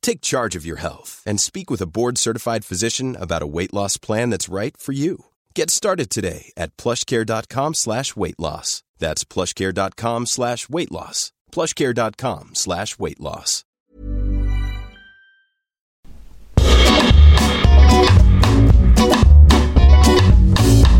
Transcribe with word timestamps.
Take 0.00 0.20
charge 0.20 0.56
of 0.56 0.64
your 0.64 0.78
health 0.78 1.22
and 1.26 1.40
speak 1.40 1.70
with 1.70 1.82
a 1.82 1.86
board-certified 1.86 2.64
physician 2.64 3.16
about 3.20 3.42
a 3.42 3.46
weight 3.46 3.74
loss 3.74 3.98
plan 3.98 4.30
that's 4.30 4.48
right 4.48 4.76
for 4.76 4.92
you. 4.92 5.26
Get 5.54 5.70
started 5.70 6.08
today 6.08 6.52
at 6.56 6.76
plushcare.com 6.78 7.74
slash 7.74 8.16
weight 8.16 8.38
loss. 8.38 8.82
That's 8.98 9.24
plushcare.com 9.24 10.26
slash 10.26 10.68
weight 10.68 10.90
loss. 10.90 11.32
plushcare.com 11.52 12.54
slash 12.54 12.98
weight 12.98 13.20
loss. 13.20 13.64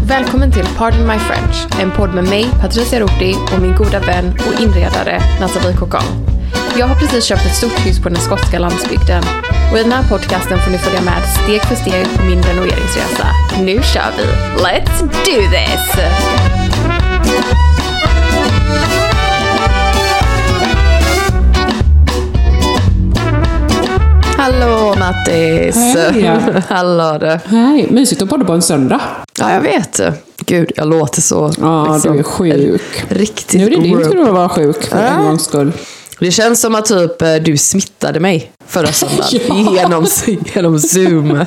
Välkommen 0.08 0.52
till 0.52 0.66
Pardon 0.76 1.06
My 1.06 1.18
French, 1.18 1.80
en 1.80 1.90
podd 1.90 2.14
med 2.14 2.24
mig, 2.24 2.50
Patricia 2.60 3.00
Roti 3.00 3.34
och 3.54 3.62
min 3.62 3.76
goda 3.76 4.00
vän 4.00 4.32
och 4.46 4.60
inredare 4.60 5.22
Nathalie 5.40 5.76
Cocan. 5.76 6.37
Jag 6.76 6.86
har 6.86 6.94
precis 6.94 7.24
köpt 7.24 7.46
ett 7.46 7.54
stort 7.56 7.86
hus 7.86 7.98
på 8.02 8.08
den 8.08 8.18
skotska 8.20 8.58
landsbygden 8.58 9.22
och 9.72 9.78
i 9.78 9.82
den 9.82 9.92
här 9.92 10.08
podcasten 10.08 10.58
får 10.58 10.70
ni 10.70 10.78
följa 10.78 11.00
med 11.00 11.22
steg 11.44 11.62
för 11.62 11.74
steg 11.74 12.06
på 12.16 12.24
min 12.24 12.42
renoveringsresa. 12.42 13.26
Nu 13.58 13.80
kör 13.82 14.10
vi! 14.16 14.24
Let's 14.62 15.00
do 15.00 15.50
this! 15.50 16.04
Hallå 24.36 24.94
Nattis! 24.98 25.76
Hej. 25.76 26.40
Hallå 26.68 27.18
du! 27.20 27.38
Hej, 27.56 27.86
mysigt 27.90 28.22
att 28.22 28.28
podda 28.28 28.44
på 28.44 28.52
en 28.52 28.62
söndag. 28.62 29.00
Ja, 29.38 29.52
jag 29.52 29.60
vet. 29.60 30.00
Gud, 30.46 30.72
jag 30.76 30.88
låter 30.88 31.20
så... 31.20 31.52
Ja, 31.60 31.92
liksom, 31.92 32.12
du 32.12 32.18
är 32.18 32.22
sjuk. 32.22 33.04
Riktigt 33.08 33.60
Nu 33.60 33.66
är 33.66 33.70
det 33.70 33.76
din 33.76 33.98
tur 34.02 34.28
att 34.28 34.34
vara 34.34 34.48
sjuk 34.48 34.84
för 34.84 34.96
en 34.98 35.24
gångs 35.24 35.44
skull. 35.44 35.72
Det 36.20 36.30
känns 36.30 36.60
som 36.60 36.74
att 36.74 36.86
typ 36.86 37.22
eh, 37.22 37.34
du 37.34 37.56
smittade 37.56 38.20
mig 38.20 38.52
förra 38.66 38.86
söndagen. 38.92 39.40
Ja. 39.48 39.72
genom, 39.72 40.06
genom 40.54 40.78
Zoom. 40.78 41.46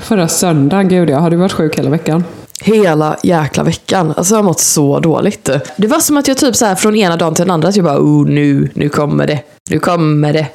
Förra 0.00 0.28
söndagen, 0.28 0.88
gud 0.88 1.10
jag 1.10 1.18
har 1.18 1.30
du 1.30 1.36
varit 1.36 1.52
sjuk 1.52 1.78
hela 1.78 1.90
veckan? 1.90 2.24
Hela 2.60 3.16
jäkla 3.22 3.62
veckan. 3.62 4.14
Alltså 4.16 4.34
jag 4.34 4.38
har 4.38 4.44
mått 4.44 4.60
så 4.60 5.00
dåligt. 5.00 5.50
Det 5.76 5.86
var 5.86 6.00
som 6.00 6.16
att 6.16 6.28
jag 6.28 6.36
typ 6.36 6.56
så 6.56 6.66
här 6.66 6.74
från 6.74 6.96
ena 6.96 7.16
dagen 7.16 7.34
till 7.34 7.44
den 7.44 7.50
andra, 7.50 7.68
att 7.68 7.76
jag 7.76 7.84
bara 7.84 7.98
oh 7.98 8.26
nu, 8.26 8.70
nu 8.74 8.88
kommer 8.88 9.26
det. 9.26 9.40
Nu 9.70 9.78
kommer 9.78 10.32
det. 10.32 10.46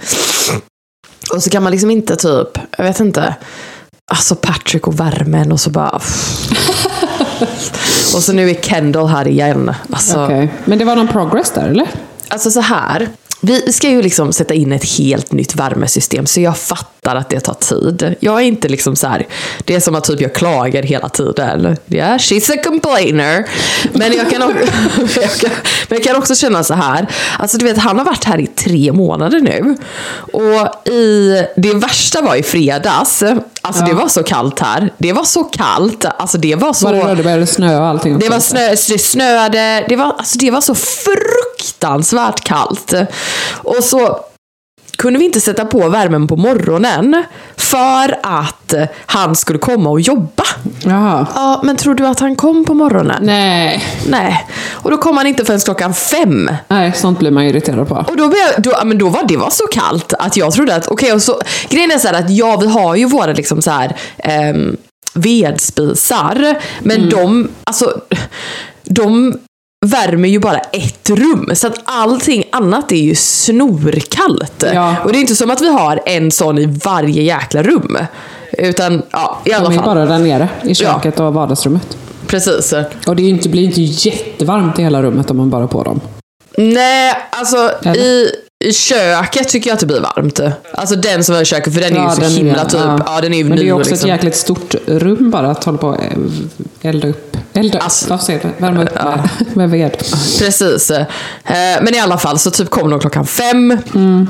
Och 1.33 1.44
så 1.44 1.49
kan 1.49 1.63
man 1.63 1.71
liksom 1.71 1.91
inte 1.91 2.15
typ, 2.15 2.57
jag 2.77 2.85
vet 2.85 2.99
inte. 2.99 3.35
Alltså 4.11 4.35
Patrick 4.35 4.88
och 4.88 4.99
värmen 4.99 5.51
och 5.51 5.59
så 5.59 5.69
bara... 5.69 6.01
och 8.17 8.23
så 8.23 8.33
nu 8.33 8.50
är 8.50 8.53
Kendall 8.53 9.07
här 9.07 9.28
igen. 9.28 9.73
Alltså, 9.91 10.23
Okej. 10.23 10.51
Men 10.66 10.78
det 10.78 10.85
var 10.85 10.95
någon 10.95 11.07
progress 11.07 11.51
där 11.51 11.69
eller? 11.69 11.88
Alltså 12.28 12.51
så 12.51 12.61
här. 12.61 13.07
Vi 13.42 13.72
ska 13.72 13.90
ju 13.90 14.02
liksom 14.02 14.34
sätta 14.34 14.53
in 14.53 14.72
ett 14.72 14.98
helt 14.98 15.31
nytt 15.31 15.56
värmesystem 15.56 16.25
så 16.25 16.42
jag 16.42 16.58
fattar 16.58 17.16
att 17.16 17.30
det 17.30 17.40
tar 17.40 17.53
tid. 17.53 18.16
Jag 18.20 18.36
är 18.36 18.46
inte 18.46 18.68
liksom 18.68 18.96
så 18.96 19.08
här. 19.08 19.28
Det 19.66 19.75
är 19.75 19.80
som 19.80 19.96
att 19.96 20.03
typ 20.03 20.22
jag 20.22 20.36
klagar 20.36 20.84
hela 20.84 21.09
tiden. 21.09 21.78
Yeah, 21.90 22.18
she's 22.18 22.53
a 22.53 22.64
complainer. 22.64 23.46
Men 23.94 24.14
jag 24.14 24.30
kan, 24.30 24.44
också, 24.44 25.22
jag 25.22 25.31
kan, 25.31 25.50
men 25.90 25.98
jag 25.98 26.03
kan 26.03 26.16
också 26.16 26.36
känna 26.36 26.64
så 26.64 26.74
här. 26.74 27.08
Alltså 27.40 27.58
du 27.58 27.66
vet, 27.66 27.78
han 27.78 27.98
har 27.98 28.06
varit 28.06 28.24
här 28.24 28.40
i 28.40 28.48
tre 28.48 28.92
månader 28.92 29.40
nu. 29.40 29.75
Och 30.34 30.88
i, 30.92 31.44
det 31.56 31.74
värsta 31.74 32.22
var 32.22 32.36
i 32.36 32.44
fredags. 32.44 33.24
Alltså 33.62 33.86
det 33.86 33.94
var 33.94 34.08
så 34.08 34.24
kallt 34.24 34.59
här. 34.59 34.94
Det 34.98 35.14
var 35.14 35.24
så 35.24 35.44
kallt. 35.44 36.06
Alltså 36.06 36.38
det 36.38 36.56
var 36.56 36.74
så... 36.74 36.86
Var 36.86 36.94
det 36.94 37.04
då 37.04 37.16
det 37.16 37.24
började 37.24 37.48
snöa 37.48 37.80
och 37.80 37.88
allting? 37.88 38.19
Det 38.19 38.30
var 38.30 38.40
snö, 38.40 38.69
det 38.69 39.00
snöade, 39.00 39.86
det 39.90 39.96
var, 39.96 40.06
alltså 40.06 40.38
det 40.38 40.52
var 40.52 40.62
så 40.62 40.75
fruktansvärt 40.75 41.47
kallt. 42.44 42.94
Och 43.63 43.84
så 43.84 44.19
kunde 44.97 45.19
vi 45.19 45.25
inte 45.25 45.41
sätta 45.41 45.66
på 45.66 45.90
värmen 45.90 46.28
på 46.28 46.35
morgonen 46.35 47.23
för 47.56 48.19
att 48.23 48.73
han 49.06 49.35
skulle 49.35 49.59
komma 49.59 49.90
och 49.90 50.01
jobba. 50.01 50.44
Jaha. 50.84 51.28
Ja, 51.35 51.62
men 51.63 51.75
tror 51.75 51.95
du 51.95 52.07
att 52.07 52.19
han 52.19 52.35
kom 52.35 52.66
på 52.66 52.73
morgonen? 52.73 53.23
Nej. 53.23 53.85
Nej. 54.07 54.47
Och 54.72 54.91
då 54.91 54.97
kom 54.97 55.18
han 55.18 55.28
inte 55.28 55.45
förrän 55.45 55.59
klockan 55.59 55.94
fem. 55.94 56.51
Nej, 56.68 56.94
sånt 56.95 57.19
blir 57.19 57.31
man 57.31 57.44
irriterad 57.44 57.88
på. 57.88 57.95
Och 58.07 58.18
då, 58.18 58.28
blev, 58.28 58.44
då, 58.57 58.74
men 58.85 58.97
då 58.97 59.09
var 59.09 59.24
det 59.28 59.38
var 59.38 59.50
så 59.50 59.68
kallt 59.68 60.13
att 60.13 60.38
jag 60.38 60.53
trodde 60.53 60.75
att, 60.75 60.88
okej, 60.88 61.13
och 61.13 61.22
så, 61.22 61.41
grejen 61.69 61.91
är 61.91 61.97
så 61.97 62.07
här 62.07 62.24
att 62.24 62.29
ja, 62.29 62.57
vi 62.57 62.68
har 62.68 62.95
ju 62.95 63.06
våra 63.06 63.34
liksom 63.34 63.62
så 63.62 63.72
här, 63.72 63.95
ehm, 64.18 64.78
vedspisar, 65.13 66.56
men 66.79 67.09
de, 67.09 67.50
alltså, 67.63 68.01
de 68.84 69.39
värmer 69.88 70.30
ju 70.30 70.40
bara 70.40 70.58
ett 70.59 71.09
rum. 71.09 71.50
Så 71.53 71.68
att 71.68 71.80
allting 71.84 72.44
annat 72.52 72.92
är 72.92 72.96
ju 72.96 73.16
snorkallt. 73.16 74.64
Ja. 74.74 74.96
Och 75.03 75.12
det 75.12 75.18
är 75.18 75.22
inte 75.22 75.36
som 75.36 75.52
att 75.52 75.62
vi 75.62 75.70
har 75.72 76.00
en 76.06 76.31
sån 76.31 76.58
i 76.58 76.66
varje 76.86 77.22
jäkla 77.24 77.64
rum. 77.64 77.98
Utan, 78.52 79.02
ja, 79.12 79.40
i 79.46 79.53
alla 79.53 79.70
De 79.70 79.74
är 79.74 79.78
fall. 79.78 79.86
bara 79.86 80.06
där 80.06 80.20
nere 80.20 80.50
i 80.64 80.75
köket 80.75 81.20
och 81.20 81.34
vardagsrummet. 81.34 81.98
Precis. 82.28 82.74
Och 83.08 83.16
det 83.16 83.24
inte, 83.24 83.50
blir 83.50 83.64
inte 83.64 83.81
jättevarmt 83.81 84.80
i 84.80 84.84
hela 84.84 85.02
rummet 85.03 85.31
om 85.31 85.38
man 85.38 85.50
bara 85.50 85.62
har 85.62 85.68
på 85.68 85.84
dem. 85.84 86.02
Nej, 86.58 87.14
alltså 87.30 87.72
Eller? 87.84 87.96
i, 87.96 88.31
i 88.66 88.73
köket 88.73 89.47
tycker 89.50 89.69
jag 89.69 89.73
att 89.73 89.79
det 89.79 89.85
blir 89.85 90.00
varmt. 90.00 90.40
Alltså 90.73 90.95
den 90.95 91.23
som 91.23 91.35
är 91.35 91.41
i 91.41 91.45
köket, 91.45 91.73
för 91.73 91.81
den 91.81 91.97
är 91.97 92.09
ju 92.09 92.16
så 92.16 92.22
den 92.22 92.31
himla 92.31 92.62
är- 92.62 92.66
typ, 92.66 92.79
ja. 93.06 93.19
den 93.22 93.34
är 93.34 93.38
ju 93.38 93.44
Men 93.44 93.57
det 93.57 93.63
ny 93.63 93.69
är 93.69 93.73
och 93.73 93.79
också 93.79 93.91
liksom. 93.91 94.09
ett 94.09 94.16
jäkligt 94.16 94.35
stort 94.35 94.75
rum 94.85 95.31
bara 95.31 95.51
att 95.51 95.63
hålla 95.63 95.77
på 95.77 95.88
och 95.88 95.98
elda 96.81 97.07
upp. 97.07 97.38
Elda 97.54 97.77
upp, 97.77 97.83
Alltså- 97.83 98.18
säger 98.18 98.39
du? 98.39 98.50
Värma 98.65 98.83
upp 98.83 98.95
med, 98.95 99.30
med 99.54 99.69
ved. 99.69 99.98
Precis. 100.39 100.92
Eh, 100.92 101.06
Men 101.81 101.95
i 101.95 102.00
alla 102.00 102.18
fall 102.18 102.39
så 102.39 102.51
typ 102.51 102.69
kom 102.69 102.89
de 102.89 103.00
klockan 103.00 103.25
fem. 103.27 103.77
Mm. 103.95 104.27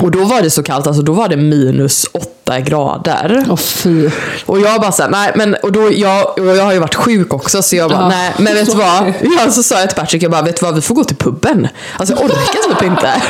Och 0.00 0.10
då 0.10 0.24
var 0.24 0.42
det 0.42 0.50
så 0.50 0.62
kallt, 0.62 0.86
alltså 0.86 1.02
då 1.02 1.12
var 1.12 1.28
det 1.28 1.36
minus 1.36 2.06
åtta 2.12 2.60
grader. 2.60 3.44
Åh 3.50 3.56
fy. 3.56 4.10
Och 4.46 4.60
jag 4.60 4.80
bara 4.80 4.92
såhär, 4.92 5.10
nej 5.10 5.32
men 5.34 5.54
och 5.54 5.72
då, 5.72 5.92
jag, 5.92 6.38
och 6.38 6.56
jag 6.56 6.64
har 6.64 6.72
ju 6.72 6.78
varit 6.78 6.94
sjuk 6.94 7.34
också 7.34 7.62
så 7.62 7.76
jag 7.76 7.90
bara, 7.90 8.00
Ja. 8.00 8.08
nej 8.08 8.32
men 8.38 8.54
vet 8.54 8.66
du 8.70 8.76
vad? 8.76 9.12
Ja, 9.38 9.50
så 9.50 9.62
sa 9.62 9.80
jag 9.80 9.88
till 9.88 9.98
Patrick, 9.98 10.22
jag 10.22 10.30
bara, 10.30 10.42
vet 10.42 10.60
du 10.60 10.66
vad, 10.66 10.74
vi 10.74 10.80
får 10.80 10.94
gå 10.94 11.04
till 11.04 11.16
puben. 11.16 11.68
Alltså 11.96 12.14
jag 12.14 12.24
orkar 12.24 12.74
typ 12.74 12.82
inte. 12.82 13.22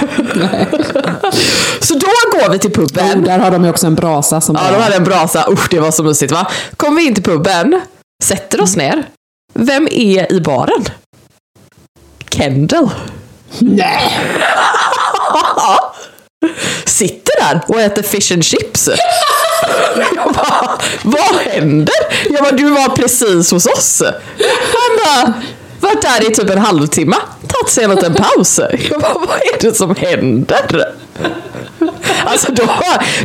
så 1.80 1.94
då 1.94 2.06
går 2.32 2.50
vi 2.50 2.58
till 2.58 2.72
puben. 2.72 3.18
Oh, 3.20 3.24
där 3.24 3.38
har 3.38 3.50
de 3.50 3.64
ju 3.64 3.70
också 3.70 3.86
en 3.86 3.94
brasa 3.94 4.40
som 4.40 4.56
Ja, 4.56 4.72
de 4.76 4.82
hade 4.82 4.96
en 4.96 5.04
brasa. 5.04 5.46
Usch, 5.50 5.68
det 5.70 5.80
var 5.80 5.90
så 5.90 6.02
mysigt 6.02 6.32
va? 6.32 6.46
Kommer 6.76 6.96
vi 7.00 7.06
in 7.06 7.14
till 7.14 7.24
puben, 7.24 7.80
sätter 8.24 8.60
oss 8.60 8.76
ner. 8.76 9.04
Vem 9.54 9.88
är 9.90 10.32
i 10.32 10.40
baren? 10.40 10.84
Kendall. 12.30 12.90
Nej! 13.58 14.18
Sitter 16.84 17.32
där 17.40 17.60
och 17.66 17.80
äter 17.80 18.02
fish 18.02 18.32
and 18.32 18.44
chips. 18.44 18.88
Jag 19.96 20.34
bara, 20.34 20.78
vad 21.02 21.36
händer? 21.40 21.94
Jag 22.30 22.42
bara, 22.42 22.52
du 22.52 22.70
var 22.70 22.96
precis 22.96 23.50
hos 23.50 23.66
oss. 23.66 24.02
Han 24.72 24.96
bara, 25.04 25.32
varit 25.80 26.02
där 26.02 26.30
i 26.30 26.34
typ 26.34 26.50
en 26.50 26.58
halvtimme. 26.58 27.16
Tagit 27.48 27.68
sig 27.68 27.84
en 27.84 27.90
liten 27.90 28.14
paus. 28.14 28.60
Jag 28.90 29.00
bara, 29.00 29.14
vad 29.14 29.38
är 29.38 29.60
det 29.60 29.74
som 29.74 29.96
händer? 29.96 30.94
Alltså 32.24 32.52
då, 32.52 32.68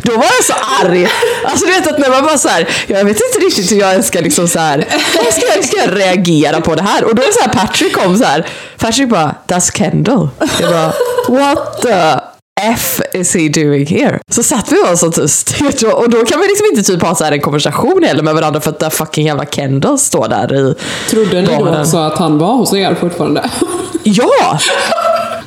då 0.02 0.16
var 0.16 0.24
jag 0.24 0.44
så 0.44 0.54
arg. 0.82 1.08
Alltså 1.44 1.66
du 1.66 1.72
vet 1.72 1.86
att 1.86 1.98
när 1.98 2.10
man 2.10 2.22
bara 2.24 2.38
så 2.38 2.48
här, 2.48 2.68
jag 2.86 3.04
vet 3.04 3.20
inte 3.20 3.46
riktigt 3.46 3.72
hur 3.72 3.76
jag 3.76 4.04
ska 4.04 4.20
liksom 4.20 4.48
så 4.48 4.58
här, 4.58 4.86
hur 4.90 5.32
ska 5.32 5.46
jag, 5.56 5.64
ska 5.64 5.76
jag 5.76 5.98
reagera 5.98 6.60
på 6.60 6.74
det 6.74 6.82
här? 6.82 7.04
Och 7.04 7.14
då 7.14 7.22
är 7.22 7.32
så 7.32 7.40
här 7.40 7.48
Patrick 7.48 7.92
kom 7.94 8.18
så 8.18 8.24
här, 8.24 8.46
Patrick 8.78 9.08
bara, 9.08 9.34
that's 9.46 9.78
Kendall. 9.78 10.28
Jag 10.60 10.70
bara, 10.70 10.92
what 11.28 11.82
the 11.82 12.31
F 12.64 13.00
is 13.12 13.34
he 13.34 13.48
doing 13.48 13.86
here? 13.86 14.20
Så 14.30 14.42
satt 14.42 14.72
vi 14.72 14.76
och 14.82 14.88
var 14.88 14.96
så 14.96 15.12
tyst. 15.12 15.54
Och 15.94 16.10
då 16.10 16.24
kan 16.24 16.40
vi 16.40 16.46
liksom 16.46 16.66
inte 16.70 16.82
typ 16.82 17.02
ha 17.02 17.14
så 17.14 17.24
här 17.24 17.32
en 17.32 17.40
konversation 17.40 18.02
heller 18.06 18.22
med 18.22 18.34
varandra 18.34 18.60
för 18.60 18.70
att 18.70 18.78
där 18.78 18.90
fucking 18.90 19.26
jävla 19.26 19.46
Kendall 19.46 19.98
står 19.98 20.28
där 20.28 20.54
i 20.54 20.74
Trodde 21.10 21.42
ni 21.42 21.56
då 21.58 21.80
också 21.80 21.96
att 21.96 22.18
han 22.18 22.38
var 22.38 22.54
hos 22.54 22.74
er 22.74 22.94
fortfarande? 22.94 23.50
Ja! 24.04 24.58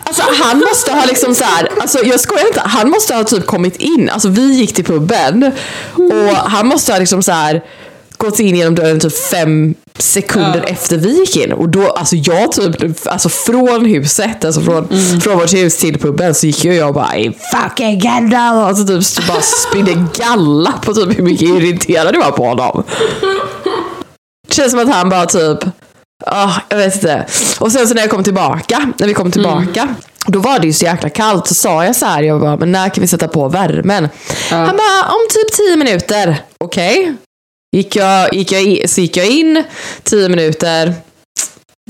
Alltså 0.03 0.23
han 0.44 0.59
måste 0.59 0.91
ha 0.91 1.06
liksom 1.06 1.35
så 1.35 1.44
här, 1.44 1.69
alltså 1.81 2.06
jag 2.06 2.19
skojar 2.19 2.47
inte, 2.47 2.62
han 2.65 2.89
måste 2.89 3.15
ha 3.15 3.23
typ 3.23 3.45
kommit 3.45 3.75
in, 3.75 4.09
alltså 4.09 4.29
vi 4.29 4.53
gick 4.53 4.73
till 4.75 4.85
puben 4.85 5.51
och 5.95 6.35
han 6.35 6.67
måste 6.67 6.91
ha 6.91 7.00
liksom 7.00 7.23
så 7.23 7.31
här 7.31 7.63
gått 8.17 8.39
in 8.39 8.56
genom 8.56 8.75
dörren 8.75 9.00
typ 9.00 9.17
fem 9.17 9.75
sekunder 10.00 10.63
efter 10.67 10.97
vi 10.97 11.19
gick 11.19 11.38
in 11.38 11.53
och 11.53 11.69
då, 11.69 11.88
alltså 11.91 12.15
jag 12.15 12.51
typ, 12.51 13.07
alltså 13.07 13.29
från 13.29 13.85
huset, 13.85 14.45
alltså 14.45 14.62
från, 14.62 14.88
från 15.21 15.38
vårt 15.38 15.53
hus 15.53 15.77
till 15.77 16.00
puben 16.00 16.35
så 16.35 16.45
gick 16.47 16.65
jag 16.65 16.88
och 16.88 16.94
bara 16.94 17.17
"I 17.17 17.38
fucking 17.51 18.01
Kendall 18.01 18.71
och 18.71 18.77
så 18.77 18.83
typ 18.88 19.27
bara 19.27 19.41
spydde 19.41 20.07
galla 20.17 20.71
på 20.85 20.94
typ 20.94 21.17
hur 21.19 21.23
mycket 21.23 21.50
irriterad 21.50 22.15
jag 22.15 22.19
var 22.23 22.31
på 22.31 22.45
honom. 22.45 22.83
Det 24.47 24.53
känns 24.53 24.71
som 24.71 24.79
att 24.79 24.89
han 24.95 25.09
bara 25.09 25.25
typ, 25.25 25.59
ah, 26.25 26.51
jag 26.69 26.77
vet 26.77 26.95
inte. 26.95 27.25
Och 27.59 27.71
sen 27.71 27.88
så 27.88 27.94
när 27.94 28.01
jag 28.01 28.09
kom 28.12 28.23
tillbaka, 28.23 28.91
när 28.97 29.07
vi 29.07 29.13
kom 29.13 29.31
tillbaka, 29.31 29.88
då 30.27 30.39
var 30.39 30.59
det 30.59 30.67
ju 30.67 30.73
så 30.73 30.85
jäkla 30.85 31.09
kallt. 31.09 31.47
Så 31.47 31.53
sa 31.53 31.85
jag 31.85 31.95
så 31.95 32.06
här, 32.06 32.23
jag 32.23 32.41
bara, 32.41 32.57
men 32.57 32.71
när 32.71 32.89
kan 32.89 33.01
vi 33.01 33.07
sätta 33.07 33.27
på 33.27 33.47
värmen? 33.50 34.09
Han 34.50 34.77
bara, 34.77 35.03
om 35.12 35.27
typ 35.29 35.51
10 35.57 35.75
minuter. 35.75 36.38
Okej. 36.57 37.15
Gick 37.75 37.95
jag, 37.95 38.33
gick 38.33 38.51
jag 38.51 38.63
i, 38.63 38.88
så 38.88 39.01
gick 39.01 39.18
jag 39.18 39.27
in, 39.27 39.63
10 40.04 40.30
minuter. 40.30 40.94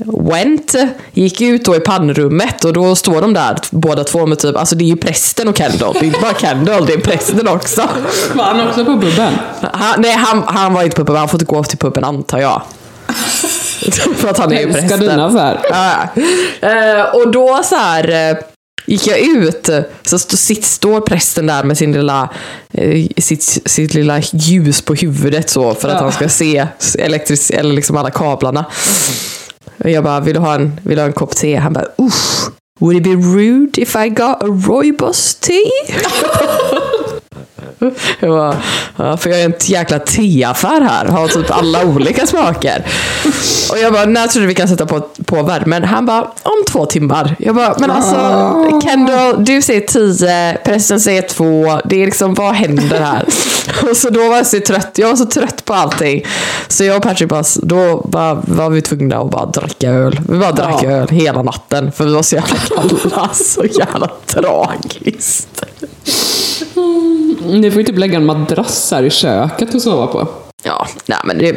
Went, 0.04 0.74
gick 1.12 1.40
ut 1.40 1.64
då 1.64 1.76
i 1.76 1.80
pannrummet 1.80 2.64
och 2.64 2.72
då 2.72 2.94
står 2.94 3.20
de 3.20 3.34
där 3.34 3.56
båda 3.70 4.04
två 4.04 4.26
med 4.26 4.38
typ, 4.38 4.56
alltså 4.56 4.74
det 4.76 4.84
är 4.84 4.86
ju 4.86 4.96
prästen 4.96 5.48
och 5.48 5.56
Kendall. 5.56 5.92
Det 5.92 6.00
är 6.00 6.04
inte 6.04 6.20
bara 6.20 6.34
Kendall, 6.34 6.86
det 6.86 6.92
är 6.92 6.98
prästen 7.00 7.48
också. 7.48 7.88
Var 8.34 8.44
han 8.44 8.68
också 8.68 8.84
på 8.84 9.00
puben? 9.00 9.32
Han, 9.60 10.00
nej, 10.00 10.12
han, 10.12 10.42
han 10.46 10.74
var 10.74 10.82
inte 10.82 10.96
på 10.96 11.04
puben, 11.04 11.16
han 11.16 11.28
får 11.28 11.40
inte 11.40 11.54
gå 11.54 11.64
till 11.64 11.78
puben 11.78 12.04
antar 12.04 12.38
jag. 12.38 12.62
För 14.16 14.28
att 14.28 14.38
han 14.38 14.52
är 14.52 14.60
ju 14.60 14.62
Älskar 14.62 14.80
prästen. 14.80 15.00
dina 15.00 15.30
så 15.30 15.38
här. 15.38 15.60
Ja. 15.70 16.08
Eh, 16.68 17.14
och 17.14 17.30
då 17.30 17.60
så 17.64 17.76
här 17.76 18.30
eh, 18.30 18.36
gick 18.86 19.06
jag 19.06 19.18
ut, 19.18 19.68
så 20.04 20.18
sitt, 20.18 20.64
står 20.64 21.00
prästen 21.00 21.46
där 21.46 21.64
med 21.64 21.78
sin 21.78 21.92
lilla, 21.92 22.30
eh, 22.72 23.06
sitt, 23.16 23.58
sitt 23.66 23.94
lilla 23.94 24.20
ljus 24.32 24.80
på 24.82 24.94
huvudet 24.94 25.50
så 25.50 25.74
för 25.74 25.88
att 25.88 25.94
Ja. 25.94 26.00
han 26.00 26.12
ska 26.12 26.28
se 26.28 26.66
elektris, 26.98 27.50
eller 27.50 27.74
liksom 27.74 27.96
alla 27.96 28.10
kablarna. 28.10 28.64
Och 29.84 29.90
jag 29.90 30.04
bara, 30.04 30.20
vill 30.20 30.34
du 30.34 30.40
ha 30.40 30.54
en, 30.54 30.80
vill 30.84 30.96
du 30.96 31.02
ha 31.02 31.06
en 31.06 31.12
kopp 31.12 31.36
te? 31.36 31.56
Han 31.56 31.72
bara, 31.72 31.86
usch. 32.02 32.50
Would 32.80 32.96
it 32.96 33.02
be 33.02 33.10
rude 33.38 33.80
if 33.82 33.96
I 33.96 34.08
got 34.08 34.42
a 34.42 34.46
rooibos 34.46 35.34
tea? 35.34 35.70
Jag 38.20 38.30
bara, 38.30 38.56
ja, 38.96 39.16
för 39.16 39.30
jag 39.30 39.40
är 39.40 39.44
en 39.44 39.54
jäkla 39.60 39.98
teaffär 39.98 40.80
här, 40.80 41.04
har 41.06 41.28
typ 41.28 41.50
alla 41.50 41.84
olika 41.84 42.26
smaker. 42.26 42.86
Och 43.72 43.78
jag 43.78 43.92
bara, 43.92 44.04
när 44.04 44.26
tror 44.26 44.40
du 44.42 44.46
vi 44.48 44.54
kan 44.54 44.68
sätta 44.68 44.86
på, 44.86 45.00
på 45.26 45.42
värmen? 45.42 45.84
Han 45.84 46.06
bara, 46.06 46.22
om 46.22 46.64
två 46.68 46.86
timmar. 46.86 47.36
Jag 47.38 47.54
bara, 47.54 47.74
men 47.78 47.90
alltså 47.90 48.16
Kendall, 48.82 49.44
du 49.44 49.62
säger 49.62 49.80
tio, 49.80 50.58
prästen 50.64 51.00
säger 51.00 51.22
två, 51.22 51.80
det 51.84 52.02
är 52.02 52.06
liksom, 52.06 52.34
vad 52.34 52.54
händer 52.54 53.00
här? 53.00 53.24
Och 53.90 53.96
så 53.96 54.10
då 54.10 54.28
var 54.28 54.36
jag 54.36 54.46
så 54.46 54.60
trött, 54.60 54.90
jag 54.94 55.08
var 55.08 55.16
så 55.16 55.26
trött 55.26 55.64
på 55.64 55.74
allting. 55.74 56.24
Så 56.68 56.84
jag 56.84 56.96
och 56.96 57.02
Patrick 57.02 57.28
bara, 57.28 57.44
då 57.62 58.06
bara, 58.08 58.34
var 58.34 58.70
vi 58.70 58.82
tvungna 58.82 59.16
att 59.16 59.30
bara 59.30 59.46
dricka 59.46 59.90
öl. 59.90 60.20
Vi 60.28 60.38
bara 60.38 60.52
drack 60.52 60.80
Ja. 60.82 60.90
öl 60.90 61.08
hela 61.08 61.42
natten, 61.42 61.92
för 61.92 62.04
vi 62.04 62.14
var 62.14 62.22
så 62.22 62.34
jävla 62.36 62.56
kalla. 62.56 63.28
Så 63.34 63.64
jävla 63.64 64.10
tragiskt. 64.26 65.64
Ni 67.60 67.70
får 67.70 67.80
ju 67.80 67.86
typ 67.86 67.98
lägga 67.98 68.16
en 68.16 68.26
madrass 68.26 68.90
här 68.90 69.02
i 69.02 69.10
köket 69.10 69.74
att 69.74 69.82
sova 69.82 70.06
på. 70.06 70.28
Ja, 70.62 70.86
nej 71.06 71.18
men 71.24 71.38
det, 71.38 71.52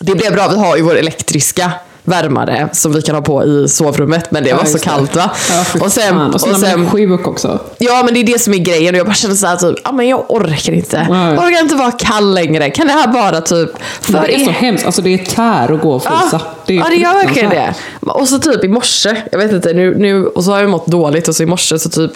det 0.00 0.14
blev 0.14 0.32
bra. 0.32 0.48
Vi 0.48 0.58
har 0.58 0.76
ju 0.76 0.82
vår 0.82 0.96
elektriska 0.96 1.72
värmare 2.06 2.68
som 2.72 2.92
vi 2.92 3.02
kan 3.02 3.14
ha 3.14 3.22
på 3.22 3.44
i 3.44 3.68
sovrummet. 3.68 4.30
Men 4.30 4.44
det 4.44 4.52
var 4.52 4.64
så 4.64 4.76
det. 4.76 4.84
kallt 4.84 5.16
va? 5.16 5.30
Ja, 5.50 5.64
och 5.80 5.92
sen, 5.92 6.14
fan. 6.14 6.34
och 6.34 6.40
sen, 6.40 6.50
och 6.50 6.60
sen 6.60 6.84
är 6.84 6.90
sjuk 6.90 7.26
också. 7.26 7.60
Ja 7.78 8.02
men 8.04 8.14
det 8.14 8.20
är 8.20 8.24
det 8.24 8.38
som 8.38 8.54
är 8.54 8.58
grejen 8.58 8.94
och 8.94 8.98
jag 8.98 9.06
bara 9.06 9.14
känner 9.14 9.34
såhär 9.34 9.56
typ, 9.56 9.78
ja 9.84 9.92
men 9.92 10.08
jag 10.08 10.24
orkar 10.28 10.72
inte. 10.72 11.06
Nej. 11.10 11.34
Jag 11.34 11.44
orkar 11.44 11.60
inte 11.60 11.74
vara 11.74 11.92
kall 11.92 12.34
längre. 12.34 12.70
Kan 12.70 12.86
det 12.86 12.92
här 12.92 13.08
bara 13.08 13.40
typ... 13.40 13.70
Men 14.08 14.22
det 14.22 14.34
är 14.34 14.44
så 14.44 14.50
hemskt, 14.50 14.86
alltså 14.86 15.02
det 15.02 15.14
är 15.14 15.18
tär 15.18 15.74
att 15.74 15.80
gå 15.80 15.92
och 15.92 16.02
frysa. 16.02 16.40
Ja, 16.66 16.74
ja, 16.74 16.86
det 16.88 16.96
gör 16.96 17.14
verkligen 17.14 17.50
det. 17.50 17.74
Och 18.00 18.28
så 18.28 18.38
typ 18.38 18.64
i 18.64 18.68
morse, 18.68 19.16
jag 19.32 19.38
vet 19.38 19.52
inte, 19.52 19.72
nu, 19.72 19.94
nu, 19.98 20.26
och 20.26 20.44
så 20.44 20.50
har 20.50 20.60
jag 20.60 20.70
mått 20.70 20.86
dåligt 20.86 21.28
och 21.28 21.36
så 21.36 21.42
i 21.42 21.46
morse 21.46 21.78
så 21.78 21.88
typ... 21.88 22.10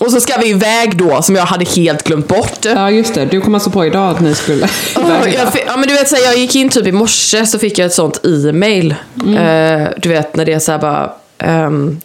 Och 0.00 0.10
så 0.10 0.20
ska 0.20 0.36
vi 0.40 0.48
iväg 0.48 0.96
då, 0.96 1.22
som 1.22 1.36
jag 1.36 1.46
hade 1.46 1.64
helt 1.64 2.02
glömt 2.04 2.28
bort. 2.28 2.58
Ja 2.64 2.90
just 2.90 3.14
det, 3.14 3.24
du 3.24 3.40
kom 3.40 3.54
alltså 3.54 3.70
på 3.70 3.86
idag 3.86 4.10
att 4.10 4.20
ni 4.20 4.34
skulle 4.34 4.68
Ja, 4.94 5.18
iväg. 5.20 5.34
jag, 5.34 5.48
ja 5.66 5.76
men 5.76 5.88
du 5.88 5.94
vet 5.94 6.08
så 6.08 6.16
här, 6.16 6.22
jag 6.22 6.36
gick 6.36 6.56
in 6.56 6.68
typ 6.68 6.86
i 6.86 6.92
morse 6.92 7.46
så 7.46 7.58
fick 7.58 7.78
jag 7.78 7.86
ett 7.86 7.92
sånt 7.94 8.20
e-mail. 8.26 8.94
Eh, 9.38 9.88
du 9.96 10.08
vet 10.08 10.36
när 10.36 10.44
det 10.44 10.52
är 10.52 10.58
så 10.58 10.72
här 10.72 10.78
bara 10.78 11.12
ehm, 11.38 12.00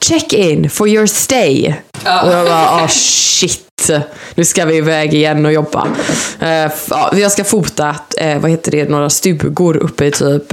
Check 0.00 0.32
in 0.32 0.70
for 0.70 0.88
your 0.88 1.06
stay. 1.06 1.74
Och 2.02 2.32
jag 2.32 2.46
bara 2.46 2.68
ah 2.70 2.88
shit. 2.88 3.90
Nu 4.34 4.44
ska 4.44 4.64
vi 4.64 4.76
iväg 4.76 5.14
igen 5.14 5.46
och 5.46 5.52
jobba. 5.52 5.88
Ja, 6.38 6.70
jag 7.16 7.32
ska 7.32 7.44
fota, 7.44 7.96
eh, 8.18 8.38
vad 8.38 8.50
heter 8.50 8.70
det, 8.70 8.88
några 8.88 9.10
stugor 9.10 9.76
uppe 9.76 10.04
i 10.06 10.10
typ 10.10 10.52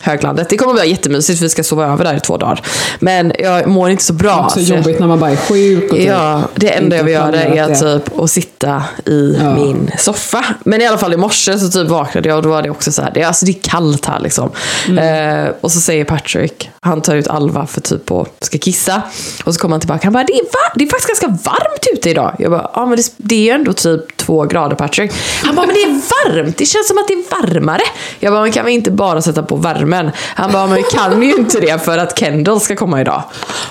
Höglandet. 0.00 0.48
Det 0.48 0.56
kommer 0.56 0.72
att 0.74 0.80
bli 0.80 0.90
jättemysigt 0.90 1.38
för 1.38 1.44
vi 1.44 1.48
ska 1.50 1.62
sova 1.64 1.86
över 1.86 2.04
där 2.04 2.14
i 2.14 2.20
två 2.20 2.36
dagar. 2.36 2.60
Men 2.98 3.32
jag 3.38 3.66
mår 3.68 3.90
inte 3.90 4.04
så 4.04 4.12
bra. 4.12 4.48
Så 4.54 4.60
så 4.64 4.72
jag- 4.72 4.78
jobbigt 4.78 5.00
när 5.00 5.06
man 5.06 5.20
bara 5.20 5.30
är 5.30 5.36
sjuk 5.36 5.90
och 5.92 5.96
typ 5.98 6.06
Ja, 6.06 6.42
det 6.54 6.68
enda 6.68 6.96
jag 6.96 7.04
vill 7.04 7.14
göra 7.14 7.42
är 7.42 7.68
det. 7.68 7.74
typ 7.76 8.18
att 8.20 8.30
sitta 8.30 8.82
i 9.06 9.36
Ja. 9.40 9.54
min 9.54 9.90
soffa. 9.98 10.44
Men 10.64 10.82
i 10.82 10.86
alla 10.86 10.98
fall 10.98 11.12
i 11.14 11.16
morse 11.16 11.58
så 11.58 11.68
typ 11.70 11.88
vaknade 11.88 12.28
jag 12.28 12.36
och 12.36 12.42
då 12.42 12.48
var 12.48 12.62
det 12.62 12.70
också 12.70 12.92
så 12.92 13.02
här, 13.02 13.10
det, 13.14 13.22
alltså 13.24 13.46
det 13.46 13.52
är 13.52 13.60
kallt 13.70 14.06
här 14.06 14.20
liksom. 14.20 14.50
Mm. 14.88 15.44
Eh, 15.46 15.52
och 15.60 15.72
så 15.72 15.80
säger 15.80 16.04
Patrick, 16.04 16.70
han 16.80 17.00
tar 17.02 17.14
ut 17.16 17.28
Alva 17.28 17.66
för 17.66 17.80
typ 17.80 18.10
att 18.10 18.44
ska 18.44 18.58
kissa. 18.58 19.02
Och 19.44 19.54
så 19.54 19.60
kommer 19.60 19.72
han 19.74 19.80
tillbaka, 19.80 20.00
han 20.06 20.12
bara, 20.12 20.24
det 20.24 20.32
är, 20.32 20.42
va- 20.44 20.72
det 20.74 20.84
är 20.84 20.88
faktiskt 20.88 21.08
ganska 21.08 21.26
varmt 21.50 21.86
ute 21.94 22.10
idag. 22.10 22.34
Jag 22.38 22.50
bara, 22.50 22.70
ja 22.74 22.86
men 22.86 22.96
det, 22.96 23.12
det 23.16 23.34
är 23.34 23.40
ju 23.42 23.50
ändå 23.50 23.72
typ 23.72 24.16
två 24.16 24.44
grader 24.44 24.76
Patrick. 24.76 25.12
Han 25.44 25.54
bara, 25.54 25.66
men 25.66 25.74
det 25.74 25.82
är 25.82 26.00
varmt, 26.34 26.56
det 26.56 26.66
känns 26.66 26.88
som 26.88 26.98
att 26.98 27.08
det 27.08 27.14
är 27.14 27.42
varmare. 27.42 27.82
Jag 28.20 28.32
bara, 28.32 28.42
men 28.42 28.52
kan 28.52 28.66
vi 28.66 28.72
inte 28.72 28.90
bara 28.90 29.22
sätta 29.22 29.42
på 29.42 29.56
värmen? 29.90 30.12
Han 30.34 30.52
bara, 30.52 30.66
men 30.66 30.76
vi 30.76 30.82
kan 30.82 31.22
ju 31.22 31.34
inte 31.34 31.60
det 31.60 31.84
för 31.84 31.98
att 31.98 32.18
Kendall 32.18 32.60
ska 32.60 32.76
komma 32.76 33.00
idag. 33.00 33.22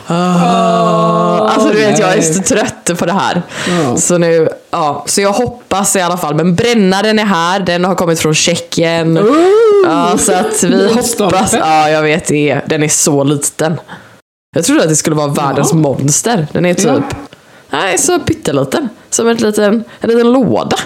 Alltså 0.08 1.70
du 1.70 1.78
vet, 1.78 2.00
jag 2.00 2.14
är 2.18 2.22
så 2.22 2.42
trött 2.44 3.00
på 3.00 3.06
det 3.06 3.14
här. 3.14 3.42
Ja. 3.70 3.98
Så 3.98 4.18
nu, 4.18 4.50
ja, 4.72 5.04
så 5.08 5.22
jag 5.22 5.32
hoppas 5.32 5.96
i 5.96 6.02
alla 6.02 6.18
fall. 6.18 6.36
Men 6.36 6.56
brännaren 6.56 7.20
är 7.20 7.26
här, 7.26 7.60
den 7.60 7.86
har 7.86 7.96
kommit 7.96 8.20
från 8.20 8.34
Tjeckien. 8.34 9.20
Ja, 9.86 10.18
så 10.18 10.34
att 10.34 10.64
vi 10.64 10.94
hoppas, 10.94 11.54
ja 11.54 11.90
jag 11.90 12.02
vet 12.02 12.28
det, 12.28 12.62
den 12.66 12.84
är 12.84 12.88
så 12.88 13.24
liten. 13.24 13.80
Jag 14.56 14.66
trodde 14.66 14.82
att 14.84 14.90
det 14.90 14.96
skulle 14.96 15.16
vara 15.16 15.28
världens 15.28 15.70
Ja. 15.72 15.78
monster. 15.78 16.48
Den 16.52 16.66
är 16.66 16.74
typ, 16.74 16.86
Ja. 16.88 17.02
nej 17.70 17.98
så 17.98 18.20
pytteliten. 18.20 18.90
Som 19.10 19.28
en 19.28 19.38
liten, 19.38 19.84
en 20.02 20.10
liten 20.10 20.32
låda. 20.32 20.78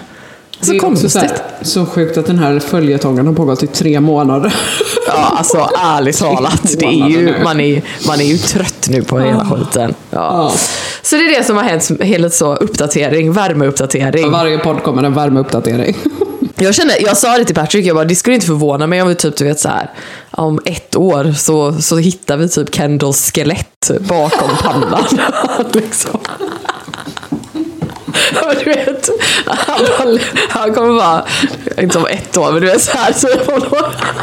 Så 0.64 0.72
också 0.72 0.80
så, 0.80 0.80
konstigt. 0.80 1.22
här, 1.22 1.40
så 1.62 1.86
sjukt 1.86 2.18
att 2.18 2.26
den 2.26 2.40
här 2.40 2.60
följetongen 2.60 3.28
har 3.28 3.34
pågått 3.34 3.64
i 3.64 3.68
tre 3.68 4.00
månader. 4.00 4.56
Ja, 5.08 5.34
alltså 5.38 5.70
ärligt 5.84 6.18
talat. 6.20 6.76
Det 6.78 6.86
är 6.86 7.10
ju, 7.10 7.44
man, 7.44 7.60
är, 7.60 7.82
man 8.08 8.20
är 8.20 8.26
ju 8.26 8.38
trött 8.38 8.88
nu 8.90 9.04
på 9.04 9.20
hela 9.20 9.46
skiten. 9.46 9.94
Ja. 10.10 10.54
Så 11.02 11.16
det 11.16 11.22
är 11.22 11.38
det 11.38 11.44
som 11.44 11.58
har 11.58 11.64
hänt, 11.64 12.02
helt 12.02 12.34
så 12.34 12.56
uppdatering, 12.56 13.32
värmeuppdatering. 13.32 14.32
Varje 14.32 14.58
podd 14.58 14.84
kommer 14.84 15.04
en 15.04 15.14
värmeuppdatering. 15.14 15.98
Jag 16.56 16.76
kände, 16.76 16.98
jag 17.00 17.18
sa 17.18 17.38
det 17.38 17.46
till 17.46 17.56
Patrick, 17.56 17.86
jag 17.86 17.96
bara, 17.96 18.06
det 18.06 18.16
skulle 18.16 18.36
inte 18.36 18.48
förvåna 18.48 18.88
mig 18.88 19.02
om 19.02 19.08
vi 19.08 19.16
typ, 19.16 19.38
du 19.38 19.46
vet 19.46 19.60
så 19.60 19.70
här, 19.70 19.90
om 20.32 20.60
ett 20.66 20.96
år 20.96 21.34
så, 21.38 21.74
så 21.74 21.98
hittar 21.98 22.38
vi 22.38 22.50
typ 22.50 22.76
Kendalls 22.76 23.32
skelett 23.32 23.92
bakom 24.00 24.50
pannan. 24.62 25.04
liksom. 25.74 26.20
du 28.64 28.70
vet, 28.70 29.10
han, 29.46 29.80
bara- 29.98 30.20
han 30.50 30.74
kommer 30.74 30.94
vara, 30.94 31.26
inte 31.78 31.98
om 31.98 32.06
ett 32.06 32.38
år, 32.38 32.52
men 32.52 32.62
du 32.62 32.68
vet 32.68 32.82
så 32.82 32.98
här, 32.98 33.14
så 33.14 33.28
jag 33.28 33.64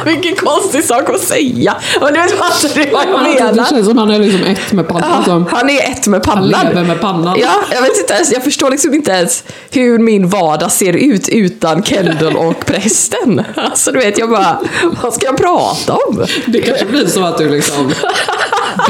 vilken 0.04 0.36
konstig 0.36 0.84
sak 0.84 1.10
att 1.10 1.20
säga. 1.20 1.74
Men 2.00 2.14
du 2.14 2.20
vet 2.20 2.30
fattar 2.38 2.74
du 2.74 2.90
vad 2.90 3.02
jag 3.06 3.24
Det 3.24 3.44
menar? 3.44 3.64
känns 3.70 3.86
som 3.86 3.98
han 3.98 4.10
är 4.10 4.18
liksom 4.18 4.42
ett 4.44 4.72
med 4.72 4.88
pannan. 4.88 5.24
Som, 5.24 5.46
Han 5.52 5.70
är 5.70 5.90
ett 5.90 6.06
med 6.06 6.26
han 6.26 6.36
pannan. 6.38 6.66
lever 6.68 6.84
med 6.84 7.00
pannan. 7.00 7.36
Ja, 7.40 7.50
jag 7.72 7.82
vet 7.82 7.98
inte 7.98 8.12
ens, 8.14 8.32
jag 8.32 8.44
förstår 8.44 8.70
liksom 8.70 8.94
inte 8.94 9.10
ens 9.10 9.44
hur 9.70 9.98
min 9.98 10.28
vardag 10.28 10.72
ser 10.72 10.92
ut 10.96 11.28
utan 11.28 11.82
Kendall 11.82 12.36
och 12.36 12.66
prästen. 12.66 13.42
Alltså 13.56 13.92
du 13.92 13.98
vet, 13.98 14.18
jag 14.18 14.30
bara, 14.30 14.60
vad 15.02 15.14
ska 15.14 15.26
jag 15.26 15.36
prata 15.36 15.92
om? 15.92 16.24
Det 16.46 16.60
kanske 16.60 16.84
blir 16.86 17.06
så 17.06 17.24
att 17.24 17.38
du 17.38 17.48
liksom 17.48 17.92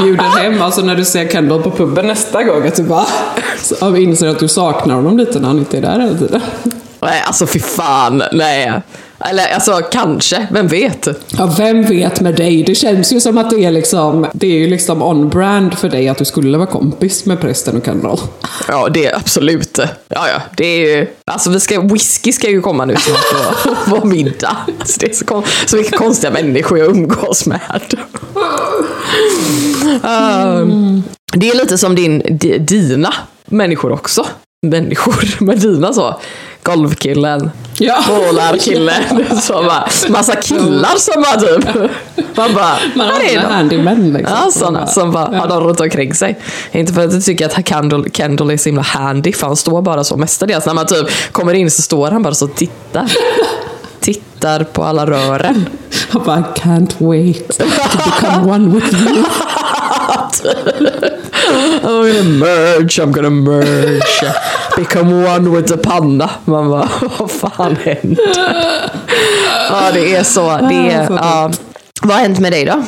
bjuder 0.03 0.23
hem, 0.23 0.61
alltså 0.61 0.81
när 0.81 0.95
du 0.95 1.05
ser 1.05 1.27
Kendall 1.27 1.61
på 1.61 1.71
puben 1.71 2.07
nästa 2.07 2.43
gång, 2.43 2.67
att 2.67 2.75
du 2.75 2.83
bara 2.83 3.05
så 3.61 3.95
inser 3.95 4.27
att 4.27 4.39
du 4.39 4.47
saknar 4.47 4.95
honom 4.95 5.17
lite 5.17 5.30
när 5.39 5.47
han 5.47 5.57
inte 5.59 5.77
är 5.77 5.81
där 5.81 5.99
hela 5.99 6.17
tiden. 6.17 6.41
Nej, 6.99 7.23
alltså 7.27 7.47
fy 7.47 7.59
fan, 7.59 8.23
nej. 8.31 8.71
Eller 9.25 9.53
alltså 9.53 9.81
kanske, 9.91 10.47
vem 10.51 10.67
vet? 10.67 11.07
Ja, 11.37 11.55
vem 11.57 11.83
vet 11.83 12.21
med 12.21 12.35
dig? 12.35 12.63
Det 12.63 12.75
känns 12.75 13.13
ju 13.13 13.19
som 13.19 13.37
att 13.37 13.49
det 13.49 13.65
är 13.65 13.71
liksom, 13.71 14.27
det 14.33 14.47
är 14.47 14.57
ju 14.59 14.67
liksom 14.67 15.01
on-brand 15.01 15.73
för 15.77 15.89
dig 15.89 16.09
att 16.09 16.17
du 16.17 16.25
skulle 16.25 16.57
vara 16.57 16.67
kompis 16.67 17.25
med 17.25 17.41
prästen 17.41 17.77
och 17.77 17.85
Kendall. 17.85 18.19
Ja, 18.67 18.89
det 18.89 19.05
är 19.05 19.15
absolut. 19.15 19.77
Ja, 20.07 20.27
ja, 20.27 20.41
det 20.57 20.65
är 20.65 20.97
ju, 20.97 21.07
alltså 21.25 21.49
vi 21.49 21.59
ska, 21.59 21.81
whisky 21.81 22.31
ska 22.31 22.49
ju 22.49 22.61
komma 22.61 22.85
nu 22.85 22.95
snart 22.95 23.65
på, 23.65 23.75
på 23.99 24.07
middag. 24.07 24.57
Alltså, 24.79 24.99
det 24.99 25.09
är 25.09 25.13
så, 25.13 25.25
kon- 25.25 25.43
så 25.65 25.75
mycket 25.77 25.95
konstiga 25.97 26.31
människor 26.33 26.77
jag 26.79 26.87
umgås 26.89 27.45
med. 27.45 27.59
Um, 30.03 31.03
det 31.33 31.49
är 31.49 31.55
lite 31.57 31.77
som 31.77 31.95
din, 31.95 32.19
di- 32.29 32.57
dina 32.57 33.13
människor 33.45 33.91
också. 33.91 34.25
Människor, 34.67 35.43
med 35.43 35.59
dina 35.59 35.93
så. 35.93 36.19
Golvkillen, 36.63 37.51
Ja. 37.79 37.95
bara, 39.49 39.87
massa 40.09 40.35
killar 40.35 40.97
som 40.97 41.21
bara 41.23 41.35
typ, 41.39 41.75
man 42.37 42.53
bara, 42.53 42.75
Man 42.95 43.07
här 43.07 43.21
är 43.23 43.41
de. 43.41 43.45
handymän 43.53 44.13
liksom. 44.13 44.37
Ja, 44.45 44.51
sådana 44.51 44.87
som 44.87 45.11
bara 45.11 45.37
har 45.39 45.47
dem 45.47 45.63
runt 45.63 45.79
omkring 45.79 46.13
sig. 46.13 46.39
Inte 46.71 46.93
för 46.93 47.05
att 47.05 47.13
jag 47.13 47.23
tycker 47.23 47.45
att 47.45 47.67
Kendall, 47.69 48.09
Kendall 48.13 48.49
är 48.51 48.57
så 48.57 48.69
himla 48.69 48.81
handy, 48.81 49.33
för 49.33 49.47
han 49.47 49.55
står 49.55 49.81
bara 49.81 50.03
så 50.03 50.17
mestadels. 50.17 50.65
När 50.65 50.73
man 50.73 50.85
typ 50.87 51.31
kommer 51.31 51.53
in 51.53 51.71
så 51.71 51.81
står 51.81 52.11
han 52.11 52.23
bara 52.23 52.33
så 52.33 52.45
och 52.45 52.55
tittar. 52.55 53.11
Tittar 53.99 54.63
på 54.63 54.83
alla 54.83 55.05
rören. 55.05 55.65
Han 56.09 56.23
bara, 56.25 56.39
I 56.39 56.43
can't 56.59 56.93
wait 56.99 57.57
to 57.57 57.63
become 57.65 58.51
one 58.51 58.75
with 58.75 58.93
you. 59.09 59.23
I'm 61.81 61.81
gonna 61.81 62.23
merge, 62.23 62.99
I'm 62.99 63.11
gonna 63.11 63.29
merge. 63.29 64.33
Become 64.77 65.25
one 65.25 65.49
with 65.55 65.67
the 65.73 65.77
panna. 65.77 66.29
Man 66.45 66.69
bara, 66.69 66.89
vad 67.19 67.31
fan 67.31 67.75
händer? 67.83 68.17
Ja, 69.69 69.91
det 69.93 70.15
är 70.15 70.23
så. 70.23 70.57
Det 70.57 70.91
är, 70.91 71.07
ja. 71.09 71.51
Vad 72.01 72.15
har 72.15 72.21
hänt 72.21 72.39
med 72.39 72.51
dig 72.51 72.65
då? 72.65 72.83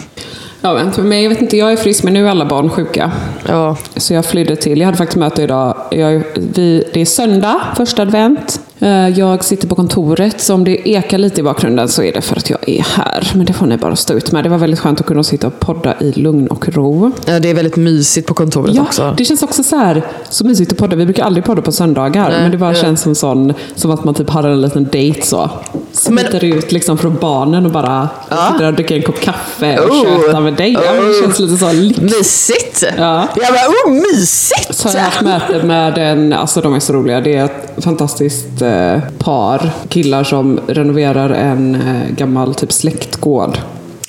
Ja, 0.61 0.91
men 0.97 1.21
jag 1.21 1.29
vet 1.29 1.41
inte, 1.41 1.57
jag 1.57 1.71
är 1.71 1.77
frisk 1.77 2.03
men 2.03 2.13
nu 2.13 2.25
är 2.27 2.31
alla 2.31 2.45
barn 2.45 2.69
sjuka. 2.69 3.11
Ja, 3.47 3.77
Så 3.95 4.13
jag 4.13 4.25
flydde 4.25 4.55
till, 4.55 4.79
jag 4.79 4.85
hade 4.85 4.97
faktiskt 4.97 5.17
möte 5.17 5.43
idag. 5.43 5.75
Jag, 5.91 6.23
vi, 6.35 6.83
det 6.93 7.01
är 7.01 7.05
söndag, 7.05 7.61
första 7.77 8.01
advent. 8.01 8.59
Eh, 8.83 9.09
Jag 9.19 9.43
sitter 9.43 9.67
på 9.67 9.75
kontoret, 9.75 10.41
så 10.41 10.53
om 10.53 10.63
det 10.63 10.89
ekar 10.89 11.17
lite 11.17 11.39
i 11.39 11.43
bakgrunden 11.43 11.87
så 11.87 12.03
är 12.03 12.13
det 12.13 12.21
för 12.21 12.35
att 12.35 12.49
jag 12.49 12.69
är 12.69 12.81
här. 12.81 13.31
Men 13.35 13.45
det 13.45 13.53
får 13.53 13.65
ni 13.65 13.77
bara 13.77 13.95
stå 13.95 14.13
ut 14.13 14.31
med. 14.31 14.43
Det 14.43 14.49
var 14.49 14.57
väldigt 14.57 14.79
skönt 14.79 14.99
att 15.01 15.05
kunna 15.07 15.23
sitta 15.23 15.47
och 15.47 15.59
podda 15.59 15.95
i 16.01 16.11
lugn 16.11 16.47
och 16.47 16.69
ro. 16.69 17.11
Ja, 17.25 17.39
det 17.39 17.49
är 17.49 17.53
väldigt 17.53 17.75
mysigt 17.75 18.27
på 18.27 18.33
kontoret 18.33 18.75
Ja, 18.75 18.81
också. 18.81 19.13
det 19.17 19.25
känns 19.25 19.43
också 19.43 19.63
så 19.63 19.75
här, 19.75 20.05
så 20.29 20.45
mysigt 20.45 20.71
att 20.71 20.77
podda. 20.77 20.95
Vi 20.95 21.05
brukar 21.05 21.23
aldrig 21.23 21.45
podda 21.45 21.61
på 21.61 21.71
söndagar, 21.71 22.29
Nej, 22.29 22.41
men 22.41 22.51
det 22.51 22.57
bara 22.57 22.73
ja. 22.73 22.81
känns 22.81 23.01
som, 23.01 23.15
sån, 23.15 23.53
som 23.75 23.91
att 23.91 24.03
man 24.03 24.13
typ 24.13 24.29
har 24.29 24.43
en 24.43 24.61
liten 24.61 24.87
dejt 24.91 25.21
så. 25.21 25.49
Smiter 25.93 26.43
ut 26.43 26.71
liksom 26.71 26.97
från 26.97 27.15
barnen 27.21 27.65
och 27.65 27.71
bara 27.71 28.09
sitter 28.51 28.67
och 28.67 28.73
dricker 28.73 28.95
en 28.95 29.01
kopp 29.03 29.19
kaffe 29.19 29.79
och 29.79 29.89
Oh. 29.89 30.03
tjötar 30.21 30.41
med 30.41 30.53
dig. 30.53 30.71
Ja, 30.73 30.93
det 30.93 31.21
känns 31.21 31.39
lite 31.39 31.57
så 31.57 31.71
lyxigt. 31.71 32.01
Mysigt! 32.17 32.83
Ja. 32.97 33.27
Jag 33.35 33.53
bara, 33.53 33.67
oh 33.87 33.91
mysigt! 33.91 34.75
Så 34.75 34.89
har 34.89 34.95
jag 34.95 35.03
haft 35.03 35.21
möte 35.21 35.63
med 35.65 35.97
en, 35.97 36.33
alltså 36.33 36.61
de 36.61 36.73
är 36.73 36.79
så 36.79 36.93
roliga, 36.93 37.21
det 37.21 37.35
är 37.35 37.45
ett 37.45 37.83
fantastiskt 37.83 38.61
eh, 38.61 38.99
par 39.17 39.71
killar 39.89 40.23
som 40.23 40.59
renoverar 40.67 41.29
en 41.29 41.75
eh, 41.75 42.15
gammal 42.15 42.55
typ 42.55 42.71
släktgård. 42.73 43.57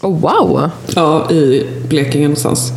Oh, 0.02 0.20
wow! 0.20 0.70
Ja, 0.94 1.30
i 1.30 1.66
Blekinge 1.88 2.24
någonstans. 2.24 2.72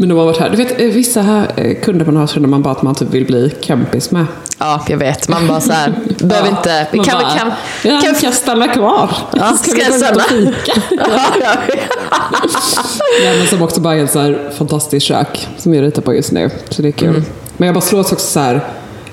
Men 0.00 0.08
de 0.08 0.18
har 0.18 0.24
varit 0.24 0.38
här. 0.38 0.50
Du 0.50 0.56
vet, 0.56 0.80
eh, 0.80 0.86
vissa 0.86 1.22
här 1.22 1.52
eh, 1.56 1.80
kunder 1.80 2.04
man 2.06 2.16
har 2.16 2.26
känner 2.26 2.48
man 2.48 2.62
bara 2.62 2.72
att 2.72 2.82
man 2.82 2.94
typ 2.94 3.10
vill 3.10 3.26
bli 3.26 3.50
kompis 3.66 4.10
med. 4.10 4.26
Ja, 4.58 4.84
jag 4.88 4.96
vet. 4.96 5.28
Man 5.28 5.46
bara 5.46 5.60
så 5.60 5.72
här, 5.72 5.94
behöver 6.18 6.48
inte... 6.48 6.86
Kan, 6.92 7.04
bara, 7.04 7.38
kan, 7.38 7.52
ja, 7.82 8.00
kan, 8.00 8.14
kan, 8.14 8.14
jag 8.22 8.34
stanna 8.34 8.68
kvar? 8.68 9.10
Ja, 9.32 9.52
Ska 9.62 9.70
ska 9.70 9.82
jag 9.82 9.94
stanna? 9.94 10.22
fika? 10.22 10.82
ja, 10.90 11.20
ja. 11.40 11.74
Ja, 13.24 13.32
men 13.38 13.46
som 13.46 13.62
också 13.62 13.80
bara 13.80 13.94
är 13.94 14.04
ett 14.04 14.12
så 14.12 14.18
här 14.18 14.50
fantastiskt 14.58 15.06
kök 15.06 15.48
som 15.58 15.74
jag 15.74 15.84
ritar 15.84 16.02
på 16.02 16.14
just 16.14 16.32
nu. 16.32 16.50
Så 16.68 16.82
det 16.82 16.88
är 16.88 16.92
kul. 16.92 17.22
Men 17.56 17.66
jag 17.66 17.74
bara 17.74 17.80
slås 17.80 18.12
också 18.12 18.26
så 18.26 18.40
här, 18.40 18.60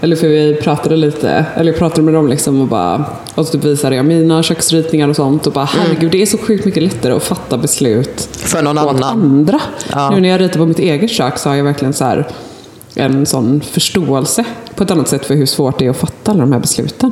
eller 0.02 0.16
för 0.16 0.28
vi 0.28 0.56
pratade 0.56 0.96
lite, 0.96 1.46
eller 1.56 1.72
jag 1.72 1.80
pratade 1.80 2.02
med 2.02 2.14
dem 2.14 2.28
liksom 2.28 2.62
och 2.62 2.68
bara, 2.68 3.06
och 3.36 3.46
så 3.46 3.52
typ 3.52 3.64
visade 3.64 3.96
jag 3.96 4.06
mina 4.06 4.44
köksritningar 4.44 5.08
och 5.08 5.16
sånt 5.16 5.48
och 5.48 5.54
bara 5.54 5.66
herregud 5.66 6.12
det 6.12 6.22
är 6.22 6.26
så 6.26 6.38
sjukt 6.38 6.66
mycket 6.66 6.84
lättare 6.84 7.14
att 7.14 7.24
fatta 7.24 7.58
beslut 7.58 8.30
För 8.32 8.62
någon 8.62 8.78
annan. 8.78 9.04
andra. 9.04 9.62
Ja. 9.92 10.10
Nu 10.10 10.20
när 10.22 10.30
jag 10.30 10.42
ritar 10.42 10.60
på 10.60 10.66
mitt 10.66 10.80
eget 10.80 11.12
kök 11.12 11.38
så 11.38 11.50
har 11.50 11.56
jag 11.56 11.64
verkligen 11.64 11.94
så 11.94 12.06
här 12.06 12.28
en 12.96 13.26
sån 13.26 13.62
förståelse 13.62 14.46
på 14.76 14.84
ett 14.84 14.92
annat 14.92 15.08
sätt 15.08 15.26
för 15.26 15.36
hur 15.36 15.46
svårt 15.46 15.80
det 15.80 15.86
är 15.86 15.90
att 15.90 15.98
fatta 15.98 16.32
alla 16.32 16.42
de 16.42 16.52
här 16.52 16.60
besluten. 16.60 17.12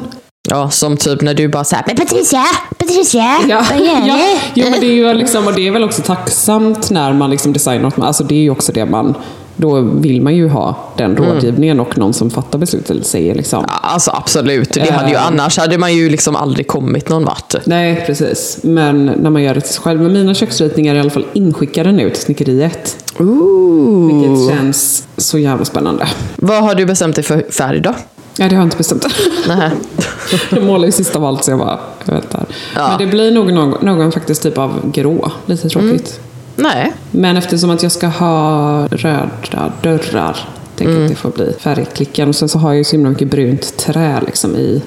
Ja, 0.50 0.70
som 0.70 0.98
typ 0.98 1.22
när 1.22 1.34
du 1.34 1.48
bara 1.48 1.64
så 1.64 1.76
här, 1.76 1.84
men 1.88 1.96
Patricia, 1.96 2.44
Patricia, 2.78 3.38
Ja, 3.50 3.66
vad 3.72 3.80
gör 3.80 4.08
ja, 4.08 4.38
jo, 4.54 4.66
men 4.70 4.80
det 4.80 4.86
är 4.86 4.94
ju 4.94 5.14
liksom, 5.14 5.48
och 5.48 5.54
det 5.54 5.68
är 5.68 5.72
väl 5.72 5.84
också 5.84 6.02
tacksamt 6.02 6.90
när 6.92 7.14
man 7.14 7.30
liksom 7.30 7.54
designar 7.54 7.84
något. 7.84 8.00
Alltså 8.00 8.24
det 8.24 8.36
är 8.36 8.40
ju 8.42 8.50
också 8.50 8.72
det 8.72 8.86
man, 8.86 9.16
då 9.56 9.80
vill 9.82 10.22
man 10.22 10.36
ju 10.36 10.48
ha 10.50 10.76
den 10.98 11.16
rådgivningen 11.18 11.80
och 11.80 11.98
någon 11.98 12.14
som 12.14 12.30
fattar 12.30 12.60
beslut 12.60 12.90
eller 12.90 13.04
säger 13.04 13.36
liksom. 13.36 13.66
Alltså 13.68 14.12
absolut, 14.14 14.74
det 14.74 14.92
hade 14.92 15.10
ju, 15.10 15.16
Eh. 15.16 15.28
annars 15.28 15.58
hade 15.58 15.78
man 15.78 15.94
ju 15.94 16.10
liksom 16.10 16.36
aldrig 16.36 16.68
kommit 16.68 17.10
någon 17.10 17.26
vart. 17.26 17.56
Nej, 17.66 18.04
precis. 18.06 18.60
Men 18.64 19.06
när 19.06 19.30
man 19.30 19.44
gör 19.44 19.54
det 19.54 19.62
till 19.62 19.74
sig 19.74 19.84
själv. 19.84 20.02
Men 20.02 20.14
mina 20.14 20.34
köksritningar 20.34 20.94
är 20.94 20.98
i 20.98 21.02
alla 21.02 21.10
fall 21.10 21.26
inskickade 21.34 21.92
nu 21.92 22.10
till 22.10 22.22
snickeriet. 22.22 22.98
Ooh. 23.20 24.08
Vilket 24.08 24.56
känns 24.58 25.08
så 25.18 25.38
jävla 25.40 25.66
spännande. 25.66 26.08
Vad 26.36 26.64
har 26.64 26.76
du 26.76 26.86
bestämt 26.86 27.16
dig 27.16 27.24
för 27.24 27.46
färg 27.52 27.80
då? 27.80 27.94
Ja, 28.38 28.50
det 28.50 28.56
har 28.56 28.62
jag 28.62 28.66
inte 28.66 28.78
bestämt. 28.78 29.06
Nähä. 29.48 29.72
jag 30.52 30.64
målar 30.64 30.86
ju 30.86 30.92
sist 30.92 31.16
av 31.16 31.26
allt 31.26 31.44
så 31.44 31.52
jag 31.52 31.60
bara, 31.60 31.80
jag 32.06 32.14
vet 32.14 32.24
inte. 32.24 32.46
Ja. 32.76 32.88
Men 32.90 32.98
det 32.98 33.06
blir 33.08 33.32
nog 33.32 33.54
någon, 33.54 33.86
någon 33.86 34.12
faktiskt 34.12 34.44
typ 34.44 34.58
av 34.58 34.92
grå. 34.92 35.32
Lite 35.46 35.70
tråkigt. 35.70 36.20
Nej. 36.56 36.94
Men 37.12 37.38
eftersom 37.38 37.70
att 37.70 37.84
jag 37.84 37.92
ska 37.92 38.08
ha 38.08 38.88
röda 38.92 39.72
dörrar, 39.82 40.38
tänker 40.76 40.94
jag 40.94 41.04
att 41.04 41.10
det 41.10 41.16
får 41.16 41.30
bli 41.32 41.54
färgklicken. 41.60 42.30
Och 42.30 42.36
sen 42.36 42.50
så 42.50 42.60
har 42.60 42.70
jag 42.70 42.78
ju 42.78 42.84
så 42.84 42.92
himla 42.92 43.10
mycket 43.10 43.28
brunt 43.32 43.78
trä 43.78 44.22
liksom 44.26 44.56
i 44.56 44.82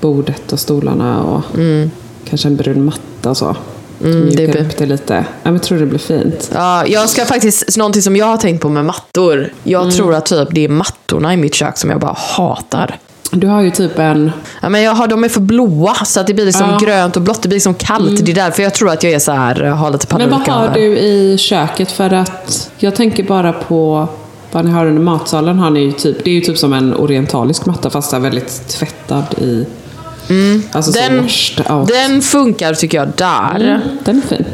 bordet 0.00 0.52
och 0.52 0.60
stolarna 0.60 1.22
och 1.22 1.42
kanske 2.28 2.48
en 2.48 2.56
brun 2.56 2.84
matta 2.84 3.30
och 3.30 3.36
så. 3.36 3.56
Mm, 4.04 4.20
det 4.20 4.36
mjukar 4.36 4.52
blir- 4.52 4.62
upp 4.66 4.76
det 4.78 4.86
lite. 4.86 5.14
Ja, 5.14 5.24
men 5.42 5.52
jag 5.52 5.62
tror 5.62 5.78
det 5.78 5.86
blir 5.86 5.98
fint. 5.98 6.50
Ja, 6.54 6.86
jag 6.86 7.08
ska 7.08 7.24
faktiskt, 7.24 7.76
någonting 7.76 8.02
som 8.02 8.16
jag 8.16 8.26
har 8.26 8.36
tänkt 8.36 8.62
på 8.62 8.68
med 8.68 8.84
mattor. 8.84 9.52
Jag 9.62 9.92
tror 9.92 10.14
att 10.14 10.26
typ 10.26 10.48
det 10.50 10.64
är 10.64 10.68
mattorna 10.68 11.34
i 11.34 11.36
mitt 11.36 11.54
kök 11.54 11.78
som 11.78 11.90
jag 11.90 12.00
bara 12.00 12.16
hatar. 12.36 12.98
Du 13.32 13.46
har 13.46 13.60
ju 13.60 13.70
typ 13.70 13.98
en... 13.98 14.30
Ja, 14.62 14.68
men 14.68 14.82
jag 14.82 14.94
har, 14.94 15.06
de 15.06 15.24
är 15.24 15.28
för 15.28 15.40
blåa 15.40 15.94
så 15.94 16.20
att 16.20 16.26
det 16.26 16.34
blir 16.34 16.44
liksom 16.46 16.70
Ja. 16.70 16.86
grönt 16.86 17.16
och 17.16 17.22
blått. 17.22 17.42
Det 17.42 17.48
blir 17.48 17.56
liksom 17.56 17.74
kallt. 17.74 18.24
Det 18.26 18.32
är 18.32 18.34
därför 18.34 18.62
jag 18.62 18.74
tror 18.74 18.90
att 18.90 19.02
jag 19.02 19.12
är 19.12 19.18
så 19.18 19.32
här, 19.32 19.54
har 19.64 19.90
lite 19.90 20.06
panik. 20.06 20.28
Men 20.30 20.38
vad 20.40 20.48
har 20.48 20.68
du 20.74 20.98
i 20.98 21.38
köket? 21.38 21.90
För 21.92 22.12
att 22.12 22.70
jag 22.76 22.94
tänker 22.94 23.22
bara 23.22 23.52
på 23.52 24.08
vad 24.52 24.64
ni 24.64 24.70
har 24.70 24.86
under 24.86 25.02
matsalen. 25.02 25.58
Har 25.58 25.70
ni 25.70 25.92
typ, 25.92 26.24
det 26.24 26.30
är 26.30 26.34
ju 26.34 26.40
typ 26.40 26.58
som 26.58 26.72
en 26.72 26.94
orientalisk 26.94 27.66
matta 27.66 27.90
fast 27.90 28.12
är 28.12 28.18
väldigt 28.18 28.68
tvättad 28.68 29.24
i... 29.40 29.66
Alltså 30.72 30.92
så 30.92 30.98
Den, 30.98 31.26
den 31.86 32.22
funkar 32.22 32.74
tycker 32.74 32.98
jag 32.98 33.08
där. 33.16 33.80
Den 34.04 34.16
är 34.16 34.36
fin. 34.36 34.44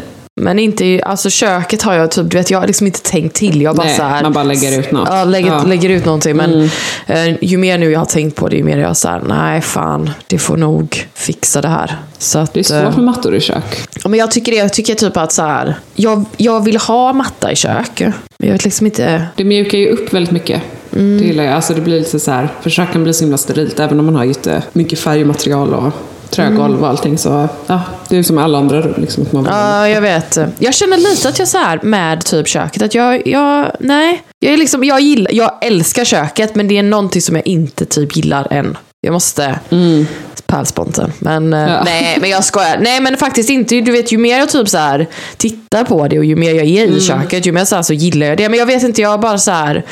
Men 0.40 0.58
inte 0.58 1.00
alltså 1.04 1.30
köket 1.30 1.82
har 1.82 1.94
jag 1.94 2.10
typ, 2.10 2.30
du 2.30 2.36
vet 2.36 2.50
jag 2.50 2.60
har 2.60 2.66
liksom 2.66 2.86
inte 2.86 3.02
tänkt 3.02 3.36
till. 3.36 3.62
Jag 3.62 3.76
bara 3.76 3.86
Nej, 3.86 3.96
så 3.96 4.02
här, 4.02 4.22
man 4.22 4.32
bara 4.32 4.44
lägger 4.44 4.78
ut 4.80 4.90
något. 4.92 5.08
Ja, 5.12 5.24
lägger, 5.24 5.48
Ja. 5.48 5.56
Mm. 5.58 5.68
lägger 5.68 5.88
ut 5.90 6.04
någonting. 6.04 6.36
Men 6.36 6.70
eh, 7.06 7.44
ju 7.44 7.58
mer 7.58 7.78
nu 7.78 7.90
jag 7.90 7.98
har 8.00 8.06
tänkt 8.06 8.36
på 8.36 8.48
det, 8.48 8.56
ju 8.56 8.62
mer 8.64 8.78
jag 8.78 8.96
så 8.96 9.08
här, 9.08 9.22
nej 9.28 9.60
fan, 9.60 10.10
det 10.26 10.38
får 10.38 10.56
nog 10.56 11.08
fixa 11.14 11.60
det 11.60 11.68
här. 11.68 11.96
Så 12.18 12.38
att, 12.38 12.54
Det 12.54 12.70
är 12.70 12.76
eh, 12.78 12.82
svårt 12.84 12.96
med 12.96 13.04
mattor 13.04 13.34
i 13.34 13.40
kök. 13.40 13.88
Ja, 14.02 14.08
men 14.08 14.18
jag 14.20 14.30
tycker 14.30 14.52
det. 14.52 14.58
Jag 14.58 14.72
tycker 14.72 14.94
typ 14.94 15.16
att 15.16 15.32
så 15.32 15.42
här, 15.42 15.74
jag, 15.94 16.24
jag 16.36 16.64
vill 16.64 16.76
ha 16.76 17.12
matta 17.12 17.52
i 17.52 17.56
kök. 17.56 18.00
Men 18.38 18.48
jag 18.48 18.52
vet 18.52 18.64
liksom 18.64 18.86
inte... 18.86 19.26
Det 19.36 19.44
mjukar 19.44 19.78
ju 19.78 19.88
upp 19.88 20.12
väldigt 20.14 20.32
mycket. 20.32 20.62
Mm. 20.92 21.18
Det 21.18 21.24
gillar 21.24 21.44
jag. 21.44 21.52
Alltså 21.54 21.74
det 21.74 21.80
blir 21.80 21.98
lite 21.98 22.20
så 22.20 22.30
här, 22.30 22.48
för 22.62 22.70
köken 22.70 23.02
blir 23.02 23.12
så 23.12 23.24
himla 23.24 23.38
sterilt. 23.38 23.80
Även 23.80 24.00
om 24.00 24.06
man 24.06 24.16
har 24.16 24.24
jättemycket 24.24 24.98
färgmaterial 24.98 25.74
och 25.74 25.92
trägolv 26.34 26.70
Mm. 26.72 26.82
och 26.82 26.88
allting. 26.88 27.18
Så 27.18 27.48
ja, 27.66 27.80
det 28.08 28.16
är 28.18 28.22
som 28.22 28.38
alla 28.38 28.58
andra 28.58 28.80
rum. 28.80 28.94
Liksom, 28.96 29.26
man 29.30 29.44
Ja, 29.44 29.88
jag 29.88 30.00
vet. 30.00 30.38
Jag 30.58 30.74
känner 30.74 30.96
lite 30.96 31.28
att 31.28 31.38
jag 31.38 31.48
så 31.48 31.58
här 31.58 31.80
med 31.82 32.24
typ 32.24 32.48
köket, 32.48 32.82
att 32.82 32.94
jag, 32.94 33.26
jag 33.26 33.70
nej. 33.80 34.22
Jag, 34.40 34.52
är 34.52 34.56
liksom, 34.56 34.84
jag, 34.84 35.00
gillar, 35.00 35.32
jag 35.32 35.50
älskar 35.60 36.04
köket, 36.04 36.54
men 36.54 36.68
det 36.68 36.78
är 36.78 36.82
någonting 36.82 37.22
som 37.22 37.36
jag 37.36 37.46
inte 37.46 37.84
typ 37.84 38.16
gillar 38.16 38.52
än. 38.52 38.76
Jag 39.00 39.12
måste... 39.12 39.58
Mm. 39.70 40.06
Pärlsponten. 40.46 41.12
Men 41.18 41.52
eh, 41.52 41.60
Ja. 41.60 41.82
nej, 41.84 42.18
men 42.20 42.30
jag 42.30 42.44
skojar. 42.44 42.78
Nej, 42.80 43.00
men 43.00 43.16
faktiskt 43.16 43.50
inte. 43.50 43.80
Du 43.80 43.92
vet, 43.92 44.12
ju 44.12 44.18
mer 44.18 44.38
jag 44.38 44.48
typ 44.48 44.68
så 44.68 44.78
här 44.78 45.06
tittar 45.36 45.84
på 45.84 46.08
det 46.08 46.18
och 46.18 46.24
ju 46.24 46.36
mer 46.36 46.54
jag 46.54 46.66
är 46.66 46.84
Mm. 46.84 46.96
i 46.96 47.00
köket, 47.00 47.46
ju 47.46 47.52
mer 47.52 47.64
så, 47.64 47.76
här 47.76 47.82
så 47.82 47.92
gillar 47.92 48.26
jag 48.26 48.36
det. 48.38 48.48
Men 48.48 48.58
jag 48.58 48.66
vet 48.66 48.82
inte, 48.82 49.02
jag 49.02 49.20
bara 49.20 49.38
så 49.38 49.50
här. 49.50 49.84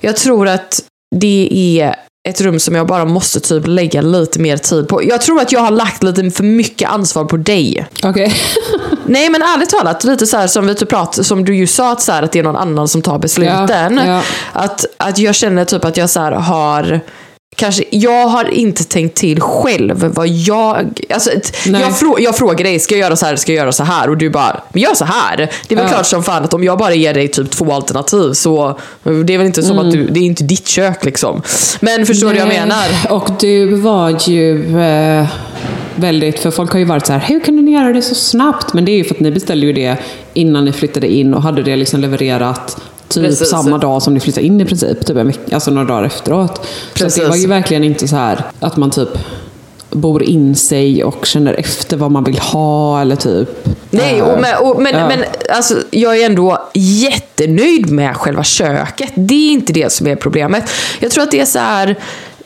Jag 0.00 0.16
tror 0.16 0.48
att 0.48 0.80
det 1.16 1.48
är 1.80 1.94
ett 2.28 2.40
rum 2.40 2.60
som 2.60 2.74
jag 2.74 2.86
bara 2.86 3.04
måste 3.04 3.40
typ 3.40 3.66
lägga 3.66 4.00
lite 4.02 4.40
mer 4.40 4.56
tid 4.56 4.88
på. 4.88 5.04
Jag 5.04 5.20
tror 5.20 5.40
att 5.40 5.52
jag 5.52 5.60
har 5.60 5.70
lagt 5.70 6.02
lite 6.02 6.30
för 6.30 6.44
mycket 6.44 6.90
ansvar 6.90 7.24
på 7.24 7.36
dig. 7.36 7.86
Okej. 8.02 8.34
Nej 9.06 9.30
men 9.30 9.42
ärligt 9.42 9.70
talat, 9.70 10.04
lite 10.04 10.26
så 10.26 10.36
här 10.36 10.46
som 10.46 10.66
vi 10.66 10.74
typ 10.74 10.88
prat, 10.88 11.26
som 11.26 11.44
du 11.44 11.56
ju 11.56 11.66
sa, 11.66 11.92
att, 11.92 12.00
så 12.02 12.12
här, 12.12 12.22
att 12.22 12.32
det 12.32 12.38
är 12.38 12.42
någon 12.42 12.56
annan 12.56 12.88
som 12.88 13.02
tar 13.02 13.18
besluten. 13.18 13.96
Ja, 13.96 14.06
ja. 14.06 14.22
Att, 14.52 14.86
att 14.96 15.18
jag 15.18 15.34
känner 15.34 15.64
typ 15.64 15.84
att 15.84 15.96
jag 15.96 16.10
så 16.10 16.20
här 16.20 16.32
har 16.32 17.00
Kanske, 17.56 17.84
jag 17.90 18.26
har 18.28 18.44
inte 18.54 18.84
tänkt 18.84 19.16
till 19.16 19.40
själv 19.40 20.04
vad 20.14 20.28
jag... 20.28 21.00
Alltså, 21.10 21.30
Nej. 21.66 21.80
jag, 21.80 21.98
frå, 21.98 22.16
jag 22.20 22.36
frågar 22.36 22.64
dig, 22.64 22.78
ska 22.78 22.94
jag 22.94 23.00
göra 23.00 23.16
så 23.16 23.26
här, 23.26 23.36
ska 23.36 23.52
jag 23.52 23.56
göra 23.62 23.72
så 23.72 23.84
här? 23.84 24.10
Och 24.10 24.16
du 24.16 24.30
bara, 24.30 24.62
men 24.72 24.82
gör 24.82 24.94
så 24.94 25.04
här. 25.04 25.36
Det 25.36 25.74
är 25.74 25.76
väl 25.76 25.84
Ja. 25.84 25.92
klart 25.92 26.06
som 26.06 26.22
fan 26.22 26.44
att 26.44 26.54
om 26.54 26.64
jag 26.64 26.78
bara 26.78 26.94
ger 26.94 27.14
dig 27.14 27.28
typ 27.28 27.50
två 27.50 27.72
alternativ 27.72 28.32
så 28.32 28.78
det 29.26 29.34
är 29.34 29.38
väl 29.38 29.46
inte 29.46 29.62
som 29.62 29.78
att 29.78 29.90
du, 29.92 30.06
det 30.08 30.20
är 30.20 30.24
inte 30.24 30.44
ditt 30.44 30.68
kök 30.68 31.04
liksom. 31.04 31.42
Men 31.80 32.06
förstår 32.06 32.28
du 32.28 32.34
vad 32.38 32.46
jag 32.48 32.56
Mm. 32.56 32.68
Nej, 32.68 32.90
menar? 33.02 33.16
Och 33.16 33.30
du 33.40 33.74
var 33.74 34.28
ju 34.28 34.78
eh, 34.80 35.26
väldigt, 35.96 36.38
för 36.40 36.50
folk 36.50 36.72
har 36.72 36.78
ju 36.78 36.84
varit 36.84 37.06
så 37.06 37.12
här, 37.12 37.20
hur 37.20 37.40
kunde 37.40 37.62
ni 37.62 37.70
göra 37.70 37.92
det 37.92 38.02
så 38.02 38.14
snabbt? 38.14 38.72
Men 38.74 38.84
det 38.84 38.92
är 38.92 38.96
ju 38.96 39.04
för 39.04 39.14
att 39.14 39.20
ni 39.20 39.30
beställde 39.30 39.66
ju 39.66 39.72
det 39.72 39.96
innan 40.34 40.64
ni 40.64 40.72
flyttade 40.72 41.06
in 41.12 41.34
och 41.34 41.42
hade 41.42 41.62
det 41.62 41.76
liksom 41.76 42.00
levererat 42.00 42.76
typ 43.14 43.24
Precis. 43.24 43.48
samma 43.48 43.78
dag 43.78 44.02
som 44.02 44.14
ni 44.14 44.20
flyttade 44.20 44.46
in 44.46 44.60
i 44.60 44.64
princip, 44.64 45.06
typ 45.06 45.16
en 45.16 45.26
vecka, 45.26 45.54
alltså 45.54 45.70
några 45.70 45.88
dagar 45.88 46.04
efteråt. 46.04 46.56
Så 46.56 46.62
att 46.62 46.94
det 46.94 47.04
Precis. 47.04 47.28
var 47.28 47.36
ju 47.36 47.46
verkligen 47.46 47.84
inte 47.84 48.08
så 48.08 48.16
här 48.16 48.44
att 48.60 48.76
man 48.76 48.90
typ 48.90 49.08
bor 49.90 50.22
in 50.22 50.56
sig 50.56 51.04
och 51.04 51.26
känner 51.26 51.54
efter 51.54 51.96
vad 51.96 52.10
man 52.10 52.24
vill 52.24 52.38
ha 52.38 53.00
eller 53.00 53.16
typ... 53.16 53.48
Nej, 53.90 54.18
eh, 54.18 54.24
och 54.24 54.40
men, 54.40 54.56
och, 54.58 54.82
men, 54.82 54.94
ja. 54.94 55.08
men 55.08 55.24
alltså, 55.48 55.74
jag 55.90 56.20
är 56.20 56.26
ändå 56.26 56.68
jättenöjd 56.74 57.90
med 57.90 58.16
själva 58.16 58.44
köket. 58.44 59.12
Det 59.14 59.34
är 59.34 59.52
inte 59.52 59.72
det 59.72 59.92
som 59.92 60.06
är 60.06 60.16
problemet. 60.16 60.70
Jag 61.00 61.10
tror 61.10 61.24
att 61.24 61.30
det 61.30 61.40
är 61.40 61.46
så 61.46 61.58
här, 61.58 61.96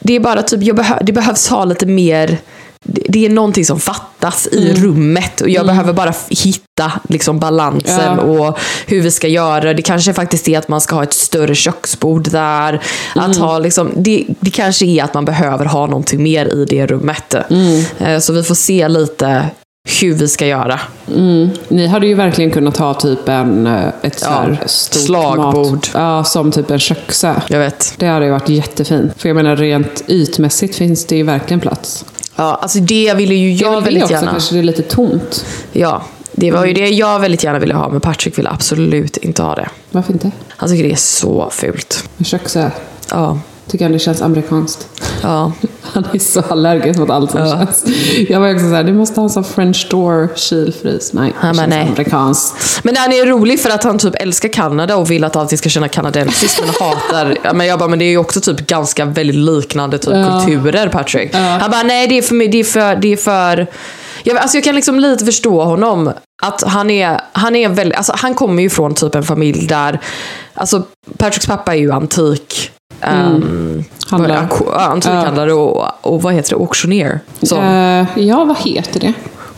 det 0.00 0.16
är 0.16 0.20
bara 0.20 0.42
typ, 0.42 0.62
jag 0.62 0.76
behö, 0.76 0.98
det 1.02 1.12
behövs 1.12 1.48
ha 1.48 1.64
lite 1.64 1.86
mer 1.86 2.38
det 2.86 3.26
är 3.26 3.30
någonting 3.30 3.64
som 3.64 3.80
fattas 3.80 4.48
i 4.52 4.70
Mm. 4.70 4.82
rummet 4.84 5.40
och 5.40 5.48
jag 5.48 5.66
behöver 5.66 5.92
bara 5.92 6.14
hitta 6.30 6.92
liksom 7.08 7.38
balansen 7.38 8.00
Ja. 8.16 8.22
och 8.22 8.58
hur 8.86 9.00
vi 9.02 9.10
ska 9.10 9.28
göra. 9.28 9.74
Det 9.74 9.82
kanske 9.82 10.12
faktiskt 10.12 10.48
är 10.48 10.58
att 10.58 10.68
man 10.68 10.80
ska 10.80 10.94
ha 10.96 11.02
ett 11.02 11.12
större 11.14 11.54
köksbord 11.54 12.30
där. 12.30 12.68
Mm. 13.16 13.30
Att 13.30 13.36
ha 13.36 13.58
liksom, 13.58 13.90
det, 13.96 14.24
det 14.40 14.50
kanske 14.50 14.86
är 14.86 15.04
att 15.04 15.14
man 15.14 15.24
behöver 15.24 15.64
ha 15.64 15.86
någonting 15.86 16.22
mer 16.22 16.46
i 16.46 16.64
det 16.64 16.86
rummet. 16.86 17.34
Mm. 17.50 17.84
Eh, 17.98 18.18
Så 18.20 18.32
vi 18.32 18.42
får 18.42 18.54
se 18.54 18.88
lite 18.88 19.46
hur 20.00 20.14
vi 20.14 20.28
ska 20.28 20.46
göra. 20.46 20.80
Mm. 21.14 21.48
Ni 21.68 21.86
hade 21.86 22.06
ju 22.06 22.14
verkligen 22.14 22.50
kunnat 22.50 22.76
ha 22.76 22.94
typ 22.94 23.28
en, 23.28 23.66
eh, 23.66 23.88
ett 24.02 24.22
Ja, 24.24 24.46
stort 24.66 25.02
slagbord. 25.02 25.72
Mat, 25.72 25.90
ja, 25.94 26.24
som 26.24 26.52
typ 26.52 26.70
en 26.70 26.78
köksö. 26.78 27.34
Jag 27.48 27.58
vet. 27.58 27.94
Det 27.96 28.06
hade 28.06 28.24
ju 28.24 28.30
varit 28.30 28.48
jättefint. 28.48 29.12
För 29.16 29.28
jag 29.28 29.36
menar 29.36 29.56
rent 29.56 30.04
ytmässigt 30.08 30.74
finns 30.76 31.04
det 31.06 31.16
ju 31.16 31.22
verkligen 31.22 31.60
plats. 31.60 32.04
Ja, 32.36 32.58
alltså 32.62 32.78
det 32.78 33.14
ville 33.14 33.34
ju 33.34 33.54
Det 33.58 33.64
är 33.64 33.66
jag 33.66 33.70
väl 33.72 33.80
det 33.80 33.84
väldigt 33.84 34.02
också, 34.02 34.14
gärna. 34.14 34.30
kanske 34.30 34.54
det 34.54 34.58
är 34.60 34.62
lite 34.62 34.82
tomt. 34.82 35.44
Ja, 35.72 36.02
det 36.32 36.50
var 36.50 36.64
ju 36.66 36.72
det 36.72 36.88
jag 36.88 37.20
väldigt 37.20 37.44
gärna 37.44 37.58
ville 37.58 37.74
ha, 37.74 37.88
men 37.88 38.00
Patrick 38.00 38.38
ville 38.38 38.50
absolut 38.50 39.16
inte 39.16 39.42
ha 39.42 39.54
det. 39.54 39.68
Varför 39.90 40.12
inte? 40.12 40.30
Han 40.48 40.68
tycker 40.68 40.84
det 40.84 40.92
är 40.92 40.96
så 40.96 41.48
fult. 41.52 42.08
En 42.18 42.24
köksö. 42.24 42.70
Ja, 43.10 43.38
Tycker 43.68 43.84
han 43.84 43.92
det 43.92 43.98
känns 43.98 44.22
amerikanskt. 44.22 44.88
ja. 45.22 45.52
Han 45.82 46.04
är 46.12 46.18
så 46.18 46.40
allergisk 46.40 46.98
mot 46.98 47.10
allt 47.10 47.30
som 47.30 47.40
Ja. 47.40 47.50
känns. 47.58 47.84
Jag 48.28 48.40
var 48.40 48.50
också 48.54 48.68
såhär, 48.68 48.84
du 48.84 48.92
måste 48.92 49.20
ha 49.20 49.24
en 49.24 49.30
sån 49.30 49.44
french 49.44 49.86
door 49.90 50.28
kylfrys. 50.36 51.12
Nej, 51.12 51.28
det 51.28 51.46
Han 51.46 51.56
bara, 51.56 51.62
känns 51.62 51.70
nej. 51.70 51.86
amerikanskt. 51.88 52.80
Men 52.84 52.96
han 52.96 53.12
är 53.12 53.26
rolig 53.26 53.60
för 53.60 53.70
att 53.70 53.84
han 53.84 53.98
typ 53.98 54.14
älskar 54.14 54.48
Kanada 54.48 54.96
och 54.96 55.10
vill 55.10 55.24
att 55.24 55.36
allting 55.36 55.58
ska 55.58 55.68
känna 55.68 55.88
kanadensiskt 55.88 56.60
men 56.60 56.68
hatar... 56.88 57.52
Men 57.54 57.66
jag 57.66 57.78
bara, 57.78 57.88
men 57.88 57.98
det 57.98 58.04
är 58.04 58.10
ju 58.10 58.18
också 58.18 58.40
typ 58.40 58.66
ganska 58.66 59.04
väldigt 59.04 59.36
liknande 59.36 59.98
typ 59.98 60.14
Ja. 60.14 60.42
kulturer 60.46 60.88
Patrick. 60.88 61.30
Ja. 61.34 61.38
Han 61.38 61.70
bara, 61.70 61.82
nej 61.82 62.06
det 62.08 62.18
är 62.18 62.22
för 62.22 62.34
mig, 62.34 62.48
det 62.48 62.58
är 62.60 62.64
för... 62.64 62.96
Det 62.96 63.12
är 63.12 63.16
för 63.16 63.66
jag, 64.22 64.36
alltså 64.36 64.56
jag 64.56 64.64
kan 64.64 64.74
liksom 64.74 65.00
lite 65.00 65.24
förstå 65.24 65.64
honom. 65.64 66.12
Att 66.42 66.62
han 66.66 66.90
är, 66.90 67.20
han 67.32 67.56
är 67.56 67.68
väldigt, 67.68 67.98
alltså 67.98 68.12
han 68.16 68.34
kommer 68.34 68.62
ju 68.62 68.70
från 68.70 68.94
typ 68.94 69.14
en 69.14 69.22
familj 69.22 69.66
där, 69.66 70.00
alltså 70.54 70.82
Patricks 71.18 71.46
pappa 71.46 71.74
är 71.74 71.78
ju 71.78 71.92
antik. 71.92 72.70
Um, 73.02 73.84
Handlare. 74.06 74.48
ja, 74.66 74.80
Antikhandlare 74.80 75.52
och, 75.52 75.84
och 76.00 76.22
vad 76.22 76.34
heter 76.34 76.50
det, 76.50 76.56
auktionär. 76.56 77.20
Så. 77.42 77.56
Eh, 77.56 78.06
ja, 78.16 78.44
vad 78.44 78.56
heter 78.58 79.00
det? 79.00 79.12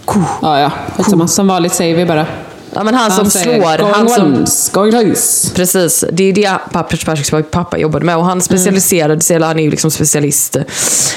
Ko. 0.05 0.21
Ja, 0.43 0.61
ja. 0.61 0.71
Skitsamma. 0.97 1.29
Som 1.29 1.49
vanligt 1.49 1.75
säger 1.75 1.97
vi 1.97 2.07
bara. 2.07 2.27
Ja 2.75 2.85
men 2.85 2.95
han 2.95 3.11
som 3.11 3.31
säger, 3.31 3.77
slår, 3.77 3.93
han 3.93 4.09
som, 4.09 4.35
once, 4.35 4.71
going 4.75 4.93
twice. 4.93 5.55
Precis, 5.55 6.05
det 6.13 6.25
är 6.25 6.33
det 6.33 6.59
Patricks 6.73 7.31
pappa 7.51 7.79
jobbade 7.79 8.05
med. 8.05 8.17
Och 8.17 8.25
han 8.25 8.41
specialiserade 8.41 9.21
sig, 9.21 9.37
eller 9.37 9.47
han 9.47 9.59
är 9.59 9.63
ju 9.63 9.71
liksom 9.71 9.91
specialist, 9.91 10.57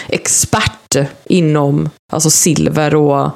expert 0.08 0.96
inom 1.26 1.90
alltså 2.12 2.30
silver 2.30 2.96
och 2.96 3.30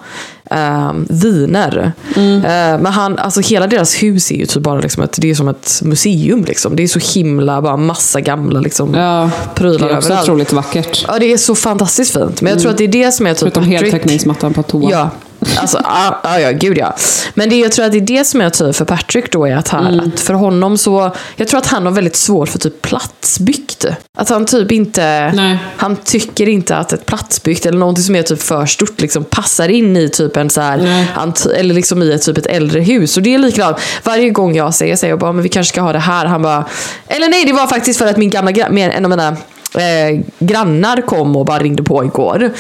ehm, 0.51 1.07
viner. 1.09 1.91
Mm. 2.15 2.37
Eh, 2.37 2.81
men 2.81 2.85
han, 2.85 3.17
alltså 3.19 3.41
hela 3.41 3.67
deras 3.67 4.03
hus 4.03 4.31
är 4.31 4.35
ju 4.35 4.45
typ 4.45 4.63
bara 4.63 4.79
liksom 4.79 5.03
ett, 5.03 5.17
det 5.21 5.31
är 5.31 5.35
som 5.35 5.47
ett 5.47 5.81
museum. 5.83 6.45
Liksom. 6.45 6.75
Det 6.75 6.83
är 6.83 6.87
så 6.87 7.19
himla, 7.19 7.61
bara 7.61 7.77
massa 7.77 8.21
gamla 8.21 8.59
liksom, 8.59 8.93
Ja, 8.93 9.29
det 9.43 9.59
prylar 9.59 9.89
är 9.89 9.97
också 9.97 10.07
överallt. 10.07 10.29
otroligt 10.29 10.53
vackert. 10.53 11.05
Ja, 11.07 11.19
det 11.19 11.33
är 11.33 11.37
så 11.37 11.55
fantastiskt 11.55 12.13
fint. 12.13 12.41
Men 12.41 12.51
jag 12.51 12.61
tror 12.61 12.71
att 12.71 12.77
det 12.77 12.83
är 12.83 12.87
det 12.87 13.11
som 13.11 13.27
är 13.27 13.31
typ 13.33 13.39
Förutom 13.39 13.63
heltäckningsmattan 13.63 14.53
på 14.53 14.63
toa. 14.63 14.91
Ja, 14.91 15.09
alltså, 15.57 15.81
ja, 15.83 16.19
ja, 16.23 16.39
ja, 16.39 16.51
gud 16.51 16.77
ja. 16.77 16.95
Men 17.33 17.49
det, 17.49 17.55
jag 17.55 17.71
tror 17.71 17.85
att 17.85 17.91
det 17.91 17.97
är 17.97 18.01
det 18.01 18.25
som 18.25 18.41
är 18.41 18.49
tur 18.49 18.71
för 18.71 18.85
Patrick 18.85 19.31
då, 19.31 19.45
är 19.45 19.55
att, 19.55 19.67
han, 19.67 19.85
Mm. 19.93 20.11
att 20.13 20.19
för 20.19 20.33
honom 20.33 20.77
så, 20.77 21.11
jag 21.35 21.47
tror 21.47 21.57
att 21.57 21.67
han 21.67 21.85
har 21.85 21.91
väldigt 21.91 22.15
svårt 22.15 22.49
för 22.49 22.59
typ 22.59 22.81
platsbyggt. 22.81 23.85
Att 24.17 24.29
han 24.29 24.45
typ 24.45 24.71
inte, 24.71 25.31
Nej. 25.35 25.57
han 25.77 25.95
tycker 25.95 26.49
inte 26.49 26.75
att 26.77 26.93
ett 26.93 27.05
platsbyggt 27.05 27.65
eller 27.65 27.77
någonting 27.77 28.03
som 28.03 28.15
är 28.15 28.21
typ 28.23 28.41
för 28.41 28.65
stort 28.65 29.01
liksom 29.01 29.23
passar 29.23 29.69
in 29.69 29.97
i 29.97 30.09
typ 30.09 30.34
en 30.37 30.49
så 30.49 30.61
här, 30.61 31.07
anti, 31.15 31.49
eller 31.49 31.75
liksom 31.75 32.03
i 32.03 32.13
ett, 32.13 32.21
typ 32.21 32.37
ett 32.37 32.45
äldre 32.45 32.79
hus. 32.81 33.17
Och 33.17 33.23
det 33.23 33.33
är 33.33 33.39
likadant, 33.39 33.77
varje 34.03 34.29
gång 34.29 34.55
jag 34.55 34.73
säger, 34.73 34.95
säger 34.95 35.11
jag 35.11 35.19
bara, 35.19 35.31
men 35.31 35.43
vi 35.43 35.49
kanske 35.49 35.73
ska 35.73 35.81
ha 35.81 35.93
det 35.93 35.99
här. 35.99 36.25
Han 36.25 36.41
bara, 36.41 36.65
eller 37.07 37.29
nej, 37.29 37.45
det 37.45 37.53
var 37.53 37.67
faktiskt 37.67 37.99
för 37.99 38.07
att 38.07 38.17
min 38.17 38.29
gamla, 38.29 38.51
en 38.51 39.05
av 39.05 39.09
mina 39.09 39.27
eh, 39.75 40.19
grannar 40.39 41.01
kom 41.01 41.35
och 41.35 41.45
bara 41.45 41.59
ringde 41.59 41.83
på 41.83 42.03
igår. 42.03 42.51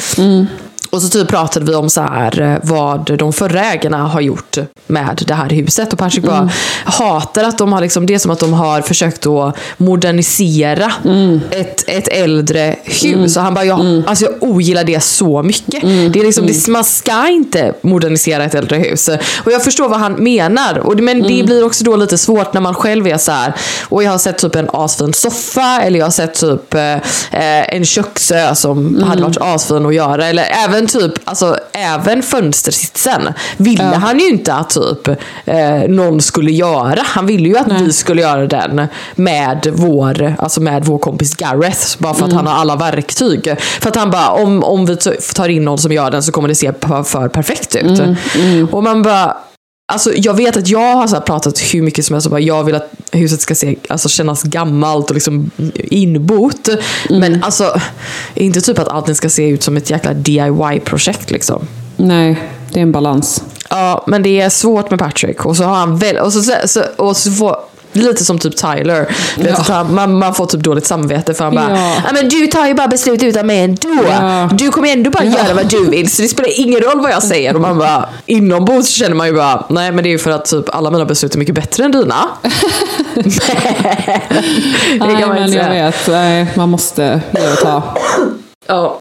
Och 0.95 1.01
så 1.01 1.09
typ 1.09 1.27
pratade 1.27 1.65
vi 1.65 1.75
om 1.75 1.89
så 1.89 2.01
här 2.01 2.41
eh, 2.41 2.57
vad 2.63 3.17
de 3.17 3.33
förra 3.33 3.65
ägarna 3.65 3.97
har 3.97 4.21
gjort 4.21 4.57
med 4.87 5.23
det 5.27 5.33
här 5.33 5.49
huset. 5.49 5.93
Och 5.93 5.99
Patrick 5.99 6.25
bara 6.25 6.49
hatar 6.85 7.43
att 7.43 7.57
de 7.57 7.73
har 7.73 7.81
liksom, 7.81 8.05
det 8.05 8.13
är 8.13 8.19
som 8.19 8.31
att 8.31 8.39
de 8.39 8.53
har 8.53 8.81
försökt 8.81 9.27
att 9.27 9.57
modernisera 9.77 10.91
ett, 11.51 11.89
ett 11.89 12.07
äldre 12.07 12.75
hus. 12.83 13.37
Och 13.37 13.43
han 13.43 13.53
bara, 13.53 13.65
jag, 13.65 14.03
alltså 14.07 14.25
jag 14.25 14.33
ogillar 14.43 14.83
det 14.83 15.03
så 15.03 15.43
mycket. 15.43 15.81
Det 15.81 16.19
är 16.19 16.23
liksom, 16.23 16.47
det, 16.47 16.67
man 16.67 16.83
ska 16.83 17.27
inte 17.27 17.73
modernisera 17.81 18.43
ett 18.43 18.55
äldre 18.55 18.77
hus. 18.77 19.09
Och 19.43 19.51
jag 19.51 19.63
förstår 19.63 19.89
vad 19.89 19.99
han 19.99 20.13
menar. 20.13 20.77
Och, 20.77 20.99
men 20.99 21.21
det 21.23 21.43
blir 21.43 21.65
också 21.65 21.83
då 21.83 21.95
lite 21.95 22.17
svårt 22.17 22.53
när 22.53 22.61
man 22.61 22.73
själv 22.73 23.07
är 23.07 23.17
så 23.17 23.31
här. 23.31 23.53
Och 23.89 24.03
jag 24.03 24.11
har 24.11 24.17
sett 24.17 24.37
typ 24.37 24.55
en 24.55 24.69
asfin 24.73 25.13
soffa 25.13 25.81
eller 25.81 25.99
jag 25.99 26.05
har 26.05 26.11
sett 26.11 26.33
typ 26.33 26.73
eh, 26.73 26.93
eh, 27.31 27.75
en 27.75 27.85
köksö 27.85 28.55
som 28.55 29.03
hade 29.03 29.21
varit 29.21 29.37
asfin 29.41 29.85
att 29.85 29.95
göra. 29.95 30.27
Eller 30.27 30.45
även 30.65 30.84
typ, 30.87 31.13
alltså 31.23 31.57
även 31.71 32.23
fönstersitsen 32.23 33.33
ville 33.57 33.83
han 33.83 34.19
ju 34.19 34.27
inte 34.27 34.53
att 34.53 34.69
typ 34.69 35.07
eh, 35.45 35.79
någon 35.87 36.21
skulle 36.21 36.51
göra. 36.51 37.01
Han 37.05 37.25
ville 37.25 37.49
ju 37.49 37.57
att 37.57 37.81
vi 37.81 37.93
skulle 37.93 38.21
göra 38.21 38.47
den 38.47 38.87
med 39.15 39.67
vår, 39.73 40.35
alltså 40.39 40.61
med 40.61 40.85
vår 40.85 40.97
kompis 40.97 41.35
Gareth. 41.35 41.95
Bara 41.97 42.13
för 42.13 42.25
att 42.25 42.33
han 42.33 42.47
har 42.47 42.53
alla 42.53 42.75
verktyg. 42.75 43.55
För 43.81 43.89
att 43.89 43.95
han 43.95 44.11
bara, 44.11 44.29
om, 44.29 44.63
om 44.63 44.85
vi 44.85 44.97
tar 45.35 45.49
in 45.49 45.65
någon 45.65 45.77
som 45.77 45.91
gör 45.91 46.11
den 46.11 46.23
så 46.23 46.31
kommer 46.31 46.47
det 46.47 46.55
se 46.55 46.73
för, 46.81 47.03
för 47.03 47.27
perfekt 47.27 47.75
ut. 47.75 48.01
Och 48.71 48.83
man 48.83 49.01
bara, 49.01 49.37
Alltså, 49.87 50.13
jag 50.15 50.33
vet 50.33 50.57
att 50.57 50.67
jag 50.67 50.95
har 50.95 51.07
så 51.07 51.21
pratat 51.21 51.59
hur 51.59 51.81
mycket 51.81 52.05
som 52.05 52.13
helst 52.13 52.27
om 52.27 52.33
att 52.33 52.43
jag 52.43 52.63
vill 52.63 52.75
att 52.75 52.91
huset 53.11 53.41
ska 53.41 53.55
se, 53.55 53.75
alltså, 53.89 54.09
kännas 54.09 54.43
gammalt 54.43 55.09
och 55.09 55.13
liksom 55.13 55.51
inbott. 55.75 56.69
Men 57.09 57.43
alltså, 57.43 57.79
inte 58.33 58.61
typ 58.61 58.79
att 58.79 58.87
allting 58.87 59.15
ska 59.15 59.29
se 59.29 59.49
ut 59.49 59.63
som 59.63 59.77
ett 59.77 59.89
jäkla 59.89 60.13
DIY-projekt 60.13 61.31
liksom. 61.31 61.67
Nej, 61.97 62.41
det 62.71 62.79
är 62.79 62.83
en 62.83 62.91
balans. 62.91 63.43
Ja, 63.69 64.03
men 64.07 64.23
det 64.23 64.41
är 64.41 64.49
svårt 64.49 64.89
med 64.89 64.99
Patrick. 64.99 65.45
Och 65.45 65.57
så 65.57 65.63
har 65.63 65.75
han 65.75 65.97
väl, 65.97 66.17
och 66.17 66.33
så, 66.33 66.53
så, 66.67 66.81
och 66.97 67.17
så 67.17 67.31
får, 67.31 67.57
lite 67.95 68.25
som 68.25 68.39
typ 68.39 68.55
Tyler. 68.57 69.15
Ja. 69.37 69.55
han, 69.67 69.93
man, 69.95 70.17
man 70.17 70.35
får 70.35 70.45
typ 70.45 70.61
dåligt 70.61 70.85
samvete 70.87 71.33
för 71.33 71.43
han 71.43 71.55
bara, 71.55 71.69
Ja. 71.71 71.95
ja. 72.05 72.11
men 72.13 72.29
du 72.29 72.47
tar 72.47 72.67
ju 72.67 72.73
bara 72.73 72.87
beslut 72.87 73.23
utan 73.23 73.47
mig 73.47 73.59
ändå. 73.63 73.89
Ja. 74.09 74.49
Du 74.53 74.71
kommer 74.71 74.91
ändå 74.93 75.09
bara 75.09 75.23
göra 75.23 75.53
vad 75.53 75.69
du 75.69 75.89
vill 75.89 76.11
så 76.11 76.21
det 76.21 76.27
spelar 76.27 76.59
ingen 76.59 76.79
roll 76.79 77.01
vad 77.01 77.11
jag 77.11 77.23
säger. 77.23 77.55
Och 77.55 77.61
man 77.61 77.77
bara, 77.77 78.09
inombords 78.25 78.89
känner 78.89 79.15
man 79.15 79.27
ju 79.27 79.33
bara, 79.33 79.65
nej 79.69 79.91
men 79.91 80.03
det 80.03 80.09
är 80.09 80.11
ju 80.11 80.19
för 80.19 80.31
att 80.31 80.45
typ 80.45 80.75
alla 80.75 80.91
mina 80.91 81.05
beslut 81.05 81.35
är 81.35 81.39
mycket 81.39 81.55
bättre 81.55 81.83
än 81.85 81.91
dina. 81.91 82.15
det 83.15 83.23
Nej, 84.99 84.99
kan 84.99 85.19
man 85.19 85.29
men 85.29 85.43
inte 85.45 85.57
jag 85.57 85.65
säga. 85.65 85.85
vet. 85.85 86.07
Nej, 86.07 86.47
man 86.55 86.69
måste 86.69 87.21
ge 87.33 87.51
och 87.51 87.57
ta. 87.57 87.81
Ja. 88.67 88.99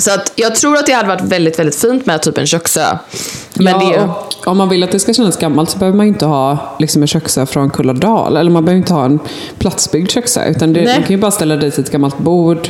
Så 0.00 0.14
att 0.14 0.32
jag 0.34 0.54
tror 0.54 0.76
att 0.76 0.86
det 0.86 0.92
hade 0.92 1.08
varit 1.08 1.22
väldigt, 1.22 1.58
väldigt 1.58 1.76
fint 1.76 2.06
med 2.06 2.22
typ 2.22 2.38
en 2.38 2.46
köksö. 2.46 2.98
Men 3.54 3.66
ja, 3.66 4.24
det 4.42 4.50
om 4.50 4.56
man 4.58 4.68
vill 4.68 4.82
att 4.82 4.92
det 4.92 4.98
ska 4.98 5.14
kännas 5.14 5.36
gammalt 5.36 5.70
så 5.70 5.78
behöver 5.78 5.96
man 5.96 6.06
inte 6.06 6.26
ha 6.26 6.76
liksom 6.78 7.02
en 7.02 7.08
köksö 7.08 7.46
från 7.46 7.70
Kulladal. 7.70 8.36
Eller 8.36 8.50
man 8.50 8.64
behöver 8.64 8.78
inte 8.78 8.94
ha 8.94 9.04
en 9.04 9.18
platsbyggd 9.58 10.10
köksö. 10.10 10.44
Utan 10.44 10.72
det, 10.72 10.84
man 10.84 11.02
kan 11.02 11.10
ju 11.10 11.16
bara 11.16 11.30
ställa 11.30 11.56
dit 11.56 11.78
ett 11.78 11.90
gammalt 11.90 12.18
bord, 12.18 12.68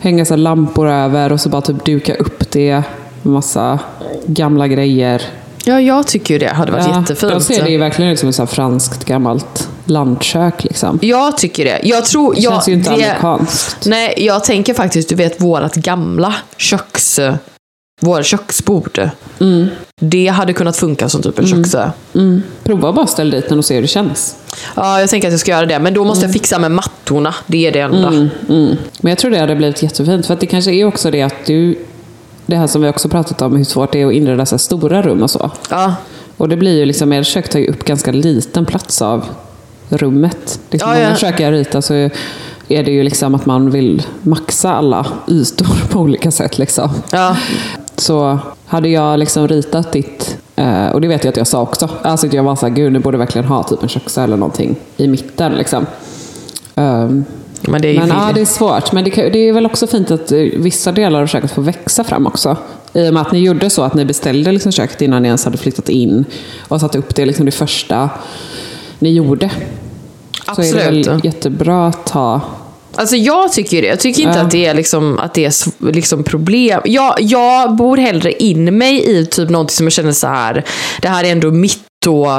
hänga 0.00 0.24
så 0.24 0.36
lampor 0.36 0.88
över 0.88 1.32
och 1.32 1.40
så 1.40 1.48
bara 1.48 1.62
typ 1.62 1.84
duka 1.84 2.14
upp 2.14 2.50
det 2.50 2.82
med 3.22 3.32
massa 3.32 3.78
gamla 4.26 4.68
grejer. 4.68 5.22
Ja, 5.64 5.80
jag 5.80 6.06
tycker 6.06 6.34
ju 6.34 6.38
det 6.38 6.48
hade 6.48 6.72
varit 6.72 6.86
Ja, 6.86 7.00
jättefint. 7.00 7.32
Jag 7.32 7.42
ser 7.42 7.64
det 7.64 7.70
ju 7.70 7.78
verkligen 7.78 8.16
som 8.16 8.28
ett 8.28 8.34
så 8.34 8.46
franskt 8.46 9.04
gammalt 9.04 9.68
landkök. 9.84 10.64
Liksom. 10.64 10.98
Jag 11.02 11.38
tycker 11.38 11.64
det. 11.64 11.80
Jag 11.82 12.04
tror... 12.04 12.34
Det 12.34 12.40
jag, 12.40 12.52
känns 12.52 12.68
ju 12.68 12.72
inte 12.72 12.90
det, 12.90 12.94
amerikanskt. 12.94 13.86
Nej, 13.86 14.14
jag 14.16 14.44
tänker 14.44 14.74
faktiskt, 14.74 15.08
du 15.08 15.14
vet 15.14 15.40
vårat 15.40 15.74
gamla 15.74 16.34
köks... 16.56 17.20
Våra 18.02 18.22
köksbord. 18.22 19.10
Det 20.00 20.26
hade 20.26 20.52
kunnat 20.52 20.76
funka 20.76 21.08
som 21.08 21.22
typ 21.22 21.38
en 21.38 21.46
köksö. 21.46 21.90
Mm. 22.14 22.42
Prova 22.62 22.92
bara 22.92 23.06
ställa 23.06 23.36
dit 23.36 23.48
den 23.48 23.58
och 23.58 23.64
se 23.64 23.74
hur 23.74 23.82
det 23.82 23.88
känns. 23.88 24.36
Ja, 24.76 25.00
jag 25.00 25.10
tänker 25.10 25.28
att 25.28 25.32
jag 25.32 25.40
ska 25.40 25.50
göra 25.50 25.66
det. 25.66 25.78
Men 25.78 25.94
då 25.94 26.04
måste 26.04 26.24
jag 26.26 26.32
fixa 26.32 26.58
med 26.58 26.70
mattorna. 26.70 27.34
Det 27.46 27.66
är 27.66 27.72
det 27.72 27.80
enda. 27.80 28.08
Mm. 28.08 28.76
Men 29.00 29.10
jag 29.10 29.18
tror 29.18 29.30
det 29.30 29.38
hade 29.38 29.56
blivit 29.56 29.82
jättefint. 29.82 30.26
För 30.26 30.34
att 30.34 30.40
det 30.40 30.46
kanske 30.46 30.72
är 30.72 30.84
också 30.84 31.10
det 31.10 31.22
att 31.22 31.46
du... 31.46 31.78
Det 32.50 32.56
här 32.56 32.66
som 32.66 32.82
vi 32.82 32.88
också 32.88 33.08
pratat 33.08 33.42
om, 33.42 33.56
hur 33.56 33.64
svårt 33.64 33.92
det 33.92 34.02
är 34.02 34.06
att 34.06 34.12
inreda 34.12 34.46
så 34.46 34.54
här 34.54 34.58
stora 34.58 35.02
rum 35.02 35.22
och 35.22 35.30
så. 35.30 35.50
Ja. 35.70 35.94
Och 36.36 36.48
det 36.48 36.56
blir 36.56 36.78
ju 36.78 36.84
liksom, 36.84 37.12
er 37.12 37.22
kök 37.22 37.48
tar 37.48 37.58
ju 37.58 37.66
upp 37.66 37.84
ganska 37.84 38.12
liten 38.12 38.66
plats 38.66 39.02
av 39.02 39.24
rummet. 39.88 40.60
Liksom 40.70 40.90
Ja, 40.90 40.98
ja. 40.98 41.16
kök 41.16 41.40
jag 41.40 41.52
ritar 41.52 41.80
så 41.80 41.94
är 42.68 42.82
det 42.82 42.90
ju 42.90 43.02
liksom 43.02 43.34
att 43.34 43.46
man 43.46 43.70
vill 43.70 44.02
maxa 44.22 44.72
alla 44.72 45.06
ytor 45.28 45.88
på 45.90 46.00
olika 46.00 46.30
sätt. 46.30 46.58
Liksom. 46.58 46.90
Ja. 47.12 47.36
Så 47.96 48.38
hade 48.66 48.88
jag 48.88 49.18
liksom 49.18 49.48
ritat 49.48 49.92
ditt, 49.92 50.38
eh, 50.56 50.86
och 50.88 51.00
det 51.00 51.08
vet 51.08 51.24
jag 51.24 51.30
att 51.32 51.36
jag 51.36 51.46
sa 51.46 51.60
också, 51.62 51.88
alltså 52.02 52.26
jag 52.26 52.42
var 52.42 52.56
såhär, 52.56 52.74
gud 52.74 52.92
ni 52.92 52.98
borde 52.98 53.18
verkligen 53.18 53.48
ha 53.48 53.62
typ 53.62 53.82
en 53.82 53.88
köksö 53.88 54.24
eller 54.24 54.36
någonting 54.36 54.76
i 54.96 55.08
mitten. 55.08 55.52
Liksom. 55.52 55.86
Men 57.60 57.82
det 57.82 57.88
är 57.88 57.98
men 57.98 58.08
ja, 58.08 58.30
det 58.34 58.40
är 58.40 58.44
svårt. 58.44 58.92
Men 58.92 59.04
det, 59.04 59.10
kan, 59.10 59.32
det 59.32 59.48
är 59.48 59.52
väl 59.52 59.66
också 59.66 59.86
fint 59.86 60.10
att 60.10 60.32
eh, 60.32 60.38
vissa 60.38 60.92
delar 60.92 61.22
av 61.22 61.26
köket 61.26 61.50
får 61.52 61.62
växa 61.62 62.04
fram 62.04 62.26
också. 62.26 62.56
I 62.92 63.08
och 63.08 63.14
med 63.14 63.20
att 63.22 63.32
ni 63.32 63.38
gjorde 63.38 63.70
så 63.70 63.82
att 63.82 63.94
ni 63.94 64.04
beställde 64.04 64.52
liksom 64.52 64.72
köket 64.72 65.02
innan 65.02 65.22
ni 65.22 65.28
ens 65.28 65.44
hade 65.44 65.58
flyttat 65.58 65.88
in 65.88 66.24
och 66.68 66.80
satte 66.80 66.98
upp 66.98 67.14
det 67.14 67.26
liksom 67.26 67.46
det 67.46 67.52
första 67.52 68.10
ni 68.98 69.12
gjorde. 69.12 69.50
Så 70.54 70.62
är 70.62 70.72
det 70.72 70.78
Absolut. 70.78 71.06
väl 71.06 71.20
jättebra 71.24 71.86
att 71.86 72.06
ta... 72.06 72.40
Alltså 72.94 73.16
jag 73.16 73.52
tycker 73.52 73.82
det. 73.82 73.88
Jag 73.88 74.00
tycker 74.00 74.22
inte 74.22 74.38
Ja. 74.38 74.44
att 74.44 74.50
det 74.50 74.66
är, 74.66 74.74
liksom, 74.74 75.18
att 75.18 75.34
det 75.34 75.44
är 75.44 75.92
liksom 75.92 76.24
problem. 76.24 76.80
Jag, 76.84 77.14
jag 77.20 77.76
bor 77.76 77.96
hellre 77.96 78.32
in 78.32 78.78
mig 78.78 79.18
i 79.18 79.26
typ 79.26 79.50
någonting 79.50 79.74
som 79.76 79.86
jag 79.86 79.92
känner 79.92 80.12
så 80.12 80.26
här. 80.26 80.64
det 81.02 81.08
här 81.08 81.24
är 81.24 81.32
ändå 81.32 81.50
mitt 81.50 81.78
och 82.06 82.30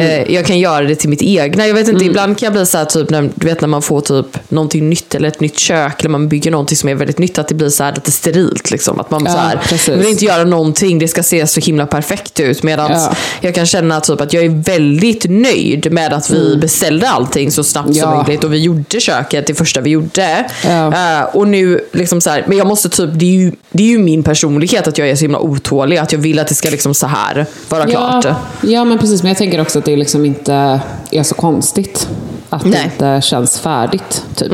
eh, 0.00 0.32
jag 0.34 0.46
kan 0.46 0.58
göra 0.58 0.84
det 0.84 0.94
till 0.94 1.08
mitt 1.08 1.22
egna. 1.22 1.66
Jag 1.66 1.74
vet 1.74 1.88
inte, 1.88 2.04
ibland 2.04 2.38
kan 2.38 2.46
jag 2.46 2.52
bli 2.52 2.66
så 2.66 2.78
här 2.78 2.84
typ 2.84 3.10
när, 3.10 3.30
du 3.34 3.46
vet, 3.46 3.60
när 3.60 3.68
man 3.68 3.82
får 3.82 4.00
typ 4.00 4.50
någonting 4.50 4.88
nytt 4.90 5.14
eller 5.14 5.28
ett 5.28 5.40
nytt 5.40 5.58
kök 5.58 6.00
eller 6.00 6.08
man 6.08 6.28
bygger 6.28 6.50
någonting 6.50 6.76
som 6.76 6.88
är 6.88 6.94
väldigt 6.94 7.18
nytt 7.18 7.38
att 7.38 7.48
det 7.48 7.54
blir 7.54 7.68
så 7.68 7.84
här 7.84 7.92
lite 7.94 8.10
sterilt. 8.12 8.70
Liksom. 8.70 9.00
Att 9.00 9.10
man 9.10 9.24
Ja, 9.24 9.32
så 9.32 9.38
här, 9.38 9.96
vill 9.98 10.08
inte 10.08 10.24
göra 10.24 10.44
någonting, 10.44 10.98
det 10.98 11.08
ska 11.08 11.22
se 11.22 11.46
så 11.46 11.60
himla 11.60 11.86
perfekt 11.86 12.40
ut. 12.40 12.62
Medan 12.62 12.90
Ja. 12.92 13.12
jag 13.40 13.54
kan 13.54 13.66
känna 13.66 14.00
typ 14.00 14.20
att 14.20 14.32
jag 14.32 14.44
är 14.44 14.62
väldigt 14.62 15.24
nöjd 15.30 15.92
med 15.92 16.12
att 16.12 16.30
vi 16.30 16.56
beställde 16.56 17.08
allting 17.08 17.50
så 17.50 17.64
snabbt 17.64 17.88
som 17.88 17.96
Ja. 17.96 18.22
möjligt 18.22 18.44
och 18.44 18.52
vi 18.52 18.58
gjorde 18.58 19.00
köket 19.00 19.46
det 19.46 19.54
första 19.54 19.80
vi 19.80 19.90
gjorde. 19.90 20.46
Eh, 20.64 21.22
och 21.32 21.48
nu, 21.48 21.80
liksom 21.92 22.20
så 22.20 22.30
här, 22.30 22.44
men 22.48 22.58
jag 22.58 22.66
måste 22.66 22.88
typ, 22.88 23.10
det 23.14 23.24
är, 23.24 23.30
ju, 23.38 23.52
det 23.70 23.82
är 23.82 23.88
ju 23.88 23.98
min 23.98 24.22
personlighet 24.22 24.88
att 24.88 24.98
jag 24.98 25.08
är 25.08 25.16
så 25.16 25.22
himla 25.22 25.38
otålig. 25.38 25.96
Att 25.96 26.12
jag 26.12 26.18
vill 26.18 26.38
att 26.38 26.48
det 26.48 26.54
ska 26.54 26.70
liksom 26.70 26.94
så 26.94 27.06
här 27.06 27.46
vara 27.68 27.86
klart. 27.86 28.26
Ja, 28.60 28.84
men 28.84 28.98
precis. 29.04 29.22
Men 29.22 29.28
jag 29.28 29.38
tänker 29.38 29.60
också 29.60 29.78
att 29.78 29.84
det 29.84 29.96
liksom 29.96 30.24
inte 30.24 30.80
är 31.10 31.22
så 31.22 31.34
konstigt 31.34 32.08
att 32.50 32.64
Nej. 32.64 32.74
Mm. 32.80 32.90
det 32.98 33.06
inte 33.14 33.26
känns 33.26 33.58
färdigt. 33.60 34.24
Typ. 34.34 34.52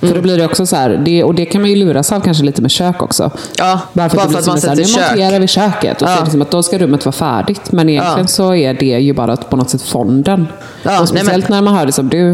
För 0.00 0.14
då 0.14 0.20
blir 0.20 0.38
det 0.38 0.44
också 0.44 0.66
så 0.66 0.76
här, 0.76 1.02
det, 1.04 1.24
och 1.24 1.34
det 1.34 1.44
kan 1.44 1.60
man 1.60 1.70
ju 1.70 1.76
luras 1.76 2.12
av 2.12 2.20
kanske 2.20 2.44
lite 2.44 2.62
med 2.62 2.70
kök 2.70 3.02
också. 3.02 3.30
Ja, 3.58 3.80
Bara 3.92 4.08
för 4.08 4.16
bara 4.16 4.22
att, 4.22 4.28
det 4.28 4.32
för 4.34 4.40
att 4.40 4.46
man 4.46 4.60
så 4.60 4.68
här, 4.68 4.76
sätter 4.76 4.76
nu 4.76 4.84
kök. 5.00 5.10
monterar 5.10 5.40
vi 5.40 5.46
köket 5.46 6.02
och 6.02 6.08
så 6.08 6.14
Ja. 6.14 6.20
är 6.20 6.24
det 6.24 6.30
som 6.30 6.42
att 6.42 6.50
då 6.50 6.62
ska 6.62 6.78
rummet 6.78 7.04
vara 7.04 7.12
färdigt. 7.12 7.72
Men 7.72 7.88
egentligen 7.88 8.18
Ja. 8.20 8.26
så 8.26 8.54
är 8.54 8.74
det 8.74 8.86
ju 8.86 9.12
bara 9.12 9.36
på 9.36 9.56
något 9.56 9.70
sätt 9.70 9.82
fonden. 9.82 10.46
Ja, 10.82 11.00
och 11.00 11.08
speciellt 11.08 11.48
när 11.48 11.62
man 11.62 11.74
hör 11.74 11.86
det 11.86 11.92
som 11.92 12.08
du, 12.08 12.30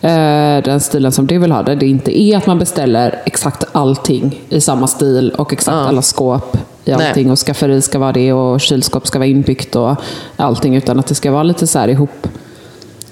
eh, 0.00 0.62
den 0.64 0.80
stilen 0.80 1.12
som 1.12 1.26
du 1.26 1.38
vill 1.38 1.52
ha 1.52 1.62
det. 1.62 1.74
Det 1.74 1.86
inte 1.86 2.20
är 2.20 2.36
att 2.36 2.46
man 2.46 2.58
beställer 2.58 3.22
exakt 3.26 3.64
allting 3.72 4.40
i 4.48 4.60
samma 4.60 4.86
stil 4.86 5.30
och 5.38 5.52
exakt 5.52 5.76
Ja. 5.76 5.88
alla 5.88 6.02
skåp 6.02 6.56
i 6.84 6.90
Nej. 6.90 7.08
allting. 7.08 7.30
Och 7.30 7.38
skafferi 7.38 7.82
ska 7.82 7.98
vara 7.98 8.12
det 8.12 8.32
och 8.32 8.60
kylskåp 8.60 9.06
ska 9.06 9.18
vara 9.18 9.26
inbyggt 9.26 9.76
och 9.76 9.96
allting. 10.36 10.76
Utan 10.76 10.98
att 10.98 11.06
det 11.06 11.14
ska 11.14 11.30
vara 11.30 11.42
lite 11.42 11.66
så 11.66 11.78
här 11.78 11.88
ihop 11.88 12.28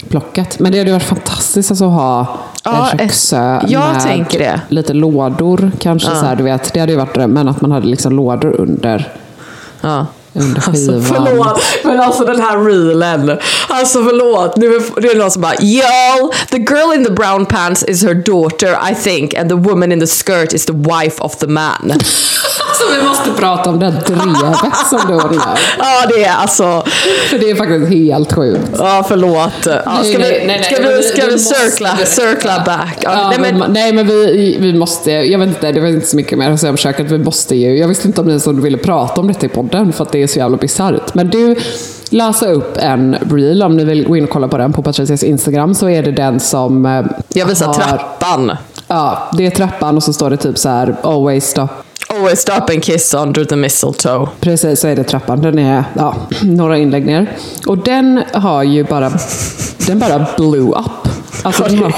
plockat. 0.09 0.59
Men 0.59 0.73
det 0.73 0.79
hade 0.79 0.93
varit 0.93 1.03
fantastiskt 1.03 1.71
alltså 1.71 1.85
att 1.85 1.93
ha 1.93 2.39
Ja, 2.65 2.91
en 2.91 2.99
köksö 2.99 3.61
med 4.39 4.61
lite 4.69 4.93
lådor 4.93 5.71
kanske. 5.79 6.11
Så 6.11 6.27
här, 6.27 6.37
du 6.37 6.43
vet, 6.43 6.75
det 6.75 6.81
hade 6.81 6.93
ju 6.93 6.99
varit 6.99 7.15
drömmen 7.15 7.49
att 7.49 7.61
man 7.61 7.71
hade 7.71 7.87
liksom 7.87 8.13
lådor 8.13 8.61
under, 8.61 9.13
Ja. 9.81 10.07
Under 10.35 10.61
skivan. 10.61 10.95
Alltså 10.97 11.15
förlåt, 11.15 11.61
men 11.85 12.01
alltså 12.01 12.25
den 12.25 12.41
här 12.41 12.65
reelen. 12.65 13.39
Alltså 13.69 14.05
förlåt, 14.05 14.57
nu 14.57 14.67
är 14.67 15.01
det 15.01 15.09
är 15.09 15.17
någon 15.17 15.31
som 15.31 15.43
bara 15.43 15.55
Yo, 15.61 16.33
the 16.51 16.57
girl 16.59 16.95
in 16.95 17.05
the 17.05 17.11
brown 17.13 17.47
pants 17.47 17.85
is 17.89 18.03
her 18.05 18.15
daughter 18.15 18.79
I 18.91 18.95
think 18.95 19.35
and 19.35 19.49
the 19.49 19.55
woman 19.57 19.93
in 19.93 20.01
the 20.01 20.07
skirt 20.07 20.53
is 20.53 20.67
the 20.67 20.73
wife 20.73 21.23
of 21.23 21.37
the 21.37 21.47
man. 21.47 21.93
Så 22.79 22.97
vi 23.01 23.09
måste 23.09 23.31
prata 23.31 23.71
om 23.71 23.79
det 23.79 23.87
här 23.87 23.93
drevet 24.07 24.77
som 24.91 25.01
du 25.09 25.15
ordnar. 25.15 25.61
Ja 25.79 26.07
det 26.09 26.25
är 26.25 26.35
alltså, 26.37 26.85
För 27.31 27.39
det 27.39 27.51
är 27.51 27.55
faktiskt 27.55 27.89
helt 27.93 28.33
sjukt. 28.33 28.61
ja 28.79 29.05
förlåt. 29.09 29.53
Ja, 29.67 29.81
ska 30.05 30.19
Nej, 30.19 30.41
vi, 30.41 30.47
nej, 30.47 30.47
nej, 30.47 30.63
ska 30.65 30.75
nej, 30.83 30.91
vi, 30.91 30.97
vi- 30.97 31.03
ska 31.03 31.21
vi 31.23 31.27
vi 31.27 31.33
måste 31.33 31.55
circla, 31.55 31.89
berätta. 31.95 32.07
circla 32.11 32.63
back? 32.67 32.99
Ja, 33.01 33.11
Ja, 33.13 33.29
nej, 33.31 33.39
men, 33.41 33.59
men, 33.59 33.73
nej 33.73 33.93
men 33.93 34.07
vi, 34.07 34.57
vi 34.61 34.73
måste, 34.75 35.11
jag 35.11 35.39
vet 35.39 35.49
inte, 35.49 35.73
det 35.73 35.81
var 35.81 35.89
inte 35.89 36.07
så 36.07 36.17
mycket 36.17 36.39
mer 36.39 36.51
att 36.51 36.61
säga 36.61 36.71
om 36.71 36.77
köket. 36.77 37.11
Vi 37.11 37.19
måste 37.19 37.57
ju, 37.57 37.79
jag 37.79 37.89
visste 37.89 38.07
inte 38.09 38.21
om 38.21 38.27
ni 38.27 38.41
som 38.41 38.63
ville 38.63 38.79
prata 38.79 39.21
om 39.21 39.29
detta 39.29 39.47
i 39.47 39.49
podden 39.49 39.93
för 39.93 40.05
att 40.05 40.13
det 40.13 40.22
är 40.23 40.27
så 40.27 40.39
jävla 40.39 40.57
bisarrt. 40.57 41.15
Men 41.15 41.31
du, 41.31 41.57
läsa 42.11 42.47
upp 42.47 42.77
en 42.77 43.15
reel 43.31 43.63
om 43.63 43.77
ni 43.77 43.85
vill 43.85 44.09
gå 44.09 44.17
in 44.17 44.25
och 44.25 44.31
kolla 44.31 44.49
på 44.49 44.59
den 44.59 44.73
på 44.73 44.83
Patricias 44.83 45.23
Instagram 45.23 45.75
så 45.75 45.89
är 45.89 46.03
det 46.03 46.13
den 46.13 46.41
som 46.41 46.87
eh, 46.87 47.03
jag 47.29 47.47
visar 47.47 47.67
har- 47.67 47.75
trappan. 47.75 48.53
Ja, 48.89 49.31
det 49.39 49.47
är 49.47 49.51
trappan 49.51 49.97
och 49.97 50.03
så 50.03 50.13
står 50.13 50.31
det 50.31 50.37
typ 50.37 50.59
så 50.59 50.69
här 50.69 50.97
always 51.03 51.45
stop. 51.51 51.69
Always 52.09 52.41
stop 52.41 52.73
and 52.73 52.83
kiss 52.83 53.15
under 53.15 53.45
the 53.45 53.57
mistletoe. 53.57 54.29
Precis, 54.41 54.81
så 54.81 54.89
är 54.89 54.97
det 54.97 55.05
trappan. 55.05 55.41
Den 55.43 55.59
är 55.59 55.85
ja, 55.95 56.15
några 56.43 56.79
inlägg 56.79 57.07
ner. 57.07 57.27
Och 57.67 57.79
den 57.79 58.23
har 58.33 58.63
ju 58.63 58.85
bara, 58.85 59.13
den 59.87 59.99
bara 59.99 60.27
blew 60.37 60.69
up. 60.69 61.09
Alltså, 61.43 61.65
den 61.65 61.79
har, 61.79 61.95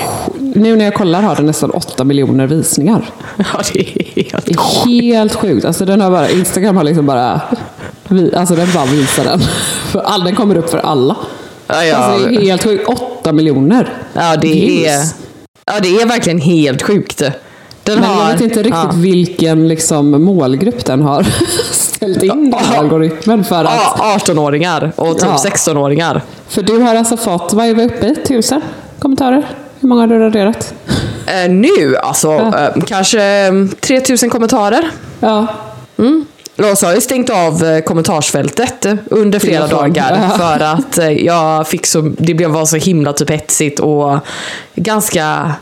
nu 0.55 0.77
när 0.77 0.85
jag 0.85 0.95
kollar 0.95 1.23
har 1.23 1.37
den 1.37 1.47
nästan 1.47 1.71
8 1.71 2.05
miljoner 2.05 2.47
visningar. 2.47 3.05
Ja 3.37 3.45
det 3.73 3.81
är 3.81 4.25
helt 4.33 4.47
Det 4.47 4.53
är 4.53 5.15
helt 5.15 5.35
sjukt. 5.35 5.65
Alltså, 5.65 5.85
den 5.85 6.01
har 6.01 6.11
bara, 6.11 6.29
Instagram 6.31 6.77
har 6.77 6.85
liksom 6.85 7.07
bara, 7.07 7.41
vi- 8.15 8.35
alltså 8.35 8.55
den 8.55 8.69
bara 8.75 8.85
visar 8.85 9.25
den. 9.25 9.41
För 9.93 10.01
all, 10.01 10.25
den 10.25 10.35
kommer 10.37 10.57
upp 10.57 10.71
för 10.71 10.79
alla. 10.79 11.17
Ja, 11.67 11.85
ja. 11.85 11.97
Alltså, 11.97 12.29
det 12.29 12.37
är 12.37 12.41
helt 12.41 12.65
sjukt. 12.65 12.89
8 12.89 13.33
miljoner 13.33 13.93
Ja, 14.13 14.37
det 14.37 14.49
views. 14.49 14.87
är, 14.87 15.07
ja, 15.67 15.73
det 15.83 15.89
är 16.03 16.07
verkligen 16.07 16.39
helt 16.41 16.83
sjukt. 16.83 17.23
Den 17.83 18.01
Men 18.01 18.11
jag 18.11 18.17
har, 18.17 18.33
vet 18.33 18.41
inte 18.41 18.59
riktigt 18.59 18.75
ja. 18.75 18.91
vilken 18.95 19.69
liksom, 19.69 20.11
målgrupp 20.25 20.85
den 20.85 21.03
har 21.03 21.27
ställt 21.73 22.23
in 22.23 22.51
den 22.51 22.79
algoritmen 22.79 23.45
för 23.45 23.65
att 23.65 23.71
Ja, 23.99 24.19
18-åringar 24.27 24.93
och 24.97 25.19
typ 25.19 25.29
Ja. 25.45 25.51
16-åringar. 25.51 26.23
För 26.49 26.63
du 26.63 26.79
har 26.79 26.95
alltså 26.95 27.17
fått, 27.17 27.53
vad 27.53 27.67
är 27.67 27.75
vi 27.75 27.85
uppe 27.85 28.07
i? 28.07 28.15
Tusen 28.17 28.61
kommentarer? 28.99 29.43
Hur 29.81 29.89
många 29.89 30.01
har 30.01 30.07
du 30.09 30.19
raderat? 30.19 30.75
Eh, 31.27 31.51
nu, 31.51 31.97
alltså, 32.03 32.33
eh, 32.33 32.83
kanske 32.87 33.23
mm, 33.23 33.69
3000 33.81 34.31
kommentarer. 34.31 34.91
Ja. 35.21 35.47
Och 35.97 36.05
så 36.57 36.87
har 36.87 36.93
jag 36.93 37.03
stängt 37.03 37.31
av 37.31 37.65
eh, 37.65 37.81
kommentarsfältet 37.81 38.87
under 39.11 39.39
flera 39.39 39.67
dagar. 39.67 40.19
Ja. 40.23 40.39
För 40.39 40.61
att 40.65 40.99
eh, 40.99 41.11
jag 41.11 41.69
fick 41.69 41.87
så, 41.87 42.01
det 42.19 42.35
blev 42.35 42.51
var 42.51 42.67
så 42.67 42.77
himla 42.77 43.13
typ 43.13 43.31
hetsigt 43.31 43.81
och 43.81 44.19
ganska 44.75 45.53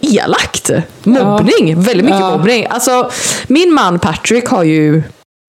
elakt. 0.00 0.70
Mobbning, 1.02 1.80
väldigt 1.80 2.04
mycket 2.04 2.20
Ja. 2.20 2.30
mobbning. 2.30 2.66
Alltså, 2.70 3.10
min 3.46 3.72
man 3.74 3.98
Patrick 3.98 4.48
har 4.48 4.62
ju 4.62 5.02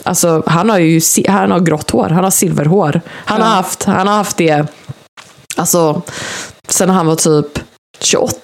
Alltså, 0.03 0.43
han 0.45 0.69
har 0.69 0.79
ju 0.79 1.01
han 1.27 1.51
har 1.51 1.59
grått 1.59 1.91
hår, 1.91 2.09
han 2.09 2.23
har 2.23 2.31
silverhår. 2.31 3.01
Han, 3.11 3.41
har, 3.41 3.49
Ja. 3.49 3.55
haft, 3.55 3.83
han 3.83 4.07
har 4.07 4.15
haft 4.15 4.37
det 4.37 4.65
Alltså, 5.55 6.01
sen 6.67 6.89
han 6.89 7.05
var 7.07 7.15
typ 7.15 7.59
28 7.99 8.37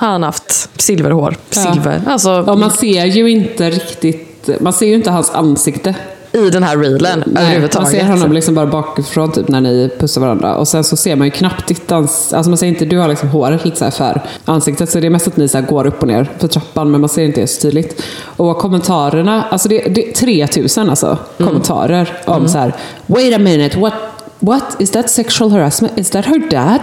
har 0.00 0.08
han 0.08 0.22
haft 0.22 0.68
silverhår. 0.82 1.36
Ja. 1.54 1.62
Silver. 1.72 2.02
Alltså, 2.06 2.30
Och 2.42 2.58
man 2.58 2.70
ser 2.70 3.04
ju 3.04 3.30
inte 3.30 3.70
riktigt, 3.70 4.29
man 4.60 4.72
ser 4.72 4.86
ju 4.86 4.94
inte 4.94 5.10
hans 5.10 5.30
ansikte. 5.30 5.94
i 6.32 6.50
den 6.50 6.62
här 6.62 6.76
reelen 6.76 7.24
Nej, 7.26 7.42
överhuvudtaget. 7.44 7.82
man 7.82 8.00
ser 8.00 8.04
honom 8.04 8.32
liksom 8.32 8.54
bara 8.54 8.66
bakifrån 8.66 9.32
typ 9.32 9.48
när 9.48 9.60
ni 9.60 9.90
pussar 9.98 10.20
varandra. 10.20 10.54
Och 10.56 10.68
sen 10.68 10.84
så 10.84 10.96
ser 10.96 11.16
man 11.16 11.26
ju 11.26 11.30
knappt 11.30 11.66
ditt 11.68 11.90
ans- 11.90 12.34
Alltså 12.36 12.50
man 12.50 12.58
ser 12.58 12.66
inte, 12.66 12.84
du 12.84 12.98
har 12.98 13.08
liksom 13.08 13.28
håret 13.28 13.64
lite 13.64 13.76
så 13.76 13.84
här 13.84 13.90
för 13.92 14.20
ansiktet. 14.44 14.90
Så 14.90 15.00
det 15.00 15.06
är 15.06 15.10
mest 15.10 15.26
att 15.26 15.36
ni 15.36 15.48
så 15.48 15.60
går 15.60 15.86
upp 15.86 16.02
och 16.02 16.08
ner 16.08 16.30
för 16.38 16.48
trappan. 16.48 16.90
Men 16.90 17.00
man 17.00 17.08
ser 17.10 17.22
inte 17.24 17.40
det 17.40 17.46
så 17.46 17.60
tydligt. 17.60 18.02
Och 18.36 18.58
kommentarerna, 18.58 19.44
alltså 19.50 19.68
det, 19.68 19.78
det 19.78 20.08
är 20.08 20.12
3000 20.12 20.90
alltså, 20.90 21.18
kommentarer 21.38 22.12
om 22.24 22.48
så 22.48 22.58
här. 22.58 22.74
Wait 23.06 23.34
a 23.34 23.38
minute, 23.38 23.78
what, 23.78 23.94
what? 24.38 24.76
Is 24.78 24.90
that 24.90 25.10
sexual 25.10 25.50
harassment? 25.50 25.98
Is 25.98 26.10
that 26.10 26.24
her 26.26 26.50
dad? 26.50 26.80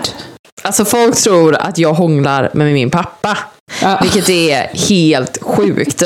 Alltså 0.61 0.85
folk 0.85 1.15
tror 1.15 1.55
att 1.55 1.77
jag 1.77 1.93
hånglar 1.93 2.49
med 2.53 2.73
min 2.73 2.89
pappa. 2.89 3.37
Ja. 3.81 3.99
Vilket 4.01 4.29
är 4.29 4.87
helt 4.89 5.37
sjukt. 5.43 6.03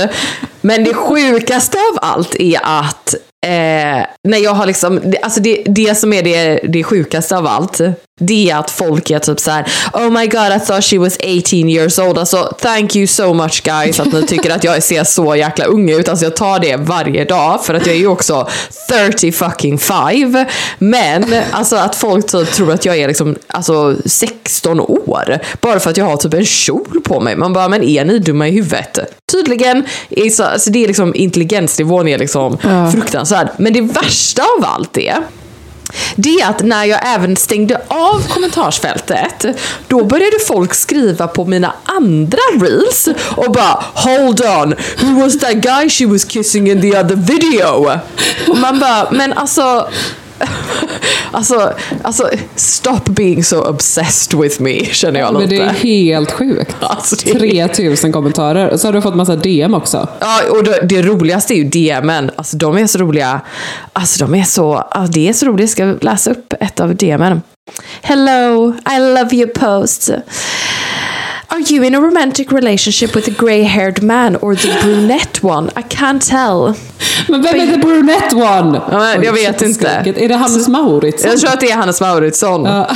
Men 0.62 0.84
det 0.84 0.93
sjukaste 0.93 1.78
av 1.78 2.00
allt 2.02 2.36
är 2.36 2.60
att 2.63 3.15
eh, 3.45 4.06
när 4.27 4.38
jag 4.38 4.54
har 4.54 4.65
liksom, 4.65 5.13
alltså 5.21 5.39
det, 5.39 5.63
det 5.65 5.97
som 5.97 6.13
är 6.13 6.23
det, 6.23 6.60
det 6.63 6.84
sjukaste 6.84 7.38
av 7.38 7.47
allt, 7.47 7.82
det 8.21 8.49
är 8.49 8.56
att 8.56 8.71
folk 8.71 9.10
är 9.10 9.19
typ 9.19 9.39
så 9.39 9.51
här: 9.51 9.65
Oh 9.93 10.10
my 10.10 10.27
god 10.27 10.56
I 10.56 10.60
thought 10.65 10.84
she 10.84 10.97
was 10.97 11.17
18 11.17 11.69
years 11.69 11.99
old. 11.99 12.17
Alltså 12.17 12.56
thank 12.60 12.95
you 12.95 13.08
so 13.08 13.34
much 13.34 13.63
guys 13.63 13.99
att 13.99 14.13
ni 14.13 14.27
tycker 14.27 14.49
att 14.49 14.63
jag 14.63 14.84
ser 14.84 15.04
så 15.04 15.36
jäkla 15.36 15.65
ung 15.65 15.89
ut. 15.89 16.10
Alltså 16.10 16.25
jag 16.25 16.36
tar 16.36 16.60
det 16.60 16.75
varje 16.75 17.25
dag 17.25 17.65
för 17.65 17.73
att 17.73 17.86
jag 17.86 17.95
är 17.95 17.99
ju 17.99 18.08
också 18.08 18.47
30 18.89 19.32
fucking 19.32 19.77
5. 19.77 20.45
Men 20.77 21.25
alltså 21.51 21.75
att 21.75 21.95
folk 21.95 22.32
typ 22.32 22.51
tror 22.51 22.71
att 22.71 22.86
jag 22.86 22.97
är 22.97 23.08
liksom 23.08 23.36
alltså 23.47 23.95
16 24.06 24.80
år. 24.80 25.39
Bara 25.62 25.80
för 25.80 25.89
att 25.89 25.97
jag 25.97 26.06
har 26.06 26.17
typ 26.17 26.34
en 26.34 26.45
kjol 26.45 27.01
på 27.04 27.19
mig. 27.19 27.36
Man 27.36 27.54
bara, 27.54 27.69
men 27.69 27.84
är 27.84 28.06
ni 28.06 28.19
dumma 28.19 28.47
i 28.47 28.51
huvudet? 28.51 28.99
Tydligen, 29.32 29.86
är 30.10 30.30
så, 30.30 30.43
alltså 30.43 30.71
det 30.71 30.84
är 30.84 30.88
liksom 30.88 31.15
intelligensnivån 31.15 32.08
är 32.08 32.17
liksom 32.17 32.58
fruktansvärd. 33.32 33.50
Men 33.58 33.74
det 33.74 33.82
värsta 33.82 34.44
av 34.44 34.65
allt 34.65 34.98
är 34.98 35.17
det 36.15 36.41
är 36.41 36.50
att 36.50 36.63
när 36.63 36.86
jag 36.86 37.00
även 37.04 37.36
stängde 37.36 37.82
av 37.88 38.28
kommentarsfältet, 38.30 39.46
då 39.88 40.04
började 40.04 40.39
folk 40.48 40.74
skriva 40.74 41.28
på 41.28 41.46
mina 41.46 41.74
andra 41.84 42.38
reels 42.62 43.08
och 43.36 43.52
bara 43.52 43.84
“Hold 43.94 44.41
on, 44.41 44.76
who 45.02 45.22
was 45.22 45.39
that 45.39 45.54
guy 45.54 45.89
she 45.89 46.06
was 46.06 46.26
kissing 46.26 46.70
in 46.70 46.82
the 46.82 47.00
other 47.00 47.15
video?” 47.15 48.00
Och 48.48 48.58
man 48.58 48.80
bara, 48.80 49.12
men 49.12 49.34
alltså 49.34 49.89
Alltså, 51.34 51.73
alltså, 52.04 52.30
stop 52.56 52.99
being 53.06 53.43
so 53.43 53.62
obsessed 53.69 54.39
with 54.39 54.62
me, 54.62 54.86
känner 54.86 55.19
jag 55.19 55.34
Men 55.34 55.41
lite. 55.41 55.56
det 55.56 55.62
är 55.69 55.69
helt 55.73 56.32
sjukt. 56.32 56.75
Alltså, 56.80 57.15
det 57.23 57.60
är- 57.60 57.67
3000 57.67 58.12
kommentarer. 58.12 58.69
Och 58.69 58.80
så 58.80 58.88
har 58.88 58.93
du 58.93 59.01
fått 59.01 59.15
massa 59.15 59.36
DM 59.36 59.73
också. 59.73 60.08
Ja, 60.19 60.39
och 60.51 60.63
det, 60.63 60.80
det 60.84 61.01
roligaste 61.01 61.54
är 61.54 61.56
ju 61.56 61.63
DMen. 61.63 62.32
Alltså 62.36 62.58
de 62.58 62.77
är 62.77 62.88
så 62.88 62.97
roliga. 62.99 63.41
Alltså 63.93 64.25
de 64.25 64.36
är 64.36 64.43
så, 64.43 64.73
alltså, 64.75 65.12
det 65.13 65.30
är 65.30 65.34
så 65.34 65.45
roligt. 65.45 65.62
Jag 65.62 65.69
ska 65.99 66.06
läsa 66.08 66.32
upp 66.32 66.54
ett 66.60 66.80
av 66.80 66.95
DMen. 66.95 67.41
Hello, 68.01 68.73
I 68.95 68.99
love 68.99 69.36
your 69.36 69.47
posts. 69.54 70.12
Are 71.51 71.59
you 71.59 71.83
in 71.83 71.95
a 71.95 71.99
romantic 71.99 72.51
relationship 72.51 73.13
with 73.15 73.27
a 73.27 73.31
grey-haired 73.31 74.01
man 74.01 74.35
or 74.37 74.55
the 74.55 74.77
brunette 74.81 75.43
one? 75.43 75.69
I 75.75 75.81
can't 75.81 76.21
tell. 76.21 76.75
Men 77.29 77.41
vem 77.41 77.59
är 77.59 77.71
the 77.73 77.77
brunette 77.77 78.35
one? 78.35 78.81
Ja, 78.91 78.97
men 78.99 79.23
jag 79.23 79.33
vet 79.33 79.61
inte. 79.61 79.73
skriket. 79.73 80.17
Är 80.17 80.27
det 80.29 80.35
Hannes 80.35 80.67
Mauritsson? 80.67 81.31
Jag 81.31 81.39
tror 81.39 81.49
att 81.53 81.59
det 81.59 81.71
är 81.71 81.75
Hannes 81.75 82.01
Mauritsson. 82.01 82.65
Ja. 82.65 82.89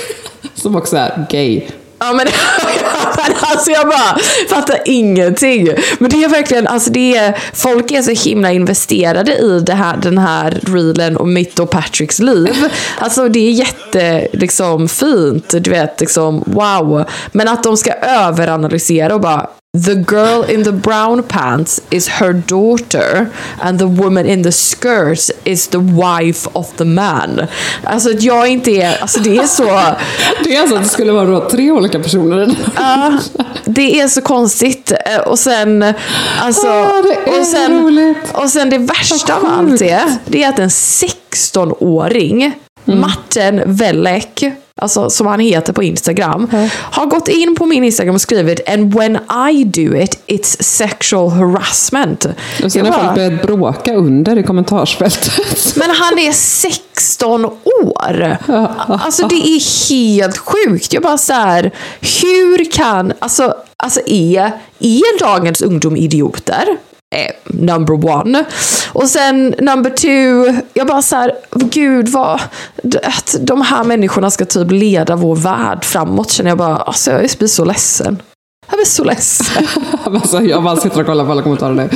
Som 0.54 0.76
också 0.76 0.96
är 0.96 1.26
gay. 1.30 1.62
Ja 1.98 2.12
men, 2.12 2.26
alltså 3.40 3.70
jag 3.70 3.88
bara 3.88 4.18
fattar 4.48 4.78
ingenting. 4.84 5.68
Men 5.98 6.10
det 6.10 6.24
är 6.24 6.28
verkligen, 6.28 6.66
alltså 6.66 6.90
det 6.90 7.16
är, 7.16 7.38
folk 7.52 7.90
är 7.90 8.02
så 8.02 8.28
himla 8.28 8.52
investerade 8.52 9.32
i 9.36 9.60
det 9.60 9.74
här, 9.74 9.96
den 9.96 10.18
här 10.18 10.60
reelen 10.62 11.16
och 11.16 11.28
mitt 11.28 11.58
och 11.58 11.70
Patricks 11.70 12.18
liv. 12.18 12.68
Alltså 12.98 13.28
det 13.28 13.48
är 13.48 13.50
jätte, 13.50 14.28
liksom 14.32 14.88
fint, 14.88 15.54
du 15.60 15.70
vet, 15.70 16.00
liksom 16.00 16.44
wow. 16.46 17.04
Men 17.32 17.48
att 17.48 17.62
de 17.62 17.76
ska 17.76 17.92
överanalysera 17.92 19.14
och 19.14 19.20
bara 19.20 19.48
The 19.84 19.94
girl 19.94 20.44
in 20.50 20.64
the 20.64 20.72
brown 20.72 21.22
pants 21.22 21.80
is 21.90 22.08
her 22.08 22.32
daughter 22.32 23.26
and 23.60 23.78
the 23.78 23.84
woman 23.86 24.26
in 24.26 24.42
the 24.42 24.52
skirt 24.52 25.30
is 25.44 25.68
the 25.68 25.78
wife 25.78 26.48
of 26.52 26.72
the 26.76 26.84
man. 26.84 27.40
Alltså 27.84 28.10
att 28.10 28.22
jag 28.22 28.48
inte 28.48 28.70
är, 28.70 28.98
alltså 29.02 29.20
det 29.20 29.36
är 29.36 29.46
så 29.46 29.64
Det 30.44 30.56
är 30.56 30.60
alltså 30.60 30.76
att 30.76 30.82
det 30.82 30.88
skulle 30.88 31.12
vara 31.12 31.24
då 31.26 31.48
tre 31.50 31.70
olika 31.70 31.98
personer. 31.98 32.54
Ja, 32.76 33.18
det 33.64 34.00
är 34.00 34.08
så 34.08 34.20
konstigt. 34.20 34.92
Eh, 35.06 35.18
Och 35.20 35.38
sen, 35.38 35.94
alltså, 36.40 36.66
Ah, 36.68 37.02
det 37.02 37.30
är 37.30 37.40
och 37.40 37.46
sen, 37.46 37.80
roligt. 37.84 38.16
och 38.32 38.50
sen 38.50 38.70
det 38.70 38.78
värsta 38.78 39.34
av 39.36 39.46
allt 39.46 39.82
är, 39.82 40.02
det 40.26 40.44
är 40.44 40.48
att 40.48 40.58
en 40.58 40.68
16-åring, 40.70 42.52
Mm. 42.86 43.00
Martin 43.00 43.62
Wellek, 43.66 44.44
alltså 44.80 45.10
som 45.10 45.26
han 45.26 45.40
heter 45.40 45.72
på 45.72 45.82
Instagram, 45.82 46.50
har 46.70 47.06
gått 47.06 47.28
in 47.28 47.54
på 47.56 47.66
min 47.66 47.84
Instagram 47.84 48.14
och 48.14 48.20
skrivit 48.20 48.68
“And 48.68 48.94
when 48.94 49.18
I 49.50 49.64
do 49.64 49.96
it, 49.96 50.18
it's 50.26 50.62
sexual 50.62 51.30
harassment”. 51.30 52.26
Och 52.64 52.72
sen 52.72 52.86
har 52.86 52.92
bara, 52.92 53.04
folk 53.04 53.14
börjat 53.14 53.42
bråka 53.42 53.94
under 53.94 54.38
i 54.38 54.42
kommentarsfältet. 54.42 55.76
men 55.76 55.90
han 55.90 56.18
är 56.18 56.32
16 56.32 57.44
år. 57.84 58.36
Alltså 58.88 59.28
det 59.28 59.34
är 59.34 59.88
helt 59.90 60.38
sjukt. 60.38 60.92
Jag 60.92 61.02
bara 61.02 61.18
så 61.18 61.32
här, 61.32 61.70
hur 62.00 62.72
kan, 62.72 63.12
alltså, 63.18 63.54
alltså 63.76 64.00
är, 64.06 64.52
är 64.78 65.18
dagens 65.18 65.62
ungdom 65.62 65.96
idioter? 65.96 66.64
Eh, 67.14 67.30
number 67.44 68.06
one. 68.06 68.44
Och 68.92 69.08
sen 69.08 69.54
number 69.58 69.90
two, 69.90 70.62
jag 70.74 70.86
bara 70.86 71.02
så 71.02 71.16
här, 71.16 71.32
gud 71.50 72.08
vad, 72.08 72.40
att 73.02 73.36
de 73.40 73.62
här 73.62 73.84
människorna 73.84 74.30
ska 74.30 74.44
typ 74.44 74.70
leda 74.70 75.16
vår 75.16 75.36
värld 75.36 75.84
framåt 75.84 76.30
känner 76.30 76.50
jag 76.50 76.58
bara, 76.58 76.76
alltså 76.76 77.10
jag 77.10 77.30
blir 77.38 77.48
så 77.48 77.64
ledsen. 77.64 78.22
Jag 78.68 78.78
blir 78.78 78.86
så 78.86 79.04
ledsen. 79.04 79.66
alltså, 80.04 80.42
jag 80.42 80.62
bara 80.62 80.76
sitter 80.76 81.00
och 81.00 81.06
kollar 81.06 81.24
på 81.24 81.32
alla 81.32 81.42
kommentarer 81.42 81.74
nu. 81.74 81.88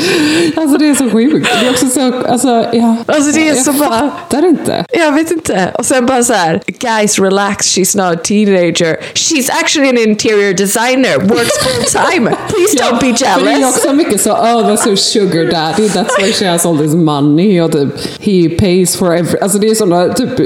Alltså 0.57 0.79
det 0.79 0.89
är 0.89 0.95
så 0.95 1.11
sjukt. 1.11 1.49
Det 1.61 1.67
är 1.67 1.71
också 1.71 1.87
så, 1.87 2.27
alltså, 2.29 2.49
ja. 2.73 2.97
Alltså 3.07 3.33
det 3.33 3.49
är 3.49 3.55
jag 3.55 3.65
så 3.65 3.73
bara... 3.73 3.89
fattar 3.89 4.47
inte. 4.47 4.85
Jag 4.93 5.13
vet 5.13 5.31
inte. 5.31 5.71
Och 5.75 5.87
sen 5.87 6.07
bara 6.07 6.25
så 6.25 6.33
här, 6.33 6.63
guys 6.67 7.19
relax, 7.19 7.77
she's 7.77 7.97
not 7.97 8.19
a 8.19 8.21
teenager. 8.25 8.97
She's 9.15 9.51
actually 9.51 9.89
an 9.89 9.99
interior 9.99 10.55
designer, 10.55 11.19
works 11.19 11.59
full 11.59 11.85
time. 11.85 12.37
Please 12.49 12.77
don't 12.77 13.01
be 13.01 13.17
För 13.17 13.45
det 13.45 13.51
är 13.51 13.59
jealous. 13.59 13.77
också 13.77 13.93
mycket 13.93 14.21
så, 14.21 14.33
oh 14.33 14.69
that's 14.69 14.89
her 14.89 14.97
sugar 14.97 15.45
daddy, 15.51 15.89
that's 15.89 16.23
why 16.23 16.33
she 16.33 16.51
has 16.51 16.67
all 16.67 16.79
this 16.79 16.95
money 16.95 17.61
och 17.61 17.73
typ 17.73 17.89
he 18.21 18.49
pays 18.49 18.97
for 18.97 19.17
every... 19.17 19.39
Alltså 19.41 19.59
det 19.59 19.69
är 19.69 19.75
sådana 19.75 20.15
typ 20.15 20.41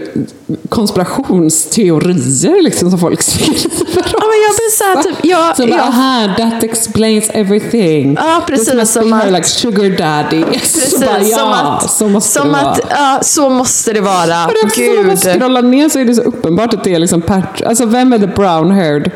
konspirationsteorier 0.68 2.62
liksom 2.62 2.90
som 2.90 2.98
folk 2.98 3.22
skriver. 3.22 3.54
Ja, 3.94 4.26
men 4.28 4.38
jag 4.42 4.54
blir 4.56 4.70
så 4.76 4.84
här, 4.84 5.02
typ, 5.02 5.16
jag, 5.22 5.56
Så 5.56 5.66
bara, 5.66 5.76
jag, 5.76 5.86
aha, 5.86 6.28
that 6.38 6.62
explains 6.62 7.30
everything. 7.30 8.14
Ja, 8.20 8.42
precis, 8.46 8.92
som 8.92 9.12
att- 9.12 9.32
like 9.32 9.44
sugar 9.48 9.90
daddy. 9.98 10.44
precis, 10.52 10.90
så 10.90 10.98
bara, 10.98 11.20
ja, 11.20 11.36
som 11.38 11.48
att, 11.52 11.90
så 11.90 12.08
måste 12.08 12.32
som 12.40 12.48
det 12.48 12.56
att, 12.58 12.64
vara. 12.64 12.78
ja, 12.90 13.18
så 13.22 13.48
måste 13.48 13.92
det 13.92 14.00
vara. 14.00 14.46
Och 14.46 14.52
det 14.52 14.60
är 14.60 14.66
också 14.66 14.80
så 14.80 14.92
när 14.94 15.04
man 15.04 15.16
scrollar 15.16 15.62
ner 15.62 15.88
så 15.88 15.98
är 15.98 16.04
det 16.04 16.14
så 16.14 16.22
uppenbart 16.22 16.74
att 16.74 16.84
det 16.84 16.94
är 16.94 16.98
liksom 16.98 17.22
Pat, 17.22 17.62
Alltså 17.62 17.86
vem 17.86 18.12
är 18.12 18.18
the 18.18 18.26
brown 18.26 18.70
haired? 18.70 19.10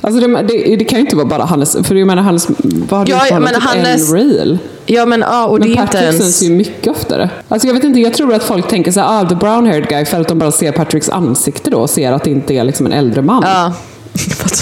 Alltså 0.00 0.20
det, 0.20 0.42
det, 0.42 0.76
det 0.76 0.84
kan 0.84 0.98
ju 0.98 1.04
inte 1.04 1.16
vara 1.16 1.26
bara 1.26 1.44
Hannes, 1.44 1.76
för 1.82 1.94
jag 1.94 2.06
menar 2.06 2.22
Hannes, 2.22 2.48
vad 2.88 2.98
har 2.98 3.06
du 3.06 3.12
Ja, 3.12 3.18
för 3.18 3.34
honom? 3.34 3.42
men 3.52 3.60
Typ 3.60 3.70
Hannes- 3.70 4.10
en 4.10 4.16
reel? 4.16 4.58
Ja 4.86 5.06
men 5.06 5.20
ja, 5.20 5.46
och 5.46 5.60
det 5.60 5.68
Men 5.68 5.78
är 5.78 5.82
inte 5.82 5.92
Patrick 5.96 6.10
syns 6.10 6.20
ens... 6.20 6.42
ju 6.42 6.50
mycket 6.50 6.88
oftare. 6.88 7.30
Alltså 7.48 7.66
jag 7.68 7.74
vet 7.74 7.84
inte, 7.84 8.00
jag 8.00 8.14
tror 8.14 8.34
att 8.34 8.42
folk 8.42 8.68
tänker 8.68 8.92
så 8.92 9.00
här, 9.00 9.20
ah, 9.20 9.28
the 9.28 9.34
brown 9.34 9.66
haired 9.66 9.88
guy, 9.88 10.04
för 10.04 10.20
att 10.20 10.28
de 10.28 10.38
bara 10.38 10.52
ser 10.52 10.72
Patricks 10.72 11.08
ansikte 11.08 11.70
då 11.70 11.78
och 11.78 11.90
ser 11.90 12.12
att 12.12 12.24
det 12.24 12.30
inte 12.30 12.54
är 12.54 12.64
liksom 12.64 12.86
en 12.86 12.92
äldre 12.92 13.22
man. 13.22 13.42
Ja. 13.46 13.72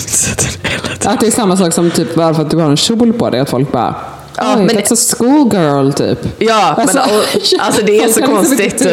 Det. 1.03 1.07
Att 1.11 1.21
det 1.21 1.27
är 1.27 1.31
samma 1.31 1.57
sak 1.57 1.73
som 1.73 1.91
typ 1.91 2.15
bara 2.15 2.35
för 2.35 2.43
att 2.43 2.51
du 2.51 2.57
har 2.57 2.71
en 2.71 2.77
kjol 2.77 3.13
på 3.13 3.31
dig, 3.31 3.41
att 3.41 3.51
folk 3.51 3.73
bara 3.73 3.95
Ja, 4.41 4.55
Oj, 4.59 4.63
men- 4.65 4.77
that's 4.77 4.93
a 4.93 4.97
schoolgirl 5.17 5.93
typ. 5.93 6.19
Ja, 6.39 6.75
men, 6.77 6.89
och, 6.99 7.25
alltså 7.59 7.83
det 7.83 7.99
är 7.99 8.01
så 8.09 8.21
liksom 8.21 8.35
konstigt. 8.37 8.87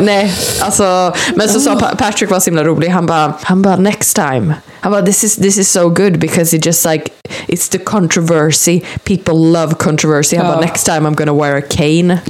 Nej, 0.00 0.34
alltså, 0.60 1.12
men 1.34 1.48
så 1.48 1.60
sa 1.60 1.74
Pa- 1.76 1.94
Patrick 1.98 2.30
var 2.30 2.40
så 2.40 2.44
himla 2.50 2.64
rolig. 2.64 2.88
Han 2.88 3.06
bara, 3.06 3.32
han 3.42 3.62
bara 3.62 3.76
next 3.76 4.16
time. 4.16 4.54
Han 4.80 4.92
bara 4.92 5.02
this 5.02 5.24
is, 5.24 5.36
this 5.36 5.58
is 5.58 5.72
so 5.72 5.88
good 5.88 6.18
because 6.18 6.56
it 6.56 6.66
just 6.66 6.86
like 6.86 7.10
it's 7.46 7.70
the 7.72 7.78
controversy. 7.78 8.80
People 9.04 9.34
love 9.34 9.74
controversy. 9.74 10.36
Han 10.36 10.46
Ja. 10.46 10.52
bara 10.52 10.60
next 10.60 10.84
time 10.86 11.00
I'm 11.08 11.14
gonna 11.14 11.34
wear 11.34 11.56
a 11.58 11.62
cane. 11.70 12.18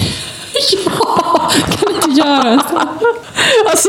Kan 1.81 1.95
inte 1.95 2.21
göra 2.21 2.59
så. 2.71 2.81
Alltså, 3.71 3.89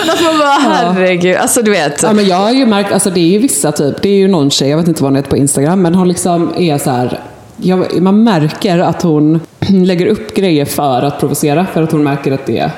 men 0.00 0.10
att 0.10 0.22
man 0.22 0.38
bara 0.38 0.48
herregud. 0.52 1.36
Alltså 1.36 1.62
du 1.62 1.70
vet. 1.70 2.02
Ja, 2.02 2.12
men 2.12 2.26
jag 2.26 2.36
har 2.36 2.50
ju 2.50 2.66
märkt, 2.66 2.92
alltså 2.92 3.10
det 3.10 3.20
är 3.20 3.26
ju 3.28 3.38
vissa 3.38 3.72
typ, 3.72 4.02
det 4.02 4.08
är 4.08 4.14
ju 4.16 4.28
någon 4.28 4.50
tjej, 4.50 4.68
jag 4.70 4.76
vet 4.78 4.88
inte 4.88 5.02
vad 5.02 5.10
hon 5.10 5.16
heter 5.16 5.30
på 5.30 5.36
Instagram, 5.36 5.82
men 5.82 5.94
hon 5.94 6.08
liksom 6.08 6.52
är 6.56 6.78
så 6.78 6.90
här. 6.90 7.20
Jag, 7.64 8.02
man 8.02 8.24
märker 8.24 8.78
att 8.78 9.02
hon 9.02 9.40
lägger 9.68 10.06
upp 10.06 10.34
grejer 10.34 10.64
för 10.64 11.02
att 11.02 11.20
provocera, 11.20 11.66
för 11.72 11.82
att 11.82 11.92
hon 11.92 12.04
märker 12.04 12.32
att 12.32 12.46
det 12.46 12.70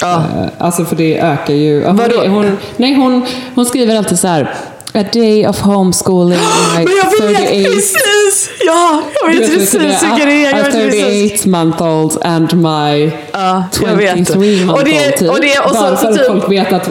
Ja. 0.00 0.14
Eh, 0.16 0.48
Alltså 0.58 0.84
för 0.84 0.96
det 0.96 1.18
ökar 1.20 1.54
ju... 1.54 1.84
Hon, 1.86 1.96
Vadå? 1.96 2.26
hon, 2.28 2.56
nej, 2.76 2.94
hon, 2.94 3.26
hon 3.54 3.66
skriver 3.66 3.96
alltid 3.96 4.18
så 4.18 4.28
här. 4.28 4.54
A 4.94 5.04
day 5.12 5.46
of 5.46 5.60
homeschooling 5.60 6.38
my 6.76 6.84
jag 7.20 7.28
vet 7.28 7.38
38 7.38 7.70
precis! 7.74 8.50
Ja, 8.66 9.02
jag 9.22 9.28
vet 9.28 9.38
precis 9.50 9.74
vilken 9.74 10.28
det 10.28 10.44
är. 10.46 10.56
Jag 10.56 10.64
precis. 10.72 11.42
38 11.42 11.48
month 11.58 11.82
old 11.82 12.18
and 12.22 12.52
my 12.54 13.10
Ja, 13.32 13.64
jag 13.82 13.96
vet. 13.96 14.16
23 14.16 14.64
month 14.64 14.72
Och 14.80 14.84
det- 14.84 15.06
old 15.06 15.16
typ. 15.16 15.30
och 15.30 15.40
det- 15.40 15.58
och 15.58 15.70
så- 15.74 15.82
Bara 15.82 15.96
för 15.96 16.08
att 16.08 16.14
typ- 16.16 16.26
folk 16.26 16.50
vet 16.50 16.72
att... 16.72 16.86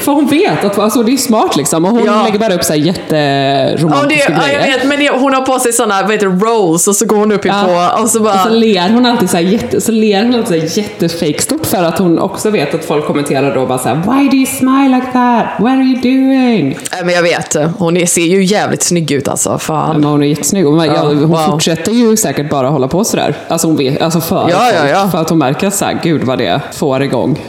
För 0.00 0.12
hon 0.12 0.26
vet 0.26 0.64
att 0.64 0.78
alltså, 0.78 1.02
det 1.02 1.12
är 1.12 1.16
smart 1.16 1.56
liksom. 1.56 1.84
Och 1.84 1.90
hon 1.90 2.04
Ja. 2.06 2.22
lägger 2.24 2.38
bara 2.38 2.54
upp 2.54 2.64
så 2.64 2.72
här 2.72 2.80
Ja, 2.80 2.92
det, 3.08 3.16
jätteromantiska 3.16 4.32
ja, 4.32 4.38
jag 4.52 4.62
grejer. 4.62 4.78
vet, 4.78 4.86
men 4.88 4.98
det, 4.98 5.10
hon 5.10 5.34
har 5.34 5.40
på 5.42 5.58
sig 5.58 5.72
såna, 5.72 6.02
vad 6.02 6.12
heter 6.12 6.26
rolls 6.26 6.88
och 6.88 6.96
så 6.96 7.06
går 7.06 7.16
hon 7.16 7.32
upp 7.32 7.44
Ja. 7.44 7.64
på 7.96 8.02
och 8.02 8.08
så 8.10 8.20
bara... 8.20 8.34
Och 8.34 8.40
så 8.40 8.48
ler 8.48 8.88
hon 8.90 9.06
alltid 9.06 9.30
så 9.30 9.36
här 9.36 9.44
jätte, 9.44 9.80
så 9.80 9.92
ler 9.92 10.22
hon 10.22 10.34
alltid 10.34 10.46
så 10.72 10.80
här 10.80 10.84
jättefake 10.84 11.42
stort 11.42 11.66
för 11.66 11.82
att 11.82 11.98
hon 11.98 12.18
också 12.18 12.50
vet 12.50 12.74
att 12.74 12.84
folk 12.84 13.06
kommenterar 13.06 13.54
då 13.54 13.66
bara 13.66 13.78
så 13.78 13.88
här 13.88 13.94
Why 13.96 14.28
do 14.28 14.36
you 14.36 14.46
smile 14.46 14.88
like 14.96 15.06
that? 15.12 15.44
What 15.58 15.72
are 15.72 15.82
you 15.82 16.00
doing? 16.00 16.78
Nej, 16.92 17.04
men 17.04 17.14
jag 17.14 17.22
vet, 17.22 17.56
hon 17.78 17.96
är, 17.96 18.06
ser 18.06 18.22
ju 18.22 18.44
jävligt 18.44 18.82
snygg 18.82 19.10
ut 19.12 19.28
alltså. 19.28 19.58
Fan. 19.58 19.96
Men 20.00 20.04
hon 20.04 20.22
är 20.22 20.26
jättesnygg 20.26 20.66
och 20.66 20.72
man- 20.72 20.86
ja, 20.86 20.94
Ja, 20.94 21.01
hon 21.06 21.28
wow. 21.28 21.46
fortsätter 21.50 21.92
ju 21.92 22.16
säkert 22.16 22.50
bara 22.50 22.68
hålla 22.68 22.88
på 22.88 23.04
sådär. 23.04 23.34
Alltså, 23.48 23.66
hon 23.66 23.76
vet, 23.76 24.02
alltså 24.02 24.20
för 24.20 24.50
Ja, 24.50 24.72
ja, 24.72 24.88
ja. 24.88 25.08
För 25.10 25.18
att 25.20 25.28
hon 25.30 25.38
märker 25.38 25.66
att 25.66 25.74
så 25.74 25.84
här, 25.84 25.98
gud 26.02 26.22
vad 26.24 26.38
det 26.38 26.60
får 26.72 27.02
igång 27.02 27.40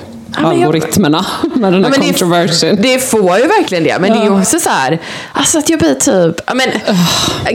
men 0.41 0.43
jag- 0.43 0.53
algoritmerna 0.53 1.25
med 1.55 1.73
den 1.73 1.83
här 1.85 1.91
Ja, 1.91 1.97
men 1.99 2.07
controversin. 2.07 2.75
det, 2.75 2.81
det 2.81 2.99
får 2.99 3.37
ju 3.37 3.47
verkligen 3.47 3.83
det, 3.83 3.97
men 3.99 4.11
det 4.11 4.17
är 4.17 4.23
ju 4.23 4.29
Ja. 4.33 4.39
också 4.39 4.59
så 4.59 4.69
här, 4.69 4.99
alltså 5.33 5.57
att 5.59 5.69
jag 5.69 5.79
blir 5.79 5.93
typ, 5.95 6.35
ja, 6.47 6.53
men 6.53 6.69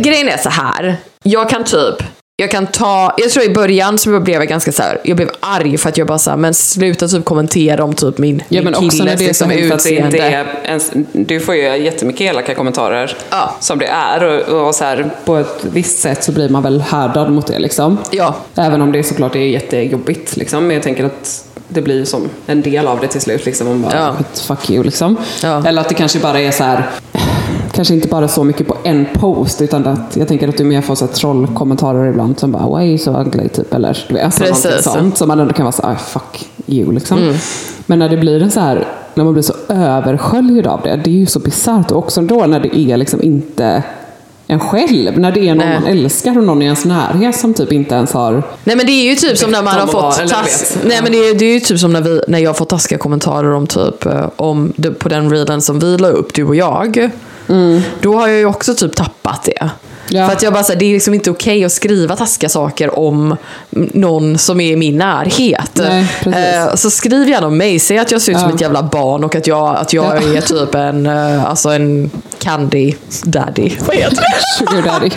grejen 0.02 0.28
är 0.28 0.36
så 0.36 0.48
här, 0.48 0.96
jag 1.22 1.50
kan 1.50 1.64
typ, 1.64 2.02
jag 2.40 2.50
kan 2.50 2.66
ta, 2.66 3.14
jag 3.18 3.30
tror 3.30 3.44
i 3.44 3.48
början 3.54 3.98
så 3.98 4.20
blev 4.20 4.40
jag 4.40 4.48
ganska 4.48 4.72
så 4.72 4.82
här, 4.82 4.98
jag 5.04 5.16
blev 5.16 5.30
arg 5.40 5.78
för 5.78 5.88
att 5.88 5.98
jag 5.98 6.06
bara 6.06 6.18
så 6.18 6.30
här, 6.30 6.36
men 6.36 6.54
sluta 6.54 7.08
typ 7.08 7.24
kommentera 7.24 7.84
om 7.84 7.94
typ 7.94 8.18
min, 8.18 8.42
Ja 8.48 8.62
men 8.62 8.64
min 8.64 8.74
också 8.74 9.04
när 9.04 9.16
killes 9.16 9.18
det 9.20 9.26
liksom, 9.26 9.48
det 9.48 9.54
utseende. 9.58 10.18
är 10.18 10.46
ens, 10.64 10.90
Du 11.12 11.40
får 11.40 11.54
ju 11.54 11.62
jättemycket 11.76 12.20
elaka 12.20 12.54
kommentarer 12.54 13.16
Ja. 13.30 13.54
som 13.60 13.78
det 13.78 13.86
är 13.86 14.24
och, 14.24 14.66
och 14.68 14.74
så 14.74 14.84
här, 14.84 15.10
på 15.24 15.36
ett 15.36 15.64
visst 15.72 15.98
sätt 15.98 16.24
så 16.24 16.32
blir 16.32 16.48
man 16.48 16.62
väl 16.62 16.80
härdad 16.80 17.30
mot 17.32 17.46
det 17.46 17.58
liksom. 17.58 17.98
Ja. 18.10 18.34
Även 18.54 18.82
om 18.82 18.92
det 18.92 19.02
såklart 19.02 19.36
är 19.36 19.40
jättejobbigt 19.40 20.36
liksom. 20.36 20.66
Men 20.66 20.74
jag 20.74 20.82
tänker 20.82 21.04
att 21.04 21.44
det 21.68 21.82
blir 21.82 22.04
som 22.04 22.28
en 22.46 22.62
del 22.62 22.86
av 22.86 23.00
det 23.00 23.08
till 23.08 23.20
slut 23.20 23.46
liksom. 23.46 23.66
Man 23.68 23.82
bara, 23.82 23.94
Ja. 23.94 24.14
fuck 24.46 24.70
you 24.70 24.84
liksom. 24.84 25.16
Ja. 25.42 25.66
Eller 25.66 25.80
att 25.80 25.88
det 25.88 25.94
kanske 25.94 26.18
bara 26.18 26.40
är 26.40 26.50
så 26.50 26.64
här. 26.64 26.82
Kanske 27.78 27.94
inte 27.94 28.08
bara 28.08 28.28
så 28.28 28.44
mycket 28.44 28.66
på 28.66 28.76
en 28.84 29.06
post 29.14 29.62
utan 29.62 29.86
att 29.86 30.16
jag 30.16 30.28
tänker 30.28 30.48
att 30.48 30.56
du 30.56 30.64
mer 30.64 30.80
får 30.80 30.94
så 30.94 31.06
här 31.06 31.12
trollkommentarer 31.12 32.10
ibland 32.10 32.38
som 32.38 32.52
bara 32.52 32.78
why 32.78 32.98
so 32.98 33.20
ugly 33.20 33.48
typ 33.48 33.74
eller 33.74 34.04
du 34.08 34.14
vet, 34.14 34.24
alltså 34.24 34.44
Precis. 34.44 34.84
sånt 34.84 35.18
som 35.18 35.28
man 35.28 35.40
ändå 35.40 35.54
kan 35.54 35.64
vara 35.64 35.72
så 35.72 35.86
här, 35.86 35.94
fuck 35.94 36.48
you 36.66 36.92
liksom. 36.92 37.18
Mm. 37.18 37.34
Men 37.86 37.98
när 37.98 38.08
det 38.08 38.16
blir 38.16 38.42
en 38.42 38.50
så 38.50 38.60
här, 38.60 38.86
när 39.14 39.24
man 39.24 39.32
blir 39.32 39.42
så 39.42 39.52
översköljd 39.68 40.66
av 40.66 40.80
det, 40.82 41.00
det 41.04 41.10
är 41.10 41.14
ju 41.14 41.26
så 41.26 41.38
bisarrt 41.38 41.90
och 41.90 41.98
också 41.98 42.20
då 42.20 42.46
när 42.46 42.60
det 42.60 42.78
är 42.78 42.96
liksom 42.96 43.22
inte 43.22 43.82
en 44.46 44.60
själv, 44.60 45.18
när 45.18 45.32
det 45.32 45.48
är 45.48 45.54
någon 45.54 45.66
Nej. 45.66 45.80
man 45.80 45.90
älskar 45.90 46.38
och 46.38 46.44
någon 46.44 46.62
i 46.62 46.64
ens 46.64 46.84
närhet 46.84 47.36
som 47.36 47.54
typ 47.54 47.72
inte 47.72 47.94
ens 47.94 48.12
har 48.12 48.42
Nej 48.64 48.76
men 48.76 48.86
det 48.86 48.92
är 48.92 49.10
ju 49.10 49.14
typ 49.14 49.38
som 49.38 49.50
när 49.50 49.62
man 49.62 49.74
har 49.74 49.86
fått 49.86 50.28
task... 50.28 50.76
Nej 50.84 51.00
men 51.02 51.12
det 51.12 51.18
är, 51.18 51.34
det 51.34 51.44
är 51.44 51.54
ju 51.54 51.60
typ 51.60 51.78
som 51.78 51.92
när, 51.92 52.00
vi, 52.00 52.20
när 52.28 52.38
jag 52.38 52.56
får 52.56 52.64
taskiga 52.64 52.98
kommentarer 52.98 53.52
om 53.52 53.66
typ 53.66 54.06
eh, 54.06 54.26
om 54.36 54.72
på 54.98 55.08
den 55.08 55.30
reelen 55.30 55.62
som 55.62 55.78
vi 55.78 55.98
la 55.98 56.08
upp, 56.08 56.34
du 56.34 56.44
och 56.44 56.56
jag. 56.56 57.10
Då 58.00 58.14
har 58.18 58.28
jag 58.28 58.38
ju 58.38 58.46
också 58.46 58.74
typ 58.74 58.96
tappat 58.96 59.42
det. 59.44 59.70
Ja. 60.10 60.26
För 60.26 60.32
att 60.32 60.42
jag 60.42 60.52
bara 60.52 60.64
säger 60.64 60.80
det 60.80 60.86
är 60.86 60.92
liksom 60.92 61.14
inte 61.14 61.30
okej 61.30 61.64
att 61.64 61.72
skriva 61.72 62.16
taskiga 62.16 62.48
saker 62.48 62.98
om 62.98 63.36
någon 63.70 64.38
som 64.38 64.60
är 64.60 64.72
i 64.72 64.76
min 64.76 64.98
närhet. 64.98 65.70
Nej. 65.74 66.06
Eh, 66.26 66.74
så 66.74 66.90
skriv 66.90 67.28
gärna 67.28 67.46
om 67.46 67.56
mig, 67.56 67.78
säg 67.78 67.98
att 67.98 68.10
jag 68.10 68.22
ser 68.22 68.32
ut 68.32 68.38
som 68.38 68.48
Ja. 68.48 68.54
ett 68.54 68.60
jävla 68.60 68.82
barn 68.82 69.24
och 69.24 69.34
att 69.36 69.46
jag, 69.46 69.76
att 69.76 69.92
jag 69.92 70.04
Ja. 70.04 70.36
är 70.36 70.40
typ 70.40 70.74
en, 70.74 71.06
eh, 71.06 71.44
alltså 71.44 71.68
en 71.68 72.10
candy 72.38 72.94
daddy. 73.24 73.70
Vad 73.86 73.96
heter 73.96 74.16
det? 74.16 74.24
sugar 74.58 74.82
daddy. 74.82 75.10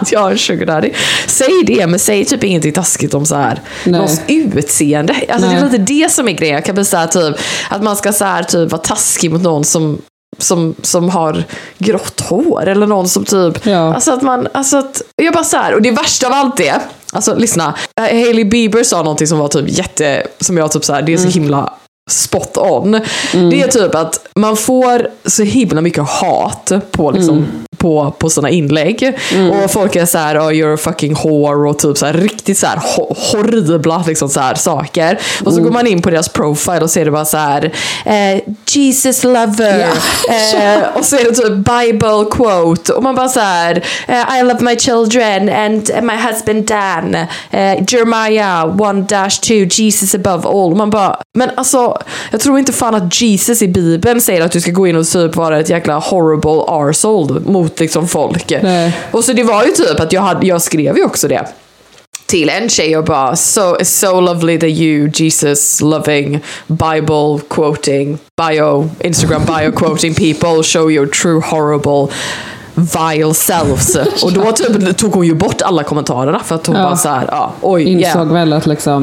att 0.00 0.12
jag 0.12 0.26
är 0.26 0.30
en 0.32 0.38
sugar 0.38 0.66
daddy. 0.66 0.90
Säg 1.26 1.48
det, 1.66 1.86
men 1.86 1.98
säg 1.98 2.24
typ 2.24 2.44
ingenting 2.44 2.72
taskigt 2.72 3.14
om 3.14 3.26
så 3.26 3.36
här 3.36 3.60
Nej. 3.84 3.92
någons 3.92 4.20
utseende. 4.28 5.14
Alltså 5.28 5.48
det 5.50 5.56
är 5.56 5.64
lite 5.64 5.78
det 5.78 6.12
som 6.12 6.28
är 6.28 6.32
grejen. 6.32 6.54
Jag 6.54 6.64
kan 6.64 6.74
bli 6.74 6.84
så 6.84 6.96
här, 6.96 7.06
typ, 7.06 7.36
att 7.70 7.82
man 7.82 7.96
ska 7.96 8.12
så 8.12 8.24
här, 8.24 8.42
typ, 8.42 8.70
vara 8.72 8.82
taskig 8.82 9.30
mot 9.32 9.42
någon 9.42 9.64
som 9.64 9.98
som, 10.38 10.74
som 10.82 11.08
har 11.08 11.44
grått 11.78 12.20
hår 12.20 12.66
eller 12.66 12.86
någon 12.86 13.08
som 13.08 13.24
typ, 13.24 13.66
Ja. 13.66 13.94
alltså 13.94 14.12
att 14.12 14.22
man, 14.22 14.48
alltså 14.52 14.76
att, 14.76 15.02
jag 15.16 15.34
bara 15.34 15.44
så 15.44 15.56
här, 15.56 15.74
och 15.74 15.82
det 15.82 15.90
värsta 15.90 16.26
av 16.26 16.32
allt 16.32 16.56
det, 16.56 16.80
alltså 17.12 17.34
lyssna, 17.34 17.74
Hailey 18.00 18.44
Bieber 18.44 18.82
sa 18.82 18.98
någonting 19.02 19.26
som 19.26 19.38
var 19.38 19.48
typ 19.48 19.68
jätte, 19.78 20.26
som 20.40 20.56
jag 20.58 20.72
typ 20.72 20.84
så 20.84 20.92
här, 20.92 21.02
det 21.02 21.12
är 21.12 21.18
så 21.18 21.28
himla 21.28 21.72
spot 22.08 22.56
on. 22.56 22.92
Det 23.32 23.62
är 23.62 23.68
typ 23.68 23.94
att 23.94 24.26
man 24.34 24.56
får 24.56 25.08
så 25.26 25.42
himla 25.42 25.80
mycket 25.80 26.08
hat 26.08 26.72
på 26.90 27.10
liksom 27.10 27.46
på, 27.78 28.14
på 28.18 28.30
sådana 28.30 28.50
inlägg. 28.50 29.18
Och 29.64 29.70
folk 29.70 29.96
är 29.96 30.06
så 30.06 30.18
här, 30.18 30.38
oh, 30.38 30.50
you're 30.50 30.74
a 30.74 30.76
fucking 30.76 31.14
whore 31.14 31.70
och 31.70 31.78
typ 31.78 31.98
så 31.98 32.06
här, 32.06 32.12
riktigt 32.12 32.58
så 32.58 32.66
här 32.66 32.76
ho- 32.76 33.16
horribla 33.32 34.04
liksom 34.06 34.28
så 34.28 34.40
här, 34.40 34.54
saker. 34.54 35.18
Och 35.44 35.52
så 35.54 35.60
går 35.60 35.70
man 35.70 35.86
in 35.86 36.02
på 36.02 36.10
deras 36.10 36.28
profile 36.28 36.80
och 36.80 36.90
ser 36.90 37.04
det 37.04 37.10
bara 37.10 37.24
så 37.24 37.36
här, 37.36 37.72
eh, 38.04 38.40
Jesus 38.66 39.24
lover. 39.24 39.86
Eh, 40.28 40.78
och 40.98 41.04
så 41.04 41.16
är 41.16 41.24
det 41.24 41.30
typ 41.34 41.52
Bible 41.52 42.24
quote. 42.30 42.92
Och 42.92 43.02
man 43.02 43.14
bara 43.14 43.28
så 43.28 43.40
här, 43.40 43.84
eh, 44.08 44.38
I 44.38 44.42
love 44.42 44.60
my 44.60 44.76
children 44.76 45.48
and 45.48 45.90
my 46.02 46.16
husband 46.16 46.64
Dan. 46.64 47.14
Eh, 47.50 47.82
Jeremiah 47.88 48.66
1-2, 48.76 49.80
Jesus 49.80 50.14
above 50.14 50.48
all. 50.48 50.70
Och 50.70 50.76
man 50.76 50.90
bara, 50.90 51.16
men 51.38 51.50
alltså, 51.56 51.97
jag 52.30 52.40
tror 52.40 52.58
inte 52.58 52.72
fan 52.72 52.94
att 52.94 53.20
Jesus 53.20 53.62
i 53.62 53.68
Bibeln 53.68 54.20
säger 54.20 54.42
att 54.42 54.52
du 54.52 54.60
ska 54.60 54.70
gå 54.70 54.86
in 54.86 54.96
och 54.96 55.06
typ 55.06 55.36
vara 55.36 55.60
ett 55.60 55.70
jäkla 55.70 55.98
horrible 55.98 56.64
arsehole 56.68 57.40
mot 57.40 57.80
liksom 57.80 58.08
folk. 58.08 58.52
Nej. 58.62 58.98
Och 59.10 59.24
så 59.24 59.32
det 59.32 59.42
var 59.42 59.64
ju 59.64 59.70
typ 59.70 60.00
att 60.00 60.12
jag, 60.12 60.22
hade, 60.22 60.46
jag 60.46 60.62
skrev 60.62 60.96
ju 60.96 61.04
också 61.04 61.28
det 61.28 61.48
till 62.26 62.48
en 62.50 62.68
tjej 62.68 62.96
och 62.96 63.04
bara 63.04 63.36
so, 63.36 63.76
so 63.82 64.20
lovely 64.20 64.58
that 64.58 64.68
you 64.68 65.10
Jesus 65.14 65.80
loving 65.80 66.40
Bible 66.66 67.40
quoting 67.48 68.18
bio 68.36 68.90
Instagram 69.00 69.42
bio 69.46 69.72
quoting 69.72 70.14
people 70.14 70.62
show 70.62 70.90
your 70.90 71.06
true 71.06 71.40
horrible 71.40 72.14
vile 72.74 73.34
selves. 73.34 73.96
Och 74.24 74.32
då 74.32 74.52
typ 74.52 74.96
tog 74.96 75.12
hon 75.12 75.26
ju 75.26 75.34
bort 75.34 75.62
alla 75.62 75.82
kommentarerna 75.84 76.40
för 76.44 76.54
att 76.54 76.66
hon 76.66 76.76
Ja. 76.76 76.82
bara 76.82 76.96
så 76.96 77.08
här, 77.08 77.24
ja, 77.30 77.52
oj, 77.60 77.82
Insåg 77.82 78.02
yeah. 78.02 78.32
väl 78.32 78.52
att 78.52 78.66
liksom, 78.66 79.02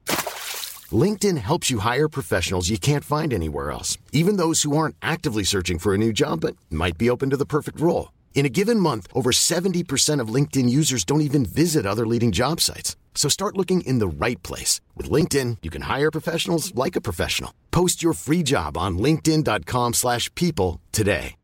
LinkedIn 0.91 1.37
helps 1.37 1.69
you 1.69 1.79
hire 1.79 2.09
professionals 2.09 2.69
you 2.69 2.79
can't 2.79 3.03
find 3.03 3.31
anywhere 3.31 3.69
else, 3.69 3.99
even 4.11 4.37
those 4.37 4.63
who 4.63 4.75
aren't 4.75 4.95
actively 5.01 5.43
searching 5.43 5.77
for 5.77 5.93
a 5.93 5.97
new 5.97 6.11
job 6.11 6.41
but 6.41 6.55
might 6.71 6.97
be 6.97 7.09
open 7.09 7.29
to 7.29 7.37
the 7.37 7.45
perfect 7.45 7.79
role. 7.79 8.11
In 8.33 8.45
a 8.45 8.49
given 8.49 8.79
month, 8.79 9.07
over 9.13 9.29
70% 9.31 10.19
of 10.19 10.33
LinkedIn 10.33 10.67
users 10.67 11.05
don't 11.05 11.21
even 11.21 11.45
visit 11.45 11.85
other 11.85 12.07
leading 12.07 12.31
job 12.31 12.59
sites. 12.59 12.95
So 13.13 13.29
start 13.29 13.57
looking 13.57 13.81
in 13.81 13.99
the 13.99 14.25
right 14.25 14.41
place. 14.41 14.81
With 14.97 15.11
LinkedIn, 15.11 15.57
you 15.61 15.69
can 15.69 15.83
hire 15.83 16.09
professionals 16.09 16.73
like 16.73 16.95
a 16.95 17.01
professional. 17.01 17.53
Post 17.69 18.01
your 18.01 18.13
free 18.13 18.41
job 18.41 18.77
on 18.77 18.97
linkedin.com 18.97 19.93
slash 19.93 20.33
people 20.33 20.81
today. 20.91 21.35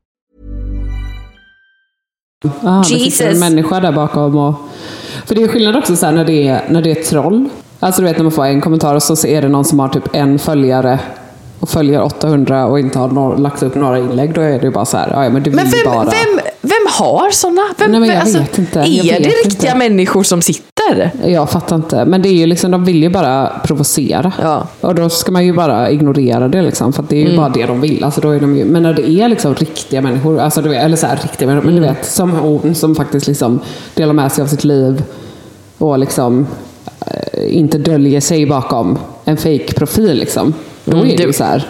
ah, 2.63 2.79
det 2.79 2.99
sitter 2.99 3.25
en 3.25 3.29
Jesus. 3.29 3.39
människa 3.39 3.79
där 3.79 3.91
bakom. 3.91 4.35
Och, 4.35 4.55
för 5.25 5.35
det 5.35 5.43
är 5.43 5.47
skillnad 5.47 5.75
också 5.75 5.95
så 5.95 6.05
här, 6.05 6.13
när, 6.13 6.25
det 6.25 6.47
är, 6.47 6.69
när 6.69 6.81
det 6.81 6.91
är 6.91 7.03
troll. 7.03 7.49
Alltså 7.79 8.01
du 8.01 8.07
vet 8.07 8.17
när 8.17 8.23
man 8.23 8.31
får 8.31 8.45
en 8.45 8.61
kommentar 8.61 8.95
och 8.95 9.03
så 9.03 9.27
är 9.27 9.41
det 9.41 9.47
någon 9.47 9.65
som 9.65 9.79
har 9.79 9.87
typ 9.89 10.03
en 10.15 10.39
följare 10.39 10.99
och 11.59 11.69
följer 11.69 12.01
800 12.01 12.65
och 12.65 12.79
inte 12.79 12.99
har 12.99 13.07
nå- 13.07 13.35
lagt 13.35 13.63
upp 13.63 13.75
några 13.75 13.99
inlägg. 13.99 14.33
Då 14.33 14.41
är 14.41 14.59
det 14.59 14.65
ju 14.65 14.71
bara 14.71 14.85
så 14.85 14.97
här, 14.97 15.09
"Ja, 15.23 15.29
men 15.29 15.43
du 15.43 15.49
vill 15.49 15.55
Men 15.55 15.65
vem, 15.69 15.79
bara... 15.85 16.03
vem, 16.03 16.39
vem 16.61 16.87
har 16.91 17.29
sådana? 17.31 17.61
Vem, 17.77 17.91
Nej, 17.91 17.99
men 17.99 18.09
jag 18.09 18.19
alltså, 18.19 18.37
vet 18.39 18.57
inte. 18.57 18.79
Är 18.79 19.03
vet 19.03 19.23
det 19.23 19.29
riktiga 19.29 19.71
inte. 19.73 19.77
människor 19.89 20.23
som 20.23 20.41
sitter? 20.41 21.11
Jag 21.25 21.49
fattar 21.49 21.75
inte. 21.75 22.05
Men 22.05 22.21
det 22.21 22.29
är 22.29 22.33
ju 22.33 22.45
liksom, 22.45 22.71
de 22.71 22.85
vill 22.85 23.03
ju 23.03 23.09
bara 23.09 23.51
provocera. 23.63 24.31
Ja. 24.41 24.67
Och 24.81 24.95
då 24.95 25.09
ska 25.09 25.31
man 25.31 25.45
ju 25.45 25.53
bara 25.53 25.89
ignorera 25.89 26.47
det 26.47 26.61
liksom. 26.61 26.93
För 26.93 27.03
att 27.03 27.09
det 27.09 27.15
är 27.15 27.19
ju 27.19 27.25
Mm. 27.25 27.37
bara 27.37 27.49
det 27.49 27.65
de 27.65 27.81
vill. 27.81 28.03
Alltså, 28.03 28.21
då 28.21 28.29
är 28.29 28.39
de 28.39 28.57
ju, 28.57 28.65
men 28.65 28.83
när 28.83 28.93
det 28.93 29.09
är 29.11 29.27
liksom 29.29 29.55
riktiga 29.55 30.01
människor, 30.01 30.39
alltså, 30.39 30.61
du 30.61 30.69
vet, 30.69 30.83
eller 30.83 30.97
så 30.97 31.07
här, 31.07 31.19
riktiga 31.23 31.47
människor, 31.47 31.65
men 31.65 31.77
Mm. 31.77 31.89
du 31.89 31.95
vet, 31.95 32.05
som 32.11 32.31
hon 32.31 32.75
som 32.75 32.95
faktiskt 32.95 33.27
liksom 33.27 33.59
delar 33.95 34.13
med 34.13 34.31
sig 34.31 34.41
av 34.41 34.47
sitt 34.47 34.63
liv 34.63 35.03
och 35.77 35.99
liksom 35.99 36.47
inte 37.49 37.77
döljer 37.77 38.21
sig 38.21 38.45
bakom 38.45 38.99
en 39.25 39.37
fake 39.37 39.73
profil 39.75 40.17
liksom. 40.17 40.53
Då 40.85 40.97
Mm, 40.97 41.07
är 41.09 41.17
det 41.17 41.23
ju 41.23 41.27
det- 41.27 41.33
så 41.33 41.43
här. 41.43 41.67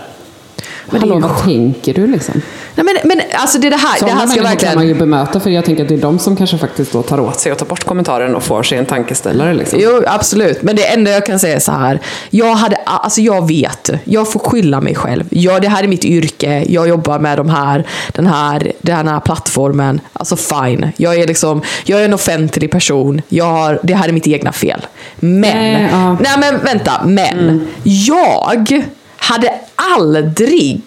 Men 0.91 1.01
det 1.01 1.07
Hallå, 1.07 1.27
vad 1.27 1.43
tänker 1.43 1.93
du 1.93 2.07
liksom? 2.07 2.41
Nej, 2.75 2.85
men, 2.85 2.95
men 3.03 3.21
alltså 3.33 3.59
det, 3.59 3.67
är 3.67 3.71
det 3.71 3.77
här, 3.77 3.93
det 3.93 3.99
Sådana 3.99 4.19
här 4.19 4.27
ska 4.27 4.41
människor 4.41 4.59
kan 4.59 4.67
man 4.67 4.75
verkligen... 4.75 4.87
ju 4.87 4.93
bemöta 4.93 5.39
för 5.39 5.49
jag 5.49 5.65
tänker 5.65 5.83
att 5.83 5.89
det 5.89 5.95
är 5.95 6.01
de 6.01 6.19
som 6.19 6.35
kanske 6.35 6.57
faktiskt 6.57 6.93
då 6.93 7.01
tar 7.01 7.19
åt 7.19 7.39
sig 7.39 7.51
och 7.51 7.57
tar 7.57 7.65
bort 7.65 7.83
kommentaren 7.83 8.35
och 8.35 8.43
får 8.43 8.63
sig 8.63 8.77
en 8.77 8.85
tankeställare. 8.85 9.53
Liksom. 9.53 9.79
Jo, 9.81 10.03
absolut. 10.07 10.61
Men 10.61 10.75
det 10.75 10.87
enda 10.93 11.11
jag 11.11 11.25
kan 11.25 11.39
säga 11.39 11.55
är 11.55 11.59
så 11.59 11.71
här. 11.71 11.99
Jag, 12.29 12.55
hade, 12.55 12.75
alltså 12.75 13.21
jag 13.21 13.47
vet, 13.47 13.89
jag 14.03 14.31
får 14.31 14.39
skylla 14.39 14.81
mig 14.81 14.95
själv. 14.95 15.23
Jag, 15.29 15.61
det 15.61 15.67
här 15.67 15.83
är 15.83 15.87
mitt 15.87 16.05
yrke, 16.05 16.65
jag 16.69 16.87
jobbar 16.87 17.19
med 17.19 17.37
de 17.37 17.49
här, 17.49 17.87
den, 18.11 18.27
här, 18.27 18.71
den 18.81 19.07
här 19.07 19.19
plattformen. 19.19 20.01
Alltså 20.13 20.35
fine. 20.35 20.91
Jag 20.97 21.15
är, 21.15 21.27
liksom, 21.27 21.61
jag 21.85 22.01
är 22.01 22.05
en 22.05 22.13
offentlig 22.13 22.71
person. 22.71 23.21
Jag 23.29 23.45
har, 23.45 23.79
det 23.83 23.93
här 23.93 24.07
är 24.07 24.13
mitt 24.13 24.27
egna 24.27 24.51
fel. 24.51 24.85
Men, 25.15 25.41
Nej, 25.41 25.89
ja. 25.91 26.17
nej 26.19 26.37
men 26.39 26.63
vänta, 26.63 27.01
men. 27.05 27.67
Jag 27.83 28.83
hade 29.17 29.59
aldrig 29.75 30.81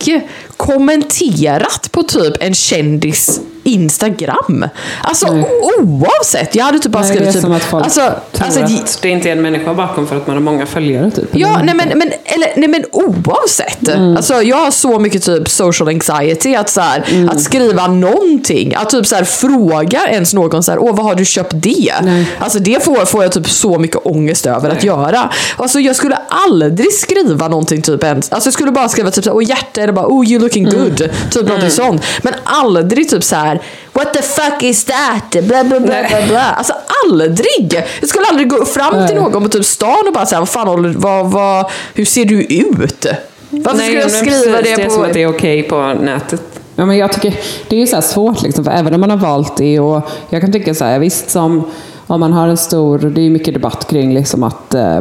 kommenterat 0.60 1.88
på 1.92 2.02
typ 2.02 2.34
en 2.40 2.54
kändis 2.54 3.40
Instagram. 3.64 4.64
Alltså 5.02 5.44
oavsett. 5.78 6.54
Jag 6.54 6.64
hade 6.64 6.78
typ 6.78 6.92
bara 6.92 7.02
Nej, 7.02 7.10
det 7.10 7.14
skrivit 7.16 7.28
är 7.28 7.32
typ... 7.32 7.42
som 7.42 7.52
att 7.52 7.62
folk 7.62 7.84
alltså, 7.84 8.00
tror 8.32 8.44
alltså, 8.46 8.60
att 8.60 8.98
det 9.02 9.08
inte 9.08 9.28
är 9.28 9.32
en 9.32 9.42
människa 9.42 9.74
bakom 9.74 10.06
för 10.06 10.16
att 10.16 10.26
man 10.26 10.36
har 10.36 10.42
många 10.42 10.66
följare. 10.66 11.10
Typ. 11.10 11.24
Ja, 11.32 11.48
Eller- 11.48 11.64
nej 11.64 11.74
men, 11.74 11.98
men, 11.98 12.12
eller, 12.24 12.52
nej 12.56 12.68
men 12.68 12.84
oavsett. 12.92 13.88
Mm. 13.88 14.16
Alltså, 14.16 14.42
jag 14.42 14.56
har 14.56 14.70
så 14.70 14.98
mycket 14.98 15.22
typ 15.22 15.48
social 15.48 15.88
anxiety 15.88 16.54
att, 16.54 16.70
så 16.70 16.80
här, 16.80 17.04
Mm. 17.10 17.28
att 17.28 17.40
skriva 17.40 17.86
någonting, 17.86 18.74
att 18.74 18.90
typ 18.90 19.06
så 19.06 19.14
här, 19.16 19.24
fråga 19.24 20.08
ens 20.08 20.34
någon 20.34 20.62
så 20.62 20.72
här, 20.72 20.78
åh 20.78 20.96
vad 20.96 21.06
har 21.06 21.14
du 21.14 21.24
köpt 21.24 21.52
det? 21.54 21.94
Nej. 22.02 22.26
Alltså 22.38 22.58
det 22.58 22.84
får, 22.84 23.04
får 23.04 23.22
jag 23.22 23.32
typ 23.32 23.50
så 23.50 23.78
mycket 23.78 24.06
ångest 24.06 24.46
över 24.46 24.70
att 24.70 24.84
göra. 24.84 25.30
Alltså 25.56 25.80
jag 25.80 25.96
skulle 25.96 26.18
aldrig 26.28 26.92
skriva 26.92 27.48
någonting 27.48 27.82
typ 27.82 28.04
ens, 28.04 28.32
alltså 28.32 28.46
jag 28.46 28.54
skulle 28.54 28.72
bara 28.72 28.88
skriva 28.88 29.10
typ 29.10 29.24
så 29.24 29.30
här, 29.30 29.36
åh 29.36 29.44
hjärta 29.44 29.80
eller 29.80 29.92
bara, 29.92 30.06
oh 30.06 30.26
you 30.30 30.42
looking 30.50 30.66
Mm. 30.68 30.80
good, 30.84 31.10
typ 31.30 31.46
någonting 31.46 31.70
sånt. 31.70 32.02
Men 32.22 32.34
aldrig 32.44 33.08
typ 33.08 33.24
så 33.24 33.36
här, 33.36 33.60
what 33.92 34.14
the 34.14 34.22
fuck 34.22 34.62
is 34.62 34.84
that? 34.84 35.30
Bla 35.30 35.64
bla 35.64 35.80
bla 35.80 36.02
bla 36.08 36.26
bla. 36.28 36.42
Alltså 36.42 36.72
aldrig! 37.04 37.84
Jag 38.00 38.08
skulle 38.08 38.26
aldrig 38.26 38.48
gå 38.48 38.64
fram 38.64 39.06
till 39.06 39.16
någon 39.16 39.42
på 39.42 39.48
typ 39.48 39.64
stan 39.64 40.06
och 40.06 40.12
bara 40.12 40.26
säga, 40.26 40.38
vad 40.38 40.48
fan 40.48 40.68
håller 40.68 40.88
vad, 40.88 41.30
vad, 41.30 41.66
hur 41.94 42.04
ser 42.04 42.24
du 42.24 42.42
ut? 42.42 43.06
Varför 43.50 43.78
Nej, 43.78 43.86
skulle 43.86 44.00
jag 44.00 44.10
skriva 44.10 44.62
det 44.62 44.72
är 44.72 44.84
på... 44.84 44.90
som 44.90 45.02
att 45.02 45.12
det 45.12 45.22
är 45.22 45.28
okej 45.28 45.62
på 45.62 45.94
nätet. 46.00 46.42
Ja, 46.76 46.86
men 46.86 46.96
jag 46.98 47.12
tycker 47.12 47.34
det 47.68 47.76
är 47.76 47.80
ju 47.80 47.86
så 47.86 47.96
här 47.96 48.02
svårt, 48.02 48.42
liksom, 48.42 48.64
för 48.64 48.70
även 48.70 48.94
om 48.94 49.00
man 49.00 49.10
har 49.10 49.16
valt 49.16 49.56
det. 49.56 49.80
Och 49.80 50.02
jag 50.30 50.40
kan 50.40 50.52
tycka 50.52 50.74
så 50.74 50.84
här, 50.84 50.98
visst 50.98 51.30
som 51.30 51.64
om 52.06 52.20
man 52.20 52.32
har 52.32 52.48
en 52.48 52.56
stor, 52.56 52.98
det 52.98 53.20
är 53.20 53.30
mycket 53.30 53.54
debatt 53.54 53.86
kring 53.90 54.14
liksom 54.14 54.42
att 54.42 54.74
eh, 54.74 55.00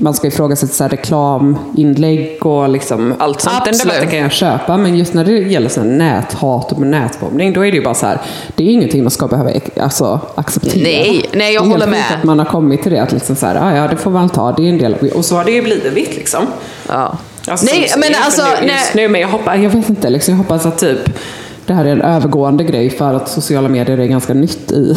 man 0.00 0.14
ska 0.14 0.26
ifrågasätta 0.26 0.88
reklaminlägg 0.88 2.46
och 2.46 2.68
liksom 2.68 3.14
allt 3.18 3.40
sånt. 3.40 3.64
Den 3.64 3.74
Absolut. 3.74 3.94
debatten 3.94 4.10
kan 4.10 4.18
jag 4.18 4.32
köpa, 4.32 4.76
men 4.76 4.96
just 4.96 5.14
när 5.14 5.24
det 5.24 5.32
gäller 5.32 5.68
så 5.68 5.82
näthat 5.82 6.72
och 6.72 6.80
nätbombning, 6.80 7.52
då 7.52 7.66
är 7.66 7.70
det 7.70 7.76
ju 7.76 7.84
bara 7.84 7.94
så 7.94 8.06
här, 8.06 8.18
det 8.56 8.64
är 8.64 8.68
ingenting 8.72 9.02
man 9.02 9.10
ska 9.10 9.26
behöva 9.26 9.50
alltså, 9.80 10.20
acceptera. 10.34 10.82
Nej, 10.82 11.28
nej, 11.32 11.54
jag 11.54 11.62
håller 11.62 11.86
med. 11.86 12.04
att 12.18 12.24
man 12.24 12.38
har 12.38 12.46
kommit 12.46 12.82
till 12.82 12.92
det, 12.92 13.02
att 13.02 13.12
liksom 13.12 13.36
så 13.36 13.46
här, 13.46 13.56
ah, 13.56 13.76
ja 13.76 13.88
det 13.88 13.96
får 13.96 14.10
man 14.10 14.28
ta, 14.28 14.52
det 14.52 14.62
är 14.62 14.68
en 14.68 14.78
del 14.78 14.94
Och 15.14 15.24
så 15.24 15.36
har 15.36 15.44
det 15.44 15.50
ju 15.50 15.62
blivit 15.62 16.16
liksom. 16.16 16.46
Ja. 16.88 17.18
Alltså, 17.48 17.66
nej, 17.66 17.92
men 17.96 18.10
alltså... 18.24 18.42
nu, 18.62 18.72
just 18.72 18.94
nu, 18.94 19.08
men 19.08 19.20
jag 19.20 19.28
hoppas, 19.28 19.56
jag 19.58 19.70
vet 19.70 19.88
inte, 19.88 20.10
liksom, 20.10 20.34
jag 20.34 20.38
hoppas 20.38 20.66
att 20.66 20.78
typ 20.78 21.10
det 21.66 21.74
här 21.74 21.84
är 21.84 21.92
en 21.92 22.02
övergående 22.02 22.64
grej 22.64 22.90
för 22.90 23.14
att 23.14 23.28
sociala 23.28 23.68
medier 23.68 23.98
är 23.98 24.06
ganska 24.06 24.34
nytt 24.34 24.72
i 24.72 24.96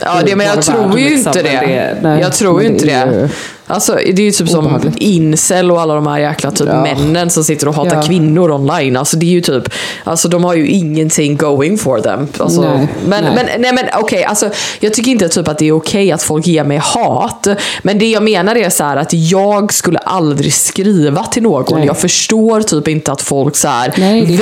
Ja, 0.00 0.22
det, 0.26 0.36
men 0.36 0.46
jag 0.46 0.62
tror 0.62 0.98
ju 0.98 1.10
liksom, 1.10 1.32
inte 1.38 1.98
men 2.02 2.16
det. 2.16 2.20
jag 2.20 2.32
tror 2.32 2.62
ju 2.62 2.68
inte 2.68 2.86
det 2.86 3.30
Alltså, 3.66 3.94
det 3.94 4.18
är 4.22 4.24
ju 4.24 4.30
typ 4.30 4.48
som 4.48 4.64
obehagligt. 4.66 4.96
incel 4.96 5.70
och 5.70 5.80
alla 5.80 5.94
de 5.94 6.06
här 6.06 6.18
jäkla 6.18 6.50
typ 6.50 6.68
Ja. 6.68 6.82
männen 6.82 7.30
som 7.30 7.44
sitter 7.44 7.68
och 7.68 7.74
hatar 7.74 7.96
Ja. 7.96 8.02
kvinnor 8.02 8.50
online. 8.50 8.96
Alltså, 8.96 9.16
det 9.16 9.26
är 9.26 9.30
ju 9.30 9.40
typ, 9.40 9.68
alltså, 10.04 10.28
de 10.28 10.44
har 10.44 10.54
ju 10.54 10.66
ingenting 10.68 11.36
going 11.36 11.78
for 11.78 12.00
them. 12.00 12.28
Alltså, 12.38 12.60
Nej, 12.60 12.88
men, 13.06 13.24
nej. 13.24 13.32
men, 13.34 13.60
nej, 13.62 13.72
men 13.72 13.84
okej, 14.00 14.24
alltså, 14.24 14.50
jag 14.80 14.94
tycker 14.94 15.10
inte 15.10 15.28
typ 15.28 15.48
att 15.48 15.58
det 15.58 15.68
är 15.68 15.72
okej 15.72 16.12
att 16.12 16.22
folk 16.22 16.46
ger 16.46 16.64
mig 16.64 16.78
hat. 16.78 17.46
Men 17.82 17.98
det 17.98 18.06
jag 18.10 18.22
menar 18.22 18.56
är 18.56 18.70
så 18.70 18.84
här 18.84 18.96
att 18.96 19.12
jag 19.12 19.72
skulle 19.74 19.98
aldrig 19.98 20.54
skriva 20.54 21.24
till 21.24 21.42
någon. 21.42 21.78
Nej. 21.78 21.86
Jag 21.86 21.98
förstår 21.98 22.60
typ 22.60 22.88
inte 22.88 23.12
att 23.12 23.22
folk 23.22 23.56
så 23.56 23.68
här 23.68 23.92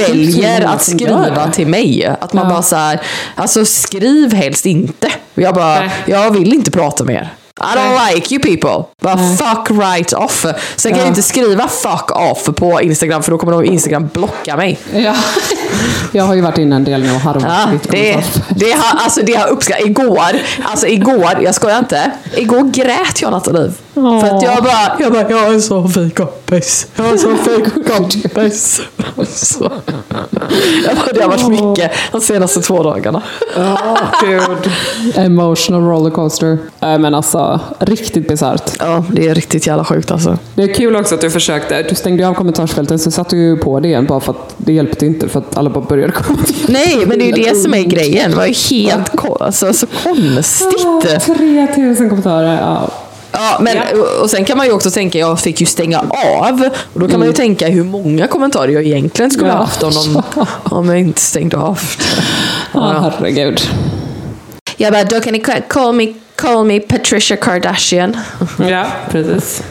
väljer 0.07 0.65
att 0.67 0.83
skriva 0.83 1.49
till 1.53 1.67
mig. 1.67 2.07
Att 2.21 2.33
man 2.33 2.45
Ja. 2.45 2.51
bara 2.51 2.63
så 2.63 2.77
här, 2.77 3.01
alltså 3.35 3.65
skriv 3.65 4.33
helst 4.35 4.67
inte. 4.67 5.09
Jag 5.35 5.55
bara, 5.55 5.91
jag 6.07 6.31
vill 6.31 6.53
inte 6.55 6.71
prata 6.71 7.05
med 7.05 7.15
er. 7.15 7.33
I 7.63 7.77
don't 7.77 8.15
like 8.15 8.35
you 8.35 8.43
people. 8.43 8.85
Bara 9.03 9.19
fuck 9.37 9.71
right 9.71 10.13
off. 10.13 10.47
Sen 10.77 10.91
kan 10.93 10.99
Ja. 10.99 11.05
jag 11.05 11.11
inte 11.11 11.23
skriva 11.23 11.69
fuck 11.69 12.11
off 12.11 12.45
på 12.57 12.81
Instagram 12.83 13.23
för 13.23 13.31
då 13.33 13.39
kommer 13.39 13.53
nog 13.53 13.65
Instagram 13.65 14.09
blocka 14.13 14.57
mig. 14.57 14.79
Ja. 14.95 15.15
Jag 16.15 16.25
har 16.25 16.35
ju 16.35 16.41
varit 16.41 16.59
inne 16.59 16.77
en 16.77 16.85
del 16.85 17.03
nu 17.03 17.13
och 17.15 17.21
harvat 17.21 17.45
Ja, 17.49 17.79
det, 17.91 18.25
det, 18.49 18.73
har, 18.73 18.99
alltså 19.01 19.21
det 19.23 19.35
har 19.35 19.49
uppskattat. 19.49 19.87
Igår, 19.87 20.29
alltså 20.63 20.87
igår, 20.87 21.39
jag 21.43 21.55
skojar 21.55 21.79
inte. 21.79 22.11
Igår 22.37 22.63
grät 22.73 23.23
jag 23.23 23.31
Nathalie. 23.31 23.73
För 23.95 24.37
att 24.37 24.43
jag 24.43 24.63
bara, 24.65 24.97
jag 25.01 25.13
bara, 25.13 25.31
jag 25.31 25.39
har 25.39 25.53
en 25.53 25.63
så 25.63 25.89
fin 25.89 26.11
kompis. 26.11 26.87
Jag 26.97 27.05
har 27.05 27.13
en 27.13 27.19
så 27.19 27.37
fin 27.37 27.85
kompis. 27.97 28.81
Så. 29.29 29.73
Jag 30.87 30.97
bara, 30.97 31.13
det 31.15 31.23
har 31.23 31.29
varit 31.29 31.49
mycket 31.49 31.93
de 32.13 32.21
senaste 32.21 32.61
två 32.61 32.83
dagarna. 32.83 33.23
Dude. 34.21 34.71
Emotional 35.15 35.83
rollercoaster. 35.83 36.59
Nej 36.81 36.99
men 36.99 37.15
alltså, 37.15 37.52
riktigt 37.79 38.29
bisarrt. 38.29 38.71
Ja, 38.79 39.05
det 39.13 39.29
är 39.29 39.35
riktigt 39.35 39.67
jävla 39.67 39.85
sjukt 39.85 40.11
alltså. 40.11 40.39
Det 40.55 40.63
är 40.63 40.75
kul 40.75 40.97
också 40.97 41.15
att 41.15 41.21
du 41.21 41.31
försökte, 41.31 41.83
du 41.83 41.95
stängde 41.95 42.29
av 42.29 42.35
kommentarsfälten 42.35 42.99
så 42.99 43.11
satte 43.11 43.37
du 43.37 43.57
på 43.57 43.81
det 43.81 43.89
igen 43.89 44.07
bara 44.07 44.21
för 44.21 44.33
att 44.33 44.55
det 44.57 44.73
hjälpte 44.73 45.07
inte 45.07 45.29
för 45.29 45.39
att 45.41 45.57
alla 45.57 45.71
bara 45.71 45.85
började 45.85 46.13
kommentera. 46.13 46.57
Nej, 46.69 47.07
men 47.07 47.19
det 47.19 47.25
är 47.31 47.37
ju 47.37 47.43
det 47.45 47.55
som 47.57 47.75
är 47.75 47.83
grejen. 47.83 48.31
Det 48.31 48.37
var 48.37 48.47
ju 48.47 48.55
helt 48.77 49.17
ko- 49.17 49.37
alltså, 49.41 49.73
så 49.73 49.87
konstigt. 49.87 50.81
3000 51.27 52.09
kommentarer. 52.09 52.61
Ja. 52.61 52.91
Ja, 53.35 53.59
men, 53.61 53.77
och 54.23 54.31
sen 54.31 54.45
kan 54.45 54.57
man 54.57 54.67
ju 54.67 54.73
också 54.73 54.91
tänka, 54.91 55.19
jag 55.19 55.41
fick 55.41 55.61
ju 55.61 55.67
stänga 55.67 55.99
av. 56.41 56.69
Och 56.95 57.01
då 57.01 57.09
kan 57.09 57.19
man 57.19 57.29
ju 57.29 57.35
tänka 57.35 57.69
hur 57.69 57.85
många 57.85 58.27
kommentarer 58.27 58.69
jag 58.73 58.83
egentligen 58.87 59.31
skulle 59.31 59.51
ha 59.51 59.59
Ja. 59.59 59.65
haft 59.65 59.83
om, 59.83 60.23
de, 60.35 60.47
om 60.77 60.89
jag 60.89 60.99
inte 61.01 61.21
stängde 61.21 61.57
av. 61.57 61.79
Ja, 62.73 63.13
herregud. 63.19 63.61
Jag 64.77 64.93
bara, 64.93 65.05
då 65.05 65.21
kan 65.21 65.33
ni 65.33 65.45
call 65.69 65.95
me, 65.95 66.15
call 66.43 66.65
me 66.65 66.81
Patricia 66.81 67.37
Kardashian. 67.37 68.17
Ja, 68.59 68.87
precis. 69.11 69.63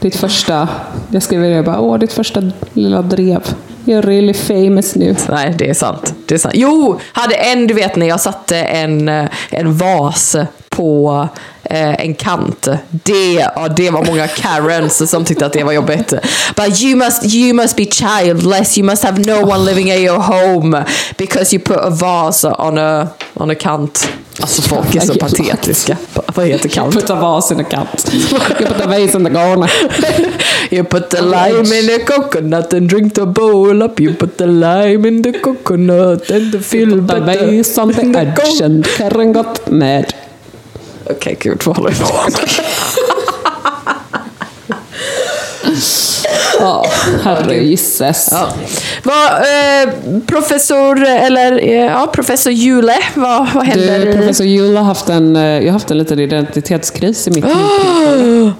Ditt 0.00 0.16
första, 0.16 0.68
jag 1.10 1.22
skrev 1.22 1.42
det, 1.42 1.62
bara, 1.62 1.80
åh, 1.80 1.98
ditt 1.98 2.12
första 2.12 2.42
lilla 2.72 3.02
drev. 3.02 3.42
You're 3.84 4.02
really 4.02 4.34
famous 4.34 4.94
nu. 4.94 5.16
Nej, 5.28 5.54
det 5.58 5.70
är 5.70 5.74
sant. 5.74 6.14
Det 6.26 6.34
är 6.34 6.38
sant. 6.38 6.54
Jo, 6.56 7.00
hade 7.12 7.34
en, 7.34 7.66
du 7.66 7.74
vet 7.74 7.96
när 7.96 8.08
jag 8.08 8.20
satte 8.20 8.56
en, 8.56 9.08
eh, 9.08 9.28
en 9.50 9.76
vas 9.76 10.36
på 10.80 11.28
eh, 11.64 11.94
en 12.00 12.14
kant. 12.14 12.68
Det, 12.90 13.32
ja, 13.34 13.68
det 13.76 13.90
var 13.90 14.04
många 14.04 14.28
Karens 14.28 15.10
som 15.10 15.24
tyckte 15.24 15.46
att 15.46 15.52
det 15.52 15.64
var 15.64 15.72
jobbigt. 15.72 16.14
But 16.56 16.82
you 16.82 16.96
must, 16.96 17.34
you 17.34 17.54
must 17.54 17.76
be 17.76 17.84
childless, 17.84 18.78
you 18.78 18.86
must 18.86 19.04
have 19.04 19.18
no 19.26 19.50
one 19.50 19.64
living 19.64 19.88
in 19.90 20.02
your 20.02 20.18
home 20.18 20.84
because 21.16 21.56
you 21.56 21.64
put 21.64 21.76
a 21.76 21.90
vase 21.90 22.48
on 22.48 22.78
a, 22.78 23.06
on 23.34 23.50
a 23.50 23.54
kant. 23.54 24.08
Alltså 24.40 24.62
folk 24.62 24.94
är 24.94 25.00
så 25.00 25.14
patetiska. 25.14 25.96
Vad 26.34 26.46
heter 26.46 26.68
kant? 26.68 26.94
Put 26.94 27.10
a 27.10 27.14
vase 27.14 27.54
in 27.54 27.60
a 27.60 27.64
cup. 27.64 28.14
You 28.14 28.66
put 28.68 28.80
a 28.80 28.86
vase 28.86 29.18
in 29.18 29.24
the 29.24 29.30
corner. 29.30 29.70
You 30.70 30.84
put 30.84 31.10
the 31.10 31.20
lime 31.22 31.78
in 31.78 31.86
the 31.86 31.98
coconut 32.06 32.72
and 32.72 32.88
drink 32.88 33.14
the 33.14 33.26
bowl 33.26 33.82
up. 33.82 34.00
You 34.00 34.14
put 34.14 34.38
the 34.38 34.46
lime 34.46 35.08
in 35.08 35.22
the 35.22 35.32
coconut 35.40 36.30
and 36.30 36.52
the 36.52 36.58
The 36.58 37.22
better. 37.22 37.46
vase 37.46 37.78
on 37.78 37.88
the 37.88 38.18
edge 38.18 38.60
and 38.60 38.84
Karen 38.84 39.32
got 39.32 39.70
mad. 39.70 40.14
Okej, 41.10 41.36
gud 41.40 41.62
vad 41.64 41.76
håller 41.76 41.90
vi 41.90 41.96
på 41.96 42.06
Ja, 46.60 46.86
herregisses. 47.22 48.28
Ja. 48.32 48.48
Vad, 49.02 49.32
eh, 49.32 49.94
professor, 50.26 51.04
eller 51.04 51.58
eh, 51.62 51.84
ja, 51.84 52.10
professor 52.12 52.52
Jule, 52.52 52.94
vad, 53.14 53.48
vad 53.54 53.66
händer? 53.66 54.06
Du, 54.06 54.12
professor 54.12 54.46
Jule 54.46 54.78
har 54.78 54.84
haft 54.84 55.08
en, 55.08 55.36
eh, 55.36 55.42
jag 55.42 55.64
har 55.64 55.72
haft 55.72 55.90
en 55.90 55.98
liten 55.98 56.18
identitetskris 56.18 57.28
i 57.28 57.30
mitt 57.30 57.44
liv. 57.44 58.52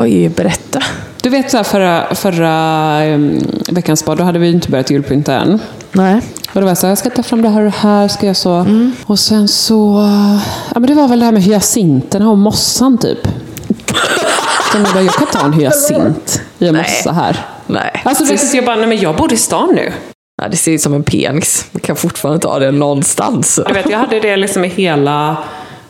Oj, 0.00 0.28
berätta. 0.28 0.82
Du 1.22 1.30
vet 1.30 1.50
så 1.50 1.56
här, 1.56 1.64
förra, 1.64 2.14
förra 2.14 3.14
um, 3.14 3.40
veckans 3.68 4.00
spa, 4.00 4.14
då 4.14 4.24
hade 4.24 4.38
vi 4.38 4.50
inte 4.50 4.70
börjat 4.70 4.90
julpynta 4.90 5.34
än. 5.34 5.60
Nej. 5.92 6.20
Och 6.56 6.62
det 6.62 6.66
var 6.66 6.74
så 6.74 6.86
här, 6.86 6.90
jag 6.90 6.98
ska 6.98 7.10
ta 7.10 7.22
fram 7.22 7.42
det 7.42 7.48
här 7.48 7.58
och 7.58 7.64
det 7.64 7.76
här, 7.76 8.08
ska 8.08 8.26
jag 8.26 8.36
så. 8.36 8.52
Mm. 8.52 8.92
Och 9.06 9.18
sen 9.18 9.48
så, 9.48 10.08
ja 10.74 10.80
men 10.80 10.86
det 10.86 10.94
var 10.94 11.08
väl 11.08 11.18
det 11.18 11.24
här 11.24 11.32
med 11.32 11.42
hyacinterna 11.42 12.30
och 12.30 12.38
mossan 12.38 12.98
typ. 12.98 13.18
Så 14.72 14.78
jag 14.78 14.92
bara, 14.94 15.02
jag 15.02 15.14
kan 15.14 15.26
ta 15.26 15.44
en 15.46 15.52
hyacint 15.52 16.42
i 16.58 16.66
en 16.66 16.74
Nej. 16.74 16.82
mossa 16.82 17.12
här. 17.12 17.46
Nej. 17.66 18.02
Alltså 18.04 18.24
du 18.24 18.30
vet, 18.30 18.54
jag 18.54 18.64
bara, 18.64 18.76
nej 18.76 18.86
men 18.86 18.98
jag 18.98 19.16
bor 19.16 19.32
i 19.32 19.36
stan 19.36 19.68
nu. 19.74 19.92
Nej, 20.42 20.50
det 20.50 20.56
ser 20.56 20.72
ut 20.72 20.80
som 20.80 20.94
en 20.94 21.02
penis. 21.02 21.68
Man 21.72 21.80
kan 21.80 21.96
fortfarande 21.96 22.48
ha 22.48 22.58
det 22.58 22.70
någonstans. 22.70 23.60
Du 23.66 23.74
vet, 23.74 23.90
jag 23.90 23.98
hade 23.98 24.20
det 24.20 24.36
liksom 24.36 24.64
i 24.64 24.68
hela 24.68 25.36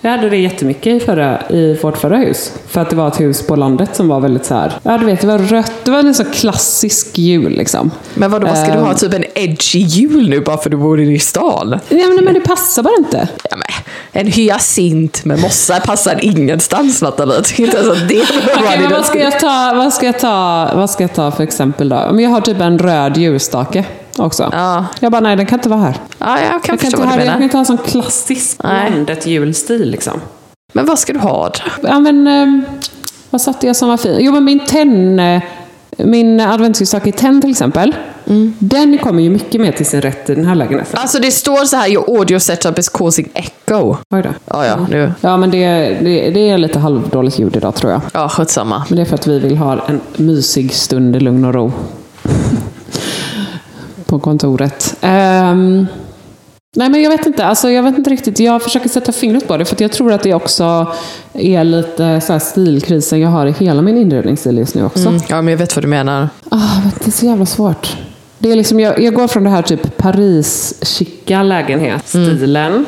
Jag 0.01 0.11
hade 0.11 0.31
det 0.31 0.37
jättemycket 0.37 1.03
i, 1.03 1.07
förra, 1.07 1.41
i 1.49 1.79
vårt 1.83 1.97
förra 1.97 2.17
hus. 2.17 2.53
För 2.67 2.81
att 2.81 2.91
det 2.91 2.97
var 2.97 3.09
ett 3.09 3.21
hus 3.21 3.47
på 3.47 3.57
landet 3.57 3.97
som 3.97 4.09
var 4.09 4.21
väldigt 4.21 4.45
så 4.45 4.55
här. 4.55 4.73
Ja, 4.83 4.99
du 4.99 5.07
vet, 5.07 5.21
det 5.21 5.27
var 5.27 5.39
rött. 5.39 5.73
Det 5.85 5.91
var 5.91 5.99
en 5.99 6.15
så 6.15 6.25
klassisk 6.25 7.19
jul 7.19 7.53
liksom. 7.53 7.91
Men 8.15 8.31
vadå, 8.31 8.47
vad 8.47 8.59
ska 8.59 8.73
du 8.73 8.79
ha? 8.79 8.91
Ehm. 8.91 8.97
Typ 8.97 9.15
en 9.15 9.25
edgy 9.35 9.79
jul 9.79 10.29
nu 10.29 10.41
bara 10.41 10.57
för 10.57 10.71
du 10.71 10.77
bor 10.77 11.01
i 11.01 11.19
stan? 11.19 11.81
Nej, 11.89 12.07
men, 12.07 12.25
men 12.25 12.35
det 12.35 12.41
passar 12.41 12.83
bara 12.83 12.97
inte. 12.99 13.29
Ja, 13.51 13.57
men, 13.57 13.67
en 14.13 14.27
hyacint 14.27 15.25
med 15.25 15.41
mossa 15.41 15.81
passar 15.81 16.25
ingenstans 16.25 17.03
Nathalie. 17.03 17.43
Inte 17.57 17.77
ens 17.77 17.91
att 17.91 18.09
det 18.09 18.23
Okej, 18.57 18.79
men 18.81 18.91
vad, 18.91 19.05
ska 19.05 19.19
jag 19.19 19.41
ta, 19.41 19.73
vad, 19.77 19.93
ska 19.93 20.07
jag 20.07 20.19
ta, 20.19 20.71
vad 20.75 20.91
ska 20.91 21.05
jag 21.05 21.15
ta 21.15 21.31
för 21.31 21.43
exempel 21.43 21.89
då? 21.89 22.21
Jag 22.21 22.31
har 22.31 22.41
typ 22.41 22.61
en 22.61 22.79
röd 22.79 23.17
ljusstake 23.17 23.85
också. 24.19 24.51
Ja. 24.53 24.85
Jag 25.01 25.12
bara, 25.12 25.21
nej 25.21 25.37
den 25.37 25.47
kan 25.47 25.59
inte 25.59 25.69
vara 25.69 25.81
här. 25.81 25.97
Ja, 26.19 26.41
jag 26.41 26.49
kan 26.49 26.53
Jag 26.53 26.62
kan, 26.62 26.79
förstå 26.79 26.97
inte 26.97 27.09
ha, 27.09 27.17
du 27.17 27.25
jag 27.25 27.33
kan 27.33 27.43
inte 27.43 27.57
ha 27.57 27.61
en 27.61 27.67
sån 27.67 27.79
klassisk 27.79 28.62
landet 28.62 29.27
julstil 29.27 29.91
liksom. 29.91 30.21
Men 30.73 30.87
vad 30.87 30.99
ska 30.99 31.12
du 31.12 31.19
ha 31.19 31.49
då? 31.49 31.89
Ja, 31.89 32.01
men, 32.01 32.27
eh, 32.27 32.71
vad 33.31 33.41
satte 33.41 33.67
jag 33.67 33.77
som 33.77 33.89
var 33.89 33.97
fin? 33.97 34.17
Jo, 34.21 34.33
men 34.33 34.45
min 34.45 34.67
tenn, 34.67 35.21
eh, 35.21 35.43
min 35.97 36.41
adventsljusstake 36.41 37.09
i 37.09 37.12
tenn 37.12 37.41
till 37.41 37.51
exempel. 37.51 37.95
Den 38.59 38.99
kommer 38.99 39.23
ju 39.23 39.31
mycket 39.31 39.61
mer 39.61 39.73
till 39.73 39.87
sin 39.87 40.01
rätt 40.01 40.31
i 40.31 40.35
den 40.35 40.45
här 40.45 40.55
lägenheten. 40.55 40.99
Alltså 41.01 41.19
det 41.19 41.31
står 41.31 41.64
så 41.64 41.77
här, 41.77 41.89
your 41.89 42.19
audio 42.19 42.39
setup 42.39 42.79
is 42.79 42.89
causing 42.89 43.29
echo. 43.35 43.97
Oj 44.11 44.23
då. 44.23 44.29
Ja, 44.47 44.67
ja, 44.67 44.87
nu. 44.91 45.12
Ja, 45.21 45.37
men 45.37 45.51
det, 45.51 45.67
det, 46.01 46.31
det 46.31 46.51
är 46.51 46.59
lite 46.59 46.79
halvdåligt 46.79 47.39
ljud 47.39 47.57
idag 47.57 47.75
tror 47.75 47.93
jag. 47.93 48.01
Ja, 48.12 48.29
skitsamma. 48.29 48.85
Men 48.89 48.97
det 48.97 49.03
är 49.03 49.07
för 49.07 49.14
att 49.14 49.27
vi 49.27 49.39
vill 49.39 49.57
ha 49.57 49.79
en 49.89 50.01
mysig 50.17 50.75
stund 50.75 51.17
i 51.17 51.21
lugn 51.21 51.45
och 51.45 51.55
ro. 51.55 51.73
På 54.07 54.19
kontoret. 54.19 54.97
Ehm, 55.01 55.87
nej 56.77 56.89
men 56.89 57.03
jag 57.03 57.11
vet 57.11 57.27
inte. 57.27 57.45
Alltså, 57.45 57.71
jag 57.71 57.83
vet 57.83 57.99
inte 57.99 58.11
riktigt. 58.11 58.41
Jag 58.41 58.63
försöker 58.63 58.89
sätta 58.89 59.13
fingret 59.13 59.49
på 59.49 59.57
det. 59.57 59.65
För 59.65 59.77
jag 59.83 59.93
tror 59.93 60.13
att 60.13 60.23
det 60.23 60.35
också 60.35 60.93
är 61.33 61.65
lite 61.65 62.21
så 62.21 62.33
här 62.33 62.41
stilkrisen 62.41 63.21
jag 63.21 63.29
har 63.29 63.47
i 63.47 63.53
hela 63.53 63.83
min 63.83 63.99
inredningsstil 63.99 64.59
just 64.59 64.75
nu 64.75 64.85
också. 64.85 65.09
Mm. 65.09 65.21
Ja, 65.29 65.43
men 65.43 65.53
jag 65.53 65.59
vet 65.59 65.77
vad 65.77 65.85
du 65.85 65.89
menar. 65.89 66.29
Ah, 66.51 66.81
det 66.99 67.07
är 67.07 67.11
så 67.11 67.27
jävla 67.27 67.47
svårt. 67.47 67.97
Det 68.39 68.53
är 68.53 68.57
liksom, 68.57 68.81
jag, 68.81 69.01
jag 69.01 69.15
går 69.15 69.29
från 69.29 69.45
det 69.45 69.51
här 69.51 69.63
typ 69.63 69.97
Paris-chicka 69.97 71.43
lägenhetsstilen 71.43 72.85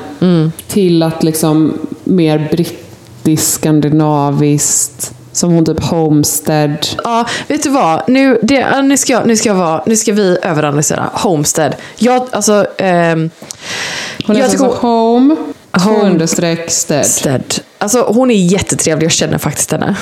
till 0.66 1.03
att 1.03 1.23
liksom 1.23 1.79
mer 2.05 2.49
brittisk, 2.51 3.53
skandinaviskt, 3.53 5.14
som 5.39 5.53
hon 5.53 5.64
typ 5.64 5.84
Homestead. 5.84 6.76
Ja, 7.05 7.26
vet 7.49 7.62
du 7.62 7.68
vad? 7.70 8.09
Nu, 8.09 8.39
det, 8.43 8.82
nu, 8.82 8.97
ska, 8.97 9.12
jag, 9.12 9.26
nu, 9.26 9.36
ska 9.36 9.49
jag 9.49 9.57
vara, 9.57 9.82
nu 9.86 9.97
ska 9.97 10.12
vi 10.12 10.39
överanalysera. 10.43 11.11
Homestead. 11.12 11.72
Jag, 11.97 12.26
alltså... 12.30 12.66
ehm, 12.78 13.30
Hon 14.26 14.36
är 14.36 14.41
jag 14.41 14.45
alltså 14.51 14.64
tycker 14.68 14.80
Home, 14.80 15.36
två 15.72 15.91
Home- 15.91 16.01
understreck 16.11 16.70
stead. 16.70 17.07
Stead. 17.07 17.43
Alltså 17.78 18.03
hon 18.03 18.30
är 18.30 18.34
jättetrevlig, 18.34 19.05
jag 19.05 19.12
känner 19.12 19.39
faktiskt 19.39 19.70
henne. 19.72 19.95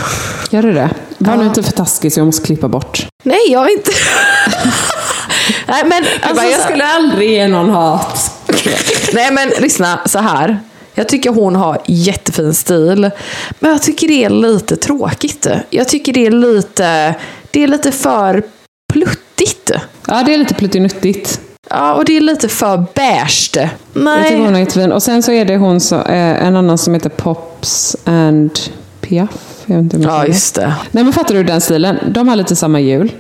Gör 0.51 0.63
du 0.63 0.73
det? 0.73 0.91
Var 1.19 1.33
Ja. 1.33 1.39
nu 1.41 1.45
inte 1.47 1.63
för 1.63 1.73
taskig 1.73 2.13
så 2.13 2.21
jag 2.21 2.27
måste 2.27 2.47
klippa 2.47 2.69
bort. 2.69 3.07
Nej, 3.23 3.39
jag 3.49 3.65
är 3.67 3.73
inte... 3.73 3.91
Nej, 5.67 5.85
men 5.87 6.05
alltså, 6.23 6.45
så- 6.77 6.83
aldrig 6.85 7.31
ge 7.31 7.49
någon 7.49 7.71
hat. 7.71 8.31
Nej 9.13 9.31
men 9.33 9.49
lyssna, 9.49 9.99
så 10.07 10.19
här. 10.19 10.61
Jag 10.99 11.09
tycker 11.09 11.31
hon 11.31 11.57
har 11.57 11.79
jättefin 11.87 12.55
stil. 12.55 13.11
Men 13.61 13.71
jag 13.71 13.83
tycker 13.83 14.09
det 14.09 14.25
är 14.25 14.31
lite 14.31 14.77
tråkigt. 14.77 15.47
Jag 15.71 15.89
tycker 15.89 16.13
det 16.13 16.27
är 16.27 16.31
lite, 16.31 17.15
det 17.51 17.63
är 17.63 17.67
lite 17.67 17.93
för 17.93 18.43
pluttigt. 18.93 19.71
Ja, 20.07 20.23
det 20.27 20.35
är 20.35 20.39
lite 20.39 20.55
pluttinuttigt. 20.55 21.41
Ja, 21.71 21.95
och 21.95 22.05
det 22.05 22.17
är 22.17 22.21
lite 22.21 22.49
för 22.49 22.85
beige. 22.95 23.51
Jag 23.57 24.25
tycker 24.25 24.39
hon 24.39 24.53
Nej. 24.53 24.55
är 24.55 24.59
jättefin. 24.59 24.93
Och 24.93 25.03
sen 25.03 25.23
så 25.23 25.33
är 25.33 25.45
det 25.45 25.57
hon 25.57 25.81
som, 25.81 26.01
eh, 26.01 26.47
en 26.47 26.57
annan 26.57 26.79
som 26.79 26.95
heter 26.95 27.11
Pops 27.11 27.97
and 28.05 28.51
Piaf. 29.01 29.31
Jag 29.67 29.77
vet 29.83 29.95
inte 29.95 30.09
Ja, 30.09 30.21
det. 30.21 30.27
just 30.27 30.55
det. 30.55 30.75
Nej 30.91 31.05
men 31.05 31.13
fattar 31.13 31.35
du 31.35 31.43
den 31.45 31.61
stilen? 31.61 31.97
De 32.09 32.29
har 32.29 32.37
lite 32.37 32.57
samma 32.57 32.81
jul, 32.81 33.13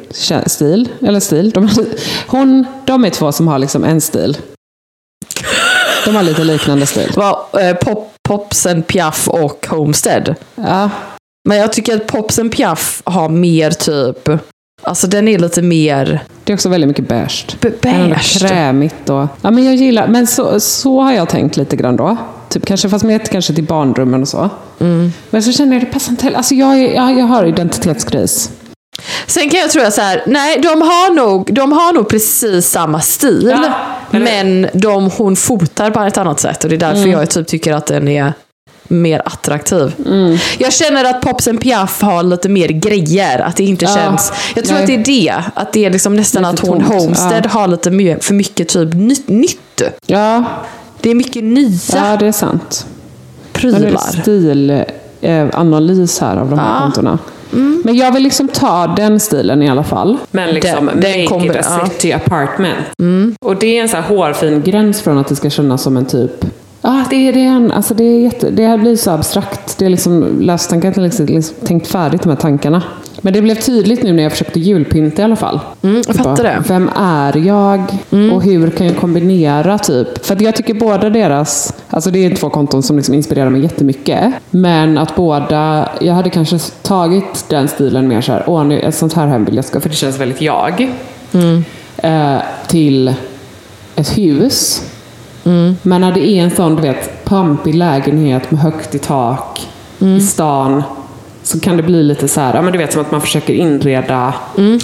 stil, 0.47 0.89
eller 1.03 1.21
stil. 1.21 1.51
De, 1.51 1.67
har, 1.69 1.85
hon, 2.27 2.65
de 2.87 3.05
är 3.05 3.11
två 3.11 3.33
som 3.33 3.49
har 3.49 3.59
liksom 3.59 3.85
en 3.85 4.01
stil. 4.01 4.37
De 6.07 6.17
har 6.17 6.23
lite 6.23 6.45
liknande 6.45 6.87
stil. 6.87 7.13
Vad, 7.17 7.37
eh, 7.61 7.77
pop, 7.77 8.13
Popsen, 8.29 8.83
Piaf 8.83 9.29
och 9.29 9.67
Homestead. 9.71 10.35
Ja, 10.55 10.91
Men 11.49 11.59
jag 11.59 11.73
tycker 11.73 11.97
att 11.97 12.07
Popsen 12.07 12.51
Piaf 12.51 13.03
har 13.05 13.29
mer 13.29 13.71
typ... 13.71 14.29
Alltså 14.83 15.07
den 15.07 15.29
är 15.29 15.39
lite 15.39 15.63
mer 15.63 16.21
det 16.45 16.53
är 16.53 16.55
också 16.55 16.69
väldigt 16.69 16.89
mycket 16.89 17.09
beige. 17.09 17.57
beige. 17.61 18.39
Krämigt 18.39 19.11
och... 19.11 19.27
Ja 19.43 19.51
men 19.51 19.65
jag 19.65 19.75
gillar, 19.75 20.09
men 20.09 20.27
så, 20.27 20.61
så 20.61 21.01
har 21.01 21.13
jag 21.13 21.29
tänkt 21.29 21.57
lite 21.57 21.77
grann 21.77 21.97
då. 21.97 22.17
Typ 22.49 22.67
kanske, 22.67 22.89
fast 22.89 23.05
mer 23.05 23.19
kanske 23.19 23.55
till 23.55 23.65
barnrummen 23.65 24.23
och 24.23 24.29
så. 24.29 24.51
Mm. 24.81 25.13
Men 25.31 25.43
så 25.43 25.53
känner 25.53 25.73
jag 25.73 25.83
det 25.83 25.87
passar 25.87 26.13
inte 26.13 26.25
heller. 26.25 26.37
Alltså 26.37 26.55
jag, 26.55 26.95
jag, 26.95 27.19
jag 27.19 27.25
har 27.27 27.45
identitetskris. 27.45 28.51
Sen 29.27 29.51
kan 29.51 29.61
jag 29.61 29.71
tro 29.71 29.91
så 29.91 30.01
här, 30.01 30.23
nej, 30.27 30.59
de 30.63 30.69
har, 30.69 31.15
nog, 31.15 31.55
de 31.55 31.73
har 31.73 31.93
nog 31.93 32.09
precis 32.09 32.67
samma 32.71 33.01
stil. 33.01 33.55
Ja, 33.63 33.73
men 34.11 34.67
de, 34.73 35.11
hon 35.11 35.37
fotar 35.37 35.91
på 35.91 36.01
ett 36.01 36.19
annat 36.19 36.41
sätt. 36.41 36.65
Och 36.65 36.71
det 36.71 36.77
är 36.77 36.95
därför 36.95 37.09
jag 37.09 37.31
typ 37.31 37.47
tycker 37.47 37.73
att 37.73 37.87
den 37.87 38.09
är 38.09 38.33
mer 38.89 39.23
attraktiv. 39.25 39.93
Jag 40.59 40.73
känner 40.73 41.05
att 41.05 41.21
Popsen 41.21 41.59
Piaf 41.59 42.03
har 42.03 42.23
lite 42.23 42.49
mer 42.49 42.69
grejer. 42.69 43.39
Att 43.39 43.57
det 43.57 43.65
inte 43.65 43.85
Ja, 43.85 43.95
känns... 43.95 44.33
Jag 44.55 44.65
tror 44.65 44.75
nej. 44.75 44.83
att 44.83 44.87
det 44.87 44.95
är 44.95 45.05
det. 45.05 45.35
Att 45.55 45.73
det 45.73 45.85
är 45.85 45.91
liksom 45.91 46.17
nästan 46.17 46.43
Lite 46.43 46.53
att 46.53 46.61
hon 46.69 46.81
tomt, 46.81 46.95
Homestead 47.03 47.43
ja. 47.45 47.51
har 47.51 47.69
lite 47.69 47.91
mer, 47.91 48.19
för 48.19 48.35
mycket 48.35 48.69
typ 48.69 48.95
nytt. 48.95 49.29
nytt. 49.29 49.83
Ja, 50.07 50.45
Det 51.01 51.11
är 51.11 51.15
mycket 51.15 51.45
nya 51.45 51.79
ja 51.95 52.17
det 52.17 52.27
är 52.27 52.33
sant. 52.33 52.87
Prylar. 53.53 54.23
stilanalys 55.21 56.21
här 56.21 56.37
av 56.37 56.51
de 56.51 56.59
här 56.59 56.75
Ja. 56.75 56.81
kontona. 56.83 57.19
Men 57.85 57.97
jag 57.97 58.13
vill 58.13 58.23
liksom 58.23 58.49
ta 58.49 58.87
den 58.87 59.21
stilen 59.21 59.63
i 59.63 59.69
alla 59.69 59.85
fall. 59.85 60.17
Men 60.31 60.51
liksom 60.51 60.87
Den- 60.87 61.01
den 61.01 61.25
make 61.25 61.47
it 61.47 61.57
a 61.67 61.79
ja. 61.81 61.87
city 61.87 62.13
apartment. 62.13 62.77
Och 63.41 63.57
det 63.57 63.79
är 63.79 63.83
en 63.83 63.89
så 63.89 63.97
här 63.97 64.03
hårfin 64.17 64.63
gräns 64.63 65.03
från 65.03 65.19
att 65.19 65.29
det 65.29 65.37
ska 65.37 65.51
kännas 65.51 65.83
som 65.83 65.97
en 65.97 66.05
typ 66.07 66.45
Ja, 66.83 67.05
det 67.11 67.17
är 67.29 67.33
det. 67.33 67.41
är 67.41 67.47
en- 67.51 67.73
Alltså 67.73 67.95
det, 67.95 68.05
är 68.05 68.21
jätte, 68.21 68.51
det 68.51 68.67
här 68.67 68.79
blir 68.79 68.97
så 68.97 69.11
abstrakt. 69.11 69.79
Det 69.79 69.85
är 69.87 69.91
liksom 69.91 70.41
löst 70.41 70.71
tanken, 70.71 70.91
jag 70.91 70.97
har 70.97 71.05
liksom, 71.05 71.27
liksom 71.27 71.57
tänkt 71.67 71.87
färdigt 71.87 72.23
de 72.23 72.29
här 72.29 72.37
tankarna. 72.37 72.83
Men 73.21 73.33
det 73.33 73.43
blev 73.43 73.55
tydligt 73.55 74.03
nu 74.03 74.13
när 74.13 74.23
jag 74.23 74.33
försökte 74.33 74.61
julpynta 74.61 75.23
i 75.23 75.25
alla 75.25 75.37
fall. 75.37 75.61
Mm, 75.83 76.03
jag 76.07 76.17
fattar 76.17 76.45
det. 76.45 76.63
Vem 76.69 76.91
är 76.97 77.37
jag? 77.37 77.81
Och 78.33 78.43
hur 78.43 78.71
kan 78.71 78.87
jag 78.87 78.97
kombinera 78.97 79.79
typ? 79.79 80.27
För 80.27 80.35
att 80.35 80.41
jag 80.41 80.57
tycker 80.57 80.75
båda 80.75 81.11
deras, 81.11 81.75
alltså 81.91 82.11
det 82.11 82.25
är 82.27 82.35
två 82.37 82.51
konton 82.51 82.83
som 82.83 82.97
liksom 82.97 83.15
inspirerar 83.15 83.51
mig 83.51 83.63
jättemycket. 83.63 84.35
Men 84.51 84.99
att 84.99 85.17
båda, 85.17 85.89
jag 86.01 86.15
hade 86.15 86.31
kanske 86.31 86.59
tagit 86.83 87.45
den 87.49 87.69
stilen 87.69 88.09
mer 88.09 88.21
så 88.21 88.33
här, 88.33 88.45
åh 88.47 88.65
nu, 88.65 88.81
ett 88.81 88.95
sånt 88.95 89.13
här 89.13 89.27
hem 89.27 89.45
vill 89.45 89.57
jag 89.57 89.65
ska, 89.65 89.81
för 89.81 89.89
det 89.89 89.95
känns 89.95 90.21
väldigt 90.21 90.41
jag. 90.41 90.93
Eh, 91.97 92.37
till 92.67 93.15
ett 93.97 94.19
hus. 94.19 94.83
Men 95.83 96.01
när 96.01 96.13
det 96.13 96.29
är 96.29 96.43
en 96.43 96.51
sån, 96.51 96.77
du 96.77 96.83
vet, 96.83 97.25
pampig 97.25 97.75
lägenhet 97.75 98.51
med 98.51 98.61
högt 98.61 98.95
i 98.95 98.99
tak 98.99 99.69
i 99.99 100.21
stan. 100.21 100.83
Så 101.47 101.61
kan 101.61 101.77
det 101.77 101.83
bli 101.83 102.03
lite 102.03 102.29
så 102.29 102.41
här, 102.41 102.55
ja 102.55 102.63
men 102.63 102.73
du 102.73 102.79
vet 102.79 102.93
som 102.93 103.03
att 103.03 103.11
man 103.11 103.21
försöker 103.21 103.55
inreda 103.55 104.35
Mm, 104.57 104.79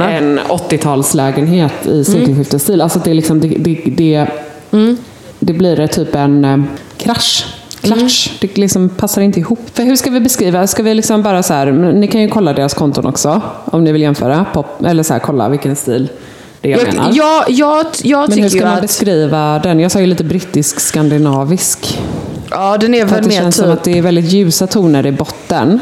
en 0.00 0.38
80-talslägenhet 0.38 1.88
i 1.88 2.04
sekelskiftesstil. 2.04 2.80
Alltså 2.80 2.98
det, 3.04 3.10
är 3.10 3.14
liksom, 3.14 3.40
det, 3.40 3.48
det, 3.48 3.82
det, 3.86 4.26
det 5.38 5.52
blir 5.52 5.76
det 5.76 5.88
typ 5.88 6.14
en 6.14 6.44
eh, 6.44 6.58
krasch. 6.96 7.46
Klatsch. 7.80 8.30
Det 8.40 8.58
liksom 8.58 8.88
passar 8.88 9.22
inte 9.22 9.40
ihop. 9.40 9.58
För 9.72 9.82
hur 9.82 9.96
ska 9.96 10.10
vi 10.10 10.20
beskriva? 10.20 10.66
Ska 10.66 10.82
vi 10.82 10.94
liksom 10.94 11.22
bara 11.22 11.42
så 11.42 11.54
här, 11.54 11.72
ni 11.72 12.08
kan 12.08 12.20
ju 12.20 12.28
kolla 12.28 12.52
deras 12.52 12.74
konton 12.74 13.06
också. 13.06 13.42
Om 13.64 13.84
ni 13.84 13.92
vill 13.92 14.02
jämföra. 14.02 14.46
Pop, 14.52 14.84
eller 14.84 15.02
så 15.02 15.12
här, 15.12 15.20
kolla 15.20 15.48
vilken 15.48 15.76
stil 15.76 16.08
det 16.60 16.72
är 16.72 16.72
jag, 16.72 16.88
Jag, 16.88 16.94
menar. 16.94 17.10
jag, 17.14 17.50
jag, 17.50 17.86
jag 18.02 18.28
men 18.28 18.38
hur 18.38 18.48
ska 18.48 18.64
man 18.64 18.74
att... 18.74 18.82
beskriva 18.82 19.58
den? 19.58 19.80
Jag 19.80 19.90
sa 19.90 20.00
ju 20.00 20.06
lite 20.06 20.24
brittisk 20.24 20.80
skandinavisk. 20.80 21.98
Ja, 22.50 22.78
den 22.78 22.94
är 22.94 23.04
väl 23.04 23.14
att 23.14 23.22
det 23.22 23.28
mer 23.28 23.36
känns 23.36 23.56
som 23.56 23.64
typ... 23.64 23.74
att 23.74 23.84
det 23.84 23.98
är 23.98 24.02
väldigt 24.02 24.32
ljusa 24.32 24.66
toner 24.66 25.06
i 25.06 25.12
botten. 25.12 25.80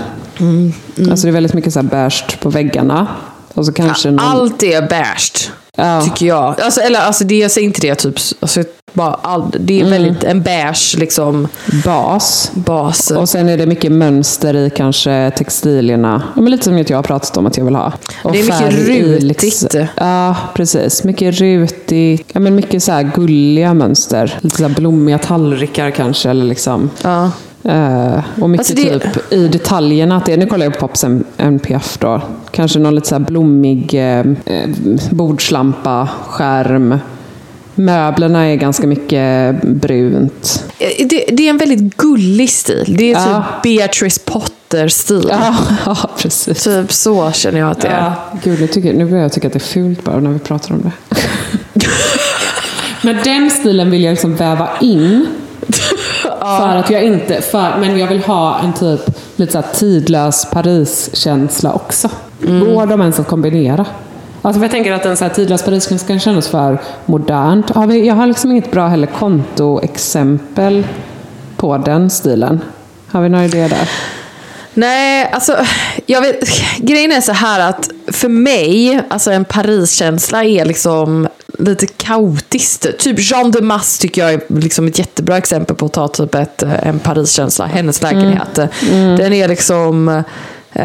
Alltså 1.11 1.27
det 1.27 1.31
är 1.31 1.33
väldigt 1.33 1.55
mycket 1.55 1.73
så 1.73 1.81
här 1.81 1.87
beige 1.89 2.25
på 2.41 2.51
väggarna. 2.51 3.07
Och 3.55 3.67
så 3.67 3.73
kanske 3.73 4.11
någon... 4.11 4.19
Allt 4.21 4.63
är 4.63 4.83
beige. 4.89 5.51
Ja. 5.77 6.01
Tycker 6.03 6.27
jag. 6.27 6.61
Alltså, 6.61 6.81
eller 6.81 7.01
alltså 7.01 7.25
det, 7.25 7.39
jag 7.39 7.51
säger 7.51 7.67
inte 7.67 7.81
det 7.81 7.95
typ. 7.95 8.15
Alltså, 8.41 8.63
bara 8.93 9.15
all, 9.15 9.55
det 9.61 9.75
är 9.81 9.87
Mm. 9.87 9.91
väldigt 9.91 10.25
en 10.25 10.43
beige 10.43 10.97
liksom, 10.99 11.49
bas. 11.85 12.51
bas. 12.55 13.11
Och 13.11 13.29
sen 13.29 13.49
är 13.49 13.57
det 13.59 13.67
mycket 13.67 13.93
mönster 13.93 14.55
i 14.57 14.71
kanske 14.77 15.33
textilierna. 15.37 16.23
Ja, 16.37 16.41
men 16.43 16.51
lite 16.51 16.65
som 16.65 16.79
jag 16.79 16.97
har 16.97 17.03
pratat 17.03 17.37
om 17.37 17.47
att 17.47 17.57
jag 17.57 17.65
vill 17.65 17.75
ha. 17.75 17.93
Och 18.25 18.33
Det 18.33 18.41
är 18.41 18.45
mycket 18.45 18.89
rutigt. 18.89 19.75
ja, 19.97 20.37
precis. 20.55 21.05
Mycket 21.05 21.35
rutigt. 21.35 22.31
Ja, 22.33 22.41
men 22.41 22.55
mycket 22.55 22.83
så 22.83 23.11
gulliga 23.15 23.75
mönster. 23.75 24.39
Lite 24.41 24.57
så 24.57 24.69
blommiga 24.69 25.19
tallrikar 25.19 25.91
kanske. 25.91 26.31
Eller 26.31 26.45
liksom. 26.45 26.91
Ja. 27.03 27.31
Eh, 27.69 28.19
och 28.41 28.51
mycket 28.51 28.71
Alltså 28.71 28.85
det- 28.85 28.99
typ 28.99 29.33
i 29.33 29.49
detaljerna. 29.49 30.17
Att 30.17 30.27
det, 30.27 30.37
nu 30.37 30.47
kollar 30.47 30.67
jag 30.67 30.73
på 30.79 30.89
Pops 30.89 31.05
NPF 31.37 31.99
då. 31.99 32.21
Kanske 32.51 32.79
någon 32.79 32.95
lite 32.95 33.09
så 33.09 33.19
blommig 33.19 33.95
eh, 33.95 34.19
eh, 34.47 34.69
bordslampa, 35.11 36.09
skärm. 36.27 36.99
Möblerna 37.75 38.43
är 38.45 38.57
ganska 38.57 38.87
mycket 38.87 39.63
brunt. 39.63 40.65
Eh, 40.79 41.07
Det, 41.09 41.25
det 41.33 41.47
är 41.47 41.51
en 41.51 41.59
väldigt 41.59 41.97
gullig 41.97 42.51
stil. 42.51 42.95
Det 42.99 43.13
är 43.13 43.15
Ja. 43.15 43.45
typ 43.63 43.63
Beatrice 43.63 44.19
Potter-stil. 44.19 45.27
Ja, 45.31 45.57
ja 45.87 45.97
precis. 46.19 46.65
Typ 46.65 46.93
så 46.93 47.33
känner 47.33 47.59
jag 47.61 47.71
att 47.71 47.81
det 47.81 47.89
är. 47.89 48.01
Ja, 48.01 48.39
gud, 48.45 48.61
nu, 48.61 48.67
tycker, 48.67 48.93
nu 48.93 49.05
börjar 49.05 49.23
jag 49.23 49.33
tycka 49.33 49.47
att 49.47 49.53
det 49.53 49.59
är 49.59 49.61
fult 49.61 50.05
bara 50.05 50.21
när 50.21 50.31
vi 50.31 50.39
pratar 50.39 50.75
om 50.75 50.83
det. 50.83 51.21
men 53.03 53.17
den 53.25 53.51
stilen 53.51 53.91
vill 53.91 54.05
jag 54.05 54.11
liksom 54.13 54.35
väva 54.37 54.69
in. 54.81 55.27
För 56.41 56.77
att 56.77 56.91
jag 56.91 57.05
inte, 57.05 57.41
för, 57.41 57.77
men 57.81 57.99
jag 57.99 58.07
vill 58.07 58.23
ha 58.23 58.59
en 58.59 58.73
typ 58.73 59.01
lite 59.37 59.53
så 59.53 59.59
här 59.59 59.67
tidlös 59.75 60.47
Paris-känsla 60.53 61.73
också. 61.73 62.09
Går 62.41 62.87
de 62.87 63.01
ens 63.01 63.21
att 63.21 63.29
kombinera? 63.29 63.87
Alltså 64.43 64.63
jag 64.63 64.71
tänker 64.71 64.93
att 64.93 65.07
en 65.07 65.17
så 65.17 65.25
här 65.25 65.33
tidlös 65.33 65.63
Paris 65.63 66.05
kan 66.07 66.21
kännas 66.21 66.49
för 66.49 66.79
modernt. 67.07 67.71
Har 67.71 67.87
vi, 67.87 68.07
jag 68.07 68.15
har 68.15 68.27
liksom 68.27 68.51
inget 68.51 68.71
bra 68.71 68.87
heller 68.87 69.07
kontoexempel 69.07 70.87
på 71.57 71.79
den 71.79 72.11
stilen. 72.11 72.61
Har 73.13 73.21
vi 73.23 73.29
några 73.29 73.45
idéer 73.45 73.69
där? 73.69 73.91
Nej, 74.75 75.31
alltså 75.33 75.57
jag 76.07 76.21
vet, 76.21 76.41
grejen 76.79 77.13
är 77.13 77.21
så 77.21 77.33
här 77.33 77.69
att 77.69 77.91
för 78.07 78.29
mig, 78.29 79.01
alltså 79.09 79.31
en 79.31 79.45
Paris-känsla 79.45 80.45
är 80.45 80.65
liksom 80.65 81.29
lite 81.59 81.87
kaotiskt. 81.87 82.99
Typ 82.99 83.31
Jean 83.31 83.51
de 83.51 83.61
Masse 83.61 84.03
tycker 84.03 84.21
jag 84.23 84.33
är 84.33 84.41
liksom 84.49 84.87
ett 84.87 84.99
jättebra 84.99 85.39
exempel 85.39 85.77
på 85.77 85.87
att 85.87 85.93
ta 85.93 86.09
typ 86.09 86.35
ett, 86.35 86.63
eh, 86.63 86.87
en 86.89 86.99
Paris-känsla. 86.99 87.67
Hennes 87.67 88.03
lägenhet. 88.03 88.55
Den 89.19 89.33
är 89.33 89.49
liksom... 89.49 90.09
Eh, 90.73 90.85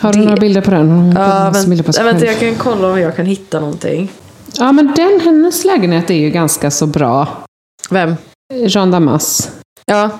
Har 0.00 0.12
du 0.12 0.18
Det- 0.18 0.24
några 0.24 0.36
bilder 0.36 0.60
på 0.60 0.70
den? 0.70 1.12
Ja, 1.16 1.52
på 1.54 1.70
vänta, 1.70 2.02
vänta, 2.02 2.26
jag 2.26 2.40
kan 2.40 2.54
kolla 2.54 2.88
om 2.88 3.00
jag 3.00 3.16
kan 3.16 3.26
hitta 3.26 3.60
någonting. 3.60 4.12
Ja, 4.58 4.72
men 4.72 4.92
den, 4.96 5.20
hennes 5.24 5.64
lägenhet 5.64 6.10
är 6.10 6.14
ju 6.14 6.30
ganska 6.30 6.70
så 6.70 6.86
bra. 6.86 7.28
Vem? 7.90 8.14
Jean 8.54 8.90
Damas. 8.90 9.50
Ja, 9.86 10.10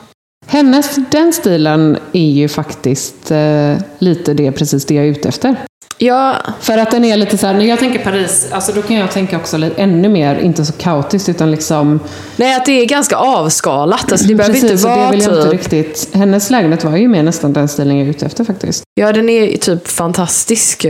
Hennes, 0.47 0.97
den 1.11 1.32
stilen 1.32 1.99
är 2.12 2.30
ju 2.30 2.49
faktiskt 2.49 3.30
eh, 3.30 3.74
lite 3.99 4.34
det, 4.34 4.53
precis 4.53 4.84
det 4.84 4.94
jag 4.94 5.05
är 5.05 5.09
ute 5.09 5.28
efter. 5.28 5.57
ja 5.99 6.36
För 6.61 6.78
att 6.78 6.90
den 6.90 7.05
är 7.05 7.16
lite 7.16 7.38
så 7.38 7.47
här, 7.47 7.55
när 7.55 7.64
jag 7.64 7.78
tänker 7.78 7.99
Paris, 7.99 8.49
alltså 8.53 8.72
då 8.72 8.82
kan 8.82 8.97
jag 8.97 9.11
tänka 9.11 9.36
också 9.36 9.57
lite, 9.57 9.82
ännu 9.82 10.09
mer, 10.09 10.38
inte 10.38 10.64
så 10.64 10.72
kaotiskt, 10.72 11.28
utan 11.28 11.51
liksom... 11.51 12.01
nej 12.36 12.57
att 12.57 12.66
det 12.66 12.72
är 12.72 12.86
ganska 12.86 13.16
avskalat. 13.16 14.12
Alltså, 14.12 14.26
det 14.26 14.34
behöver 14.34 14.55
precis, 14.55 14.70
inte 14.70 14.86
vara 14.86 15.05
det 15.05 15.11
vill 15.11 15.22
jag 15.22 15.32
inte 15.32 15.42
typ... 15.42 15.53
riktigt... 15.53 16.14
Hennes 16.14 16.51
lägenhet 16.51 16.84
var 16.84 16.97
ju 16.97 17.09
mer 17.09 17.22
nästan 17.22 17.53
den 17.53 17.68
stilen 17.68 17.97
jag 17.97 18.07
är 18.07 18.11
ute 18.11 18.26
efter 18.26 18.44
faktiskt. 18.44 18.82
Ja, 18.94 19.12
den 19.12 19.28
är 19.28 19.57
typ 19.57 19.88
fantastisk. 19.88 20.86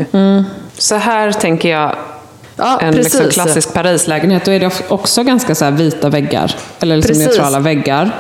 Så 0.79 0.95
här 0.95 1.33
tänker 1.33 1.69
jag 1.69 1.97
Ja, 2.57 2.79
en 2.81 2.95
precis. 2.95 3.13
liksom 3.15 3.31
klassisk 3.31 3.73
Parislägenhet. 3.75 4.45
Då 4.45 4.51
är 4.51 4.61
det 4.61 4.71
också 4.89 5.23
ganska 5.23 5.55
så 5.55 5.71
vita 5.71 6.09
väggar. 6.09 6.55
Eller 6.81 6.97
liksom 6.97 7.15
Precis. 7.15 7.27
neutrala 7.29 7.61
väggar. 7.61 8.11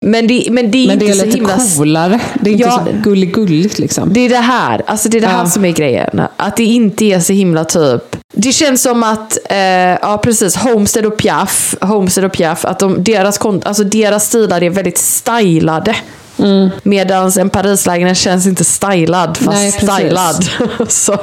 Men 0.00 0.26
det, 0.26 0.46
men 0.50 0.70
det 0.70 0.84
är 0.84 0.86
Men 0.88 0.98
det 0.98 1.04
inte 1.06 1.20
är 1.22 1.26
lite 1.26 1.38
himla... 1.38 1.58
coolare. 1.76 2.20
Det 2.40 2.50
är 2.50 2.52
inte 2.52 2.64
Ja. 2.64 2.84
så 2.86 3.10
gullig-gulligt 3.10 3.78
liksom. 3.78 4.12
Det 4.12 4.20
är 4.20 4.28
det 4.28 4.36
här, 4.36 4.82
alltså 4.86 5.08
det 5.08 5.16
är 5.18 5.20
det 5.20 5.26
här 5.26 5.38
Ja. 5.44 5.50
som 5.50 5.64
är 5.64 5.72
grejen. 5.72 6.20
Att 6.36 6.56
det 6.56 6.64
inte 6.64 7.04
är 7.04 7.20
så 7.20 7.32
himla 7.32 7.64
typ... 7.64 8.16
Det 8.34 8.52
känns 8.52 8.82
som 8.82 9.02
att, 9.02 9.38
eh, 9.50 9.58
ja 10.02 10.20
precis, 10.22 10.56
Homestead 10.56 11.06
och 11.06 11.16
Piaf, 11.16 11.74
Homestead 11.80 12.24
och 12.26 12.32
Piaf, 12.32 12.64
att 12.64 12.78
de, 12.78 13.04
deras, 13.04 13.40
alltså 13.44 13.84
deras 13.84 14.26
stilar 14.26 14.62
är 14.62 14.70
väldigt 14.70 14.98
stylade. 14.98 15.96
Mm. 16.42 16.70
Medan 16.82 17.32
en 17.38 17.50
Parislägenhet 17.50 18.16
känns 18.16 18.46
inte 18.46 18.64
stylad, 18.64 19.36
fast 19.36 19.48
Nej, 19.48 19.72
stylad. 19.72 20.46
så. 20.88 21.18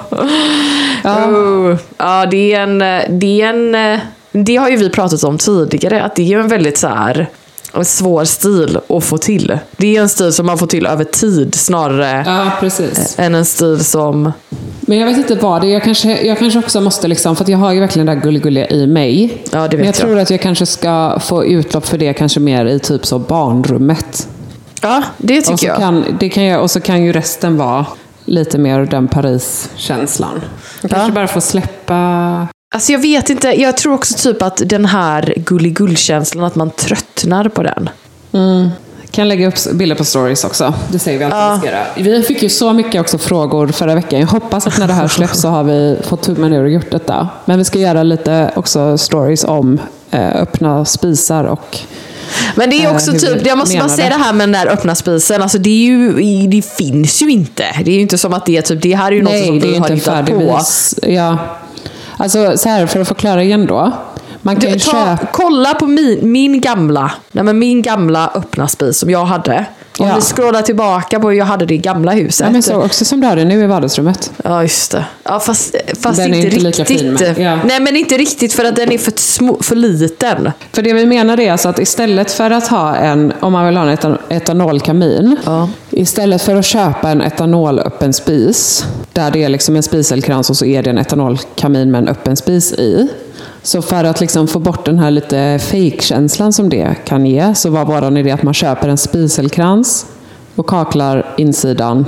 Ja. 1.03 1.26
Oh, 1.28 1.78
ja, 1.97 2.26
det 2.26 2.53
är 2.53 2.61
en... 2.61 2.80
Det, 3.20 3.41
är 3.41 3.49
en, 3.49 3.99
det 4.32 4.55
har 4.55 4.70
ju 4.70 4.78
vi 4.78 4.89
pratat 4.89 5.24
om 5.24 5.38
tidigare, 5.38 6.03
att 6.03 6.15
det 6.15 6.34
är 6.34 6.39
en 6.39 6.47
väldigt 6.47 6.78
så 6.78 6.88
här 6.88 7.28
en 7.74 7.86
svår 7.86 8.26
stil 8.26 8.80
att 8.89 9.03
få 9.03 9.17
till. 9.17 9.59
Det 9.78 9.97
är 9.97 10.01
en 10.01 10.09
stil 10.09 10.34
som 10.34 10.45
man 10.45 10.57
får 10.57 10.67
till 10.67 10.86
över 10.86 11.03
tid 11.03 11.55
snarare 11.55 12.24
Ja, 12.28 12.51
precis. 12.59 13.15
än 13.20 13.36
en 13.36 13.45
stil 13.45 13.84
som... 13.86 14.32
Men 14.82 14.97
jag 14.97 15.07
vet 15.07 15.17
inte 15.17 15.36
vad 15.36 15.61
det 15.61 15.67
är. 15.67 15.72
Jag 15.72 15.84
kanske, 15.84 16.22
jag 16.22 16.39
kanske 16.39 16.59
också 16.59 16.82
måste, 16.82 17.07
liksom, 17.07 17.36
för 17.36 17.49
jag 17.49 17.57
har 17.57 17.74
ju 17.74 17.80
verkligen 17.80 18.05
det 18.05 18.13
där 18.15 18.22
gulligulliga 18.22 18.67
i 18.67 18.88
mig. 18.88 19.43
Ja, 19.51 19.59
det 19.59 19.63
vet 19.63 19.72
Men 19.72 19.80
jag 19.80 19.88
jag. 19.88 19.95
tror 19.95 20.20
att 20.20 20.30
jag 20.30 20.41
kanske 20.41 20.65
ska 20.65 21.20
få 21.20 21.45
utlopp 21.45 21.86
för 21.88 21.97
det 21.97 22.13
kanske 22.13 22.39
mer 22.39 22.65
i 22.65 22.80
typ 22.80 23.05
så 23.05 23.20
barnrummet. 23.20 24.28
Ja, 24.82 25.04
det 25.18 25.42
tycker 25.42 25.68
jag. 25.68 25.78
kan, 25.78 26.06
det 26.20 26.30
kan 26.30 26.44
jag. 26.44 26.62
och 26.62 26.72
så 26.72 26.80
kan 26.82 27.04
ju 27.04 27.14
resten 27.14 27.58
vara 27.58 27.86
lite 28.26 28.58
mer 28.58 28.80
den 28.86 29.08
Paris-känslan. 29.08 30.42
Jag 30.82 30.92
kanske 30.92 31.08
Ja. 31.10 31.14
bara 31.14 31.28
får 31.28 31.42
släppa... 31.42 32.48
Alltså 32.76 32.92
jag 32.92 33.00
vet 33.00 33.30
inte, 33.30 33.48
jag 33.48 33.78
tror 33.78 33.94
också 33.94 34.14
typ 34.18 34.42
att 34.42 34.62
den 34.66 34.86
här 34.86 35.34
gulligull-känslan, 35.38 36.44
att 36.44 36.56
man 36.56 36.70
tröttnar 36.70 37.50
på 37.50 37.64
den. 37.64 37.90
Kan 39.12 39.28
lägga 39.28 39.48
upp 39.48 39.56
bilder 39.74 39.96
på 39.96 40.06
stories 40.06 40.44
också. 40.44 40.74
Det 40.92 41.00
säger 41.00 41.20
vi 41.20 41.26
alltid 41.26 41.62
ska 41.70 41.72
göra. 41.78 41.86
Vi 41.98 42.24
fick 42.24 42.44
ju 42.44 42.50
så 42.50 42.74
mycket 42.74 43.02
också 43.02 43.18
frågor 43.18 43.68
förra 43.68 43.96
veckan. 43.96 44.20
Jag 44.20 44.28
hoppas 44.28 44.68
att 44.68 44.78
när 44.78 44.88
det 44.88 44.94
här 44.94 45.08
släpps 45.08 45.42
så 45.42 45.48
har 45.48 45.64
vi 45.64 45.98
fått 46.04 46.22
tummen 46.22 46.54
ur 46.54 46.64
och 46.64 46.70
gjort 46.70 46.92
detta. 46.92 47.28
Men 47.46 47.58
vi 47.58 47.64
ska 47.64 47.80
göra 47.80 48.04
lite 48.04 48.52
också 48.56 48.98
stories 48.98 49.44
om 49.44 49.80
eh, 50.12 50.42
öppna 50.42 50.86
spisar 50.86 51.44
och 51.44 51.78
Men 52.56 52.70
det 52.70 52.84
är 52.84 52.88
Eh, 52.90 52.96
också 52.96 53.12
typ, 53.12 53.48
jag 53.48 53.58
måste 53.58 53.78
bara 53.78 53.90
säga 53.90 54.10
det. 54.10 54.16
det 54.18 54.24
här 54.24 54.34
med 54.34 54.50
den 54.50 54.52
där 54.66 54.68
öppna 54.74 54.96
spisen, 54.96 55.42
alltså 55.42 55.58
det, 55.58 55.70
är 55.70 55.86
ju, 55.86 56.48
det 56.48 56.66
finns 56.66 57.22
ju 57.22 57.30
inte. 57.32 57.64
Det 57.86 57.92
är 57.92 57.96
ju 57.96 58.02
inte 58.02 58.18
som 58.18 58.34
att 58.34 58.46
det 58.46 58.58
är 58.58 58.62
typ, 58.62 58.82
det 58.82 58.96
här 58.96 59.08
är 59.12 59.16
ju 59.16 59.22
något 59.22 59.32
som 59.32 59.42
Nej, 59.42 59.60
det 59.60 59.68
vi 59.68 59.76
är 59.76 59.80
har 59.80 59.90
inte 59.90 59.94
en 59.94 60.00
hittat 60.00 60.14
färdig 60.16 60.36
på. 60.48 60.56
vis. 60.58 60.96
Ja. 61.02 61.38
Alltså 62.18 62.58
så 62.58 62.70
här, 62.70 62.86
för 62.86 63.00
att 63.00 63.08
förklara 63.08 63.44
igen 63.44 63.66
då. 63.66 63.92
Man 64.42 64.56
kan 64.56 64.72
Du, 64.72 64.80
ta, 64.80 64.92
köpa... 64.92 65.18
kolla 65.34 65.74
på 65.74 65.88
min, 65.88 66.32
min 66.32 66.62
gamla, 66.62 67.12
nej 67.32 67.44
men 67.44 67.60
min 67.60 67.82
gamla 67.82 68.32
öppna 68.36 68.68
spis 68.68 68.98
som 69.00 69.10
jag 69.10 69.26
hade. 69.26 69.66
Om 70.00 70.08
Ja. 70.08 70.16
vi 70.16 70.22
scrollar 70.22 70.62
tillbaka 70.62 71.20
på 71.20 71.30
hur 71.30 71.38
jag 71.38 71.45
hade 71.45 71.66
det 71.66 71.74
i 71.74 71.78
gamla 71.78 72.12
huset. 72.12 72.45
Ja, 72.47 72.52
men 72.52 72.64
så 72.64 72.76
också 72.84 73.06
som 73.06 73.22
du 73.22 73.28
har 73.28 73.36
det 73.36 73.45
nu 73.45 73.64
i 73.64 73.68
vardagsrummet. 73.68 74.32
Ja, 74.43 74.62
just 74.62 74.91
det. 74.91 75.06
Ja, 75.24 75.39
fast, 75.39 75.76
fast 76.02 76.18
Den 76.18 76.34
är 76.34 76.38
inte, 76.38 76.47
inte 76.47 76.60
lika 76.60 76.84
riktigt. 76.84 77.00
fin 77.00 77.14
med- 77.14 77.38
ja. 77.39 77.60
Nej, 77.66 77.80
men 77.80 77.95
inte 77.95 78.18
riktigt 78.18 78.54
för 78.54 78.66
att 78.66 78.76
den 78.76 78.91
är 78.91 78.97
för, 78.97 79.14
små, 79.16 79.58
för 79.62 79.76
liten. 79.76 80.52
För 80.74 80.82
det 80.82 80.93
vi 80.93 81.06
menar 81.06 81.39
är 81.39 81.52
alltså 81.52 81.70
att 81.70 81.80
istället 81.80 82.32
för 82.32 82.52
att 82.52 82.68
ha 82.68 82.95
en, 82.95 83.34
om 83.39 83.52
man 83.54 83.66
vill 83.66 83.78
ha 83.78 83.84
en 83.89 83.97
etan- 83.97 84.18
etanolkamin, 84.30 85.36
Ja. 85.45 85.70
istället 85.89 86.41
för 86.41 86.56
att 86.56 86.66
köpa 86.66 87.10
en 87.10 87.22
etanolöppen 87.22 88.14
spis, 88.14 88.86
där 89.14 89.32
det 89.32 89.43
är 89.43 89.50
liksom 89.50 89.76
en 89.76 89.84
spiselkrans 89.84 90.50
och 90.50 90.58
så 90.58 90.66
är 90.66 90.84
det 90.84 90.89
en 90.89 90.97
etanolkamin 90.97 91.91
med 91.91 92.00
en 92.02 92.08
öppen 92.08 92.38
spis 92.38 92.74
i. 92.74 93.08
Så 93.70 93.82
för 93.82 94.03
att 94.03 94.20
liksom 94.22 94.47
få 94.47 94.59
bort 94.59 94.86
den 94.86 94.99
här 94.99 95.11
lite 95.11 95.59
fake-känslan 95.61 96.53
som 96.53 96.70
det 96.70 96.95
kan 97.05 97.26
ge, 97.26 97.55
så 97.55 97.70
var 97.70 97.86
vår 97.86 98.17
idé 98.17 98.32
att 98.32 98.43
man 98.43 98.53
köper 98.53 98.89
en 98.89 98.97
spiselkrans 98.97 100.05
och 100.55 100.67
kaklar 100.67 101.26
insidan 101.38 102.05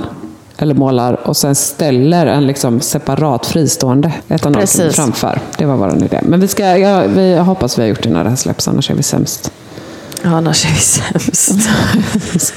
eller 0.58 0.74
målar 0.74 1.28
och 1.28 1.36
sen 1.36 1.54
ställer 1.54 2.26
en 2.26 2.46
liksom 2.46 2.80
separat 2.80 3.46
fristående 3.46 4.12
etanolkamin 4.28 4.66
Precis. 4.66 4.96
framför. 4.96 5.40
Det 5.58 5.64
var 5.64 5.76
vår 5.76 5.96
idé. 6.04 6.20
Men 6.22 6.40
vi 6.40 6.48
ska, 6.48 6.78
ja, 6.78 7.02
vi, 7.06 7.32
jag 7.32 7.44
hoppas 7.44 7.78
vi 7.78 7.82
har 7.82 7.88
gjort 7.88 8.02
det 8.02 8.08
när 8.10 8.24
det 8.24 8.30
här 8.30 8.36
släpps, 8.36 8.68
annars 8.68 8.90
är 8.90 8.94
vi 8.94 9.02
sämst. 9.02 9.52
Ja, 10.22 10.30
annars 10.30 10.64
är 10.64 10.70
vi 10.74 10.80
sämst. 10.80 11.68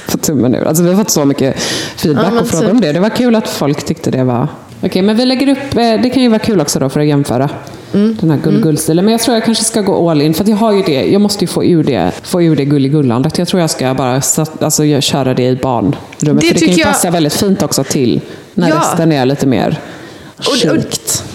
På 0.12 0.18
tummen 0.18 0.54
ur. 0.54 0.64
Alltså, 0.64 0.82
vi 0.82 0.88
har 0.90 0.96
fått 0.96 1.10
så 1.10 1.24
mycket 1.24 1.60
feedback 1.96 2.32
Ja, 2.34 2.40
och 2.40 2.46
frågor 2.48 2.64
typ. 2.64 2.72
om 2.74 2.80
det. 2.80 2.92
Det 2.92 3.00
var 3.00 3.10
kul 3.10 3.34
att 3.34 3.48
folk 3.48 3.84
tyckte 3.86 4.10
det 4.10 4.24
var... 4.24 4.48
Okej, 4.82 5.02
men 5.02 5.16
vi 5.16 5.24
lägger 5.24 5.48
upp... 5.48 5.74
eh, 5.76 6.02
Det 6.02 6.10
kan 6.10 6.22
ju 6.22 6.28
vara 6.28 6.38
kul 6.38 6.60
också 6.60 6.78
då 6.78 6.88
för 6.88 7.00
att 7.00 7.06
jämföra 7.06 7.50
Mm. 7.96 8.16
den 8.20 8.30
här 8.30 8.38
gull-gull-stilen. 8.38 9.04
Men 9.04 9.12
jag 9.12 9.20
tror 9.20 9.34
jag 9.36 9.44
kanske 9.44 9.64
ska 9.64 9.80
gå 9.80 10.10
all 10.10 10.22
in. 10.22 10.34
För 10.34 10.48
jag 10.50 10.56
har 10.56 10.72
ju 10.72 10.82
det. 10.82 11.04
Jag 11.12 11.20
måste 11.20 11.44
ju 11.44 11.48
få 11.48 11.64
ur 11.64 11.84
det, 11.84 12.12
få 12.22 12.42
ur 12.42 12.56
det 12.56 12.64
gulligullandet. 12.64 13.38
Jag 13.38 13.48
tror 13.48 13.60
jag 13.60 13.70
ska 13.70 13.94
bara 13.94 14.20
alltså, 14.60 14.84
jag- 14.84 15.02
köra 15.02 15.34
det 15.34 15.42
i 15.48 15.56
barnrummet. 15.56 15.98
Det 16.20 16.30
för 16.46 16.54
det 16.54 16.60
kan 16.60 16.68
ju 16.74 16.74
jag- 16.82 16.88
passa 16.88 17.10
väldigt 17.10 17.32
fint 17.34 17.62
också 17.62 17.84
till 17.84 18.20
när 18.54 18.68
Ja. 18.68 18.76
resten 18.76 19.12
är 19.12 19.24
lite 19.26 19.46
mer 19.46 19.78
Och, 20.38 20.70
och, 20.72 20.78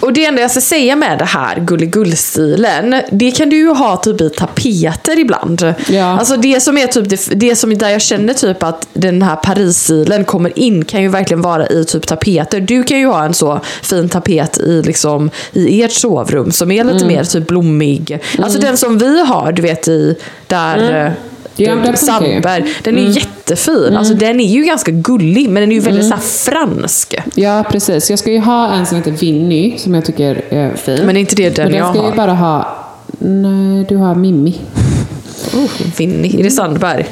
och 0.00 0.12
det 0.12 0.24
enda 0.24 0.42
jag 0.42 0.50
ska 0.50 0.60
säga 0.60 0.96
med 0.96 1.18
det 1.18 1.24
här 1.24 1.56
gulligull-stilen, 1.60 2.94
det 3.12 3.30
kan 3.30 3.48
du 3.48 3.56
ju 3.56 3.68
ha 3.68 3.96
typ 3.96 4.20
i 4.20 4.30
tapeter 4.30 5.18
ibland. 5.18 5.74
Ja. 5.88 6.04
Alltså 6.18 6.36
det 6.36 6.60
som 6.60 6.78
är 6.78 6.86
typ 6.86 7.08
det, 7.08 7.28
det 7.34 7.56
som 7.56 7.78
där 7.78 7.88
jag 7.88 8.02
känner 8.02 8.34
typ 8.34 8.62
att 8.62 8.86
den 8.92 9.22
här 9.22 9.36
Paris-stilen 9.36 10.24
kommer 10.24 10.58
in 10.58 10.84
kan 10.84 11.02
ju 11.02 11.08
verkligen 11.08 11.42
vara 11.42 11.66
i 11.66 11.84
typ 11.84 12.06
tapeter. 12.06 12.60
Du 12.60 12.82
kan 12.82 12.98
ju 12.98 13.06
ha 13.06 13.24
en 13.24 13.34
så 13.34 13.60
fin 13.82 14.08
tapet 14.08 14.58
i, 14.58 14.82
liksom, 14.82 15.30
i 15.52 15.82
ert 15.82 15.92
sovrum 15.92 16.52
som 16.52 16.70
är 16.70 16.82
Mm. 16.82 16.94
lite 16.94 17.06
mer 17.06 17.24
typ 17.24 17.46
blommig. 17.46 18.18
Alltså 18.42 18.58
den 18.58 18.76
som 18.76 18.98
vi 18.98 19.24
har, 19.24 19.52
du 19.52 19.62
vet 19.62 19.88
i 19.88 20.16
där 20.46 21.06
eh, 21.06 21.12
Ja, 21.56 21.70
den. 21.70 21.78
Mm. 21.78 21.96
Sandberg. 21.96 22.64
Den 22.82 22.98
är 22.98 23.02
ju 23.02 23.10
jättefin. 23.10 23.96
Alltså 23.96 24.14
den 24.14 24.40
är 24.40 24.48
ju 24.48 24.64
ganska 24.64 24.90
gullig 24.92 25.48
men 25.50 25.60
den 25.62 25.70
är 25.70 25.74
ju 25.74 25.80
väldigt 25.80 26.08
så 26.08 26.14
här 26.14 26.20
fransk. 26.22 27.14
Ja, 27.34 27.64
precis. 27.70 28.10
Jag 28.10 28.18
ska 28.18 28.32
ju 28.32 28.40
ha 28.40 28.72
en 28.72 28.86
som 28.86 28.96
heter 28.96 29.10
Vinny, 29.10 29.78
som 29.78 29.94
jag 29.94 30.04
tycker 30.04 30.42
är 30.50 30.74
fin. 30.74 31.06
Men 31.06 31.16
är 31.16 31.20
inte 31.20 31.36
det 31.36 31.56
den 31.56 31.64
Men 31.68 31.76
jag 31.78 31.86
jag 31.86 31.94
ska 31.94 32.02
har? 32.02 32.10
ju 32.10 32.16
bara 32.16 32.32
ha... 32.34 32.76
Nej, 33.18 33.84
du 33.88 33.96
har 33.96 34.14
Mimmi. 34.14 34.60
Oh, 35.54 35.70
Vinny. 35.98 36.40
Är 36.40 36.42
det 36.42 36.50
Sandberg? 36.50 37.06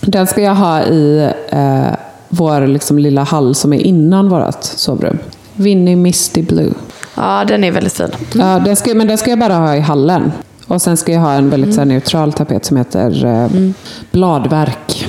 Den 0.00 0.26
ska 0.26 0.42
jag 0.42 0.54
ha 0.54 0.82
i 0.82 1.30
eh, 1.48 1.86
vår 2.28 2.66
liksom, 2.66 2.98
lilla 2.98 3.22
hall 3.22 3.54
som 3.54 3.72
är 3.72 3.80
innan 3.80 4.28
vårt 4.28 4.62
sovrum. 4.64 5.18
Vinny 5.54 5.96
Misty 5.96 6.42
Blue. 6.42 6.72
Ja, 7.14 7.44
den 7.48 7.64
är 7.64 7.70
väldigt 7.72 7.96
fin. 7.96 8.10
Ja, 8.32 8.62
den 8.64 8.76
ska, 8.76 8.94
men 8.94 9.06
den 9.06 9.18
ska 9.18 9.30
jag 9.30 9.38
bara 9.38 9.54
ha 9.54 9.76
i 9.76 9.80
hallen. 9.80 10.32
Och 10.70 10.82
sen 10.82 10.96
ska 10.96 11.12
jag 11.12 11.20
ha 11.20 11.32
en 11.32 11.50
väldigt 11.50 11.74
så 11.74 11.80
här, 11.80 11.86
neutral 11.86 12.32
tapet 12.32 12.64
som 12.64 12.76
heter 12.76 13.24
eh, 13.26 13.70
Bladverk. 14.10 15.06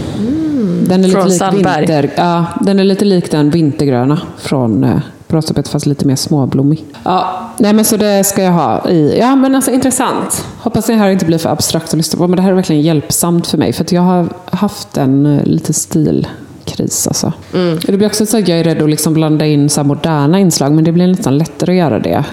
Den 0.87 1.03
är 1.03 1.07
lite 1.07 1.51
lik 1.51 1.67
vinter, 1.67 2.11
ja, 2.15 2.45
den 2.61 2.79
är 2.79 2.83
lite 2.83 3.05
lik 3.05 3.31
den 3.31 3.49
vintergröna 3.49 4.21
från 4.37 4.83
eh, 4.83 4.99
brösttapet 5.27 5.67
fast 5.67 5.85
lite 5.85 6.07
mer 6.07 6.15
småblommig. 6.15 6.85
Ja, 7.03 7.49
nej 7.57 7.73
men 7.73 7.85
så 7.85 7.97
det 7.97 8.23
ska 8.23 8.43
jag 8.43 8.51
ha 8.51 8.89
i. 8.89 9.17
Ja 9.19 9.35
men 9.35 9.55
alltså 9.55 9.71
intressant. 9.71 10.45
Hoppas 10.57 10.85
det 10.85 10.93
här 10.93 11.09
inte 11.09 11.25
blir 11.25 11.37
för 11.37 11.49
abstrakt 11.49 11.87
att 11.87 11.93
lyssna 11.93 12.17
på. 12.17 12.27
Men 12.27 12.35
det 12.35 12.41
här 12.41 12.51
är 12.51 12.55
verkligen 12.55 12.81
hjälpsamt 12.81 13.47
för 13.47 13.57
mig. 13.57 13.73
För 13.73 13.83
att 13.83 13.91
jag 13.91 14.01
har 14.01 14.27
haft 14.45 14.97
en 14.97 15.25
eh, 15.25 15.43
lite 15.43 15.73
stilkris 15.73 17.07
alltså. 17.07 17.33
Det 17.85 17.97
blir 17.97 18.07
också 18.07 18.25
så 18.25 18.37
att 18.37 18.47
jag 18.47 18.59
är 18.59 18.63
rädd 18.63 18.81
att 18.81 18.89
liksom 18.89 19.13
blanda 19.13 19.45
in 19.45 19.69
så 19.69 19.83
moderna 19.83 20.39
inslag. 20.39 20.71
Men 20.71 20.83
det 20.83 20.91
blir 20.91 21.07
nästan 21.07 21.37
lättare 21.37 21.71
att 21.71 21.77
göra 21.77 21.99
det. 21.99 22.25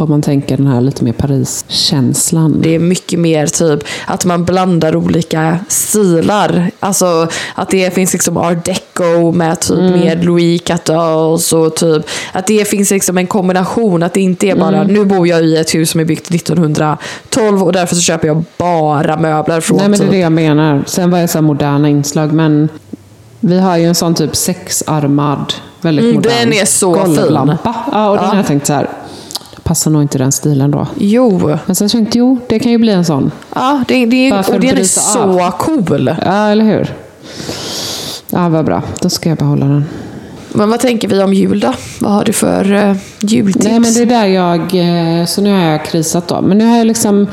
Om 0.00 0.10
man 0.10 0.22
tänker 0.22 0.56
den 0.56 0.66
här 0.66 0.80
lite 0.80 1.04
mer 1.04 1.12
Paris-känslan. 1.12 2.56
Det 2.62 2.74
är 2.74 2.78
mycket 2.78 3.18
mer 3.18 3.46
typ 3.46 3.84
att 4.06 4.24
man 4.24 4.44
blandar 4.44 4.96
olika 4.96 5.58
stilar. 5.68 6.70
Alltså 6.80 7.28
att 7.54 7.70
det 7.70 7.94
finns 7.94 8.12
liksom 8.12 8.36
art 8.36 8.64
deco 8.64 9.32
med 9.32 9.60
typ 9.60 9.78
mer 9.78 10.16
Louis 10.22 10.62
XIV 10.62 11.58
och 11.58 11.76
typ 11.76 12.06
att 12.32 12.46
det 12.46 12.68
finns 12.68 12.90
liksom 12.90 13.18
en 13.18 13.26
kombination. 13.26 14.02
Att 14.02 14.14
det 14.14 14.20
inte 14.20 14.46
är 14.46 14.56
bara 14.56 14.82
nu 14.82 15.04
bor 15.04 15.28
jag 15.28 15.44
i 15.44 15.56
ett 15.56 15.74
hus 15.74 15.90
som 15.90 16.00
är 16.00 16.04
byggt 16.04 16.30
1912 16.34 17.62
och 17.62 17.72
därför 17.72 17.94
så 17.94 18.00
köper 18.00 18.28
jag 18.28 18.44
bara 18.58 19.16
möbler 19.16 19.60
från 19.60 19.78
Nej 19.78 19.88
men 19.88 19.98
det 19.98 20.04
är 20.04 20.06
typ 20.06 20.10
det 20.12 20.18
jag 20.18 20.32
menar. 20.32 20.84
Sen 20.86 21.10
var 21.10 21.18
det 21.18 21.28
så 21.28 21.42
moderna 21.42 21.88
inslag. 21.88 22.32
Men 22.32 22.68
vi 23.40 23.58
har 23.60 23.76
ju 23.76 23.84
en 23.84 23.94
sån 23.94 24.14
typ 24.14 24.36
sexarmad, 24.36 25.52
väldigt 25.80 26.02
Mm, 26.04 26.14
modern 26.16 26.32
den 26.38 26.52
är 26.52 26.64
så 26.64 26.94
fin. 26.94 27.14
golvlampa. 27.16 27.74
Ja, 27.92 28.08
och 28.10 28.16
den 28.16 28.24
Ja. 28.24 28.30
har 28.30 28.36
jag 28.36 28.46
tänkt 28.46 28.66
så 28.66 28.72
här. 28.72 28.88
Passar 29.62 29.90
nog 29.90 30.02
inte 30.02 30.18
den 30.18 30.32
stilen 30.32 30.70
då. 30.70 30.86
Jo, 30.98 31.56
Men 31.66 31.74
sen 31.76 31.88
tänkte 31.88 32.18
jag, 32.18 32.26
jo, 32.26 32.38
det 32.48 32.58
kan 32.58 32.72
ju 32.72 32.78
bli 32.78 32.92
en 32.92 33.04
sån. 33.04 33.30
ja, 33.54 33.84
det, 33.88 34.06
det, 34.06 34.32
och 34.32 34.60
den 34.60 34.78
är 34.78 34.84
så 34.84 35.40
av. 35.40 35.50
cool. 35.50 36.10
Ja, 36.24 36.48
eller 36.48 36.64
hur? 36.64 36.94
Ja, 38.30 38.48
vad 38.48 38.64
bra. 38.64 38.82
Då 39.02 39.08
ska 39.10 39.28
jag 39.28 39.38
behålla 39.38 39.66
den. 39.66 39.84
Men 40.52 40.70
vad 40.70 40.80
tänker 40.80 41.08
vi 41.08 41.22
om 41.22 41.34
jul 41.34 41.60
då? 41.60 41.74
Vad 42.00 42.12
har 42.12 42.24
du 42.24 42.32
för 42.32 42.72
uh, 42.72 42.96
jultips? 43.20 43.64
Nej, 43.64 43.80
men 43.80 43.94
det 43.94 44.00
är 44.02 44.06
där 44.06 44.26
jag... 44.26 44.60
eh, 45.20 45.26
Så 45.26 45.40
nu 45.42 45.52
har 45.52 45.58
jag 45.62 45.84
krisat 45.84 46.28
då. 46.28 46.40
Men 46.40 46.58
nu 46.58 46.66
har 46.66 46.76
jag 46.78 46.86
liksom 46.86 47.26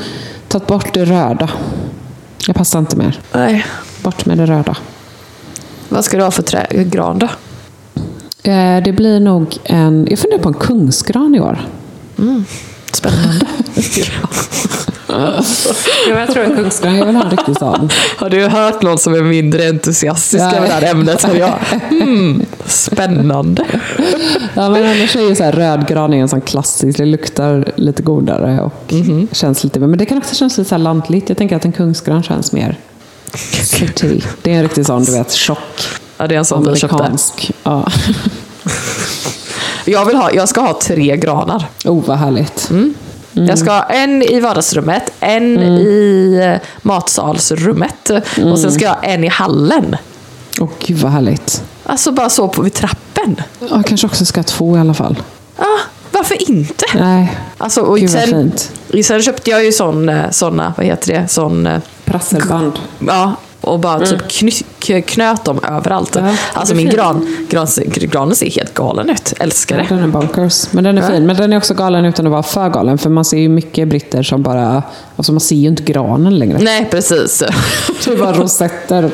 tagit 0.48 0.66
bort 0.66 0.94
det 0.94 1.04
röda. 1.04 1.50
Jag 2.46 2.56
passar 2.56 2.78
inte 2.78 2.96
mer. 2.96 3.20
Nej. 3.32 3.66
Bort 4.02 4.26
med 4.26 4.38
det 4.38 4.46
röda. 4.46 4.76
Vad 5.88 6.04
ska 6.04 6.16
du 6.16 6.22
ha 6.22 6.30
för 6.30 6.42
trä, 6.42 6.66
gran 6.70 7.18
då? 7.18 7.26
Eh, 8.50 8.82
Det 8.84 8.92
blir 8.96 9.20
nog 9.20 9.56
en... 9.64 10.06
Jag 10.10 10.18
funderar 10.18 10.42
på 10.42 10.48
en 10.48 10.54
kungsgran 10.54 11.34
i 11.34 11.40
år. 11.40 11.58
Spännande. 12.92 13.46
Ja, 15.12 15.42
jag 16.08 16.32
tror 16.32 16.44
en 16.44 16.56
kungsgran. 16.56 16.96
Jag 16.96 17.06
vill 17.06 17.16
ha 17.16 17.24
en 17.24 17.30
riktig 17.30 17.56
sån. 17.56 17.90
Har 18.16 18.30
du 18.30 18.46
hört 18.46 18.82
någon 18.82 18.98
som 18.98 19.14
är 19.14 19.22
mindre 19.22 19.68
entusiastisk 19.68 20.44
över 20.44 20.66
det 20.66 20.72
här 20.72 20.90
ämnet 20.90 21.24
än 21.24 21.36
jag? 21.36 21.58
Hmm, 21.88 22.46
spännande. 22.66 23.64
Ja, 24.54 24.68
men 24.68 24.84
annars 24.84 25.16
är 25.16 25.28
ju 25.28 25.36
så 25.36 25.44
här 25.44 25.52
rödgran 25.52 26.14
är 26.14 26.18
en 26.18 26.28
sån 26.28 26.40
klassisk. 26.40 26.98
Det 26.98 27.04
luktar 27.04 27.72
lite 27.76 28.02
godare 28.02 28.60
och 28.60 28.94
känns 29.32 29.64
lite... 29.64 29.80
Men 29.80 29.98
det 29.98 30.06
kan 30.06 30.18
också 30.18 30.34
kännas 30.34 30.58
lite 30.58 30.70
så 30.70 30.76
lantligt. 30.76 31.28
Jag 31.28 31.38
tänker 31.38 31.56
att 31.56 31.64
en 31.64 31.72
kungsgran 31.72 32.22
känns 32.22 32.52
mer 32.52 32.78
city. 33.62 34.22
Det 34.42 34.52
är 34.52 34.56
en 34.56 34.62
riktig 34.62 34.86
sån, 34.86 35.04
du 35.04 35.12
vet, 35.12 35.32
tjock. 35.32 35.58
Ja, 36.16 36.26
det 36.26 36.34
är 36.34 36.38
en 36.38 36.44
sån 36.44 36.72
vi 36.72 36.78
köpte. 36.78 37.16
Ja. 37.62 37.86
Jag, 39.84 40.04
vill 40.04 40.16
ha, 40.16 40.32
jag 40.32 40.48
ska 40.48 40.60
ha 40.60 40.80
tre 40.82 41.16
granar. 41.16 41.66
Oh, 41.84 42.04
vad 42.06 42.16
härligt. 42.18 42.70
Jag 43.32 43.58
ska 43.58 43.70
ha 43.72 43.82
en 43.82 44.22
i 44.22 44.40
vardagsrummet, 44.40 45.10
en 45.20 45.58
i 45.58 46.40
eh, 46.42 46.68
matsalsrummet 46.82 48.10
och 48.44 48.58
sen 48.58 48.72
ska 48.72 48.84
jag 48.84 48.90
ha 48.94 49.02
en 49.02 49.24
i 49.24 49.28
hallen. 49.28 49.96
Åh, 50.60 50.68
gud 50.86 50.98
vad 50.98 51.12
härligt. 51.12 51.62
Alltså 51.86 52.12
bara 52.12 52.28
så 52.30 52.48
på 52.48 52.62
vid 52.62 52.74
trappen. 52.74 53.36
Ja, 53.60 53.66
Jag 53.70 53.86
kanske 53.86 54.06
också 54.06 54.24
ska 54.24 54.38
ha 54.38 54.44
två 54.44 54.76
i 54.76 54.80
alla 54.80 54.94
fall. 54.94 55.22
Ja, 55.56 55.78
varför 56.10 56.50
inte? 56.50 56.84
Nej, 56.94 57.38
Alltså, 57.58 57.80
och 57.80 57.98
gud 57.98 58.10
vad 58.10 58.22
sen, 58.22 58.30
fint. 58.90 59.06
sen 59.06 59.22
köpte 59.22 59.50
jag 59.50 59.64
ju 59.64 59.72
sån, 59.72 60.08
eh, 60.08 60.30
såna, 60.30 60.74
vad 60.76 60.86
heter 60.86 61.12
det, 61.12 61.28
sån 61.28 61.66
eh, 61.66 61.80
Prasselband. 62.04 62.72
Ja, 63.06 63.34
och 63.70 63.78
bara 63.80 64.06
typ 64.06 64.28
kny, 64.30 64.50
k- 64.86 65.02
knöt 65.06 65.44
dem 65.44 65.60
överallt. 65.68 66.16
Ja, 66.16 66.30
alltså 66.52 66.74
min 66.74 66.88
gran, 66.88 67.46
gran, 67.50 67.66
granen 67.86 68.36
ser 68.36 68.50
helt 68.50 68.74
galen 68.74 69.10
ut. 69.10 69.32
Älskar 69.40 69.76
Ja, 69.78 69.82
det. 69.88 69.94
den 69.94 70.04
är 70.04 70.08
bonkers. 70.08 70.72
Men 70.72 70.84
den 70.84 70.98
är 70.98 71.02
Ja. 71.02 71.08
fin. 71.08 71.26
Men 71.26 71.36
den 71.36 71.52
är 71.52 71.56
också 71.56 71.74
galen 71.74 72.04
utan 72.04 72.26
att 72.26 72.32
vara 72.32 72.42
för 72.42 72.68
galen. 72.68 72.98
För 72.98 73.10
man 73.10 73.24
ser 73.24 73.38
ju 73.38 73.48
mycket 73.48 73.88
britter 73.88 74.22
som 74.22 74.42
bara... 74.42 74.82
Alltså 75.20 75.32
man 75.32 75.40
ser 75.40 75.56
ju 75.56 75.68
inte 75.68 75.82
granen 75.82 76.38
längre. 76.38 76.58
Nej, 76.60 76.88
precis. 76.90 77.38
Det 78.04 78.10
är 78.12 78.16
bara 78.16 78.32
rosetter 78.32 79.04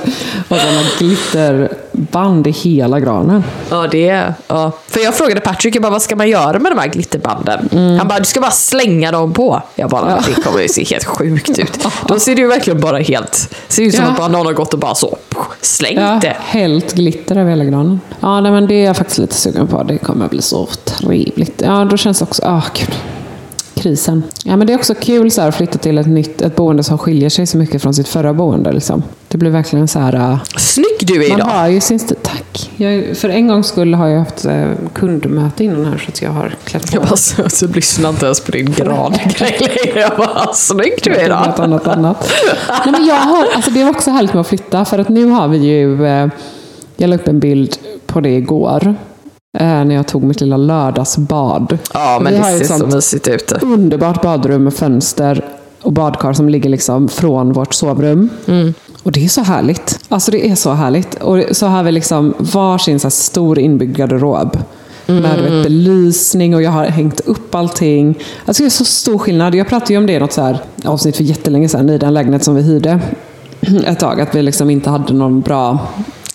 och 0.48 0.56
sådana 0.58 0.80
glitterband 0.98 2.46
i 2.46 2.50
hela 2.50 3.00
granen. 3.00 3.44
Ja, 3.70 3.86
det 3.90 4.08
är, 4.08 4.34
ja. 4.48 4.72
För 4.88 5.00
jag 5.00 5.14
frågade 5.14 5.40
Patrick, 5.40 5.74
jag 5.76 5.82
bara, 5.82 5.92
vad 5.92 6.02
ska 6.02 6.16
man 6.16 6.28
göra 6.28 6.58
med 6.58 6.72
de 6.72 6.78
här 6.78 6.86
glitterbanden? 6.88 7.68
Han 7.98 8.08
bara, 8.08 8.18
du 8.18 8.24
ska 8.24 8.40
bara 8.40 8.50
slänga 8.50 9.12
dem 9.12 9.32
på. 9.32 9.62
Jag 9.74 9.90
bara, 9.90 10.20
det 10.26 10.42
kommer 10.42 10.60
ju 10.60 10.68
se 10.68 10.84
helt 10.84 11.04
sjukt 11.04 11.58
ut. 11.58 11.86
Då 12.08 12.18
ser 12.18 12.34
det 12.34 12.40
ju 12.40 12.48
verkligen 12.48 12.80
bara 12.80 12.98
helt, 12.98 13.54
ser 13.68 13.82
ut 13.82 13.94
som 13.94 14.04
Ja. 14.04 14.10
att 14.10 14.16
bara 14.18 14.28
någon 14.28 14.46
har 14.46 14.52
gått 14.52 14.74
och 14.74 14.80
bara 14.80 14.94
så, 14.94 15.16
slängt 15.60 16.00
Ja, 16.00 16.18
det. 16.22 16.36
hällt 16.40 16.94
glitter 16.94 17.36
över 17.36 17.50
hela 17.50 17.64
granen. 17.64 18.00
Ja, 18.20 18.40
nej, 18.40 18.52
men 18.52 18.66
det 18.66 18.74
är 18.74 18.84
jag 18.86 18.96
faktiskt 18.96 19.18
lite 19.18 19.34
sugen 19.34 19.66
på. 19.66 19.82
Det 19.82 19.98
kommer 19.98 20.28
bli 20.28 20.42
så 20.42 20.66
trevligt. 20.84 21.62
Ja, 21.64 21.84
då 21.90 21.96
känns 21.96 22.18
det 22.18 22.22
också... 22.24 22.42
Ah, 22.44 22.62
gud. 22.74 22.94
Krisen. 23.76 24.22
Ja, 24.44 24.56
men 24.56 24.66
det 24.66 24.72
är 24.72 24.78
också 24.78 24.94
kul 24.94 25.30
så 25.30 25.40
här, 25.40 25.48
att 25.48 25.54
flytta 25.54 25.78
till 25.78 25.98
ett 25.98 26.06
nytt 26.06 26.42
ett 26.42 26.56
boende 26.56 26.82
som 26.82 26.98
skiljer 26.98 27.28
sig 27.30 27.46
så 27.46 27.58
mycket 27.58 27.82
från 27.82 27.94
sitt 27.94 28.08
förra 28.08 28.32
boende. 28.34 28.72
Liksom. 28.72 29.02
Det 29.28 29.38
blir 29.38 29.50
verkligen 29.50 29.88
så 29.88 29.98
här... 29.98 30.14
ah, 30.14 30.38
Snygg 30.58 30.86
du 31.00 31.24
är 31.24 31.28
Man 31.30 31.38
idag. 31.38 31.46
har 31.50 31.68
ju 31.68 31.80
sin. 31.80 31.98
Tack. 31.98 32.70
Jag, 32.76 33.16
för 33.16 33.28
en 33.28 33.48
gångs 33.48 33.66
skull 33.66 33.94
har 33.94 34.08
jag 34.08 34.18
haft 34.18 34.44
eh, 34.44 34.70
kundmöte 34.94 35.64
innan 35.64 35.84
här 35.84 35.98
så 35.98 36.08
att 36.08 36.22
jag 36.22 36.30
har 36.30 36.54
klätt 36.64 36.90
på 36.90 36.96
Jag 36.96 37.02
bara, 37.02 37.16
så, 37.16 37.48
så 37.48 37.66
lyssnar 37.66 38.08
inte 38.10 38.24
ens 38.24 38.40
på 38.40 38.52
din 38.52 38.72
grangrej 38.72 39.36
längre. 39.40 40.00
Jag 40.00 40.16
bara, 40.18 40.52
snygg 40.52 40.92
du 41.02 41.10
är 41.10 41.16
Något 41.16 41.26
idag. 41.26 41.64
annat, 41.64 41.86
annat. 41.86 42.32
Nej, 42.68 42.92
men 42.92 43.06
jag 43.06 43.14
har, 43.14 43.46
alltså 43.54 43.70
det 43.70 43.82
var 43.84 43.90
också 43.90 44.10
härligt 44.10 44.32
med 44.34 44.40
att 44.40 44.46
flytta 44.48 44.84
för 44.84 44.98
att 44.98 45.08
nu 45.08 45.24
har 45.26 45.48
vi 45.48 45.58
ju, 45.58 46.06
eh, 46.06 46.28
jag 46.96 47.10
la 47.10 47.16
upp 47.16 47.28
en 47.28 47.40
bild 47.40 47.76
på 48.06 48.20
det 48.20 48.30
igår. 48.36 48.94
Eh, 49.60 49.84
när 49.84 49.94
jag 49.94 50.08
tog 50.08 50.22
mitt 50.22 50.40
lilla 50.40 50.56
lördagsbad. 50.56 51.78
Ja, 51.94 52.18
men 52.22 52.32
vi 52.32 52.38
det 52.38 52.64
ser 52.64 52.78
så 52.78 52.86
mysigt 52.86 53.28
ut. 53.28 53.52
underbart 53.62 54.22
badrum 54.22 54.64
med 54.64 54.74
fönster 54.74 55.44
och 55.82 55.92
badkar 55.92 56.32
som 56.32 56.48
ligger 56.48 56.70
liksom 56.70 57.08
från 57.08 57.52
vårt 57.52 57.74
sovrum. 57.74 58.28
Och 59.02 59.12
det 59.12 59.24
är 59.24 59.28
så 59.28 59.42
härligt. 59.42 59.98
Alltså 60.08 60.30
det 60.30 60.50
är 60.50 60.54
så 60.54 60.72
härligt. 60.72 61.14
Och 61.14 61.42
så 61.52 61.66
har 61.66 61.82
vi 61.82 61.92
liksom 61.92 62.34
varsin 62.38 63.00
så 63.00 63.10
stor 63.10 63.58
inbyggd 63.58 63.96
garderob. 63.96 64.58
Med 65.06 65.38
du 65.38 65.42
vet, 65.42 65.64
belysning 65.64 66.54
och 66.54 66.62
jag 66.62 66.70
har 66.70 66.84
hängt 66.84 67.20
upp 67.20 67.54
allting. 67.54 68.18
Alltså 68.44 68.62
det 68.62 68.66
är 68.66 68.70
så 68.70 68.84
stor 68.84 69.18
skillnad. 69.18 69.54
Jag 69.54 69.68
pratade 69.68 69.92
ju 69.92 69.98
om 69.98 70.06
det 70.06 70.12
i 70.12 70.18
något 70.18 70.32
så 70.32 70.42
här 70.42 70.58
avsnitt 70.84 71.16
för 71.16 71.24
jättelänge 71.24 71.68
sedan 71.68 71.90
i 71.90 71.98
den 71.98 72.14
lägenhet 72.14 72.44
som 72.44 72.54
vi 72.54 72.62
hyrde 72.62 73.00
ett 73.86 73.98
tag. 73.98 74.20
Att 74.20 74.34
vi 74.34 74.42
liksom 74.42 74.70
inte 74.70 74.90
hade 74.90 75.12
någon 75.12 75.40
bra 75.40 75.78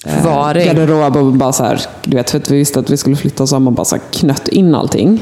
eh, 0.05 0.13
Förvaring. 0.13 0.65
garderob 0.67 1.15
och 1.17 1.25
bara 1.33 1.53
så 1.53 1.63
här, 1.63 1.81
du 2.03 2.17
vet, 2.17 2.29
för 2.31 2.37
att 2.37 2.51
vi 2.51 2.57
visste 2.57 2.79
att 2.79 2.89
vi 2.89 2.97
skulle 2.97 3.15
flytta 3.15 3.47
så 3.47 3.55
har 3.55 3.59
man 3.59 3.73
bara 3.73 3.85
så 3.85 3.95
här 3.95 4.03
knött 4.11 4.47
in 4.47 4.75
allting. 4.75 5.19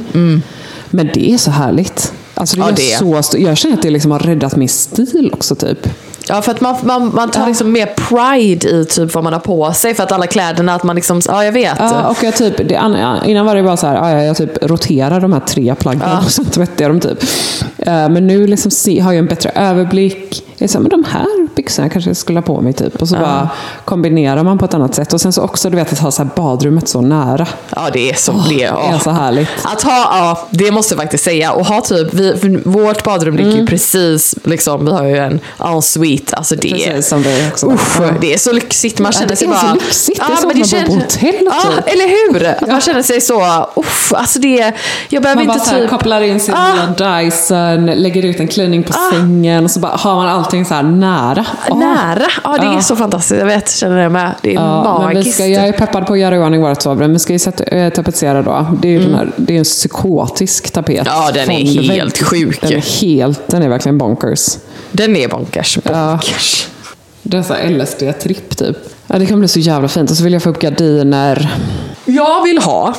Men 0.89 1.09
det 1.13 1.31
är 1.33 1.37
så 1.37 1.51
härligt. 1.51 2.13
Alltså 2.33 2.55
det 2.55 2.61
Ja, 2.61 2.71
det 2.71 2.97
så 2.97 3.15
st- 3.17 3.43
jag 3.43 3.57
känner 3.57 3.75
att 3.75 3.81
det 3.81 3.89
liksom 3.89 4.11
har 4.11 4.19
räddat 4.19 4.55
min 4.55 4.69
stil 4.69 5.29
också 5.33 5.55
typ. 5.55 5.87
Ja, 6.31 6.41
för 6.41 6.51
att 6.51 6.61
man, 6.61 6.75
man, 6.83 7.11
man 7.15 7.31
tar 7.31 7.47
liksom 7.47 7.71
mer 7.71 7.85
pride 7.85 8.69
i 8.69 8.85
typ 8.85 9.13
vad 9.15 9.23
man 9.23 9.33
har 9.33 9.39
på 9.39 9.73
sig. 9.73 9.93
För 9.95 10.03
att 10.03 10.11
alla 10.11 10.27
kläderna, 10.27 10.75
att 10.75 10.83
man 10.83 10.95
liksom, 10.95 11.21
ja 11.27 11.45
jag 11.45 11.51
vet. 11.51 11.75
Ja, 11.79 12.07
och 12.09 12.23
jag 12.23 12.35
typ, 12.35 12.69
det, 12.69 12.75
an- 12.75 13.23
innan 13.25 13.45
var 13.45 13.55
det 13.55 13.63
bara 13.63 13.77
så 13.77 13.87
här, 13.87 13.95
ja, 14.15 14.23
jag 14.23 14.37
typ 14.37 14.63
roterar 14.63 15.19
de 15.19 15.33
här 15.33 15.39
tre 15.39 15.75
plaggen 15.75 16.01
och 16.25 16.31
så 16.31 16.43
tvättar 16.51 16.83
jag 16.85 16.91
dem 16.91 16.99
typ. 16.99 17.23
Eh, 17.77 18.09
Men 18.09 18.27
nu 18.27 18.47
liksom 18.47 18.71
se, 18.71 18.99
har 18.99 19.11
jag 19.11 19.19
en 19.19 19.25
bättre 19.27 19.49
överblick. 19.49 20.43
Jag 20.57 20.63
är 20.63 20.67
så 20.67 20.77
här, 20.77 20.81
men 20.83 20.89
de 20.89 21.03
här 21.03 21.47
byxorna 21.61 21.89
kanske 21.89 22.09
jag 22.09 22.17
skulle 22.17 22.37
ha 22.39 22.43
på 22.43 22.61
mig 22.61 22.73
typ. 22.73 23.01
Och 23.01 23.07
så 23.09 23.15
bara 23.15 23.49
kombinerar 23.85 24.43
man 24.43 24.57
på 24.57 24.65
ett 24.65 24.73
annat 24.73 24.95
sätt. 24.95 25.13
Och 25.13 25.21
sen 25.21 25.33
så 25.33 25.41
också 25.41 25.69
du 25.69 25.75
vet 25.75 25.93
att 25.93 25.99
ha 25.99 26.11
så 26.11 26.25
badrummet 26.35 26.87
så 26.87 27.01
nära. 27.01 27.47
Ja, 27.75 27.81
det 27.93 28.09
är 28.09 28.13
så, 28.15 28.31
det, 28.31 28.55
Det 28.55 28.63
är 28.63 28.91
ja. 28.91 28.99
så 28.99 29.09
härligt. 29.09 29.49
Att 29.63 29.81
ha, 29.81 29.91
ja, 29.91 30.47
det 30.49 30.71
måste 30.71 30.93
jag 30.93 31.01
faktiskt 31.01 31.23
säga. 31.23 31.51
Och 31.51 31.65
ha 31.65 31.81
typ, 31.81 32.13
vi, 32.13 32.57
vårt 32.65 33.03
badrum 33.03 33.37
ligger 33.37 33.51
ju 33.51 33.65
precis, 33.67 34.35
liksom, 34.43 34.85
vi 34.85 34.91
har 34.91 35.05
ju 35.05 35.17
en 35.17 35.39
ensuite. 35.59 36.35
Alltså 36.35 36.55
det, 36.55 36.69
Precis 36.69 37.07
som 37.07 37.21
vi 37.21 37.47
också. 37.51 37.71
Usch, 37.71 37.99
Ja. 38.01 38.09
det 38.21 38.33
är 38.33 38.37
så 38.37 38.51
lyxigt. 38.51 38.99
Man 38.99 39.11
Ja, 39.13 39.19
känner 39.19 39.29
det 39.29 39.35
sig 39.35 39.47
är 39.47 39.53
så 39.53 39.65
bara... 39.65 39.73
lyxigt. 39.73 40.17
Det 40.27 40.33
är 40.33 40.35
som 40.37 40.49
att 40.49 40.55
man 40.55 40.85
bor 40.85 40.85
på 40.85 40.93
hotell, 40.93 41.35
Ja, 41.45 41.71
typ. 41.75 41.93
eller 41.93 42.07
hur? 42.33 42.47
Att 42.47 42.67
man 42.67 42.81
känner 42.81 43.03
sig 43.03 43.21
så... 43.21 43.65
Uff, 43.75 44.13
alltså 44.15 44.39
det, 44.39 44.73
jag 45.09 45.23
behöver 45.23 45.39
Man 45.41 45.47
bara 45.47 45.57
inte 45.59 45.69
här, 45.71 45.81
typ... 45.81 45.89
kopplar 45.89 46.21
in 46.21 46.39
sin 46.39 46.55
Ah. 46.55 47.19
Dyson, 47.21 47.85
lägger 47.85 48.25
ut 48.25 48.39
en 48.39 48.47
klänning 48.47 48.83
på 48.83 48.93
sängen 49.11 49.63
och 49.65 49.71
så 49.71 49.79
bara 49.79 49.91
har 49.95 50.15
man 50.15 50.27
allt 50.27 50.49
allting 50.49 50.65
så 50.65 50.73
här 50.73 50.83
nära. 50.83 51.45
Nära! 51.75 52.25
Ja, 52.43 52.57
det 52.59 52.65
är 52.67 52.73
Ja. 52.73 52.81
så 52.81 52.95
fantastiskt. 52.95 53.39
Jag 53.39 53.45
vet, 53.45 53.71
känner 53.71 54.03
det 54.03 54.09
med. 54.09 54.31
Det 54.41 54.49
är 54.49 54.53
Ja, 54.53 54.99
men 54.99 55.09
vi 55.09 55.15
magiskt. 55.15 55.33
ska, 55.35 55.45
jag 55.47 55.67
är 55.67 55.71
peppad 55.71 56.05
på 56.07 56.13
att 56.13 56.19
göra 56.19 56.35
i 56.35 56.39
ordning 56.39 56.61
vårt 56.61 56.81
sovrum. 56.81 57.13
Vi 57.13 57.19
ska 57.19 57.33
ju 57.33 57.39
sätta, 57.39 57.63
äh, 57.63 57.93
tapetsera 57.93 58.41
då. 58.41 58.67
Det 58.81 58.95
är 58.95 58.99
den 58.99 59.15
här, 59.15 59.31
det 59.37 59.53
är 59.53 59.57
en 59.57 59.63
psykotisk 59.63 60.71
tapet. 60.71 60.89
Mm. 61.07 61.13
Ja, 61.15 61.31
den 61.33 61.51
är 61.51 61.73
Från 61.73 61.83
helt 61.95 62.17
sjuk. 62.23 62.61
Den 62.61 62.71
är 62.73 63.01
helt, 63.01 63.47
den 63.47 63.63
är 63.63 63.69
verkligen 63.69 63.97
bonkers. 63.97 64.57
Den 64.91 65.15
är 65.15 65.27
bonkers. 65.27 65.77
bonkers. 65.83 66.67
Så 67.31 67.53
här 67.53 67.69
LSD-tripp 67.69 68.55
typ. 68.55 68.77
Ja, 69.07 69.19
det 69.19 69.25
kan 69.25 69.39
bli 69.39 69.47
så 69.47 69.59
jävla 69.59 69.87
fint. 69.87 70.11
Och 70.11 70.17
så 70.17 70.23
vill 70.23 70.33
jag 70.33 70.43
få 70.43 70.49
upp 70.49 70.59
gardiner. 70.59 71.53
Jag 72.05 72.43
vill 72.43 72.57
ha 72.57 72.93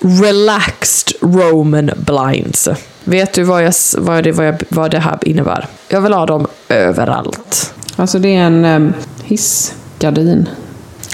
relaxed 0.00 1.12
Roman 1.20 1.90
blinds. 1.96 2.68
Vet 3.04 3.32
du 3.32 3.42
vad, 3.42 3.64
jag, 3.64 3.72
vad, 3.98 4.24
det, 4.24 4.32
vad, 4.32 4.46
jag, 4.46 4.62
vad 4.68 4.90
det 4.90 4.98
här 4.98 5.18
innebär? 5.22 5.66
Jag 5.88 6.00
vill 6.00 6.12
ha 6.12 6.26
dem 6.26 6.46
överallt. 6.68 7.74
Alltså 7.96 8.18
det 8.18 8.28
är 8.36 8.40
en 8.42 8.64
um, 8.64 8.92
hissgardin. 9.24 10.48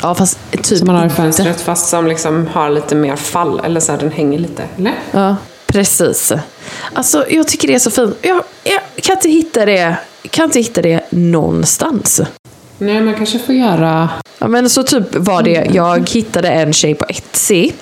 Ja, 0.03 0.14
fast 0.14 0.39
typ 0.51 0.78
Som 0.78 0.87
man 0.87 0.97
har 0.97 1.03
i 1.03 1.05
inte. 1.05 1.16
fönstret 1.16 1.61
fast 1.61 1.89
som 1.89 2.07
liksom 2.07 2.47
har 2.53 2.70
lite 2.70 2.95
mer 2.95 3.16
fall. 3.16 3.61
Eller 3.64 3.80
så 3.80 3.93
här, 3.93 3.99
den 3.99 4.11
hänger 4.12 4.39
lite. 4.39 4.62
Eller? 4.76 4.95
Ja, 5.11 5.37
precis. 5.66 6.32
Alltså, 6.93 7.24
jag 7.30 7.49
tycker 7.49 7.68
det 7.68 7.74
är 7.74 7.78
så 7.78 7.91
fint. 7.91 8.16
Jag, 8.22 8.43
jag 8.64 8.80
kan 9.03 9.16
inte 9.16 9.28
hitta 9.28 9.66
det, 9.66 9.97
kan 10.30 10.45
inte 10.45 10.59
hitta 10.59 10.82
det 10.82 11.01
någonstans. 11.11 12.20
Nej, 12.78 13.01
man 13.01 13.14
kanske 13.14 13.39
får 13.39 13.55
göra... 13.55 14.09
Ja, 14.39 14.49
men 14.49 14.70
så 14.70 14.82
typ 14.82 15.14
var 15.14 15.43
det, 15.43 15.66
jag 15.72 16.11
hittade 16.11 16.49
en 16.49 16.72
tjej 16.72 16.95
på 16.95 17.05
Etsy. 17.09 17.72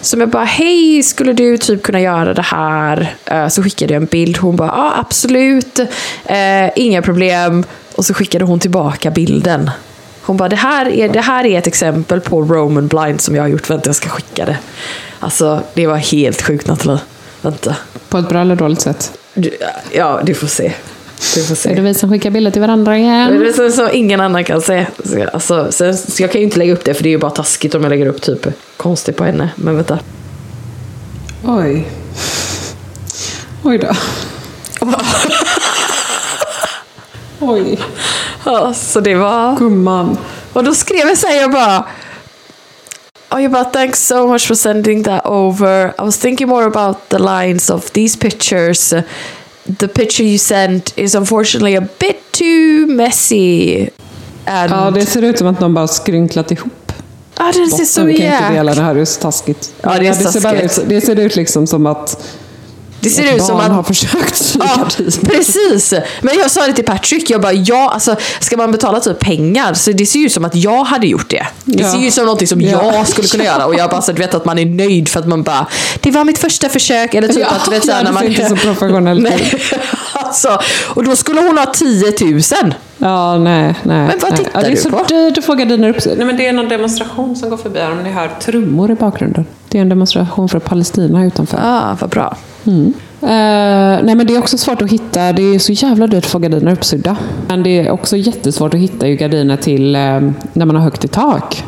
Som 0.00 0.20
jag 0.20 0.28
bara, 0.28 0.44
hej, 0.44 1.02
skulle 1.02 1.32
du 1.32 1.58
typ 1.58 1.82
kunna 1.82 2.00
göra 2.00 2.34
det 2.34 2.42
här? 2.42 3.14
Eh, 3.24 3.48
Så 3.48 3.62
skickade 3.62 3.92
jag 3.94 4.02
en 4.02 4.06
bild, 4.06 4.36
hon 4.36 4.56
bara, 4.56 4.68
ja 4.68 4.92
absolut, 4.96 5.78
eh, 6.24 6.70
inga 6.76 7.02
problem. 7.02 7.64
Och 7.94 8.04
så 8.04 8.14
skickade 8.14 8.44
hon 8.44 8.60
tillbaka 8.60 9.10
bilden. 9.10 9.70
Hon 10.22 10.36
bara, 10.36 10.48
det 10.48 10.56
här, 10.56 10.88
är, 10.88 11.08
det 11.08 11.20
här 11.20 11.46
är 11.46 11.58
ett 11.58 11.66
exempel 11.66 12.20
på 12.20 12.42
Roman 12.42 12.88
blind 12.88 13.20
som 13.20 13.34
jag 13.36 13.42
har 13.42 13.48
gjort, 13.48 13.70
vänta 13.70 13.88
jag 13.88 13.96
ska 13.96 14.08
skicka 14.08 14.44
det. 14.44 14.58
Alltså, 15.20 15.60
det 15.74 15.86
var 15.86 15.96
helt 15.96 16.42
sjukt 16.42 16.66
Nathalie. 16.66 17.00
Vänta. 17.42 17.76
På 18.08 18.18
ett 18.18 18.28
bra 18.28 18.40
eller 18.40 18.56
dåligt 18.56 18.80
sätt. 18.80 19.12
Du, 19.34 19.50
ja, 19.92 20.20
du 20.22 20.34
får 20.34 20.46
se. 20.46 20.72
Du 21.34 21.42
får 21.42 21.54
se. 21.54 21.70
Är 21.70 21.76
det 21.76 21.82
vi 21.82 21.94
som 21.94 22.10
skickar 22.10 22.30
bilder 22.30 22.50
till 22.50 22.60
varandra 22.60 22.98
igen? 22.98 23.40
Det 23.40 23.48
är 23.48 23.52
så, 23.52 23.70
så 23.70 23.90
ingen 23.90 24.20
annan 24.20 24.44
kan 24.44 24.60
se. 24.60 24.86
Så, 25.04 25.28
Alltså, 25.32 25.72
så, 25.72 25.92
så 25.92 26.22
jag 26.22 26.32
kan 26.32 26.40
ju 26.40 26.44
inte 26.44 26.58
lägga 26.58 26.72
upp 26.72 26.84
det 26.84 26.94
för 26.94 27.02
det 27.02 27.08
är 27.08 27.10
ju 27.10 27.18
bara 27.18 27.30
taskigt 27.30 27.74
om 27.74 27.82
jag 27.82 27.90
lägger 27.90 28.06
upp 28.06 28.22
typ 28.22 28.46
konstigt 28.76 29.16
på 29.16 29.24
henne. 29.24 29.48
Men 29.56 29.76
vänta. 29.76 29.98
Oj. 31.44 31.88
Oj 33.62 33.78
då. 33.78 33.88
Oj. 37.40 37.78
Ja, 38.44 38.74
så 38.74 39.00
det 39.00 39.14
var... 39.14 39.56
Gumman. 39.56 40.18
Och 40.52 40.64
då 40.64 40.74
skrev 40.74 41.08
jag 41.08 41.18
så 41.18 41.26
här, 41.26 41.36
jag 41.40 41.52
bara... 41.52 41.84
Och 43.28 43.42
jag 43.42 43.52
bara, 43.52 43.64
thanks 43.64 44.06
so 44.06 44.26
much 44.26 44.46
for 44.46 44.54
sending 44.54 45.04
that 45.04 45.26
over. 45.26 45.86
I 45.86 46.02
was 46.02 46.18
thinking 46.18 46.48
more 46.48 46.64
about 46.64 47.08
the 47.08 47.18
lines 47.18 47.70
of 47.70 47.90
these 47.90 48.18
pictures. 48.18 48.94
The 49.78 49.88
picture 49.88 50.24
you 50.24 50.38
sent 50.38 50.98
is 50.98 51.14
unfortunately 51.14 51.76
a 51.76 51.88
bit 51.98 52.16
too 52.32 52.86
messy. 52.86 53.88
And... 54.44 54.70
Ja, 54.70 54.90
det 54.90 55.06
ser 55.06 55.22
ut 55.22 55.38
som 55.38 55.46
att 55.46 55.60
någon 55.60 55.74
bara 55.74 55.88
skrynklat 55.88 56.50
ihop. 56.50 56.92
Ja, 57.38 57.52
den 57.54 57.70
ser 57.70 57.84
så. 57.84 58.04
Vi 58.04 58.14
kan 58.14 58.26
inte 58.26 58.48
dela 58.52 58.70
jäkla... 58.70 58.74
det 58.74 58.86
här, 58.86 58.94
det 58.94 59.00
är 59.00 59.04
så 59.04 59.20
taskigt. 59.20 59.72
Ja, 59.82 59.98
det 59.98 60.06
är 60.06 60.12
ser 60.12 60.40
bara 60.40 60.60
taskigt. 60.60 60.78
ut, 60.78 60.88
det 60.88 61.00
ser 61.00 61.16
ut 61.16 61.36
liksom 61.36 61.66
som 61.66 61.86
att 61.86 62.26
Det 63.00 63.10
ser 63.10 63.24
ett 63.26 63.36
ut 63.36 63.42
som 63.44 63.56
att... 63.56 63.72
har 63.72 63.82
försökt 63.82 64.36
sy 64.36 64.58
Ja, 64.58 64.88
precis. 65.22 65.94
Men 66.22 66.38
jag 66.38 66.50
sa 66.50 66.66
det 66.66 66.72
till 66.72 66.84
Patrick, 66.84 67.30
jag 67.30 67.40
bara 67.40 67.52
ja, 67.52 67.90
alltså 67.94 68.16
ska 68.40 68.56
man 68.56 68.72
betala 68.72 69.00
typ 69.00 69.18
pengar 69.18 69.74
så 69.74 69.92
det 69.92 70.06
ser 70.06 70.18
ju 70.18 70.26
ut 70.26 70.32
som 70.32 70.44
att 70.44 70.54
jag 70.54 70.84
hade 70.84 71.06
gjort 71.06 71.30
det. 71.30 71.46
Det 71.64 71.82
Ja. 71.82 71.92
ser 71.92 71.98
ju 71.98 72.06
ut 72.08 72.14
som 72.14 72.24
någonting 72.24 72.48
som 72.48 72.60
Ja. 72.60 72.94
jag 72.94 73.08
skulle 73.08 73.28
kunna 73.28 73.44
göra 73.44 73.66
och 73.66 73.74
jag 73.74 73.90
bara 73.90 74.02
så 74.02 74.12
du 74.12 74.18
vet 74.22 74.34
att 74.34 74.44
man 74.44 74.58
är 74.58 74.66
nöjd 74.66 75.08
för 75.08 75.20
att 75.20 75.26
man 75.28 75.42
bara 75.42 75.66
det 76.00 76.10
var 76.10 76.24
mitt 76.24 76.38
första 76.38 76.68
försök 76.68 77.14
eller 77.14 77.28
typ 77.28 77.38
Ja, 77.38 77.46
att 77.46 77.64
du 77.64 77.70
vet 77.70 77.84
så 77.84 77.90
här, 77.92 77.98
ja, 77.98 78.04
när 78.04 78.12
man 78.12 78.26
inte 78.26 78.48
så 78.48 78.56
professionellt 78.56 79.22
Nej. 79.30 79.60
Alltså, 80.44 80.58
och 80.94 81.04
då 81.04 81.16
skulle 81.16 81.40
hon 81.40 81.58
ha 81.58 81.66
10 81.66 82.04
000. 82.20 82.40
Ja, 82.98 83.38
nej, 83.38 83.74
nej. 83.82 84.06
Men 84.06 84.18
vad 84.22 84.30
nej. 84.30 84.38
tittar 84.38 84.50
ja, 84.54 84.60
det 84.60 84.66
är 84.66 84.70
du 84.70 84.76
så 84.76 84.90
på? 84.90 85.02
dyrt 85.08 85.38
att 85.38 85.44
få 85.44 85.54
gardiner 85.54 85.88
upp 85.88 85.96
Nej, 86.16 86.26
men 86.26 86.36
Det 86.36 86.46
är 86.46 86.52
någon 86.52 86.68
demonstration 86.68 87.36
som 87.36 87.50
går 87.50 87.56
förbi 87.56 87.80
här, 87.80 87.92
om 87.92 88.02
ni 88.02 88.10
hör 88.10 88.30
trummor 88.40 88.90
i 88.90 88.94
bakgrunden. 88.94 89.46
Det 89.68 89.78
är 89.78 89.82
en 89.82 89.88
demonstration 89.88 90.48
för 90.48 90.58
Palestina 90.58 91.24
utanför. 91.24 91.58
Ja, 91.62 91.96
vad 92.00 92.10
bra. 92.10 92.36
Eh, 92.66 93.28
nej 94.02 94.14
men 94.14 94.26
det 94.26 94.34
är 94.34 94.38
också 94.38 94.58
svårt 94.58 94.82
att 94.82 94.90
hitta, 94.90 95.32
det 95.32 95.42
är 95.42 95.58
så 95.58 95.72
jävla 95.72 96.06
dyrt 96.06 96.24
att 96.24 96.30
få 96.30 96.38
gardiner 96.38 96.72
uppsydda. 96.72 97.16
Men 97.48 97.62
det 97.62 97.70
är 97.70 97.90
också 97.90 98.16
jättesvårt 98.16 98.74
att 98.74 98.80
hitta 98.80 99.08
ju 99.08 99.16
gardiner 99.16 99.56
till 99.56 99.94
eh, 99.94 100.00
när 100.52 100.64
man 100.64 100.76
har 100.76 100.82
högt 100.82 101.04
i 101.04 101.08
tak. 101.08 101.64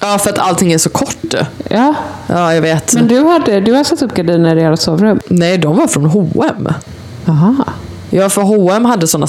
Ja, 0.00 0.18
för 0.18 0.30
att 0.30 0.38
allting 0.38 0.72
är 0.72 0.78
så 0.78 0.90
kort. 0.90 1.34
Ja, 1.70 1.94
Ja, 2.26 2.54
jag 2.54 2.62
vet. 2.62 2.94
men 2.94 3.08
du, 3.08 3.24
hade, 3.24 3.60
du 3.60 3.72
har 3.72 3.84
satt 3.84 4.02
upp 4.02 4.14
gardiner 4.14 4.56
i 4.56 4.62
ert 4.62 4.80
sovrum? 4.80 5.20
Nej, 5.28 5.58
de 5.58 5.76
var 5.76 5.86
från 5.86 6.04
H&M. 6.04 6.68
Aha. 7.28 7.54
Ja, 8.10 8.28
för 8.28 8.42
H&M 8.42 8.84
hade 8.84 9.06
sådana, 9.06 9.26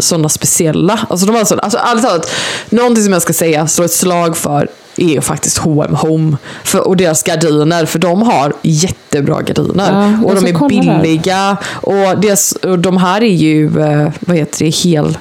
sådana 0.00 0.28
speciella. 0.28 1.06
Alltså, 1.10 1.26
de 1.26 1.32
hade 1.32 1.46
sådana, 1.46 1.62
alltså 1.62 1.78
ärligt 1.78 2.04
talat, 2.04 2.30
någonting 2.70 3.04
som 3.04 3.12
jag 3.12 3.22
ska 3.22 3.32
säga, 3.32 3.66
slå 3.68 3.84
ett 3.84 3.92
slag 3.92 4.36
för, 4.36 4.68
är 4.96 5.20
faktiskt 5.20 5.58
H&M 5.58 5.94
Home. 5.94 6.36
För, 6.64 6.88
och 6.88 6.96
deras 6.96 7.22
gardiner, 7.22 7.86
för 7.86 7.98
de 7.98 8.22
har 8.22 8.52
jättebra 8.62 9.42
gardiner. 9.42 10.18
Ja, 10.22 10.28
och 10.28 10.34
de 10.34 10.46
är 10.46 10.52
där. 10.52 10.68
billiga. 10.68 11.56
Och, 11.70 12.20
deras, 12.20 12.52
och 12.52 12.78
de 12.78 12.96
här 12.96 13.22
är 13.22 13.34
ju, 13.34 13.80
eh, 13.80 14.12
vad 14.20 14.36
heter 14.36 14.64
det, 14.64 14.70
hel... 14.70 15.18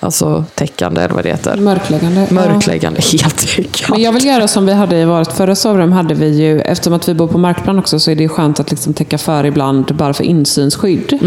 Alltså 0.00 0.44
täckande, 0.54 1.00
eller 1.00 1.14
vad 1.14 1.24
det 1.24 1.28
heter. 1.28 1.56
Mörkläggande. 1.56 2.20
Ja. 2.20 2.34
Mörkläggande, 2.34 3.00
heltäckande. 3.12 3.88
Men 3.88 4.02
jag 4.02 4.12
vill 4.12 4.24
göra 4.24 4.48
som 4.48 4.66
vi 4.66 4.72
hade 4.72 4.96
i 4.96 5.04
vårt 5.04 5.32
förra 5.32 5.54
sovrum. 5.56 5.92
Hade 5.92 6.14
vi 6.14 6.28
ju, 6.28 6.60
eftersom 6.60 6.92
att 6.92 7.08
vi 7.08 7.14
bor 7.14 7.28
på 7.28 7.38
markplan 7.38 7.78
också 7.78 7.98
så 7.98 8.10
är 8.10 8.14
det 8.14 8.28
skönt 8.28 8.60
att 8.60 8.70
liksom 8.70 8.94
täcka 8.94 9.18
för 9.18 9.46
ibland 9.46 9.94
bara 9.96 10.14
för 10.14 10.24
insynsskydd. 10.24 11.18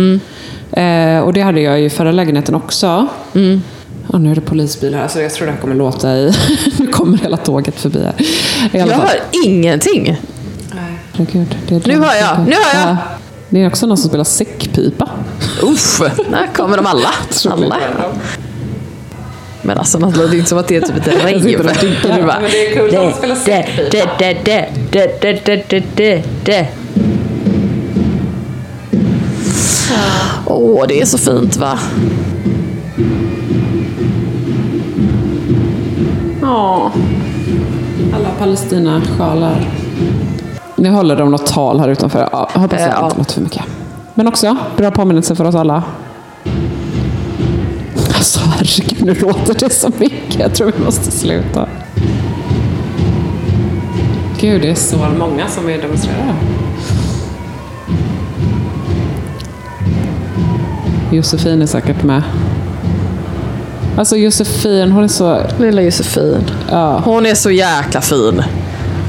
Eh, 0.77 1.19
och 1.19 1.33
det 1.33 1.41
hade 1.41 1.61
jag 1.61 1.79
ju 1.79 1.85
i 1.85 1.89
förra 1.89 2.11
lägenheten 2.11 2.55
också. 2.55 3.07
Och 4.07 4.21
nu 4.21 4.31
är 4.31 4.35
det 4.35 4.41
polisbil 4.41 4.95
här, 4.95 5.07
så 5.07 5.19
jag 5.19 5.33
tror 5.33 5.45
det 5.45 5.53
här 5.53 5.59
kommer 5.59 5.75
låta 5.75 6.17
i... 6.17 6.33
nu 6.79 6.87
kommer 6.87 7.17
hela 7.17 7.37
tåget 7.37 7.79
förbi 7.79 8.03
här. 8.03 8.15
Jag 8.71 8.87
hör 8.87 9.19
ingenting. 9.45 10.17
Herregud, 11.13 11.57
det 11.67 11.87
Nu 11.87 11.99
hör 11.99 12.15
jag, 12.15 12.39
nu 12.47 12.55
hör 12.55 12.81
jag. 12.81 12.89
Ja. 12.89 12.97
Det 13.49 13.61
är 13.63 13.67
också 13.67 13.87
någon 13.87 13.97
som 13.97 14.09
spelar 14.09 14.23
säckpipa. 14.23 15.09
Uff, 15.61 15.99
där 16.29 16.49
kommer 16.55 16.77
de 16.77 16.85
alla. 16.85 17.09
alla. 17.49 17.77
Men 19.61 19.77
alltså 19.77 19.97
det 19.97 20.19
är 20.19 20.35
inte 20.35 20.49
som 20.49 20.57
att 20.57 20.67
det 20.67 20.75
är 20.75 20.81
typ 20.81 20.97
ett 20.97 21.07
rave. 21.23 21.23
Men 21.31 22.51
det 22.51 22.67
är 22.67 22.73
kul 22.73 22.91
de 22.91 23.13
spelar 23.13 23.35
säckpipa. 23.35 23.89
Åh, 30.45 30.85
det 30.87 31.01
är 31.01 31.05
så 31.05 31.17
fint 31.17 31.57
va? 31.57 31.79
Ja. 36.41 36.91
Alla 38.15 38.29
Palestina-sjalar. 38.39 39.67
Nu 40.75 40.89
håller 40.89 41.15
de 41.15 41.31
något 41.31 41.45
tal 41.45 41.79
här 41.79 41.89
utanför. 41.89 42.29
Ja, 42.31 42.49
jag 42.53 42.61
hoppas 42.61 42.79
Eh, 42.79 42.85
att 42.85 42.91
det 42.91 42.97
ja. 42.99 43.05
inte 43.05 43.17
låter 43.17 43.33
för 43.33 43.41
mycket. 43.41 43.63
Men 44.13 44.27
också, 44.27 44.57
bra 44.77 44.91
påminnelse 44.91 45.35
för 45.35 45.45
oss 45.45 45.55
alla. 45.55 45.83
Alltså 48.15 48.39
herregud, 48.39 49.05
nu 49.05 49.13
låter 49.15 49.53
det 49.53 49.73
så 49.73 49.89
mycket. 49.97 50.39
Jag 50.39 50.53
tror 50.55 50.71
vi 50.77 50.83
måste 50.85 51.11
sluta. 51.11 51.67
Gud, 54.39 54.61
det 54.61 54.69
är 54.69 54.75
så 54.75 54.97
många 55.19 55.47
som 55.47 55.69
är 55.69 55.81
demonstrerar. 55.81 56.35
Josefin 61.11 61.61
är 61.61 61.65
säkert 61.65 62.03
med. 62.03 62.23
Alltså 63.97 64.17
Josefin, 64.17 64.91
hon 64.91 65.03
är 65.03 65.07
så... 65.07 65.41
Lilla 65.59 65.81
Josefin. 65.81 66.41
Ja. 66.71 67.01
Hon 67.05 67.25
är 67.25 67.35
så 67.35 67.51
jäkla 67.51 68.01
fin. 68.01 68.43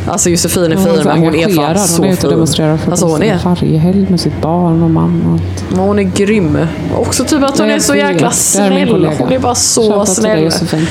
Alltså 0.06 0.30
Josefin 0.30 0.72
är 0.72 0.76
Hon 0.76 0.84
fin, 0.84 1.00
är 1.00 1.04
men 1.04 1.18
hon 1.18 1.34
är 1.34 1.48
fan 1.48 1.78
så 1.78 2.02
Hon 2.02 2.08
är 2.08 2.12
ute 2.12 2.26
och 2.26 2.32
demonstrerar 2.32 2.76
fin. 2.76 2.84
för 2.84 2.90
Alltså 2.90 3.06
hon 3.06 3.22
är, 3.22 3.38
varje 3.44 3.78
helg 3.78 4.06
med 4.10 4.20
sitt 4.20 4.40
barn 4.40 4.82
och 4.82 4.90
man 4.90 5.22
och 5.26 5.32
allt. 5.32 5.64
men 5.70 5.78
hon 5.78 5.98
är 5.98 6.02
grym. 6.02 6.58
Också 6.96 7.24
typ 7.24 7.42
att 7.42 7.58
hon 7.58 7.66
Nej, 7.66 7.76
är 7.76 7.80
så 7.80 7.94
jäkla 7.94 8.26
är 8.26 8.32
snäll. 8.32 9.06
Hon 9.18 9.32
är 9.32 9.38
bara 9.38 9.54
så 9.54 10.04
dig, 10.04 10.50
snäll. 10.50 10.86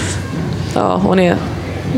Ja, 0.75 0.99
hon 1.03 1.19
är... 1.19 1.35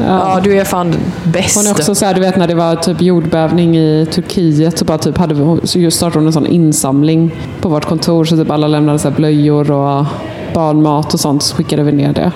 Ja, 0.07 0.39
du 0.43 0.59
är 0.59 0.63
fan 0.65 0.95
bäst. 1.23 1.55
Hon 1.57 1.67
är 1.67 1.71
också 1.71 1.95
så 1.95 2.05
här, 2.05 2.13
du 2.13 2.21
vet 2.21 2.37
när 2.37 2.47
det 2.47 2.55
var 2.55 2.75
typ 2.75 3.01
jordbävning 3.01 3.77
i 3.77 4.07
Turkiet 4.11 4.77
så 4.77 4.85
bara 4.85 4.97
typ 4.97 5.17
hade 5.17 5.33
vi, 5.33 5.67
så 5.67 5.79
just 5.79 5.97
startade 5.97 6.19
hon 6.19 6.27
en 6.27 6.33
sån 6.33 6.47
insamling 6.47 7.35
på 7.61 7.69
vårt 7.69 7.85
kontor 7.85 8.25
så 8.25 8.35
typ 8.37 8.51
alla 8.51 8.67
lämnade 8.67 8.99
så 8.99 9.11
blöjor 9.11 9.71
och 9.71 10.05
barnmat 10.53 11.13
och 11.13 11.19
sånt 11.19 11.43
så 11.43 11.55
skickade 11.55 11.83
vi 11.83 11.91
ner 11.91 12.13
det. 12.13 12.31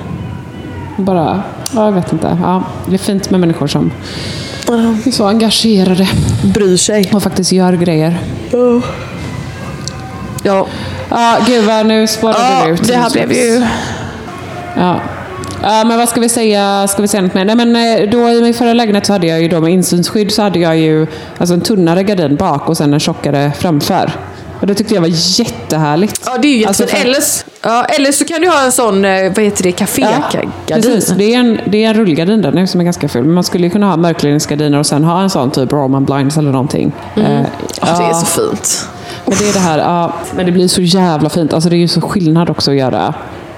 Bara, 0.97 1.43
ja, 1.75 1.85
jag 1.85 1.91
vet 1.91 2.13
inte. 2.13 2.37
Ja, 2.41 2.63
det 2.87 2.93
är 2.93 2.97
fint 2.97 3.29
med 3.29 3.39
människor 3.39 3.67
som 3.67 3.91
är 4.67 5.11
så 5.11 5.27
engagerade 5.27 6.09
bryr 6.43 6.77
sig. 6.77 7.11
och 7.13 7.23
faktiskt 7.23 7.51
gör 7.51 7.73
grejer. 7.73 8.19
Ja, 10.43 10.67
Ja, 11.09 11.37
gud 11.47 11.65
vad 11.65 11.85
nu 11.85 12.07
spårade 12.07 12.37
ja 12.39 12.65
det 12.65 12.71
ut. 12.71 12.87
det 12.87 12.95
här 12.95 13.09
blev 13.09 13.31
ju... 13.31 13.65
Ja. 14.77 14.99
Ja, 15.63 15.83
men 15.83 15.97
vad 15.97 16.09
ska 16.09 16.21
vi 16.21 16.29
säga? 16.29 16.87
Ska 16.87 17.01
vi 17.01 17.07
säga 17.07 17.21
något 17.21 17.33
mer? 17.33 17.45
Nej, 17.45 17.55
men 17.55 17.75
eh, 17.75 18.09
då 18.09 18.29
i 18.29 18.41
min 18.41 18.53
förra 18.53 18.73
lägenhet 18.73 19.05
så 19.05 19.13
hade 19.13 19.27
jag 19.27 19.41
ju 19.41 19.47
då 19.47 19.59
med 19.61 19.71
insynsskydd 19.71 20.31
så 20.31 20.41
hade 20.41 20.59
jag 20.59 20.77
ju 20.77 21.07
alltså 21.37 21.53
en 21.53 21.61
tunnare 21.61 22.03
gardin 22.03 22.35
bak 22.35 22.69
och 22.69 22.77
sen 22.77 22.93
en 22.93 22.99
tjockare 22.99 23.51
framför. 23.57 24.11
Och 24.59 24.67
det 24.67 24.75
tyckte 24.75 24.93
jag 24.93 25.01
var 25.01 25.39
jättehärligt. 25.39 26.21
Ja, 26.25 26.37
det 26.41 26.47
är 26.47 26.51
ju 26.51 26.57
jättefint. 26.57 27.05
Alltså, 27.15 27.65
eller, 27.97 28.07
ja, 28.07 28.11
så 28.13 28.25
kan 28.25 28.41
du 28.41 28.49
ha 28.49 28.65
en 28.65 28.71
sån, 28.71 29.05
eh, 29.05 29.23
vad 29.35 29.43
heter 29.43 29.63
det, 29.63 29.71
kafégardin. 29.71 30.51
precis. 30.67 31.07
Det 31.17 31.33
är, 31.33 31.39
en, 31.39 31.59
det 31.65 31.83
är 31.83 31.89
en 31.89 31.93
rullgardin 31.93 32.41
där 32.41 32.51
nu 32.51 32.67
som 32.67 32.79
är 32.79 32.85
ganska 32.85 33.09
ful. 33.09 33.23
Men 33.23 33.33
man 33.33 33.43
skulle 33.43 33.63
ju 33.63 33.69
kunna 33.69 33.89
ha 33.89 33.97
mörkläggningsgardiner 33.97 34.79
och 34.79 34.85
sen 34.85 35.03
ha 35.03 35.21
en 35.21 35.29
sån 35.29 35.51
typ 35.51 35.73
Roman 35.73 36.05
Blinds 36.05 36.37
eller 36.37 36.51
någonting. 36.51 36.91
Eh, 37.15 37.21
Ja, 37.81 37.97
det 37.97 38.03
är 38.03 38.07
ja, 38.07 38.13
så 38.13 38.25
fint. 38.25 38.87
Men 39.25 39.37
det 39.39 39.49
är 39.49 39.53
det 39.53 39.59
här, 39.59 39.77
ja, 39.79 40.13
men 40.35 40.45
det 40.45 40.51
blir 40.51 40.67
så 40.67 40.81
jävla 40.81 41.29
fint. 41.29 41.53
Alltså 41.53 41.69
det 41.69 41.75
är 41.75 41.77
ju 41.77 41.87
så 41.87 42.01
skillnad 42.01 42.49
också 42.49 42.71
att 42.71 42.77
göra 42.77 43.13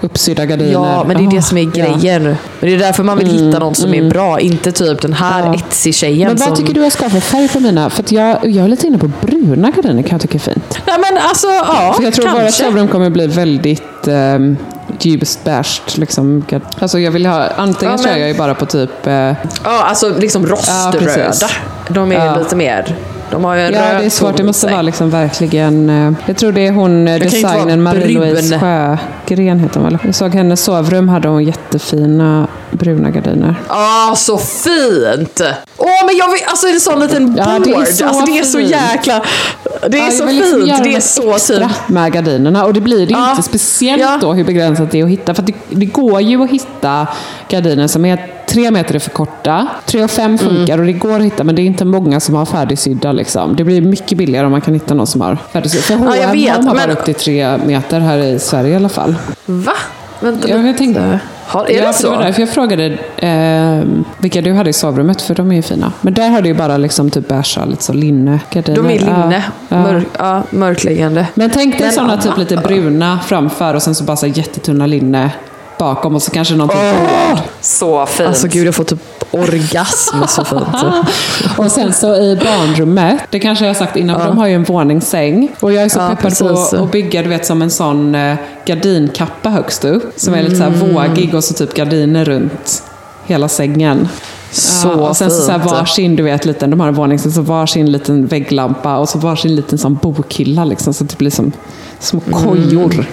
uppsydda 0.06 0.45
gardiner. 0.45 0.72
Ja, 0.72 1.03
men 1.08 1.18
det 1.18 1.24
är 1.24 1.36
det 1.36 1.41
som 1.41 1.58
är 1.58 1.62
ja. 1.74 1.86
Mm, 1.86 1.99
grejen. 1.99 2.24
Men 2.24 2.38
det 2.60 2.74
är 2.74 2.78
därför 2.78 3.03
man 3.03 3.18
vill 3.18 3.28
hitta 3.28 3.60
någon 3.60 3.76
som 3.76 3.93
är 3.93 4.10
bra. 4.10 4.39
Inte 4.39 4.72
typ 4.72 5.01
den 5.01 5.14
här 5.14 5.45
Ja. 5.45 5.53
Etsy-tjejen 5.56 6.28
Men 6.28 6.38
vad 6.38 6.47
som... 6.47 6.58
tycker 6.58 6.74
du 6.74 6.84
jag 6.84 6.91
ska 6.91 7.06
ha 7.06 7.10
för 7.10 7.20
färg 7.20 7.47
på 7.49 7.60
mina? 7.60 7.89
För 7.89 8.03
jag, 8.10 8.38
jag 8.47 8.64
är 8.66 8.68
lite 8.68 8.88
inne 8.88 8.97
på 8.97 9.12
bruna 9.22 9.72
gardiner 9.72 10.01
kan 10.03 10.12
jag 10.12 10.22
tycka 10.22 10.36
är 10.36 10.39
fint. 10.39 10.78
Nej 10.88 10.97
men 10.99 11.18
alltså, 11.22 11.47
ja, 11.47 11.93
För 11.97 12.03
jag 12.03 12.14
tror 12.14 12.28
våra 12.30 12.41
kanske. 12.41 12.64
sovrum 12.64 12.88
kommer 12.88 13.10
bli 13.10 13.28
väldigt 13.28 14.08
um, 14.08 14.58
ljust 15.01 15.43
beige. 15.43 15.82
Liksom. 15.95 16.45
Alltså 16.80 16.99
jag 16.99 17.12
vill 17.12 17.26
ha, 17.26 17.47
antingen 17.56 17.91
Ja, 17.97 18.03
kör 18.03 18.10
men- 18.12 18.20
jag 18.20 18.30
ju 18.30 18.38
bara 18.38 18.56
på 18.56 18.66
typ... 18.66 19.08
eh, 19.08 19.14
Ja, 19.14 19.36
alltså 19.64 20.14
liksom 20.20 20.43
Ja, 20.43 20.49
roströda. 20.51 20.99
precis. 21.16 21.45
de 21.89 22.12
är 22.12 22.26
Ja. 22.26 22.36
lite 22.36 22.56
mer... 22.56 22.95
De 23.36 23.44
har 23.44 23.56
ju 23.56 23.62
en 23.62 23.74
ja, 23.74 23.82
röd 23.94 24.02
det 24.02 24.06
är 24.06 24.10
svårt. 24.10 24.38
Det 24.38 24.44
måste 24.44 24.68
vara 24.68 24.82
liksom 24.82 25.10
verkligen... 25.10 25.90
eh, 25.90 26.14
jag 26.26 26.38
tror 26.38 26.52
det 26.52 26.68
är 26.68 26.72
hon, 26.72 27.08
eh, 27.08 27.20
vara 27.44 27.76
Marie-Louise. 27.76 28.60
Sjögren 28.60 29.60
heter 29.60 29.80
hon 29.80 29.84
väl? 29.90 29.98
Jag 30.04 30.16
såg 30.16 30.34
hennes 30.36 30.64
sovrum 30.64 31.10
hade 31.10 31.28
hon 31.28 31.44
jättefina 31.44 32.48
bruna 32.72 33.10
gardiner. 33.10 33.56
Ah, 33.68 34.16
så 34.16 34.38
fint! 34.38 35.42
Åh, 35.78 35.88
men 36.06 36.18
jag 36.18 36.32
vill, 36.32 36.40
alltså 36.48 36.68
en 36.68 36.80
sån 36.80 37.00
liten 37.00 37.36
Ja, 37.38 37.46
board. 37.46 37.64
det 37.64 37.72
är 37.72 37.86
så 37.86 38.06
alltså, 38.06 38.26
det 38.26 38.40
är 38.40 38.44
så 38.44 38.60
jäkla... 38.60 39.22
Det 39.90 39.98
är 40.00 40.06
Ja, 40.06 40.12
så 40.12 40.26
liksom 40.26 40.52
fint. 40.60 40.68
göra 40.68 40.84
Det 40.84 40.96
är 40.96 41.00
så 41.00 41.36
extra 41.36 41.56
fint. 41.60 41.72
med 41.88 42.14
gardinerna. 42.14 42.66
Och 42.66 42.74
det 42.74 42.82
blir 42.82 42.98
det 42.98 43.14
ju 43.14 43.20
Ja. 43.20 43.30
inte. 43.32 43.44
Speciellt 43.44 44.02
Ja. 44.02 44.18
då 44.22 44.34
hur 44.34 44.44
begränsat 44.44 44.92
det 44.92 45.00
är 45.00 45.04
att 45.04 45.10
hitta. 45.10 45.34
För 45.34 45.44
det, 45.44 45.54
det 45.70 45.86
går 45.86 46.22
ju 46.22 46.44
att 46.44 46.50
hitta 46.50 47.08
gardiner 47.50 47.88
som 47.88 48.06
är 48.06 48.30
tre 48.56 48.72
meter 48.72 48.95
är 48.95 48.99
för 48.99 49.10
korta. 49.10 49.68
Tre 49.86 50.03
och 50.03 50.12
fem 50.12 50.38
funkar 50.38 50.74
Mm. 50.74 50.80
och 50.80 50.86
det 50.86 50.93
går 50.93 51.20
att 51.20 51.26
hitta. 51.26 51.43
Men 51.43 51.56
det 51.56 51.62
är 51.62 51.64
inte 51.64 51.86
många 51.86 52.20
som 52.20 52.36
har 52.36 52.45
färdigsydda. 52.45 53.12
Liksom. 53.12 53.56
Det 53.56 53.64
blir 53.64 53.82
mycket 53.82 54.18
billigare 54.18 54.45
om 54.45 54.51
man 54.51 54.62
kan 54.62 54.74
hitta 54.74 54.93
någon 54.93 55.08
som 55.08 55.22
har 55.22 55.38
färdigsydda. 55.53 55.84
För 55.84 55.95
H&M 55.95 56.14
jag 56.22 56.32
vet, 56.32 56.56
har 56.56 56.64
men- 56.64 56.76
bara 56.76 56.91
upp 56.93 57.06
till 57.06 57.16
tre 57.16 57.58
meter 57.58 57.99
här 57.99 58.18
i 58.18 58.39
Sverige 58.39 58.70
i 58.74 58.76
alla 58.76 58.89
fall. 58.89 59.16
Va? 59.45 59.72
Vänta 60.20 60.49
Jag 60.49 60.64
lite. 60.66 60.78
tänkte, 60.78 61.20
Har, 61.47 61.66
är 61.66 61.72
ja, 61.72 61.88
det 61.88 61.93
för 61.93 62.03
det 62.03 62.10
var 62.10 62.16
så? 62.18 62.22
därför 62.24 62.41
jag 62.41 62.49
frågade 62.49 62.86
eh, 63.18 63.84
vilka 64.18 64.41
du 64.41 64.53
hade 64.53 64.70
i 64.70 64.74
sovrummet, 64.74 65.22
för 65.22 65.36
de 65.36 65.51
är 65.51 65.56
ju 65.56 65.62
fina. 65.62 65.91
Men 66.01 66.14
där 66.14 66.30
har 66.30 66.41
du 66.41 66.47
ju 66.49 66.56
bara 66.56 66.78
liksom 66.78 67.10
typ 67.10 67.28
beigea, 67.28 67.66
lite 67.66 67.84
så 67.84 67.93
linnegardiner. 67.93 68.76
De 68.76 68.86
är 68.86 68.99
linne. 68.99 69.43
Ja, 69.70 69.78
ja. 69.78 69.82
Mörk, 69.84 70.08
ja, 70.20 70.43
mörkläggande. 70.49 71.28
Men 71.34 71.49
tänk 71.49 71.78
dig 71.80 71.91
sådana 71.91 72.18
typ 72.18 72.38
lite 72.38 72.58
bruna 72.68 73.20
framför 73.26 73.74
och 73.74 73.82
sen 73.84 73.95
så 73.95 74.03
bara 74.03 74.18
så 74.18 74.28
jättetunna 74.28 74.86
linne 74.86 75.32
bakom 75.80 76.15
och 76.15 76.21
så 76.21 76.32
kanske 76.32 76.55
någon 76.55 76.69
typ 76.69 76.78
board. 76.78 77.39
Så 77.61 78.05
fint. 78.05 78.28
Alltså 78.30 78.47
gud, 78.47 78.67
jag 78.67 78.76
får 78.76 78.84
typ 78.84 78.99
orgasm. 79.32 80.17
Så 80.28 80.45
fint. 80.45 80.63
Och 81.57 81.71
sen 81.71 81.93
så 81.93 82.15
i 82.15 82.36
barnrummet, 82.36 83.19
det 83.30 83.39
kanske 83.39 83.65
jag 83.65 83.69
har 83.69 83.76
sagt 83.76 83.95
innan, 83.95 84.19
för 84.19 84.28
de 84.28 84.38
har 84.38 84.47
ju 84.47 84.53
en 84.55 84.63
våningssäng. 84.63 85.51
Och 85.59 85.73
jag 85.73 85.84
är 85.84 85.89
så 85.89 85.99
Ja, 85.99 86.07
peppad 86.09 86.21
precis. 86.21 86.69
på 86.69 86.84
att 86.84 86.91
bygga 86.91 87.23
du 87.23 87.30
vet, 87.30 87.45
som 87.45 87.61
en 87.61 87.69
sån 87.69 88.15
eh, 88.15 88.36
gardinkappa 88.65 89.49
högst 89.49 89.86
upp. 89.86 90.03
Som 90.15 90.34
är 90.34 90.43
lite 90.43 90.55
så 90.55 90.63
här 90.63 90.69
Mm. 90.73 90.93
vågig 90.93 91.36
och 91.36 91.43
så 91.43 91.53
typ 91.53 91.73
gardiner 91.73 92.26
runt 92.26 92.84
hela 93.26 93.47
sängen. 93.47 94.07
Så 94.51 94.88
ja, 94.88 95.09
och 95.09 95.17
sen 95.17 95.32
så, 95.32 95.41
så 95.41 95.51
här 95.51 95.59
fint. 95.59 95.71
varsin, 95.71 96.15
du 96.15 96.23
vet, 96.23 96.45
liten, 96.45 96.69
de 96.69 96.80
har 96.80 96.88
en 96.88 96.93
våningssäng, 96.93 97.32
så 97.32 97.41
varsin 97.41 97.91
liten 97.91 98.26
vägglampa 98.28 98.97
och 98.97 99.09
så 99.09 99.17
varsin 99.19 99.55
liten 99.55 99.78
sån 99.78 99.95
bokhylla 100.01 100.65
liksom. 100.65 100.93
Så 100.93 101.03
det 101.03 101.17
blir 101.17 101.32
som 101.32 101.51
små 101.99 102.19
kojor. 102.19 103.05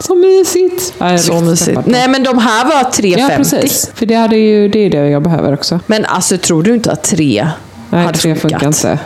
Så 0.00 0.14
mysigt! 0.14 0.94
Ja, 0.98 1.06
Mm. 1.06 1.18
Så 1.18 1.40
mysigt. 1.40 1.80
Nej, 1.86 2.08
men 2.08 2.22
de 2.22 2.38
här 2.38 2.64
var 2.64 2.72
Ja, 2.74 2.90
350. 2.94 3.36
precis. 3.36 3.90
För 3.94 4.06
det, 4.06 4.14
hade 4.14 4.36
ju, 4.36 4.68
det 4.68 4.78
är 4.78 4.90
det 4.90 5.08
jag 5.10 5.22
behöver 5.22 5.54
också. 5.54 5.80
Men 5.86 6.04
alltså, 6.04 6.38
tror 6.38 6.62
du 6.62 6.74
inte 6.74 6.92
att 6.92 7.02
tre 7.04 7.48
Nej, 7.90 8.04
hade 8.04 8.18
tre 8.18 8.34
funkat? 8.34 8.50
funkar 8.60 8.66
inte. 8.66 8.98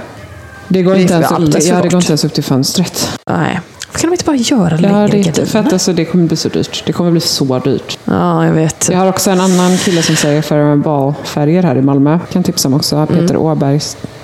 Det 0.68 0.82
går, 0.82 0.95
Det 0.95 1.03
inte 1.03 1.14
ens 1.14 1.30
upp, 1.30 1.53
till- 1.53 1.66
ja, 1.68 1.74
det 1.82 1.88
går 1.88 2.01
inte 2.01 2.11
ens 2.12 2.24
upp 2.24 2.34
till 2.34 2.45
fönstret. 2.45 3.18
Nej. 3.26 3.61
Kan 3.93 4.11
de 4.11 4.14
inte 4.14 4.24
bara 4.24 4.36
göra 4.36 4.70
Ja, 4.70 4.76
längre 4.80 5.09
det 5.09 5.16
inte, 5.18 5.32
för 5.32 5.40
gardiner? 5.40 5.66
att 5.66 5.72
alltså, 5.72 5.93
det 5.93 6.05
kommer 6.05 6.24
bli 6.26 6.36
så 6.36 6.49
dyrt. 6.49 6.82
Det 6.86 6.93
kommer 6.93 7.11
bli 7.11 7.20
så 7.20 7.59
dyrt. 7.59 7.99
Ja, 8.05 8.47
jag 8.47 8.53
vet. 8.53 8.88
Jag 8.93 8.99
har 8.99 9.09
också 9.09 9.30
en 9.30 9.40
annan 9.40 9.78
kille 9.78 10.03
som 10.03 10.16
säger 10.16 10.43
för 10.43 10.64
med 10.64 10.78
balfärger 10.78 11.62
här 11.62 11.76
i 11.76 11.82
Malmö. 11.82 12.18
Kan 12.32 12.43
tipsa 12.43 12.68
om 12.68 12.74
också. 12.74 13.07
Peter 13.07 13.22
Mm. 13.24 13.36
Åberg 13.36 13.80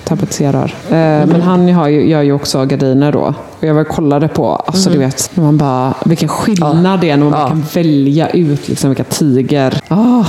tapetserar. 0.09 0.75
Eh, 0.89 0.91
Men 1.27 1.41
han 1.41 1.73
har 1.73 1.87
ju, 1.87 2.09
gör 2.09 2.21
ju 2.21 2.33
också 2.33 2.65
gardiner 2.65 3.11
då. 3.11 3.33
Och 3.59 3.67
jag 3.67 3.73
var 3.73 3.83
kollade 3.83 4.27
på, 4.27 4.55
alltså 4.55 4.89
du 4.89 4.97
vet, 4.97 5.31
när 5.33 5.43
man 5.43 5.57
bara, 5.57 5.93
vilken 6.05 6.29
skillnad 6.29 7.01
det 7.01 7.09
är 7.09 7.17
när 7.17 7.25
man 7.25 7.33
Mm. 7.33 7.41
Ja. 7.41 7.47
kan 7.47 7.65
välja 7.73 8.29
ut 8.29 8.67
liksom 8.67 8.89
vilka 8.89 9.03
tiger. 9.03 9.81
Oh, 9.89 10.25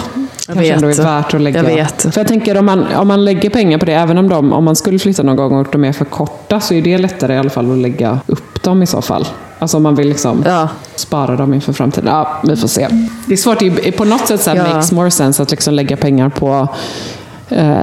kanske 0.46 0.64
vet. 0.64 0.74
ändå 0.76 0.88
är 0.88 0.94
värt 1.02 1.34
att 1.34 1.40
lägga. 1.40 1.58
Jag 1.58 1.64
vet. 1.76 2.02
För 2.02 2.20
jag 2.20 2.28
tänker 2.28 2.58
om 2.58 2.66
man, 2.66 2.86
om 2.96 3.08
man 3.08 3.24
lägger 3.24 3.50
pengar 3.50 3.78
på 3.78 3.84
det, 3.84 3.92
även 3.94 4.18
om, 4.18 4.28
de, 4.28 4.52
om 4.52 4.64
man 4.64 4.76
skulle 4.76 4.98
flytta 4.98 5.22
någon 5.22 5.36
gång 5.36 5.52
och 5.60 5.66
de 5.72 5.84
är 5.84 5.92
för 5.92 6.04
korta, 6.04 6.60
så 6.60 6.74
är 6.74 6.82
det 6.82 6.98
lättare 6.98 7.34
i 7.34 7.38
alla 7.38 7.50
fall 7.50 7.72
att 7.72 7.78
lägga 7.78 8.18
upp 8.26 8.62
dem 8.62 8.82
i 8.82 8.86
så 8.86 9.02
fall. 9.02 9.28
Alltså 9.58 9.76
om 9.76 9.82
man 9.82 9.94
vill 9.94 10.08
liksom 10.08 10.42
Ja. 10.46 10.68
spara 10.94 11.36
dem 11.36 11.54
inför 11.54 11.72
framtiden. 11.72 12.10
Ja, 12.14 12.40
vi 12.44 12.56
får 12.56 12.68
se. 12.68 12.88
Det 13.26 13.32
är 13.32 13.36
svårt, 13.36 13.58
det 13.58 13.88
är 13.88 13.92
på 13.92 14.04
något 14.04 14.26
sätt 14.26 14.40
så 14.40 14.50
Ja. 14.50 14.62
makes 14.74 14.92
more 14.92 15.10
sense 15.10 15.42
att 15.42 15.50
liksom 15.50 15.74
lägga 15.74 15.96
pengar 15.96 16.28
på 16.28 16.68
eh, 17.48 17.78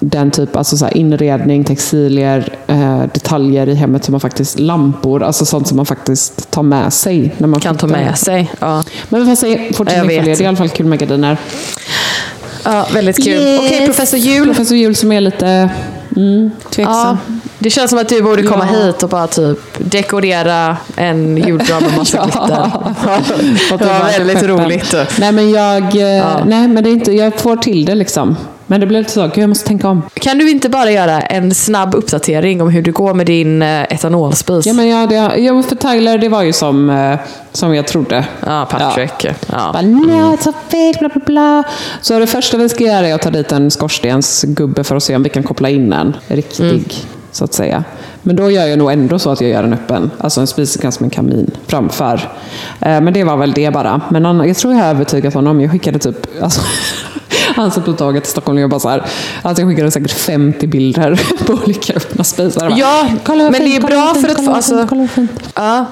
den 0.00 0.30
typ, 0.30 0.56
alltså 0.56 0.76
så 0.76 0.88
inredning, 0.88 1.64
textilier, 1.64 2.48
eh, 2.66 3.02
detaljer 3.14 3.68
i 3.68 3.74
hemmet 3.74 4.04
som 4.04 4.12
man 4.12 4.20
faktiskt, 4.20 4.58
lampor, 4.58 5.22
alltså 5.22 5.44
sånt 5.44 5.68
som 5.68 5.76
man 5.76 5.86
faktiskt 5.86 6.50
tar 6.50 6.62
med 6.62 6.92
sig. 6.92 7.34
När 7.38 7.48
man 7.48 7.60
Kan 7.60 7.76
ta 7.76 7.86
med 7.86 8.18
sig. 8.18 8.52
Ja, 8.60 8.82
Men 9.08 9.20
vi 9.20 9.26
får 9.26 9.36
se, 9.36 9.72
fortsättning 9.72 10.04
följer. 10.08 10.22
Det 10.24 10.40
är 10.40 10.42
i 10.42 10.46
alla 10.46 10.56
fall 10.56 10.68
kul 10.68 10.86
med 10.86 10.98
gardiner. 10.98 11.36
ja 12.64 12.86
väldigt 12.94 13.16
kul. 13.24 13.32
Yes. 13.42 13.60
Okej, 13.60 13.86
professor 13.86 14.18
Jul. 14.18 14.46
Professor 14.46 14.76
Jul 14.76 14.94
som 14.96 15.12
är 15.12 15.20
lite 15.20 15.68
mm, 16.16 16.50
Ja, 16.64 16.70
tveksam. 16.70 17.18
det 17.58 17.70
känns 17.70 17.90
som 17.90 17.98
att 17.98 18.08
du 18.08 18.22
borde 18.22 18.42
komma 18.42 18.68
Ja. 18.72 18.78
hit 18.86 19.02
och 19.02 19.08
bara 19.08 19.26
typ 19.26 19.58
dekorera 19.78 20.76
en 20.96 21.36
julgran 21.36 21.82
med 21.82 21.96
massa 21.96 22.16
Ja. 22.34 22.82
glitter. 23.38 23.78
Det 23.78 23.84
var 23.84 24.18
väldigt 24.18 24.40
peppen. 24.40 24.64
roligt. 24.64 24.94
Nej, 25.18 25.32
men 25.32 25.50
jag, 25.50 25.82
eh, 26.16 26.24
nej, 26.46 26.68
men 26.68 26.84
det 26.84 26.90
är 26.90 26.92
inte, 26.92 27.12
jag 27.12 27.40
får 27.40 27.56
till 27.56 27.84
det 27.84 27.94
liksom. 27.94 28.36
Men 28.68 28.80
det 28.80 28.86
blir 28.86 28.98
lite 28.98 29.10
så, 29.12 29.30
jag 29.34 29.48
måste 29.48 29.66
tänka 29.66 29.88
om. 29.88 30.02
Kan 30.14 30.38
du 30.38 30.50
inte 30.50 30.68
bara 30.68 30.90
göra 30.90 31.20
en 31.20 31.54
snabb 31.54 31.94
uppdatering 31.94 32.62
om 32.62 32.70
hur 32.70 32.82
det 32.82 32.90
går 32.90 33.14
med 33.14 33.26
din 33.26 33.62
eh, 33.62 33.82
etanolspis? 33.82 34.66
Ja, 34.66 34.72
men 34.72 34.88
jag, 34.88 35.08
det, 35.08 35.14
ja, 35.38 35.62
för 35.62 35.76
Tyler, 35.76 36.18
det 36.18 36.28
var 36.28 36.42
ju 36.42 36.52
som, 36.52 36.90
eh, 36.90 37.18
som 37.52 37.74
jag 37.74 37.86
trodde. 37.86 38.24
Ja, 38.46 38.68
Patrick. 38.70 39.24
Ja. 39.24 39.70
Bara, 39.72 39.82
nej, 39.82 40.36
så 40.40 40.52
fel, 40.68 40.94
bla 41.00 41.08
bla 41.08 41.22
bla. 41.26 41.62
Så 42.00 42.18
det 42.18 42.26
första 42.26 42.56
vi 42.56 42.68
ska 42.68 42.84
göra 42.84 43.08
är 43.08 43.14
att 43.14 43.22
ta 43.22 43.30
dit 43.30 43.52
en 43.52 43.70
skorstensgubbe 43.70 44.84
för 44.84 44.96
att 44.96 45.02
se 45.02 45.16
om 45.16 45.22
vi 45.22 45.28
kan 45.28 45.42
koppla 45.42 45.68
in 45.70 45.92
en 45.92 46.16
riktig, 46.28 46.64
Mm. 46.70 46.84
så 47.32 47.44
att 47.44 47.54
säga. 47.54 47.84
Men 48.22 48.36
då 48.36 48.50
gör 48.50 48.66
jag 48.66 48.78
nog 48.78 48.92
ändå 48.92 49.18
så 49.18 49.30
att 49.30 49.40
jag 49.40 49.50
gör 49.50 49.64
en 49.64 49.72
öppen, 49.72 50.10
alltså 50.18 50.40
en 50.40 50.46
spisekant 50.46 51.00
med 51.00 51.06
en 51.06 51.10
kamin 51.10 51.50
framför. 51.66 52.14
Eh, 52.80 53.00
men 53.00 53.12
det 53.12 53.24
var 53.24 53.36
väl 53.36 53.52
det 53.52 53.70
bara. 53.70 54.00
Men 54.08 54.24
jag 54.48 54.56
tror 54.56 54.74
jag 54.74 54.80
har 54.80 54.90
övertygat 54.90 55.34
honom. 55.34 55.60
Jag 55.60 55.70
skickade 55.70 55.98
typ, 55.98 56.42
alltså, 56.42 56.60
han 57.56 57.70
satt 57.70 57.84
på 57.84 57.92
taget 57.92 58.26
i 58.26 58.30
Stockholm 58.30 58.56
och 58.58 58.62
jag 58.62 58.70
bara 58.70 58.80
så 58.80 58.88
här, 58.88 59.02
alltså 59.42 59.62
jag 59.62 59.70
skickade 59.70 59.90
säkert 59.90 60.10
50 60.12 60.66
bilder 60.66 61.20
på 61.46 61.52
olika 61.52 61.92
öppna 61.94 62.24
spisar. 62.24 62.74
Ja, 62.76 63.06
"Kolla 63.24 63.42
men 63.42 63.52
det 63.52 63.58
fint, 63.58 63.76
är 63.76 63.80
kolla 63.88 63.96
bra 63.96 64.14
fint, 64.14 64.26
för 64.26 64.32
att 64.32 64.36
kolla 64.36 64.48
få- 64.50 64.54
alltså- 64.56 64.86
kolla 64.88 65.08
fint." 65.08 65.30
Ja. 65.54 65.84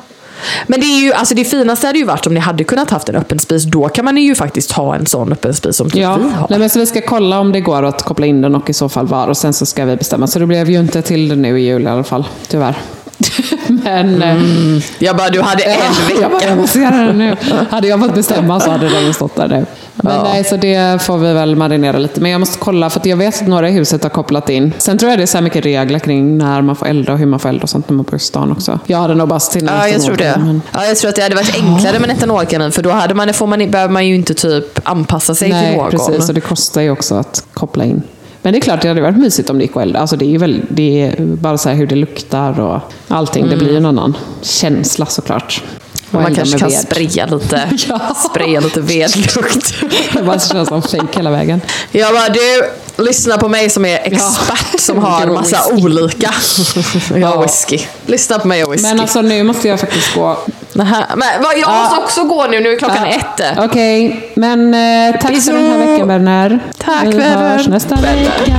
Men 0.66 0.80
det, 0.80 0.86
är 0.86 1.00
ju, 1.00 1.12
alltså 1.12 1.34
det 1.34 1.44
finaste 1.44 1.86
hade 1.86 1.98
ju 1.98 2.04
varit 2.04 2.26
om 2.26 2.34
ni 2.34 2.40
hade 2.40 2.64
kunnat 2.64 2.90
haft 2.90 3.08
en 3.08 3.16
öppen 3.16 3.38
spis. 3.38 3.64
Då 3.64 3.88
kan 3.88 4.04
man 4.04 4.16
ju 4.16 4.34
faktiskt 4.34 4.72
ha 4.72 4.94
en 4.96 5.06
sån 5.06 5.32
öppen 5.32 5.54
spis 5.54 5.76
som 5.76 5.90
typ 5.90 6.02
Ja, 6.02 6.16
vi 6.16 6.28
har. 6.30 6.46
Nej, 6.50 6.58
men 6.58 6.70
så 6.70 6.78
vi 6.78 6.86
ska 6.86 7.00
kolla 7.00 7.40
om 7.40 7.52
det 7.52 7.60
går 7.60 7.82
att 7.82 8.02
koppla 8.02 8.26
in 8.26 8.40
den 8.40 8.54
och 8.54 8.70
i 8.70 8.72
så 8.72 8.88
fall 8.88 9.06
var. 9.06 9.28
Och 9.28 9.36
sen 9.36 9.52
så 9.52 9.66
ska 9.66 9.84
vi 9.84 9.96
bestämma. 9.96 10.26
Så 10.26 10.38
det 10.38 10.46
blev 10.46 10.70
ju 10.70 10.80
inte 10.80 11.02
till 11.02 11.28
det 11.28 11.36
nu 11.36 11.60
i 11.60 11.64
jul 11.64 11.82
i 11.82 11.86
alla 11.86 12.04
fall, 12.04 12.24
tyvärr. 12.48 12.76
men... 13.68 14.22
eh, 14.22 14.82
Jag 14.98 15.16
bara, 15.16 15.28
du 15.28 15.40
hade 15.40 15.62
en 15.62 15.70
jag 16.10 16.14
vecka. 16.14 16.28
bara, 16.28 16.48
jag 16.48 16.56
måste 16.58 16.78
göra 16.78 16.96
det 16.96 17.12
nu. 17.12 17.36
Hade 17.70 17.88
jag 17.88 18.00
fått 18.00 18.14
bestämma 18.14 18.60
så 18.60 18.70
hade 18.70 18.88
den 18.88 19.14
stått 19.14 19.36
där 19.36 19.48
nu. 19.48 19.66
Men 19.96 20.22
nej, 20.22 20.44
så 20.44 20.56
det 20.56 21.02
får 21.02 21.18
vi 21.18 21.32
väl 21.32 21.56
marinera 21.56 21.98
lite. 21.98 22.20
Men 22.20 22.30
jag 22.30 22.38
måste 22.40 22.58
kolla, 22.58 22.90
för 22.90 23.00
att 23.00 23.06
jag 23.06 23.16
vet 23.16 23.42
att 23.42 23.48
några 23.48 23.68
i 23.68 23.72
huset 23.72 24.02
har 24.02 24.10
kopplat 24.10 24.48
in. 24.50 24.72
Sen 24.78 24.98
tror 24.98 25.10
jag 25.10 25.18
det 25.18 25.22
är 25.22 25.26
så 25.26 25.36
här 25.36 25.42
mycket 25.42 25.64
regler 25.64 25.98
kring 25.98 26.38
när 26.38 26.62
man 26.62 26.76
får 26.76 26.86
elda 26.86 27.12
och 27.12 27.18
hur 27.18 27.26
man 27.26 27.40
får 27.40 27.48
elda 27.48 27.62
och 27.62 27.68
sånt 27.68 27.88
när 27.88 27.96
man 27.96 28.04
bor 28.04 28.14
i 28.14 28.18
stan 28.18 28.52
också. 28.52 28.78
Jag 28.86 28.98
hade 28.98 29.14
nog 29.14 29.28
bara 29.28 29.40
sett 29.40 29.52
till 29.52 29.68
Ja, 29.78 29.88
jag 29.88 30.02
tror 30.02 30.16
det. 30.16 30.34
men- 30.38 30.62
Ja, 30.72 30.84
jag 30.86 30.96
tror 30.96 31.08
att 31.08 31.16
det 31.16 31.22
hade 31.22 31.34
varit 31.34 31.54
enklare 31.62 31.98
med 31.98 32.10
en 32.10 32.16
etanolkanin. 32.16 32.72
För 32.72 32.82
då 32.82 32.90
hade 32.90 33.14
man, 33.14 33.34
får 33.34 33.46
man, 33.46 33.70
behöver 33.70 33.92
man 33.92 34.06
ju 34.06 34.14
inte 34.14 34.34
typ 34.34 34.88
anpassa 34.88 35.34
sig 35.34 35.48
till 35.48 35.56
Nej, 35.56 35.76
någon. 35.76 35.90
precis. 35.90 36.28
Och 36.28 36.34
det 36.34 36.40
kostar 36.40 36.80
ju 36.80 36.90
också 36.90 37.14
att 37.14 37.44
koppla 37.54 37.84
in. 37.84 38.02
Men 38.44 38.52
det 38.52 38.58
är 38.58 38.60
klart, 38.60 38.82
det 38.82 38.88
hade 38.88 39.00
varit 39.00 39.16
mysigt 39.16 39.50
om 39.50 39.58
det 39.58 39.64
gick 39.64 39.76
att 39.76 39.82
elda. 39.82 39.98
Alltså 39.98 40.16
det 40.16 40.24
är 40.24 40.28
ju 40.28 40.38
väl, 40.38 40.62
det 40.68 41.02
är 41.02 41.20
bara 41.20 41.58
så 41.58 41.68
här 41.68 41.76
hur 41.76 41.86
det 41.86 41.94
luktar 41.94 42.60
och 42.60 42.80
allting. 43.08 43.48
Det 43.48 43.56
blir 43.56 43.70
ju 43.70 43.76
en 43.76 43.86
annan 43.86 44.16
känsla 44.42 45.06
såklart. 45.06 45.62
Och 46.10 46.22
Man 46.22 46.34
kanske 46.34 46.58
kan 46.58 46.70
spraya 46.70 47.26
lite, 47.26 47.68
Ja. 47.88 48.00
spraya 48.30 48.60
lite 48.60 48.80
vedlukt. 48.80 49.74
Det 50.12 50.22
bara 50.22 50.38
känns 50.38 50.68
som 50.68 50.82
fake 50.82 51.16
hela 51.16 51.30
vägen. 51.30 51.60
Jag 51.90 52.14
bara, 52.14 52.28
du, 52.28 52.64
lyssna 52.96 53.38
på 53.38 53.48
mig 53.48 53.70
som 53.70 53.84
är 53.84 53.96
expert 54.04 54.80
som 54.80 54.98
har 55.04 55.26
massa 55.26 55.56
whisky. 55.72 55.84
olika. 55.86 56.28
Har 57.26 57.42
whisky. 57.42 57.78
Lyssna 58.06 58.38
på 58.38 58.48
mig 58.48 58.64
och 58.64 58.72
whisky. 58.72 58.88
Men 58.88 59.00
alltså 59.00 59.22
nu 59.22 59.42
måste 59.42 59.68
jag 59.68 59.80
faktiskt 59.80 60.14
gå. 60.14 60.38
Nähä, 60.72 61.06
men 61.16 61.42
vad, 61.42 61.58
jag 61.58 61.70
måste 61.82 61.96
också 62.00 62.24
gå 62.24 62.46
nu, 62.46 62.60
nu 62.60 62.72
är 62.72 62.78
klockan 62.78 63.06
Ja. 63.06 63.06
ett. 63.08 63.58
Okej, 63.64 64.30
men 64.34 64.74
eh, 64.74 65.20
tack 65.20 65.30
Bisous. 65.30 65.46
för 65.46 65.52
den 65.52 65.64
här 65.70 65.78
veckan 65.92 66.08
vänner. 66.08 66.58
Tack, 66.78 67.04
Vi 67.04 67.10
vänner. 67.16 67.56
hörs 67.56 67.66
nästa 67.68 67.94
Vänner. 67.94 68.16
vecka. 68.16 68.56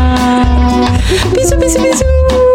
Bisou, 1.36 1.60
bisou, 1.60 1.82
bisou! 1.82 2.55